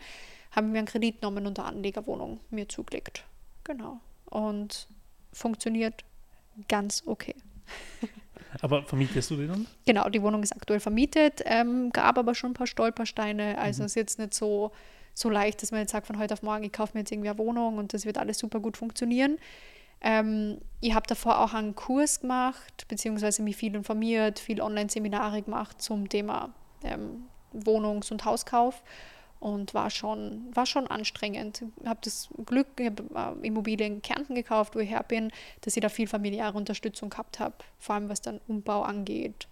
haben 0.51 0.73
wir 0.73 0.79
einen 0.79 0.87
Kredit 0.87 1.21
genommen 1.21 1.45
und 1.45 1.59
eine 1.59 1.67
Anlegerwohnung 1.67 2.39
mir 2.49 2.67
zugelegt. 2.67 3.23
Genau. 3.69 3.99
Und 4.25 4.87
funktioniert 5.31 6.03
ganz 6.67 7.03
okay. 7.05 7.35
Aber 8.61 8.81
vermietest 8.81 9.29
du 9.29 9.35
die 9.35 9.45
dann? 9.45 9.67
Genau, 9.85 10.09
die 10.09 10.23
Wohnung 10.23 10.41
ist 10.41 10.53
aktuell 10.53 10.79
vermietet, 10.79 11.43
ähm, 11.45 11.91
gab 11.91 12.17
aber 12.17 12.33
schon 12.33 12.49
ein 12.49 12.55
paar 12.55 12.65
Stolpersteine. 12.65 13.59
Also 13.59 13.83
es 13.83 13.91
ist 13.91 13.95
jetzt 13.95 14.17
nicht 14.17 14.33
so, 14.33 14.71
so 15.13 15.29
leicht, 15.29 15.61
dass 15.61 15.69
man 15.69 15.81
jetzt 15.81 15.91
sagt, 15.91 16.07
von 16.07 16.17
heute 16.17 16.33
auf 16.33 16.41
morgen, 16.41 16.63
ich 16.63 16.71
kaufe 16.71 16.93
mir 16.95 17.01
jetzt 17.01 17.11
irgendwie 17.11 17.29
eine 17.29 17.37
Wohnung 17.37 17.77
und 17.77 17.93
das 17.93 18.05
wird 18.05 18.17
alles 18.17 18.39
super 18.39 18.59
gut 18.59 18.75
funktionieren. 18.75 19.37
Ähm, 20.01 20.59
ich 20.81 20.95
habe 20.95 21.05
davor 21.05 21.39
auch 21.39 21.53
einen 21.53 21.75
Kurs 21.75 22.21
gemacht, 22.21 22.87
beziehungsweise 22.87 23.43
mich 23.43 23.55
viel 23.55 23.75
informiert, 23.75 24.39
viel 24.39 24.61
Online-Seminare 24.61 25.43
gemacht 25.43 25.79
zum 25.79 26.09
Thema 26.09 26.49
ähm, 26.83 27.27
Wohnungs- 27.53 28.11
und 28.11 28.25
Hauskauf 28.25 28.81
und 29.39 29.73
war 29.73 29.89
schon, 29.89 30.53
war 30.53 30.65
schon 30.65 30.87
anstrengend. 30.87 31.63
Ich 31.81 31.87
habe 31.87 31.99
das 32.03 32.29
Glück, 32.45 32.67
ich 32.77 32.87
habe 32.87 33.03
äh, 33.41 33.47
Immobilien 33.47 33.95
in 33.95 34.01
Kärnten 34.01 34.35
gekauft, 34.35 34.75
wo 34.75 34.79
ich 34.79 34.89
her 34.89 35.05
bin, 35.07 35.31
dass 35.61 35.75
ich 35.75 35.81
da 35.81 35.89
viel 35.89 36.07
familiäre 36.07 36.53
Unterstützung 36.57 37.09
gehabt 37.09 37.39
habe, 37.39 37.55
vor 37.77 37.95
allem 37.95 38.09
was 38.09 38.21
dann 38.21 38.41
Umbau 38.47 38.81
angeht 38.81 39.47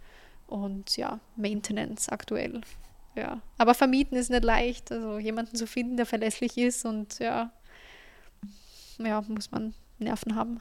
und 0.47 0.97
ja, 0.97 1.19
Maintenance 1.35 2.09
aktuell. 2.09 2.61
Ja, 3.15 3.41
aber 3.57 3.73
vermieten 3.73 4.15
ist 4.15 4.29
nicht 4.29 4.43
leicht, 4.43 4.91
also 4.91 5.17
jemanden 5.17 5.55
zu 5.55 5.65
finden, 5.65 5.97
der 5.97 6.05
verlässlich 6.05 6.57
ist 6.57 6.85
und 6.85 7.17
ja, 7.19 7.51
ja, 8.99 9.21
muss 9.27 9.51
man 9.51 9.73
Nerven 9.97 10.35
haben. 10.35 10.59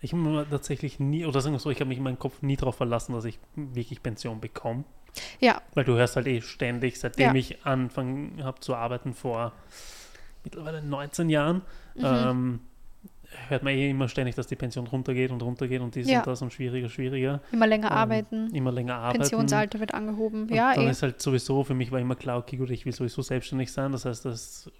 Ich 0.00 0.12
habe 0.12 0.22
mir 0.22 0.48
tatsächlich 0.48 1.00
nie, 1.00 1.24
oder 1.26 1.40
sagen 1.40 1.54
wir 1.54 1.58
so, 1.60 1.70
ich 1.70 1.80
habe 1.80 1.88
mich 1.88 1.98
in 1.98 2.04
meinem 2.04 2.18
Kopf 2.18 2.40
nie 2.42 2.56
darauf 2.56 2.76
verlassen, 2.76 3.12
dass 3.14 3.24
ich 3.24 3.38
wirklich 3.56 4.02
Pension 4.02 4.40
bekomme. 4.40 4.84
Ja, 5.40 5.60
Weil 5.74 5.84
du 5.84 5.94
hörst 5.94 6.14
halt 6.16 6.26
eh 6.28 6.40
ständig, 6.40 7.00
seitdem 7.00 7.28
Ja. 7.28 7.34
ich 7.34 7.64
angefangen 7.66 8.40
habe 8.44 8.60
zu 8.60 8.74
arbeiten 8.76 9.14
vor 9.14 9.52
mittlerweile 10.44 10.82
19 10.82 11.28
Jahren, 11.30 11.62
Mhm. 11.96 12.04
ähm, 12.04 12.60
hört 13.48 13.62
man 13.64 13.72
eh 13.74 13.90
immer 13.90 14.08
ständig, 14.08 14.36
dass 14.36 14.46
die 14.46 14.54
Pension 14.56 14.86
runtergeht 14.86 15.30
und 15.32 15.42
runtergeht 15.42 15.80
und 15.80 15.94
dies 15.94 16.08
Ja. 16.08 16.18
und 16.18 16.26
das 16.28 16.40
und 16.42 16.52
schwieriger, 16.52 16.88
schwieriger. 16.88 17.40
immer 17.50 17.66
länger 17.66 17.90
Ähm, 17.90 17.96
arbeiten, 17.96 18.54
Immer 18.54 18.70
länger 18.72 18.94
arbeiten. 18.96 19.18
Pensionsalter 19.20 19.80
wird 19.80 19.94
angehoben. 19.94 20.42
Und 20.42 20.54
Ja, 20.54 20.74
dann 20.74 20.86
eh. 20.86 20.90
ist 20.90 21.02
halt 21.02 21.20
sowieso, 21.20 21.64
für 21.64 21.74
mich 21.74 21.90
war 21.90 21.98
immer 21.98 22.14
klar, 22.16 22.38
okay, 22.38 22.56
gut, 22.56 22.70
ich 22.70 22.86
will 22.86 22.92
sowieso 22.92 23.20
selbstständig 23.22 23.72
sein. 23.72 23.90
Das 23.92 24.04
heißt, 24.04 24.24
das 24.24 24.70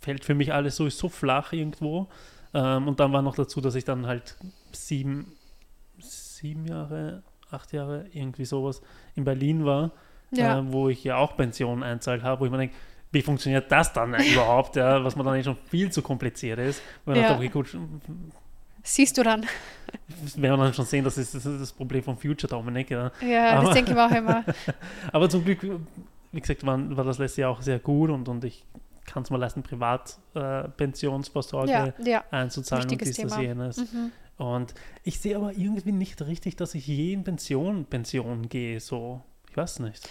fällt 0.00 0.24
für 0.24 0.34
mich 0.34 0.52
alles 0.52 0.76
sowieso 0.76 1.08
flach 1.08 1.52
irgendwo. 1.52 2.08
Ähm, 2.54 2.88
und 2.88 3.00
dann 3.00 3.12
war 3.12 3.22
noch 3.22 3.34
dazu, 3.34 3.60
dass 3.60 3.74
ich 3.74 3.84
dann 3.84 4.06
halt 4.06 4.36
sieben, 4.72 5.32
sieben 5.98 6.66
Jahre, 6.66 7.22
acht 7.50 7.72
Jahre, 7.72 8.06
irgendwie 8.12 8.44
sowas 8.44 8.82
in 9.14 9.24
Berlin 9.24 9.64
war, 9.64 9.92
ja. 10.30 10.58
äh, 10.58 10.72
wo 10.72 10.88
ich 10.88 11.02
ja 11.04 11.16
auch 11.16 11.36
Pensionen 11.36 11.82
einzahlt 11.82 12.22
habe, 12.22 12.40
wo 12.40 12.44
ich 12.46 12.50
mir 12.50 12.58
denke, 12.58 12.74
wie 13.10 13.22
funktioniert 13.22 13.70
das 13.70 13.92
dann 13.92 14.14
überhaupt, 14.14 14.76
ja, 14.76 15.02
was 15.04 15.16
man 15.16 15.26
dann 15.26 15.36
eh 15.36 15.44
schon 15.44 15.56
viel 15.68 15.90
zu 15.90 16.02
kompliziert 16.02 16.58
ist. 16.58 16.82
Dann 17.04 17.16
Ja. 17.16 17.22
dachte 17.22 17.36
okay, 17.36 17.48
gut, 17.48 17.76
Siehst 18.84 19.16
du 19.16 19.22
dann. 19.22 19.42
werden 20.36 20.58
wir 20.58 20.64
dann 20.64 20.74
schon 20.74 20.86
sehen, 20.86 21.04
das 21.04 21.16
ist 21.16 21.34
das, 21.34 21.46
ist 21.46 21.60
das 21.60 21.72
Problem 21.72 22.02
von 22.02 22.16
Future 22.16 22.48
Dominic. 22.50 22.90
Ja. 22.90 23.12
Ja, 23.24 23.58
Aber- 23.58 23.66
das 23.66 23.74
denke 23.74 23.92
ich 23.92 23.96
auch 23.98 24.10
immer. 24.10 24.44
Aber 25.12 25.28
zum 25.30 25.44
Glück, 25.44 25.64
wie 26.32 26.40
gesagt, 26.40 26.66
war, 26.66 26.96
war 26.96 27.04
das 27.04 27.18
letzte 27.18 27.42
Jahr 27.42 27.50
auch 27.50 27.62
sehr 27.62 27.78
gut 27.78 28.10
und, 28.10 28.28
und 28.28 28.42
ich 28.44 28.64
kann 29.06 29.22
es 29.22 29.30
mir 29.30 29.38
leisten, 29.38 29.62
Privatpensionsvorsorge 29.62 31.94
äh, 31.98 32.10
Ja, 32.10 32.24
einzuzahlen 32.30 32.90
und 32.90 33.00
dies, 33.00 33.16
das, 33.16 33.38
jenes. 33.38 33.78
Mhm. 33.78 34.12
Und 34.38 34.74
ich 35.04 35.20
sehe 35.20 35.36
aber 35.36 35.52
irgendwie 35.52 35.92
nicht 35.92 36.22
richtig, 36.22 36.56
dass 36.56 36.74
ich 36.74 36.86
je 36.86 37.12
in 37.12 37.24
Pension, 37.24 37.84
Pension 37.84 38.48
gehe, 38.48 38.80
so. 38.80 39.20
Ich 39.50 39.56
weiß 39.56 39.80
nicht. 39.80 40.08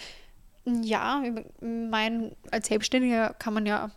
Ja, 0.65 1.23
mein, 1.61 2.35
als 2.51 2.67
Selbstständiger 2.67 3.33
kann 3.39 3.55
man 3.55 3.65
ja 3.65 3.89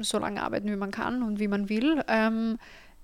so 0.00 0.18
lange 0.18 0.42
arbeiten, 0.42 0.70
wie 0.70 0.76
man 0.76 0.90
kann 0.90 1.22
und 1.22 1.38
wie 1.38 1.48
man 1.48 1.68
will. 1.68 2.02
Ähm, 2.08 2.58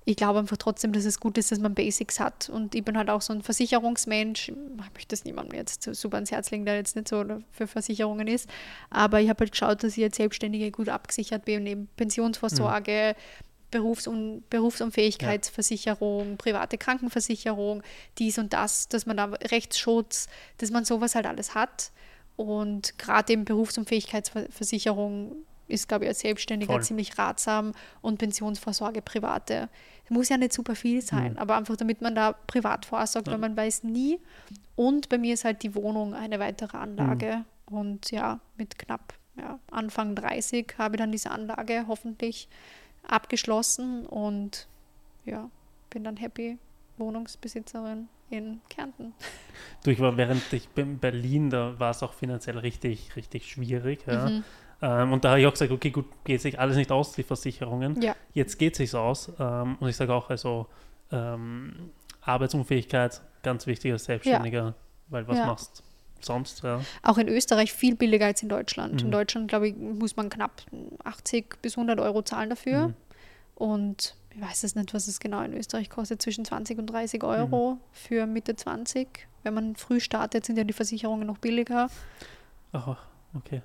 ich 0.07 0.17
glaube 0.17 0.41
einfach 0.41 0.59
trotzdem, 0.59 0.93
dass 0.93 1.07
es 1.07 1.19
gut 1.19 1.39
ist, 1.39 1.51
dass 1.51 1.61
man 1.61 1.75
Basics 1.75 2.21
hat. 2.21 2.51
Und 2.51 2.75
ich 2.75 2.85
bin 2.85 2.99
halt 2.99 3.09
auch 3.09 3.23
so 3.23 3.33
ein 3.33 3.43
Versicherungsmensch. 3.43 4.51
Ich 4.51 4.55
möchte 4.77 5.09
das 5.09 5.25
niemandem 5.25 5.57
jetzt 5.57 5.83
super 5.95 6.17
ans 6.17 6.31
Herz 6.31 6.51
legen, 6.51 6.67
der 6.67 6.77
jetzt 6.77 6.95
nicht 6.95 7.09
so 7.09 7.25
für 7.51 7.67
Versicherungen 7.67 8.29
ist. 8.29 8.49
Aber 8.91 9.21
ich 9.21 9.31
habe 9.31 9.41
halt 9.41 9.53
geschaut, 9.53 9.83
dass 9.83 9.97
ich 9.97 10.05
als 10.05 10.17
Selbstständige 10.17 10.71
gut 10.71 10.91
abgesichert 10.91 11.47
bin, 11.47 11.63
neben 11.63 11.89
Pensionsvorsorge, 11.97 13.17
mhm. 13.17 13.45
Berufs- 13.71 14.07
und 14.07 14.49
Berufsunfähigkeitsversicherung, 14.51 16.31
ja. 16.31 16.37
private 16.37 16.77
Krankenversicherung, 16.79 17.83
dies 18.19 18.39
und 18.39 18.53
das, 18.53 18.89
dass 18.89 19.07
man 19.07 19.17
da 19.17 19.25
Rechtsschutz, 19.25 20.29
dass 20.59 20.71
man 20.71 20.85
sowas 20.85 21.15
halt 21.15 21.27
alles 21.27 21.55
hat. 21.55 21.93
Und 22.37 22.99
gerade 22.99 23.33
eben 23.33 23.45
Berufsunfähigkeitsversicherung 23.47 25.45
ist, 25.67 25.89
glaube 25.89 26.05
ich, 26.05 26.09
als 26.09 26.21
Selbstständiger 26.21 26.75
Voll. 26.75 26.83
ziemlich 26.83 27.19
ratsam 27.19 27.73
und 28.01 28.19
Pensionsvorsorge 28.19 29.03
private. 29.03 29.69
Muss 30.11 30.29
ja 30.29 30.37
nicht 30.37 30.53
super 30.53 30.75
viel 30.77 31.01
sein, 31.01 31.33
mhm. 31.33 31.39
aber 31.39 31.57
einfach 31.57 31.77
damit 31.77 32.03
man 32.03 32.15
da 32.15 32.33
privat 32.33 32.85
vorsorgt, 32.85 33.27
ja. 33.27 33.33
weil 33.33 33.41
man 33.41 33.57
weiß 33.57 33.85
nie. 33.85 34.21
Und 34.77 35.09
bei 35.09 35.19
mir 35.19 35.35
ist 35.35 35.45
halt 35.45 35.63
die 35.63 35.75
Wohnung 35.75 36.15
eine 36.15 36.39
weitere 36.39 36.77
Anlage. 36.77 37.45
Mhm. 37.71 37.77
Und 37.77 38.11
ja, 38.11 38.41
mit 38.57 38.79
knapp 38.79 39.15
ja, 39.37 39.59
Anfang 39.71 40.15
30 40.15 40.75
habe 40.79 40.97
ich 40.97 40.99
dann 40.99 41.13
diese 41.13 41.31
Anlage 41.31 41.87
hoffentlich 41.89 42.49
abgeschlossen 43.07 44.07
und 44.07 44.69
ja, 45.25 45.51
bin 45.91 46.05
dann 46.05 46.17
happy 46.17 46.59
Wohnungsbesitzerin 46.99 48.09
in 48.31 48.61
Kärnten. 48.69 49.13
Du, 49.83 49.91
ich 49.91 50.01
war 50.01 50.17
während 50.17 50.53
ich 50.53 50.69
in 50.77 50.99
Berlin, 50.99 51.51
da 51.51 51.79
war 51.79 51.91
es 51.91 52.03
auch 52.03 52.15
finanziell 52.15 52.59
richtig, 52.59 53.17
richtig 53.17 53.51
schwierig. 53.51 54.07
Ja. 54.07 54.29
Mhm. 54.29 54.45
Ähm, 54.83 55.13
und 55.13 55.25
da 55.25 55.31
habe 55.31 55.41
ich 55.41 55.47
auch 55.47 55.53
gesagt, 55.53 55.71
okay, 55.71 55.91
gut, 55.91 56.07
geht 56.25 56.41
sich 56.41 56.59
alles 56.59 56.77
nicht 56.77 56.91
aus, 56.91 57.13
die 57.13 57.23
Versicherungen. 57.23 58.01
Ja. 58.01 58.15
Jetzt 58.33 58.59
geht 58.59 58.75
es 58.75 58.79
sich 58.79 58.95
aus. 58.95 59.33
Ähm, 59.39 59.77
und 59.81 59.89
ich 59.89 59.97
sage 59.97 60.13
auch, 60.13 60.31
also 60.31 60.67
ähm, 61.13 61.91
Arbeitsunfähigkeit, 62.21 63.21
ganz 63.43 63.67
wichtig 63.67 63.93
als 63.93 64.05
Selbstständiger, 64.05 64.65
ja. 64.65 64.75
weil 65.09 65.29
was 65.29 65.39
ja. 65.39 65.47
machst 65.47 65.83
sonst? 66.21 66.63
Ja. 66.63 66.81
Auch 67.03 67.19
in 67.19 67.29
Österreich 67.29 67.73
viel 67.73 67.97
billiger 67.97 68.27
als 68.27 68.43
in 68.43 68.49
Deutschland. 68.49 68.95
Mhm. 68.95 69.07
In 69.07 69.11
Deutschland, 69.11 69.49
glaube 69.49 69.69
ich, 69.69 69.77
muss 69.77 70.17
man 70.17 70.31
knapp 70.31 70.63
80 71.05 71.61
bis 71.63 71.77
100 71.77 72.01
Euro 72.01 72.23
zahlen 72.23 72.51
dafür. 72.51 72.89
Mhm. 72.89 72.95
Und 73.55 74.17
ich 74.35 74.41
weiß 74.41 74.65
es 74.65 74.75
nicht, 74.75 74.93
was 74.95 75.07
es 75.07 75.21
genau 75.21 75.43
in 75.43 75.55
Österreich 75.55 75.91
kostet, 75.91 76.21
zwischen 76.21 76.45
20 76.45 76.79
und 76.79 76.87
30 76.87 77.23
Euro 77.23 77.75
mhm. 77.75 77.81
für 77.93 78.27
Mitte 78.27 78.57
20. 78.57 79.29
Wenn 79.45 79.55
man 79.55 79.77
früh 79.77 80.01
startet, 80.01 80.45
sind 80.45 80.57
ja 80.57 80.65
die 80.65 80.73
Versicherungen 80.73 81.27
noch 81.27 81.39
billiger. 81.39 81.89
Ach, 82.73 82.97
okay. 83.35 83.63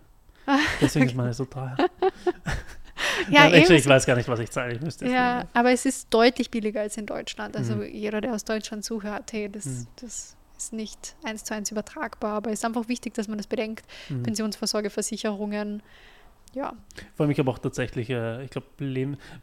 Deswegen 0.82 1.06
ist 1.08 1.16
meine 1.16 1.34
so 1.34 1.46
teuer. 1.46 1.76
ja, 3.30 3.50
Nein, 3.50 3.66
ich 3.70 3.88
weiß 3.88 4.06
gar 4.06 4.16
nicht, 4.16 4.28
was 4.28 4.40
ich 4.40 4.50
zahle. 4.52 4.74
Ich 4.74 4.82
müsste 4.82 5.08
ja, 5.08 5.48
aber 5.54 5.72
es 5.72 5.86
ist 5.86 6.08
deutlich 6.10 6.50
billiger 6.52 6.82
als 6.82 6.98
in 6.98 7.06
Deutschland. 7.06 7.56
Also 7.56 7.76
mhm. 7.76 7.84
jeder, 7.84 8.22
der 8.22 8.34
aus 8.34 8.44
Deutschland 8.44 8.84
zuhört, 8.84 9.32
hey, 9.34 9.50
das, 9.50 9.66
mhm. 9.66 9.88
das 9.98 10.36
ist 10.58 10.74
nicht 10.74 11.16
eins 11.24 11.44
zu 11.44 11.54
eins 11.54 11.72
übertragbar, 11.72 12.34
aber 12.34 12.52
es 12.52 12.60
ist 12.60 12.66
einfach 12.66 12.88
wichtig, 12.88 13.14
dass 13.14 13.28
man 13.28 13.38
das 13.38 13.48
bedenkt. 13.48 13.86
Mhm. 14.10 14.24
Pensionsvorsorgeversicherungen, 14.24 15.82
ja. 16.54 16.74
Vor 17.16 17.24
allem, 17.24 17.32
ich 17.32 17.40
habe 17.40 17.50
auch 17.52 17.60
tatsächlich, 17.60 18.10
äh, 18.10 18.44
ich 18.44 18.50
glaube, 18.50 18.68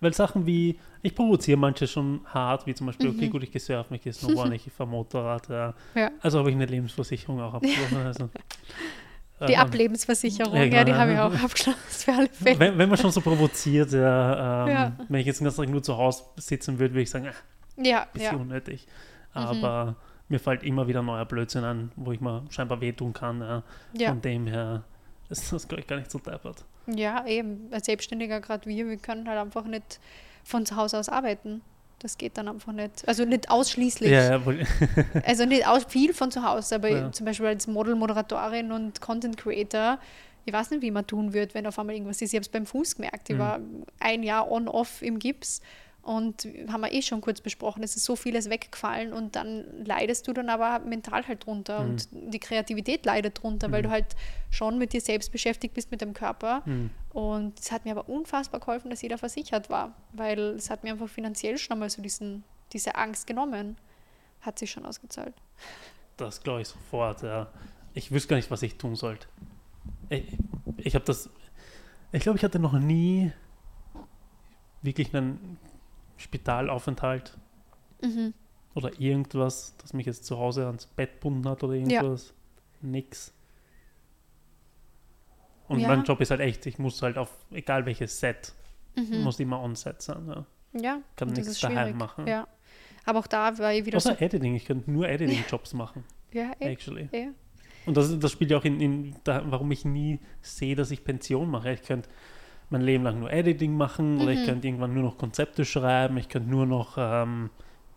weil 0.01 0.15
Sachen 0.15 0.47
wie, 0.47 0.79
ich 1.03 1.15
provoziere 1.15 1.57
manche 1.57 1.87
schon 1.87 2.21
hart, 2.27 2.67
wie 2.67 2.75
zum 2.75 2.87
Beispiel, 2.87 3.11
mhm. 3.11 3.17
okay, 3.17 3.29
gut, 3.29 3.43
ich 3.45 3.53
gehe 3.53 3.61
surfen, 3.61 3.95
ich 3.95 4.03
gehe 4.03 4.13
snowboarden, 4.13 4.53
ich 4.55 4.73
fahre 4.73 4.89
Motorrad. 4.89 5.49
Ja. 5.49 5.75
ja. 5.95 6.11
Also 6.21 6.39
habe 6.41 6.51
ich 6.51 6.57
eine 6.57 6.67
Lebensversicherung 6.67 7.41
auch 7.41 7.55
abgeschlossen. 7.55 7.97
Also, 7.99 8.31
die 9.41 9.53
ähm, 9.53 9.61
Ablebensversicherung, 9.61 10.55
ja, 10.57 10.65
ja, 10.65 10.85
die 10.85 10.95
habe 10.95 11.13
ich 11.13 11.19
auch 11.19 11.33
abgeschlossen 11.45 11.79
für 11.89 12.13
alle 12.13 12.29
Fälle. 12.29 12.59
Wenn, 12.59 12.79
wenn 12.79 12.89
man 12.89 12.99
schon 12.99 13.11
so 13.11 13.21
provoziert, 13.21 13.93
ja, 13.93 14.65
ähm, 14.65 14.73
ja. 14.73 14.93
wenn 15.09 15.21
ich 15.21 15.27
jetzt 15.27 15.41
den 15.41 15.45
ganzen 15.45 15.63
Tag 15.63 15.71
nur 15.71 15.83
zu 15.83 15.97
Hause 15.97 16.25
sitzen 16.37 16.79
würde, 16.79 16.95
würde 16.95 17.03
ich 17.03 17.11
sagen, 17.11 17.29
ach, 17.31 17.43
ja, 17.77 18.07
bisschen 18.13 18.41
unnötig. 18.41 18.87
Mhm. 19.35 19.41
Aber 19.41 19.85
mhm. 19.85 19.97
mir 20.29 20.41
fällt 20.41 20.63
immer 20.63 20.89
wieder 20.89 21.03
neuer 21.03 21.27
Blödsinn 21.27 21.65
an, 21.65 21.93
wo 21.97 22.13
ich 22.13 22.21
mir 22.21 22.45
scheinbar 22.49 22.81
wehtun 22.81 23.13
kann. 23.13 23.63
Ja. 23.93 24.09
Von 24.09 24.23
dem 24.23 24.47
her 24.47 24.85
ist 25.29 25.53
das, 25.53 25.69
glaube 25.69 25.83
ich, 25.83 25.87
gar 25.87 25.97
nicht 25.97 26.11
so 26.11 26.19
deppert. 26.19 26.65
Ja, 26.87 27.27
eben. 27.27 27.69
Als 27.73 27.87
Selbstständiger, 27.87 28.41
gerade 28.41 28.67
wir, 28.67 28.89
wir 28.89 28.97
können 28.97 29.29
halt 29.29 29.39
einfach 29.39 29.65
nicht 29.65 30.01
von 30.45 30.65
zu 30.65 30.77
Hause 30.77 30.99
aus 30.99 31.09
arbeiten. 31.09 31.61
Das 31.99 32.19
geht 32.19 32.37
dann 32.37 32.49
einfach 32.49 32.73
nicht. 32.73 33.09
Also 33.09 33.25
nicht 33.25 33.51
ausschließlich. 33.51 34.11
Ja, 34.11 34.39
ja, 34.39 34.43
also 35.25 35.47
nicht 35.47 35.67
aus, 35.67 35.85
viel 35.89 36.13
von 36.13 36.31
zu 36.31 36.43
Hause, 36.43 36.75
aber 36.75 36.89
ja. 36.89 37.13
zum 37.13 37.25
Beispiel 37.25 37.47
als 37.47 37.67
Model, 37.67 37.95
Moderatorin 37.95 38.71
und 38.71 39.01
Content 39.01 39.37
Creator, 39.39 39.99
ich 40.45 40.53
weiß 40.53 40.71
nicht, 40.71 40.83
wie 40.83 40.91
man 40.91 41.07
tun 41.07 41.33
wird, 41.33 41.55
wenn 41.55 41.67
auf 41.67 41.79
einmal 41.79 41.97
irgendwas 41.97 42.23
ist. 42.23 42.33
Ich 42.33 42.37
habe 42.37 42.43
es 42.43 42.49
beim 42.49 42.67
Fuß 42.67 42.97
gemerkt. 42.97 43.31
Ich 43.31 43.35
mhm. 43.35 43.41
war 43.41 43.61
ein 43.99 44.23
Jahr 44.23 44.51
on-off 44.51 45.03
im 45.03 45.19
Gips 45.19 45.61
und 46.07 46.47
haben 46.69 46.83
wir 46.83 46.93
eh 46.93 47.03
schon 47.03 47.21
kurz 47.21 47.41
besprochen, 47.41 47.83
es 47.83 47.97
ist 47.97 48.05
so 48.05 48.15
vieles 48.15 48.49
weggefallen 48.49 49.13
und 49.13 49.35
dann 49.35 49.85
leidest 49.85 50.29
du 50.29 50.33
dann 50.33 50.49
aber 50.49 50.79
mental 50.87 51.27
halt 51.27 51.45
drunter 51.45 51.81
mhm. 51.81 51.91
und 51.91 52.09
die 52.13 52.39
Kreativität 52.39 53.05
leidet 53.05 53.43
drunter, 53.43 53.67
mhm. 53.67 53.73
weil 53.73 53.83
du 53.83 53.91
halt 53.91 54.15
schon 54.49 54.79
mit 54.79 54.93
dir 54.93 55.01
selbst 55.01 55.33
beschäftigt 55.33 55.75
bist, 55.75 55.91
mit 55.91 56.01
dem 56.01 56.15
Körper. 56.15 56.63
Mhm. 56.65 56.91
Und 57.13 57.59
es 57.59 57.73
hat 57.73 57.85
mir 57.85 57.91
aber 57.91 58.09
unfassbar 58.09 58.61
geholfen, 58.61 58.89
dass 58.89 59.03
jeder 59.03 59.19
versichert 59.19 59.69
war, 59.69 59.97
weil 60.13 60.39
es 60.39 60.71
hat 60.71 60.85
mir 60.85 60.93
einfach 60.93 61.09
finanziell 61.09 61.59
schon 61.59 61.75
einmal 61.75 61.91
so 61.91 62.01
diesen, 62.01 62.45
diese 62.73 62.95
Angst 62.95 63.27
genommen. 63.27 63.77
Hat 64.43 64.61
sich 64.61 64.71
schon 64.71 64.87
ausgezahlt. 64.87 65.35
Das 66.19 66.41
glaube 66.41 66.61
ich 66.61 66.69
sofort, 66.69 67.23
ja. 67.23 67.49
Ich 67.95 68.13
wüsste 68.13 68.29
gar 68.29 68.37
nicht, 68.37 68.53
was 68.53 68.63
ich 68.63 68.77
tun 68.77 68.95
sollte. 68.95 69.27
Ich, 70.09 70.39
ich 70.77 70.95
habe 70.95 71.05
das, 71.05 71.31
ich 72.13 72.23
glaube, 72.23 72.39
ich 72.39 72.45
hatte 72.45 72.61
noch 72.61 72.75
nie 72.75 73.33
wirklich 74.83 75.13
einen 75.17 75.59
Spitalaufenthalt 76.17 77.37
mhm. 78.03 78.35
oder 78.75 78.99
irgendwas, 79.01 79.77
das 79.79 79.93
mich 79.93 80.07
jetzt 80.07 80.25
zu 80.25 80.39
Hause 80.39 80.67
ans 80.67 80.87
Bett 80.87 81.21
bunden 81.21 81.49
hat 81.49 81.63
oder 81.63 81.75
irgendwas. 81.75 82.29
Ja. 82.29 82.89
Nix. 82.89 83.33
Und 85.69 85.81
ja. 85.81 85.89
mein 85.89 86.05
Job 86.05 86.21
ist 86.21 86.31
halt 86.31 86.41
echt, 86.41 86.67
ich 86.67 86.79
muss 86.79 87.03
halt 87.03 87.19
auf, 87.19 87.37
egal 87.51 87.87
welches 87.87 88.21
Set, 88.21 88.53
mhm. 88.97 89.23
muss 89.23 89.41
immer 89.41 89.61
on-set 89.61 90.01
sein. 90.01 90.27
Ja, 90.29 90.47
ja 90.81 91.01
kann 91.17 91.29
nichts 91.29 91.59
daheim 91.61 91.97
machen. 91.97 92.27
Ja. 92.27 92.47
Aber 93.05 93.21
auch 93.21 93.27
da 93.27 93.57
war 93.59 93.73
ich 93.73 93.85
wieder 93.85 93.97
Außer 93.97 94.17
so 94.17 94.25
Editing, 94.25 94.55
ich 94.55 94.65
könnte 94.65 94.91
nur 94.91 95.09
Editing-Jobs 95.09 95.75
machen. 95.75 96.05
Ja, 96.33 96.53
eh, 96.59 96.73
actually. 96.73 97.09
Eh. 97.13 97.29
Und 97.87 97.97
das, 97.97 98.19
das 98.19 98.33
spielt 98.33 98.51
ja 98.51 98.59
auch 98.59 98.65
in, 98.65 98.81
in 98.81 99.17
da, 99.23 99.43
warum 99.47 99.71
ich 99.71 99.85
nie 99.85 100.19
sehe, 100.43 100.75
dass 100.75 100.91
ich 100.91 101.05
Pension 101.05 101.49
mache. 101.49 101.73
Ich 101.73 101.83
könnte 101.83 102.09
mein 102.71 102.83
Leben 102.83 103.05
lang 103.05 103.21
nur 103.21 103.33
Editing 103.33 103.77
machen 103.77 104.15
mhm. 104.15 104.21
oder 104.23 104.33
ich 104.33 104.41
mhm. 104.41 104.47
könnte 104.47 104.67
irgendwann 104.69 104.95
nur 104.95 105.05
noch 105.05 105.19
Konzepte 105.19 105.65
schreiben, 105.65 106.17
ich 106.17 106.29
könnte 106.29 106.51
nur 106.51 106.67
noch 106.67 106.97
ähm, 106.99 107.51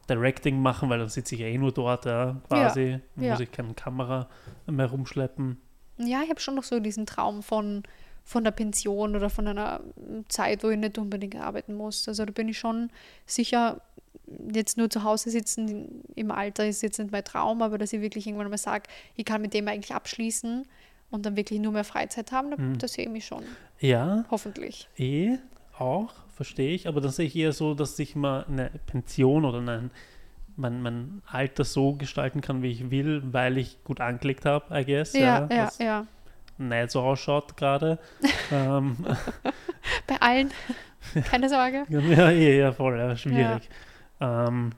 Directing 0.09 0.61
machen, 0.61 0.89
weil 0.89 0.99
dann 0.99 1.09
sitze 1.09 1.35
ich 1.35 1.41
ja 1.41 1.47
eh 1.47 1.57
nur 1.57 1.71
dort, 1.71 2.05
ja, 2.05 2.37
quasi. 2.47 2.99
Ja, 3.15 3.29
muss 3.29 3.39
ja. 3.39 3.39
ich 3.41 3.51
keine 3.51 3.73
Kamera 3.73 4.27
mehr 4.65 4.87
rumschleppen. 4.87 5.57
Ja, 5.97 6.21
ich 6.23 6.29
habe 6.29 6.39
schon 6.39 6.55
noch 6.55 6.63
so 6.63 6.79
diesen 6.79 7.05
Traum 7.05 7.43
von, 7.43 7.83
von 8.23 8.43
der 8.43 8.51
Pension 8.51 9.15
oder 9.15 9.29
von 9.29 9.47
einer 9.47 9.81
Zeit, 10.27 10.63
wo 10.63 10.69
ich 10.69 10.77
nicht 10.77 10.97
unbedingt 10.97 11.35
arbeiten 11.35 11.75
muss. 11.75 12.07
Also 12.07 12.25
da 12.25 12.31
bin 12.31 12.49
ich 12.49 12.57
schon 12.57 12.89
sicher, 13.25 13.81
jetzt 14.53 14.77
nur 14.77 14.89
zu 14.89 15.03
Hause 15.03 15.29
sitzen 15.29 16.03
im 16.15 16.31
Alter 16.31 16.65
ist 16.65 16.81
jetzt 16.81 16.99
nicht 16.99 17.11
mein 17.11 17.23
Traum, 17.23 17.61
aber 17.61 17.77
dass 17.77 17.93
ich 17.93 18.01
wirklich 18.01 18.27
irgendwann 18.27 18.49
mal 18.49 18.57
sage, 18.57 18.83
ich 19.15 19.25
kann 19.25 19.41
mit 19.41 19.53
dem 19.53 19.67
eigentlich 19.67 19.93
abschließen 19.93 20.65
und 21.11 21.25
dann 21.25 21.35
wirklich 21.35 21.59
nur 21.59 21.71
mehr 21.71 21.83
Freizeit 21.83 22.31
haben, 22.31 22.55
hm. 22.55 22.77
das 22.77 22.93
sehe 22.93 23.05
ich 23.05 23.11
mich 23.11 23.25
schon. 23.25 23.43
Ja. 23.79 24.25
Hoffentlich. 24.29 24.87
Eh, 24.97 25.37
auch, 25.77 26.13
verstehe 26.35 26.73
ich. 26.73 26.87
Aber 26.87 27.01
dann 27.01 27.11
sehe 27.11 27.25
ich 27.25 27.35
eher 27.35 27.53
so, 27.53 27.73
dass 27.73 27.97
ich 27.99 28.15
mal 28.15 28.45
eine 28.47 28.69
Pension 28.85 29.45
oder 29.45 29.59
ein, 29.59 29.91
mein, 30.55 30.81
mein 30.81 31.21
Alter 31.25 31.63
so 31.63 31.93
gestalten 31.93 32.41
kann, 32.41 32.61
wie 32.61 32.71
ich 32.71 32.91
will, 32.91 33.21
weil 33.31 33.57
ich 33.57 33.83
gut 33.83 34.01
angelegt 34.01 34.45
habe, 34.45 34.77
I 34.77 34.85
guess. 34.85 35.13
Ja, 35.13 35.47
ja, 35.49 35.49
ja. 35.49 35.71
ja. 35.79 36.07
Nicht 36.57 36.91
so 36.91 37.01
ausschaut 37.01 37.55
gerade. 37.55 37.99
ähm. 38.51 38.97
Bei 40.05 40.21
allen. 40.21 40.51
Keine 41.25 41.47
Sorge. 41.47 41.85
ja, 41.89 42.29
eh, 42.29 42.59
ja, 42.59 42.71
voll, 42.73 42.97
ja, 42.97 43.15
schwierig. 43.15 43.69
Ja. 44.19 44.47
Ähm, 44.47 44.71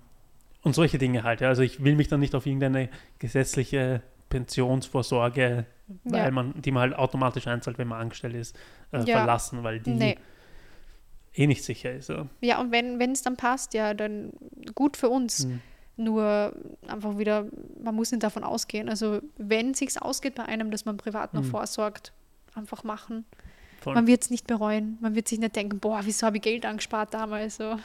und 0.62 0.76
solche 0.76 1.00
Dinge 1.00 1.24
halt. 1.24 1.42
Ja. 1.42 1.50
Also 1.50 1.64
ich 1.64 1.84
will 1.84 1.96
mich 1.96 2.08
dann 2.08 2.20
nicht 2.20 2.36
auf 2.36 2.46
irgendeine 2.46 2.90
gesetzliche 3.18 4.02
Pensionsvorsorge, 4.30 5.66
weil 6.04 6.26
ja. 6.26 6.32
man, 6.32 6.62
die 6.62 6.72
man 6.72 6.82
halt 6.82 6.96
automatisch 6.96 7.48
einzahlt, 7.48 7.78
wenn 7.78 7.88
man 7.88 8.02
angestellt 8.02 8.36
ist, 8.36 8.56
äh, 8.92 9.04
ja. 9.04 9.18
verlassen, 9.18 9.64
weil 9.64 9.80
die 9.80 9.92
nee. 9.92 10.18
eh 11.34 11.48
nicht 11.48 11.64
sicher 11.64 11.92
ist. 11.94 12.10
Ja, 12.10 12.28
ja 12.42 12.60
und 12.60 12.72
wenn 12.72 13.12
es 13.12 13.22
dann 13.22 13.38
passt, 13.38 13.74
ja, 13.74 13.94
dann 13.94 14.34
gut 14.76 14.98
für 14.98 15.10
uns. 15.10 15.44
Hm. 15.44 15.62
Nur 15.98 16.56
einfach 16.88 17.18
wieder, 17.20 17.46
man 17.84 17.94
muss 17.94 18.12
nicht 18.12 18.24
davon 18.24 18.44
ausgehen. 18.44 18.90
Also 18.90 19.22
wenn 19.38 19.72
es 19.72 19.80
sich 19.80 20.02
ausgeht 20.02 20.36
bei 20.36 20.46
einem, 20.46 20.72
dass 20.72 20.86
man 20.86 20.98
privat 20.98 21.34
noch 21.34 21.44
hm. 21.44 21.50
vorsorgt, 21.50 22.14
einfach 22.56 22.84
machen. 22.84 23.26
Voll. 23.82 23.96
Man 23.96 24.08
wird 24.08 24.24
es 24.24 24.30
nicht 24.30 24.48
bereuen. 24.48 24.98
Man 25.02 25.16
wird 25.16 25.28
sich 25.28 25.40
nicht 25.40 25.56
denken, 25.56 25.80
boah, 25.80 26.02
wieso 26.04 26.26
habe 26.26 26.38
ich 26.38 26.44
Geld 26.44 26.66
angespart 26.66 27.14
damals? 27.14 27.58
So. 27.58 27.78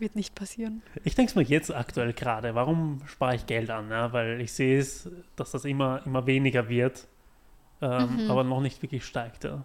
Wird 0.00 0.16
nicht 0.16 0.34
passieren. 0.34 0.82
Ich 1.04 1.14
denke 1.14 1.30
es 1.30 1.36
mir 1.36 1.42
jetzt 1.42 1.72
aktuell 1.74 2.12
gerade, 2.14 2.54
warum 2.54 3.02
spare 3.06 3.36
ich 3.36 3.46
Geld 3.46 3.70
an? 3.70 3.90
Ja? 3.90 4.12
Weil 4.12 4.40
ich 4.40 4.52
sehe 4.52 4.78
es, 4.78 5.08
dass 5.36 5.50
das 5.50 5.64
immer, 5.64 6.00
immer 6.06 6.26
weniger 6.26 6.68
wird, 6.68 7.06
ähm, 7.82 8.24
mhm. 8.24 8.30
aber 8.30 8.42
noch 8.42 8.62
nicht 8.62 8.82
wirklich 8.82 9.04
steigt. 9.04 9.44
Ja. 9.44 9.62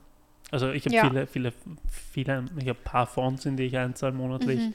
Also 0.51 0.71
ich 0.71 0.85
habe 0.85 0.95
Ja. 0.95 1.07
viele, 1.07 1.25
viele, 1.25 1.53
viele, 1.89 2.45
ich 2.57 2.67
habe 2.67 2.79
ein 2.79 2.83
paar 2.83 3.07
Fonds, 3.07 3.45
in 3.45 3.55
die 3.57 3.63
ich 3.63 3.77
einzahle 3.77 4.13
monatlich. 4.13 4.59
Mhm. 4.59 4.73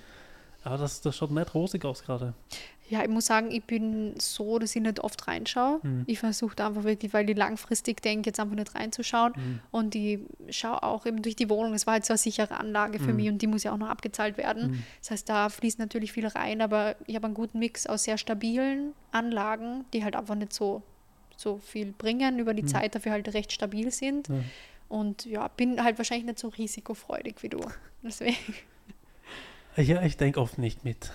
Aber 0.65 0.79
das, 0.79 1.01
das 1.03 1.17
schaut 1.17 1.31
nicht 1.31 1.55
rosig 1.55 1.85
aus 1.85 2.03
gerade. 2.03 2.35
Ja, 2.91 3.03
ich 3.03 3.09
muss 3.09 3.27
sagen, 3.27 3.53
ich 3.53 3.63
bin 3.63 4.15
so, 4.19 4.59
dass 4.59 4.75
ich 4.75 4.83
nicht 4.83 4.99
oft 4.99 5.29
reinschaue. 5.29 5.79
Mhm. 5.83 6.03
Ich 6.07 6.19
versuche 6.19 6.57
da 6.57 6.67
einfach 6.67 6.83
wirklich, 6.83 7.13
weil 7.13 7.31
ich 7.31 7.37
langfristig 7.37 8.03
denke, 8.03 8.31
jetzt 8.31 8.41
einfach 8.41 8.57
nicht 8.57 8.75
reinzuschauen. 8.75 9.33
Mhm. 9.37 9.61
Und 9.71 9.95
ich 9.95 10.19
schaue 10.51 10.83
auch 10.83 11.07
eben 11.07 11.23
durch 11.23 11.37
die 11.37 11.49
Wohnung. 11.49 11.73
Das 11.73 11.87
war 11.87 11.93
halt 11.95 12.05
so 12.05 12.13
eine 12.15 12.19
sichere 12.19 12.57
Anlage 12.59 12.99
für 12.99 13.11
Mhm. 13.11 13.17
mich 13.17 13.29
und 13.29 13.43
die 13.43 13.47
muss 13.47 13.63
ja 13.63 13.73
auch 13.73 13.77
noch 13.79 13.89
abgezahlt 13.89 14.37
werden. 14.39 14.73
Mhm. 14.73 14.83
Das 15.01 15.13
heißt, 15.13 15.29
da 15.29 15.49
fließt 15.49 15.79
natürlich 15.79 16.11
viel 16.13 16.27
rein, 16.27 16.61
aber 16.61 16.97
ich 17.07 17.15
habe 17.15 17.27
einen 17.27 17.35
guten 17.35 17.61
Mix 17.61 17.87
aus 17.87 18.03
sehr 18.05 18.19
stabilen 18.19 18.93
Anlagen, 19.13 19.85
die 19.93 20.03
halt 20.03 20.17
einfach 20.17 20.35
nicht 20.35 20.53
so, 20.53 20.83
so 21.37 21.59
viel 21.59 21.93
bringen 21.93 22.41
über 22.41 22.55
die 22.55 22.63
Mhm. 22.65 22.69
Zeit, 22.69 22.95
dafür 22.97 23.13
halt 23.13 23.33
recht 23.33 23.53
stabil 23.53 23.93
sind. 23.93 24.29
Ja. 24.29 24.35
Und 24.89 25.25
ja, 25.27 25.47
bin 25.47 25.85
halt 25.85 25.97
wahrscheinlich 25.99 26.27
nicht 26.27 26.41
so 26.41 26.49
risikofreudig 26.49 27.37
wie 27.43 27.49
du. 27.51 27.61
Deswegen. 28.03 28.37
Ja, 29.77 30.03
ich 30.03 30.17
denke 30.17 30.41
oft 30.41 30.59
nicht 30.59 30.85
mit. 30.85 31.13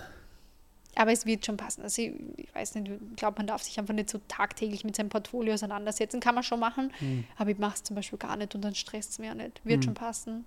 Aber 0.98 1.12
es 1.12 1.26
wird 1.26 1.44
schon 1.46 1.56
passen. 1.58 1.82
Also 1.82 2.02
ich, 2.02 2.12
ich 2.38 2.54
weiß 2.54 2.74
nicht, 2.76 2.90
ich 2.90 3.16
glaube, 3.16 3.36
man 3.38 3.46
darf 3.46 3.62
sich 3.62 3.78
einfach 3.78 3.94
nicht 3.94 4.08
so 4.10 4.18
tagtäglich 4.28 4.82
mit 4.82 4.96
seinem 4.96 5.10
Portfolio 5.10 5.52
auseinandersetzen. 5.54 6.20
Kann 6.20 6.34
man 6.34 6.42
schon 6.42 6.58
machen, 6.58 6.90
Mhm. 7.00 7.24
aber 7.36 7.50
ich 7.50 7.58
mache 7.58 7.74
es 7.74 7.82
zum 7.84 7.96
Beispiel 7.96 8.18
gar 8.18 8.36
nicht 8.36 8.54
und 8.54 8.62
dann 8.64 8.74
stresst 8.74 9.10
es 9.10 9.18
mir 9.18 9.30
auch 9.32 9.36
nicht. 9.36 9.60
Wird 9.64 9.80
Mhm. 9.80 9.82
schon 9.84 9.94
passen. 9.94 10.46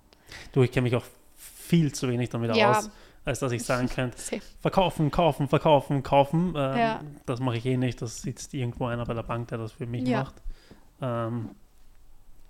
Du, 0.52 0.62
ich 0.62 0.72
kenne 0.72 0.84
mich 0.84 0.96
auch 0.96 1.04
viel 1.36 1.92
zu 1.92 2.08
wenig 2.08 2.28
damit 2.30 2.54
Ja. 2.56 2.72
aus, 2.78 2.90
als 3.24 3.38
dass 3.38 3.52
ich 3.52 3.62
sagen 3.62 3.88
könnte, 3.88 4.16
verkaufen, 4.60 5.10
kaufen, 5.12 5.48
verkaufen, 5.48 6.02
kaufen. 6.02 6.48
Ähm, 6.56 6.78
Ja. 6.78 7.00
Das 7.26 7.38
mache 7.40 7.56
ich 7.58 7.66
eh 7.66 7.76
nicht. 7.76 8.02
Das 8.02 8.20
sitzt 8.22 8.52
irgendwo 8.52 8.86
einer 8.86 9.04
bei 9.06 9.14
der 9.14 9.22
Bank, 9.22 9.48
der 9.48 9.58
das 9.58 9.72
für 9.72 9.86
mich 9.86 10.06
Ja. 10.08 10.24
macht. 10.24 10.34
Ähm, 11.00 11.50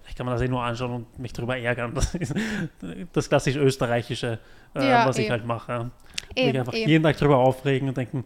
ich 0.09 0.15
kann 0.17 0.27
mir 0.27 0.33
das 0.33 0.43
eh 0.43 0.49
nur 0.49 0.63
anschauen 0.63 0.93
und 0.93 1.19
mich 1.19 1.33
darüber 1.33 1.57
ärgern. 1.57 1.95
Das 1.95 2.15
ist 2.15 2.35
das 3.13 3.29
klassisch 3.29 3.57
österreichische, 3.57 4.39
äh, 4.75 4.89
Ja, 4.89 5.07
was 5.07 5.17
ich 5.19 5.25
eben. 5.25 5.33
halt 5.33 5.47
mache. 5.47 5.91
Mich 6.35 6.45
Eben, 6.47 6.59
einfach 6.59 6.75
eben. 6.75 6.89
jeden 6.89 7.03
Tag 7.05 7.17
darüber 7.19 7.39
aufregen 7.39 7.89
und 7.89 7.97
denken, 7.97 8.25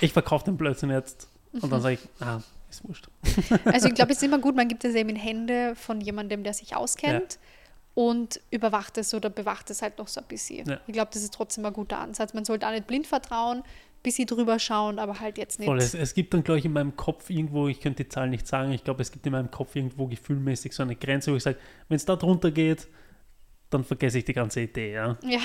ich 0.00 0.12
verkaufe 0.12 0.44
den 0.44 0.56
Blödsinn 0.56 0.90
jetzt. 0.90 1.28
Und 1.52 1.72
dann 1.72 1.80
sage 1.80 1.94
ich, 1.94 2.08
ah, 2.24 2.40
ist 2.68 2.86
wurscht. 2.86 3.08
Also 3.64 3.88
ich 3.88 3.94
glaube, 3.94 4.12
es 4.12 4.18
ist 4.18 4.22
immer 4.22 4.38
gut, 4.38 4.54
man 4.56 4.68
gibt 4.68 4.84
es 4.84 4.94
eben 4.94 5.08
in 5.08 5.16
Hände 5.16 5.74
von 5.74 6.00
jemandem, 6.00 6.44
der 6.44 6.54
sich 6.54 6.76
auskennt 6.76 7.38
und 7.94 8.40
überwacht 8.50 8.96
es 8.98 9.12
oder 9.14 9.30
bewacht 9.30 9.68
es 9.70 9.82
halt 9.82 9.98
noch 9.98 10.08
so 10.08 10.20
ein 10.20 10.26
bisschen. 10.28 10.68
Ja. 10.68 10.80
Ich 10.86 10.92
glaube, 10.92 11.10
das 11.12 11.22
ist 11.22 11.34
trotzdem 11.34 11.64
ein 11.66 11.72
guter 11.72 11.98
Ansatz. 11.98 12.34
Man 12.34 12.44
sollte 12.44 12.66
auch 12.66 12.70
nicht 12.72 12.86
blind 12.86 13.06
vertrauen, 13.06 13.62
bisschen 14.02 14.26
drüber 14.26 14.58
schauen, 14.58 14.98
aber 14.98 15.20
halt 15.20 15.38
jetzt 15.38 15.58
nicht. 15.58 15.68
Voll, 15.68 15.78
es, 15.78 15.94
es 15.94 16.14
gibt 16.14 16.32
dann, 16.32 16.42
glaube 16.42 16.58
ich, 16.58 16.64
in 16.64 16.72
meinem 16.72 16.96
Kopf 16.96 17.30
irgendwo, 17.30 17.68
ich 17.68 17.80
könnte 17.80 18.04
die 18.04 18.08
Zahl 18.08 18.28
nicht 18.28 18.46
sagen, 18.46 18.72
ich 18.72 18.84
glaube, 18.84 19.02
es 19.02 19.12
gibt 19.12 19.26
in 19.26 19.32
meinem 19.32 19.50
Kopf 19.50 19.76
irgendwo 19.76 20.06
gefühlmäßig 20.06 20.72
so 20.72 20.82
eine 20.82 20.96
Grenze, 20.96 21.32
wo 21.32 21.36
ich 21.36 21.42
sage, 21.42 21.58
wenn 21.88 21.96
es 21.96 22.04
da 22.04 22.16
drunter 22.16 22.50
geht, 22.50 22.88
dann 23.70 23.84
vergesse 23.84 24.18
ich 24.18 24.24
die 24.24 24.32
ganze 24.32 24.62
Idee, 24.62 24.92
ja. 24.94 25.16
Ja, 25.22 25.40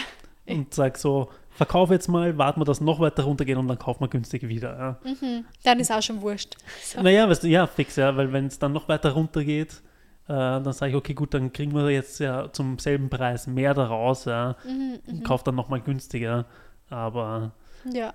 Und 0.47 0.73
sage 0.73 0.97
so, 0.97 1.29
verkauf 1.49 1.89
jetzt 1.91 2.07
mal, 2.07 2.37
warten 2.37 2.61
wir, 2.61 2.65
dass 2.65 2.81
noch 2.81 2.99
weiter 2.99 3.23
runtergeht 3.23 3.57
und 3.57 3.67
dann 3.67 3.79
kaufen 3.79 4.03
wir 4.03 4.07
günstig 4.07 4.47
wieder, 4.47 4.99
ja. 5.03 5.11
mhm. 5.11 5.45
dann 5.63 5.79
ist 5.79 5.91
auch 5.91 6.01
schon 6.01 6.21
wurscht. 6.21 6.55
So. 6.83 7.01
Naja, 7.01 7.27
weißt 7.27 7.43
du, 7.43 7.47
ja, 7.47 7.67
fix, 7.67 7.95
ja, 7.95 8.15
weil 8.15 8.31
wenn 8.33 8.47
es 8.47 8.59
dann 8.59 8.73
noch 8.73 8.87
weiter 8.87 9.11
runtergeht, 9.11 9.81
äh, 10.27 10.33
dann 10.33 10.73
sage 10.73 10.91
ich, 10.91 10.95
okay, 10.97 11.13
gut, 11.13 11.33
dann 11.33 11.53
kriegen 11.53 11.73
wir 11.73 11.89
jetzt 11.89 12.19
ja 12.19 12.51
zum 12.51 12.79
selben 12.79 13.09
Preis 13.09 13.47
mehr 13.47 13.73
daraus, 13.73 14.25
ja, 14.25 14.55
Mhm, 14.65 14.99
und 15.07 15.19
mhm. 15.19 15.23
kauf 15.23 15.43
dann 15.43 15.55
nochmal 15.55 15.81
günstiger, 15.81 16.45
aber 16.89 17.53
Ja. 17.91 18.13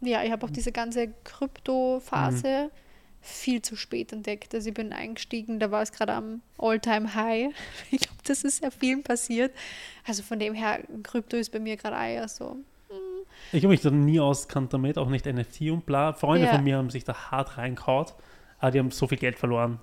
Ja, 0.00 0.22
ich 0.22 0.30
habe 0.30 0.46
auch 0.46 0.50
diese 0.50 0.70
ganze 0.72 1.08
Krypto-Phase 1.24 2.64
Mhm. 2.66 2.70
viel 3.20 3.62
zu 3.62 3.74
spät 3.76 4.12
entdeckt. 4.12 4.54
Also 4.54 4.68
ich 4.68 4.74
bin 4.74 4.92
eingestiegen, 4.92 5.58
da 5.58 5.70
war 5.70 5.82
es 5.82 5.92
gerade 5.92 6.12
am 6.12 6.40
All-Time-High. 6.58 7.52
Ich 7.90 8.00
glaube, 8.00 8.22
das 8.24 8.44
ist 8.44 8.62
ja 8.62 8.70
vielen 8.70 9.02
passiert. 9.02 9.52
Also 10.06 10.22
von 10.22 10.38
dem 10.38 10.54
her, 10.54 10.80
Krypto 11.02 11.36
ist 11.36 11.50
bei 11.50 11.58
mir 11.58 11.76
gerade 11.76 11.96
eher 12.12 12.28
so. 12.28 12.56
Ich 13.52 13.62
habe 13.64 13.68
mich 13.72 13.80
da 13.82 13.90
nie 13.90 14.20
auskannt 14.20 14.72
damit, 14.72 14.98
auch 14.98 15.08
nicht 15.08 15.26
NFT 15.26 15.70
und 15.70 15.84
bla. 15.86 16.12
Freunde 16.12 16.46
Ja. 16.46 16.54
von 16.54 16.64
mir 16.64 16.76
haben 16.78 16.90
sich 16.90 17.04
da 17.04 17.30
hart 17.30 17.56
reinkaut, 17.58 18.14
aber 18.58 18.70
die 18.70 18.78
haben 18.78 18.90
so 18.90 19.06
viel 19.06 19.18
Geld 19.18 19.38
verloren, 19.38 19.78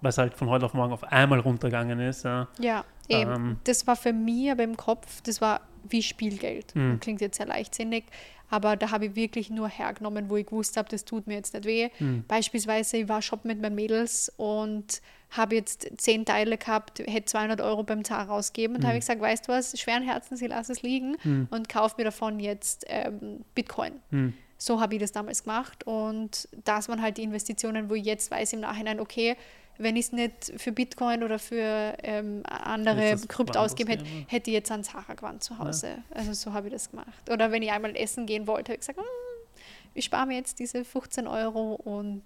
weil 0.00 0.10
es 0.10 0.18
halt 0.18 0.34
von 0.34 0.48
heute 0.48 0.66
auf 0.66 0.74
morgen 0.74 0.92
auf 0.92 1.04
einmal 1.04 1.40
runtergegangen 1.40 2.00
ist. 2.00 2.24
Ja. 2.24 2.48
Ja, 2.58 2.84
eben. 3.08 3.30
Ähm. 3.34 3.56
das 3.64 3.86
war 3.86 3.96
für 3.96 4.12
mich 4.12 4.50
aber 4.50 4.62
im 4.64 4.76
Kopf, 4.76 5.20
das 5.22 5.40
war 5.40 5.60
wie 5.88 6.02
Spielgeld. 6.02 6.74
Mhm. 6.74 7.00
Klingt 7.00 7.20
jetzt 7.20 7.36
sehr 7.36 7.46
leichtsinnig, 7.46 8.04
aber 8.50 8.76
da 8.76 8.90
habe 8.90 9.06
ich 9.06 9.14
wirklich 9.16 9.50
nur 9.50 9.68
hergenommen, 9.68 10.30
wo 10.30 10.36
ich 10.36 10.46
gewusst 10.46 10.76
habe, 10.76 10.88
das 10.88 11.04
tut 11.04 11.26
mir 11.26 11.34
jetzt 11.34 11.54
nicht 11.54 11.66
weh. 11.66 11.88
Mhm. 11.98 12.24
Beispielsweise, 12.28 12.96
ich 12.98 13.08
war 13.08 13.20
shoppen 13.22 13.48
mit 13.48 13.60
meinen 13.60 13.74
Mädels 13.74 14.32
und 14.36 15.02
habe 15.30 15.56
jetzt 15.56 15.86
zehn 15.98 16.24
Teile 16.24 16.56
gehabt, 16.56 17.00
hätte 17.00 17.26
200 17.26 17.60
Euro 17.60 17.82
beim 17.82 18.02
Zara 18.04 18.22
rausgeben 18.32 18.76
und 18.76 18.82
Mhm. 18.82 18.86
habe 18.86 18.96
ich 18.96 19.02
gesagt, 19.02 19.20
weißt 19.20 19.46
du 19.46 19.52
was, 19.52 19.78
schweren 19.78 20.02
Herzens, 20.02 20.40
ich 20.40 20.48
lasse 20.48 20.72
es 20.72 20.80
liegen 20.82 21.16
Mhm. 21.22 21.48
und 21.50 21.68
kaufe 21.68 21.96
mir 21.98 22.04
davon 22.04 22.40
jetzt 22.40 22.84
ähm, 22.88 23.44
Bitcoin. 23.54 23.92
Hm. 24.10 24.32
So 24.56 24.80
habe 24.80 24.94
ich 24.94 25.00
das 25.00 25.12
damals 25.12 25.44
gemacht 25.44 25.84
und 25.86 26.48
das 26.64 26.88
waren 26.88 27.00
halt 27.02 27.16
die 27.18 27.22
Investitionen, 27.22 27.90
wo 27.90 27.94
ich 27.94 28.04
jetzt 28.04 28.30
weiß 28.30 28.54
im 28.54 28.60
Nachhinein, 28.60 28.98
okay, 28.98 29.36
wenn 29.78 29.96
ich 29.96 30.06
es 30.06 30.12
nicht 30.12 30.52
für 30.56 30.72
Bitcoin 30.72 31.22
oder 31.22 31.38
für 31.38 31.94
ähm, 32.02 32.42
andere 32.44 33.16
Krypto 33.28 33.58
ausgeben 33.60 33.90
hätte, 33.90 34.04
hätte 34.26 34.50
ich 34.50 34.54
jetzt 34.54 34.70
einen 34.72 34.84
Zara 34.84 35.14
gewandt 35.14 35.42
zu 35.44 35.58
Hause. 35.58 35.98
Also 36.10 36.32
so 36.32 36.52
habe 36.52 36.66
ich 36.68 36.72
das 36.72 36.90
gemacht. 36.90 37.30
Oder 37.30 37.50
wenn 37.52 37.62
ich 37.62 37.70
einmal 37.70 37.96
essen 37.96 38.26
gehen 38.26 38.46
wollte, 38.46 38.72
habe 38.72 38.74
ich 38.74 38.80
gesagt, 38.80 38.98
"Hm, 38.98 39.04
ich 39.94 40.04
spare 40.04 40.26
mir 40.26 40.36
jetzt 40.36 40.58
diese 40.58 40.84
15 40.84 41.26
Euro 41.26 41.74
und 41.74 42.22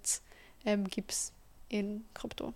ähm, 0.65 0.85
gebe 0.85 1.07
es 1.09 1.31
in 1.69 2.05
Krypto. 2.13 2.53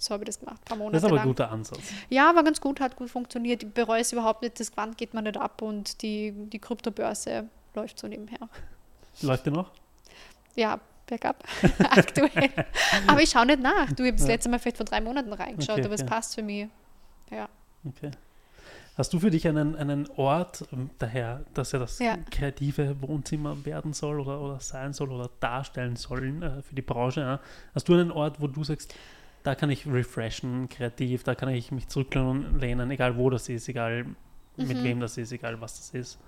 So 0.00 0.14
habe 0.14 0.24
ich 0.24 0.26
das 0.26 0.40
gemacht, 0.40 0.60
ein 0.62 0.64
paar 0.64 0.76
Monate 0.78 0.94
Das 0.96 1.02
ist 1.04 1.10
aber 1.10 1.20
ein 1.20 1.26
guter 1.26 1.50
Ansatz. 1.50 1.80
Ja, 2.08 2.34
war 2.34 2.42
ganz 2.42 2.60
gut, 2.60 2.80
hat 2.80 2.96
gut 2.96 3.10
funktioniert. 3.10 3.62
Ich 3.62 3.70
bereue 3.70 4.00
es 4.00 4.12
überhaupt 4.12 4.42
nicht, 4.42 4.58
das 4.58 4.72
Quant 4.72 4.96
geht 4.96 5.12
man 5.12 5.24
nicht 5.24 5.36
ab 5.36 5.60
und 5.60 6.00
die, 6.02 6.32
die 6.32 6.58
Kryptobörse 6.58 7.48
läuft 7.74 7.98
so 7.98 8.08
nebenher. 8.08 8.48
Läuft 9.22 9.44
dir 9.46 9.50
noch? 9.50 9.70
Ja, 10.56 10.80
bergab, 11.10 11.44
aktuell. 11.78 12.50
Aber 13.06 13.20
ich 13.22 13.28
schaue 13.30 13.46
nicht 13.46 13.60
nach. 13.62 13.92
Du, 13.92 14.02
ich 14.04 14.08
habe 14.08 14.12
das 14.12 14.22
Ja. 14.22 14.28
letzte 14.28 14.48
Mal 14.48 14.58
vielleicht 14.58 14.78
vor 14.78 14.86
drei 14.86 15.00
Monaten 15.02 15.32
reingeschaut, 15.32 15.76
Okay, 15.76 15.84
aber 15.84 15.94
es 15.94 16.00
okay. 16.02 16.10
passt 16.10 16.34
für 16.34 16.42
mich. 16.42 16.68
Ja. 17.30 17.48
Okay. 17.86 18.10
Hast 18.96 19.12
du 19.12 19.20
für 19.20 19.30
dich 19.30 19.46
einen, 19.48 19.76
einen 19.76 20.08
Ort, 20.16 20.64
ähm, 20.72 20.90
daher, 20.98 21.44
dass 21.54 21.72
ja 21.72 21.78
das 21.78 21.98
Ja. 22.00 22.16
kreative 22.30 23.00
Wohnzimmer 23.00 23.64
werden 23.64 23.92
soll 23.92 24.20
oder, 24.20 24.40
oder 24.40 24.60
sein 24.60 24.92
soll 24.92 25.10
oder 25.10 25.30
darstellen 25.40 25.96
sollen 25.96 26.42
äh, 26.42 26.62
für 26.62 26.74
die 26.74 26.82
Branche? 26.82 27.20
Ja? 27.20 27.40
Hast 27.74 27.88
du 27.88 27.94
einen 27.94 28.10
Ort, 28.10 28.40
wo 28.40 28.46
du 28.46 28.62
sagst, 28.64 28.94
da 29.42 29.54
kann 29.54 29.70
ich 29.70 29.86
refreshen, 29.86 30.68
kreativ, 30.68 31.22
da 31.24 31.34
kann 31.34 31.48
ich 31.48 31.72
mich 31.72 31.88
zurücklehnen, 31.88 32.90
egal 32.90 33.16
wo 33.16 33.30
das 33.30 33.48
ist, 33.48 33.68
egal 33.68 34.04
mit 34.56 34.68
Mhm. 34.76 34.82
wem 34.84 35.00
das 35.00 35.16
ist, 35.16 35.32
egal 35.32 35.58
was 35.62 35.76
das 35.78 35.90
ist? 35.94 36.18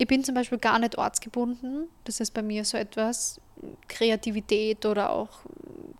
Ich 0.00 0.06
bin 0.06 0.24
zum 0.24 0.34
Beispiel 0.34 0.56
gar 0.56 0.78
nicht 0.78 0.96
ortsgebunden. 0.96 1.86
Das 2.04 2.20
ist 2.20 2.30
bei 2.32 2.40
mir 2.40 2.64
so 2.64 2.78
etwas 2.78 3.38
Kreativität 3.86 4.86
oder 4.86 5.12
auch 5.12 5.28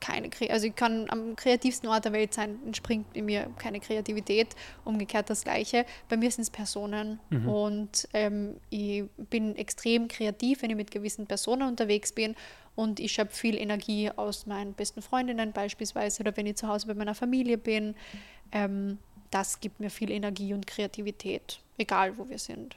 keine 0.01 0.31
Kre 0.31 0.49
Also 0.49 0.69
ich 0.69 0.75
kann 0.75 1.05
am 1.11 1.37
kreativsten 1.37 1.87
Ort 1.87 2.07
der 2.07 2.15
Welt 2.15 2.33
sein, 2.33 2.59
entspringt 2.65 3.15
in 3.15 3.27
mir 3.27 3.51
keine 3.59 3.79
Kreativität. 3.79 4.57
Umgekehrt 4.87 5.29
das 5.29 5.45
Gleiche. 5.45 5.85
Bei 6.09 6.17
mir 6.17 6.31
sind 6.31 6.45
es 6.45 6.51
Personen 6.51 7.21
Mhm. 7.29 7.47
und 7.47 8.09
ähm, 8.15 8.57
ich 8.71 9.05
bin 9.29 9.55
extrem 9.57 10.09
kreativ, 10.09 10.63
wenn 10.63 10.71
ich 10.71 10.77
mit 10.77 10.91
gewissen 10.91 11.27
Personen 11.27 11.69
unterwegs 11.69 12.13
bin 12.15 12.37
und 12.77 13.01
ich 13.01 13.13
schöpfe 13.13 13.37
viel 13.37 13.59
Energie 13.59 14.11
aus 14.17 14.47
meinen 14.47 14.73
besten 14.73 15.03
Freundinnen 15.03 15.53
beispielsweise 15.53 16.23
oder 16.23 16.35
wenn 16.39 16.47
ich 16.47 16.57
zu 16.57 16.69
Hause 16.69 16.87
bei 16.87 16.95
meiner 16.95 17.15
Familie 17.15 17.59
bin. 17.59 17.95
Ähm, 18.51 18.97
das 19.31 19.61
gibt 19.61 19.79
mir 19.79 19.91
viel 19.91 20.11
Energie 20.11 20.55
und 20.55 20.67
Kreativität, 20.67 21.61
egal 21.77 22.17
wo 22.17 22.31
wir 22.31 22.39
sind. 22.39 22.77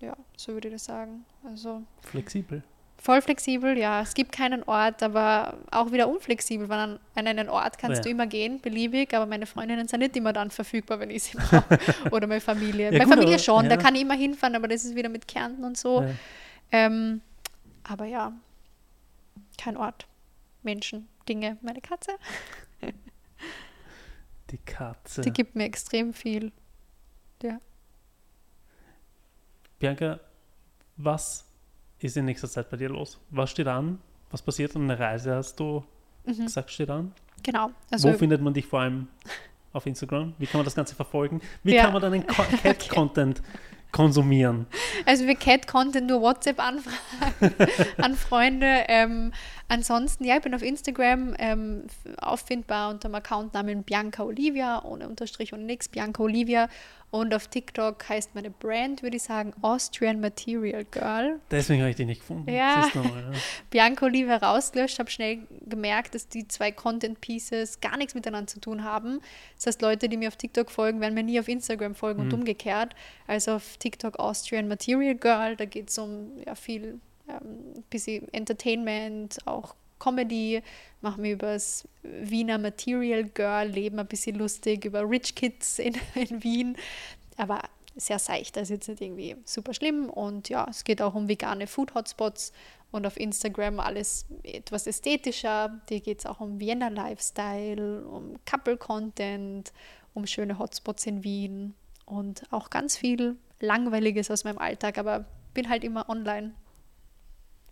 Ja, 0.00 0.16
so 0.36 0.52
würde 0.52 0.68
ich 0.68 0.74
das 0.74 0.84
sagen. 0.84 1.24
Also 1.44 1.82
Flexibel. 2.02 2.62
voll 2.98 3.20
flexibel, 3.22 3.76
ja. 3.78 4.00
Es 4.02 4.14
gibt 4.14 4.32
keinen 4.32 4.62
Ort, 4.64 5.02
aber 5.02 5.58
auch 5.70 5.92
wieder 5.92 6.08
unflexibel, 6.08 6.68
weil 6.68 6.78
an, 6.78 6.98
an 7.14 7.26
einen 7.26 7.48
Ort 7.48 7.78
kannst 7.78 7.98
Ja. 7.98 8.02
du 8.02 8.10
immer 8.10 8.26
gehen, 8.26 8.60
beliebig, 8.60 9.14
aber 9.14 9.26
meine 9.26 9.46
Freundinnen 9.46 9.86
sind 9.88 10.00
nicht 10.00 10.16
immer 10.16 10.32
dann 10.32 10.50
verfügbar, 10.50 11.00
wenn 11.00 11.10
ich 11.10 11.22
sie 11.24 11.36
brauche. 11.36 11.78
Oder 12.10 12.26
meine 12.26 12.40
Familie. 12.40 12.86
Ja, 12.86 12.90
meine 12.92 13.04
gut, 13.04 13.14
Familie 13.14 13.38
schon, 13.38 13.64
da 13.68 13.76
ja. 13.76 13.80
kann 13.80 13.94
ich 13.94 14.02
immer 14.02 14.14
hinfahren, 14.14 14.56
aber 14.56 14.68
das 14.68 14.84
ist 14.84 14.94
wieder 14.94 15.08
mit 15.08 15.28
Kärnten 15.28 15.64
und 15.64 15.76
so. 15.78 16.04
Ähm, 16.72 17.20
aber 17.84 18.06
ja, 18.06 18.32
kein 19.58 19.76
Ort. 19.76 20.06
Menschen, 20.62 21.08
Dinge, 21.28 21.58
meine 21.62 21.80
Katze, 21.82 22.12
Die 24.50 24.58
Katze. 24.58 25.20
die 25.22 25.30
gibt 25.32 25.54
mir 25.56 25.64
extrem 25.64 26.12
viel. 26.12 26.52
Ja. 27.42 27.58
Bianca, 29.84 30.18
was 30.96 31.44
ist 31.98 32.16
in 32.16 32.24
nächster 32.24 32.48
Zeit 32.48 32.70
bei 32.70 32.78
dir 32.78 32.88
los? 32.88 33.18
Was 33.28 33.50
steht 33.50 33.66
an? 33.66 33.98
Was 34.30 34.40
passiert? 34.40 34.74
Eine 34.74 34.98
Reise 34.98 35.34
hast 35.34 35.60
du 35.60 35.84
Mhm. 36.24 36.44
gesagt, 36.46 36.70
steht 36.70 36.88
an? 36.88 37.12
Genau. 37.42 37.70
Also, 37.90 38.08
Wo 38.10 38.16
findet 38.16 38.40
man 38.40 38.54
dich 38.54 38.64
vor 38.64 38.80
allem 38.80 39.08
auf 39.74 39.84
Instagram? 39.84 40.32
Wie 40.38 40.46
kann 40.46 40.60
man 40.60 40.64
das 40.64 40.74
Ganze 40.74 40.94
verfolgen? 40.94 41.42
Wie 41.64 41.74
Ja. 41.74 41.82
kann 41.82 41.92
man 41.92 42.00
deinen 42.00 42.26
Co- 42.26 42.44
Cat-Content 42.62 43.42
konsumieren. 43.92 44.64
Also 45.04 45.26
wir 45.26 45.34
Cat-Content 45.36 46.06
nur 46.06 46.22
WhatsApp-Anfragen 46.22 46.96
an 47.98 48.14
Freunde. 48.14 48.84
Ähm, 48.88 49.32
ansonsten, 49.68 50.24
ja, 50.24 50.36
ich 50.36 50.42
bin 50.42 50.54
auf 50.54 50.62
Instagram 50.62 51.34
ähm, 51.38 51.84
auffindbar 52.18 52.90
unter 52.90 53.08
dem 53.08 53.14
Accountnamen 53.14 53.82
Bianca 53.82 54.24
Olivia, 54.24 54.84
ohne 54.84 55.08
Unterstrich 55.08 55.52
und 55.52 55.66
nix, 55.66 55.88
Bianca 55.88 56.22
Olivia. 56.22 56.68
Und 57.10 57.32
auf 57.32 57.46
TikTok 57.46 58.08
heißt 58.08 58.34
meine 58.34 58.50
Brand, 58.50 59.04
würde 59.04 59.18
ich 59.18 59.22
sagen, 59.22 59.52
Austrian 59.62 60.20
Material 60.20 60.84
Girl. 60.84 61.38
Deswegen 61.48 61.80
habe 61.82 61.90
ich 61.90 61.96
die 61.96 62.06
nicht 62.06 62.22
gefunden. 62.22 62.50
Ja. 62.50 62.90
Mal, 62.92 63.04
ja. 63.04 63.38
Bianca 63.70 64.06
Olivia 64.06 64.36
rausgelöscht, 64.38 64.98
habe 64.98 65.08
schnell 65.08 65.38
gemerkt, 65.64 66.16
dass 66.16 66.26
die 66.28 66.48
zwei 66.48 66.72
Content 66.72 67.20
Pieces 67.20 67.80
gar 67.80 67.96
nichts 67.98 68.16
miteinander 68.16 68.48
zu 68.48 68.58
tun 68.58 68.82
haben. 68.82 69.20
Das 69.54 69.66
heißt, 69.66 69.82
Leute, 69.82 70.08
die 70.08 70.16
mir 70.16 70.26
auf 70.26 70.36
TikTok 70.36 70.72
folgen, 70.72 71.00
werden 71.00 71.14
mir 71.14 71.22
nie 71.22 71.38
auf 71.38 71.46
Instagram 71.46 71.94
folgen 71.94 72.20
und 72.20 72.34
umgekehrt. 72.34 72.96
Also 73.28 73.52
auf 73.52 73.76
TikTok 73.76 74.18
Austrian 74.18 74.66
Material 74.66 75.14
Girl, 75.14 75.54
da 75.54 75.66
geht 75.66 75.90
es 75.90 75.98
um 75.98 76.32
ja, 76.44 76.56
viel 76.56 76.98
ähm, 77.28 77.84
bisschen 77.90 78.32
Entertainment, 78.32 79.38
auch 79.46 79.74
Comedy, 79.98 80.62
machen 81.00 81.22
wir 81.22 81.32
über 81.32 81.52
das 81.52 81.88
Wiener 82.02 82.58
Material 82.58 83.24
Girl 83.24 83.68
Leben 83.68 83.98
ein 83.98 84.06
bisschen 84.06 84.36
lustig, 84.36 84.84
über 84.84 85.08
Rich 85.08 85.34
Kids 85.34 85.78
in, 85.78 85.94
in 86.14 86.42
Wien, 86.42 86.76
aber 87.36 87.62
sehr 87.96 88.18
seicht, 88.18 88.56
ist 88.56 88.70
jetzt 88.70 88.88
nicht 88.88 89.00
irgendwie 89.00 89.36
super 89.44 89.72
schlimm. 89.72 90.10
Und 90.10 90.48
ja, 90.48 90.66
es 90.68 90.84
geht 90.84 91.00
auch 91.00 91.14
um 91.14 91.28
vegane 91.28 91.66
Food 91.66 91.94
Hotspots 91.94 92.52
und 92.90 93.06
auf 93.06 93.18
Instagram 93.18 93.80
alles 93.80 94.26
etwas 94.42 94.86
ästhetischer, 94.86 95.80
dir 95.88 96.00
geht 96.00 96.20
es 96.20 96.26
auch 96.26 96.40
um 96.40 96.60
Vienna 96.60 96.88
Lifestyle, 96.88 98.04
um 98.06 98.36
Couple 98.44 98.76
Content, 98.76 99.72
um 100.12 100.26
schöne 100.26 100.58
Hotspots 100.58 101.06
in 101.06 101.24
Wien 101.24 101.74
und 102.06 102.42
auch 102.52 102.70
ganz 102.70 102.96
viel 102.96 103.36
Langweiliges 103.60 104.30
aus 104.30 104.44
meinem 104.44 104.58
Alltag, 104.58 104.98
aber 104.98 105.24
bin 105.54 105.68
halt 105.68 105.84
immer 105.84 106.08
online. 106.08 106.54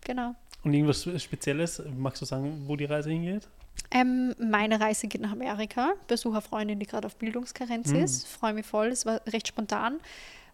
Genau. 0.04 0.34
Und 0.64 0.74
irgendwas 0.74 1.08
Spezielles, 1.22 1.82
magst 1.96 2.22
du 2.22 2.26
sagen, 2.26 2.62
wo 2.66 2.76
die 2.76 2.84
Reise 2.84 3.10
hingeht? 3.10 3.48
Ähm, 3.90 4.34
meine 4.38 4.80
Reise 4.80 5.08
geht 5.08 5.20
nach 5.20 5.32
Amerika. 5.32 5.92
Besuche 6.06 6.34
eine 6.34 6.42
Freundin, 6.42 6.78
die 6.78 6.86
gerade 6.86 7.06
auf 7.06 7.16
Bildungskarenz 7.16 7.88
Mhm. 7.88 7.96
ist. 7.96 8.28
Freue 8.28 8.52
mich 8.54 8.66
voll. 8.66 8.88
Es 8.88 9.06
war 9.06 9.20
recht 9.26 9.48
spontan, 9.48 9.98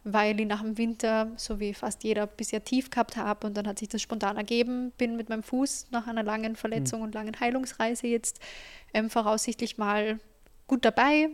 weil 0.05 0.39
ich 0.41 0.47
nach 0.47 0.63
dem 0.63 0.79
Winter, 0.79 1.29
so 1.37 1.61
wie 1.61 1.75
fast 1.75 2.05
jeder, 2.05 2.27
bisher 2.27 2.65
tief 2.65 2.91
gehabt 2.91 3.17
habe. 3.17 3.47
Und 3.47 3.57
dann 3.57 3.67
hat 3.67 3.79
sich 3.79 3.89
das 3.89 4.01
spontan 4.01 4.37
ergeben. 4.37 4.93
Bin 4.97 5.17
mit 5.17 5.29
meinem 5.29 5.43
Fuß 5.43 5.89
nach 5.91 6.07
einer 6.07 6.23
langen 6.23 6.57
Verletzung 6.57 7.03
und 7.03 7.15
langen 7.15 7.39
Heilungsreise 7.39 8.07
jetzt 8.07 8.41
ähm, 8.95 9.11
voraussichtlich 9.11 9.79
mal 9.79 10.19
gut 10.67 10.85
dabei. 10.85 11.31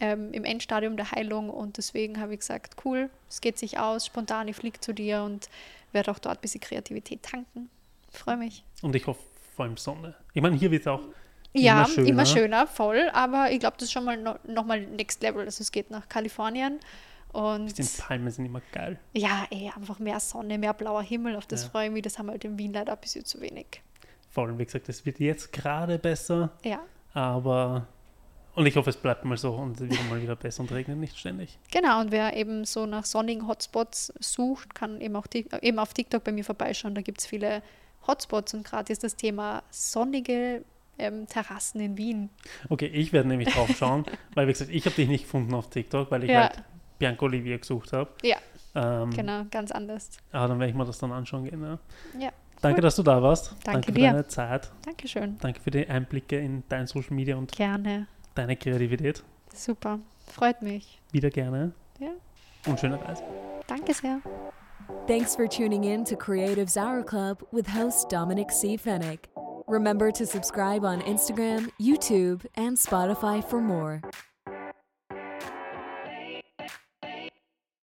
Ähm, 0.00 0.32
im 0.32 0.44
Endstadium 0.44 0.96
der 0.96 1.10
Heilung 1.10 1.50
und 1.50 1.76
deswegen 1.76 2.20
habe 2.20 2.32
ich 2.34 2.38
gesagt, 2.40 2.76
cool, 2.84 3.10
es 3.28 3.40
geht 3.40 3.58
sich 3.58 3.80
aus, 3.80 4.06
spontan, 4.06 4.46
ich 4.46 4.54
fliege 4.54 4.78
zu 4.78 4.92
dir 4.92 5.22
und 5.24 5.48
werde 5.92 6.10
auch 6.10 6.18
dort 6.18 6.38
ein 6.38 6.40
bisschen 6.40 6.60
Kreativität 6.60 7.22
tanken. 7.22 7.70
Freue 8.12 8.36
mich. 8.36 8.64
Und 8.82 8.94
ich 8.96 9.06
hoffe 9.06 9.20
vor 9.56 9.64
allem 9.64 9.76
Sonne. 9.76 10.14
Ich 10.34 10.42
meine, 10.42 10.56
hier 10.56 10.70
wird 10.70 10.82
es 10.82 10.86
auch 10.86 11.00
Ja, 11.52 11.78
immer 11.80 11.88
schöner. 11.88 12.08
immer 12.08 12.26
schöner, 12.26 12.66
voll. 12.66 13.10
Aber 13.12 13.50
ich 13.50 13.60
glaube, 13.60 13.76
das 13.78 13.84
ist 13.88 13.92
schon 13.92 14.04
mal 14.04 14.16
no, 14.16 14.36
nochmal 14.46 14.80
Next 14.80 15.22
Level. 15.22 15.44
Also 15.44 15.62
es 15.62 15.72
geht 15.72 15.90
nach 15.90 16.08
Kalifornien. 16.08 16.78
Und 17.32 17.76
Die 17.76 17.82
Palmen 18.00 18.30
sind 18.30 18.46
immer 18.46 18.62
geil. 18.72 18.98
ja, 19.12 19.46
ey, 19.50 19.70
einfach 19.76 19.98
mehr 19.98 20.18
Sonne, 20.20 20.56
mehr 20.58 20.72
blauer 20.72 21.02
Himmel. 21.02 21.36
Auf 21.36 21.46
das 21.46 21.64
Ja. 21.64 21.68
freue 21.70 21.86
ich 21.88 21.92
mich. 21.92 22.02
Das 22.02 22.18
haben 22.18 22.26
wir 22.26 22.32
halt 22.32 22.44
in 22.44 22.56
Wien 22.58 22.72
leider 22.72 22.92
ein 22.92 22.98
bisschen 23.00 23.24
zu 23.24 23.40
wenig. 23.40 23.82
Vor 24.30 24.46
allem, 24.46 24.58
wie 24.58 24.64
gesagt, 24.64 24.88
es 24.88 25.04
wird 25.04 25.18
jetzt 25.20 25.52
gerade 25.52 25.98
besser, 25.98 26.50
Ja, 26.64 26.80
aber. 27.12 27.86
Und 28.58 28.66
ich 28.66 28.76
hoffe, 28.76 28.90
es 28.90 28.96
bleibt 28.96 29.24
mal 29.24 29.36
so 29.36 29.54
und 29.54 29.80
wird 29.80 29.92
mal 30.10 30.20
wieder 30.20 30.36
besser 30.36 30.60
und 30.62 30.72
regnet 30.72 30.98
nicht 30.98 31.16
ständig. 31.18 31.58
genau. 31.70 32.00
Und 32.00 32.10
wer 32.10 32.36
eben 32.36 32.64
so 32.64 32.86
nach 32.86 33.04
sonnigen 33.04 33.46
Hotspots 33.46 34.12
sucht, 34.20 34.74
kann 34.74 35.00
eben 35.00 35.14
auch 35.16 35.26
eben 35.62 35.78
auf 35.78 35.94
TikTok 35.94 36.24
bei 36.24 36.32
mir 36.32 36.44
vorbeischauen. 36.44 36.94
Da 36.94 37.00
gibt 37.02 37.20
es 37.20 37.26
viele 37.26 37.62
Hotspots 38.06 38.54
und 38.54 38.64
gerade 38.66 38.92
ist 38.92 39.04
das 39.04 39.16
Thema 39.16 39.62
sonnige 39.70 40.64
ähm, 40.98 41.26
Terrassen 41.28 41.80
in 41.80 41.96
Wien. 41.96 42.30
Okay, 42.68 42.86
ich 42.86 43.12
werde 43.12 43.28
nämlich 43.28 43.48
drauf 43.54 43.70
schauen, 43.76 44.04
weil, 44.34 44.48
wie 44.48 44.52
gesagt, 44.52 44.70
ich 44.72 44.84
habe 44.86 44.96
dich 44.96 45.08
nicht 45.08 45.24
gefunden 45.24 45.54
auf 45.54 45.70
TikTok, 45.70 46.10
weil 46.10 46.24
ich 46.24 46.30
Ja. 46.30 46.42
halt 46.42 46.62
Bianca 46.98 47.24
Olivia 47.26 47.56
gesucht 47.58 47.92
habe. 47.92 48.10
Ja, 48.22 48.38
Ähm, 48.74 49.10
genau, 49.10 49.44
ganz 49.50 49.70
anders. 49.70 50.10
Aber 50.32 50.48
dann 50.48 50.58
werde 50.58 50.70
ich 50.72 50.76
mir 50.76 50.84
das 50.84 50.98
dann 50.98 51.12
anschauen 51.12 51.44
gehen. 51.44 51.62
Ja. 51.62 51.78
Ja, 52.20 52.30
Danke, 52.60 52.80
dass 52.80 52.96
du 52.96 53.04
da 53.04 53.22
warst. 53.22 53.54
Danke 53.62 53.86
für 53.86 53.92
dir. 53.92 54.10
deine 54.10 54.26
Zeit. 54.26 54.72
Dankeschön. 54.84 55.36
Danke 55.40 55.60
für 55.60 55.70
die 55.70 55.86
Einblicke 55.88 56.36
in 56.40 56.64
dein 56.68 56.88
Social 56.88 57.14
Media 57.14 57.36
und 57.36 57.52
Gerne. 57.52 58.08
Deine 58.38 58.56
Kreativität. 58.56 59.22
Super. 59.54 59.98
Freut 60.26 60.62
mich. 60.62 61.00
Wieder 61.12 61.30
gerne 61.30 61.72
Ja, 61.98 62.10
und 62.66 62.78
schöne 62.78 63.00
Reise. 63.02 63.22
danke 63.66 63.92
sehr. 63.94 64.20
Thanks 65.06 65.34
for 65.36 65.48
tuning 65.48 65.84
in 65.84 66.04
to 66.04 66.16
Creatives 66.16 66.76
Hour 66.76 67.02
Club 67.02 67.46
with 67.52 67.66
host 67.74 68.10
Dominic 68.10 68.50
C. 68.50 68.76
Fennick. 68.78 69.28
Remember 69.66 70.10
to 70.10 70.24
subscribe 70.26 70.84
on 70.84 71.00
Instagram, 71.02 71.68
YouTube, 71.78 72.46
and 72.56 72.76
Spotify 72.78 73.42
for 73.42 73.60
more. 73.60 74.00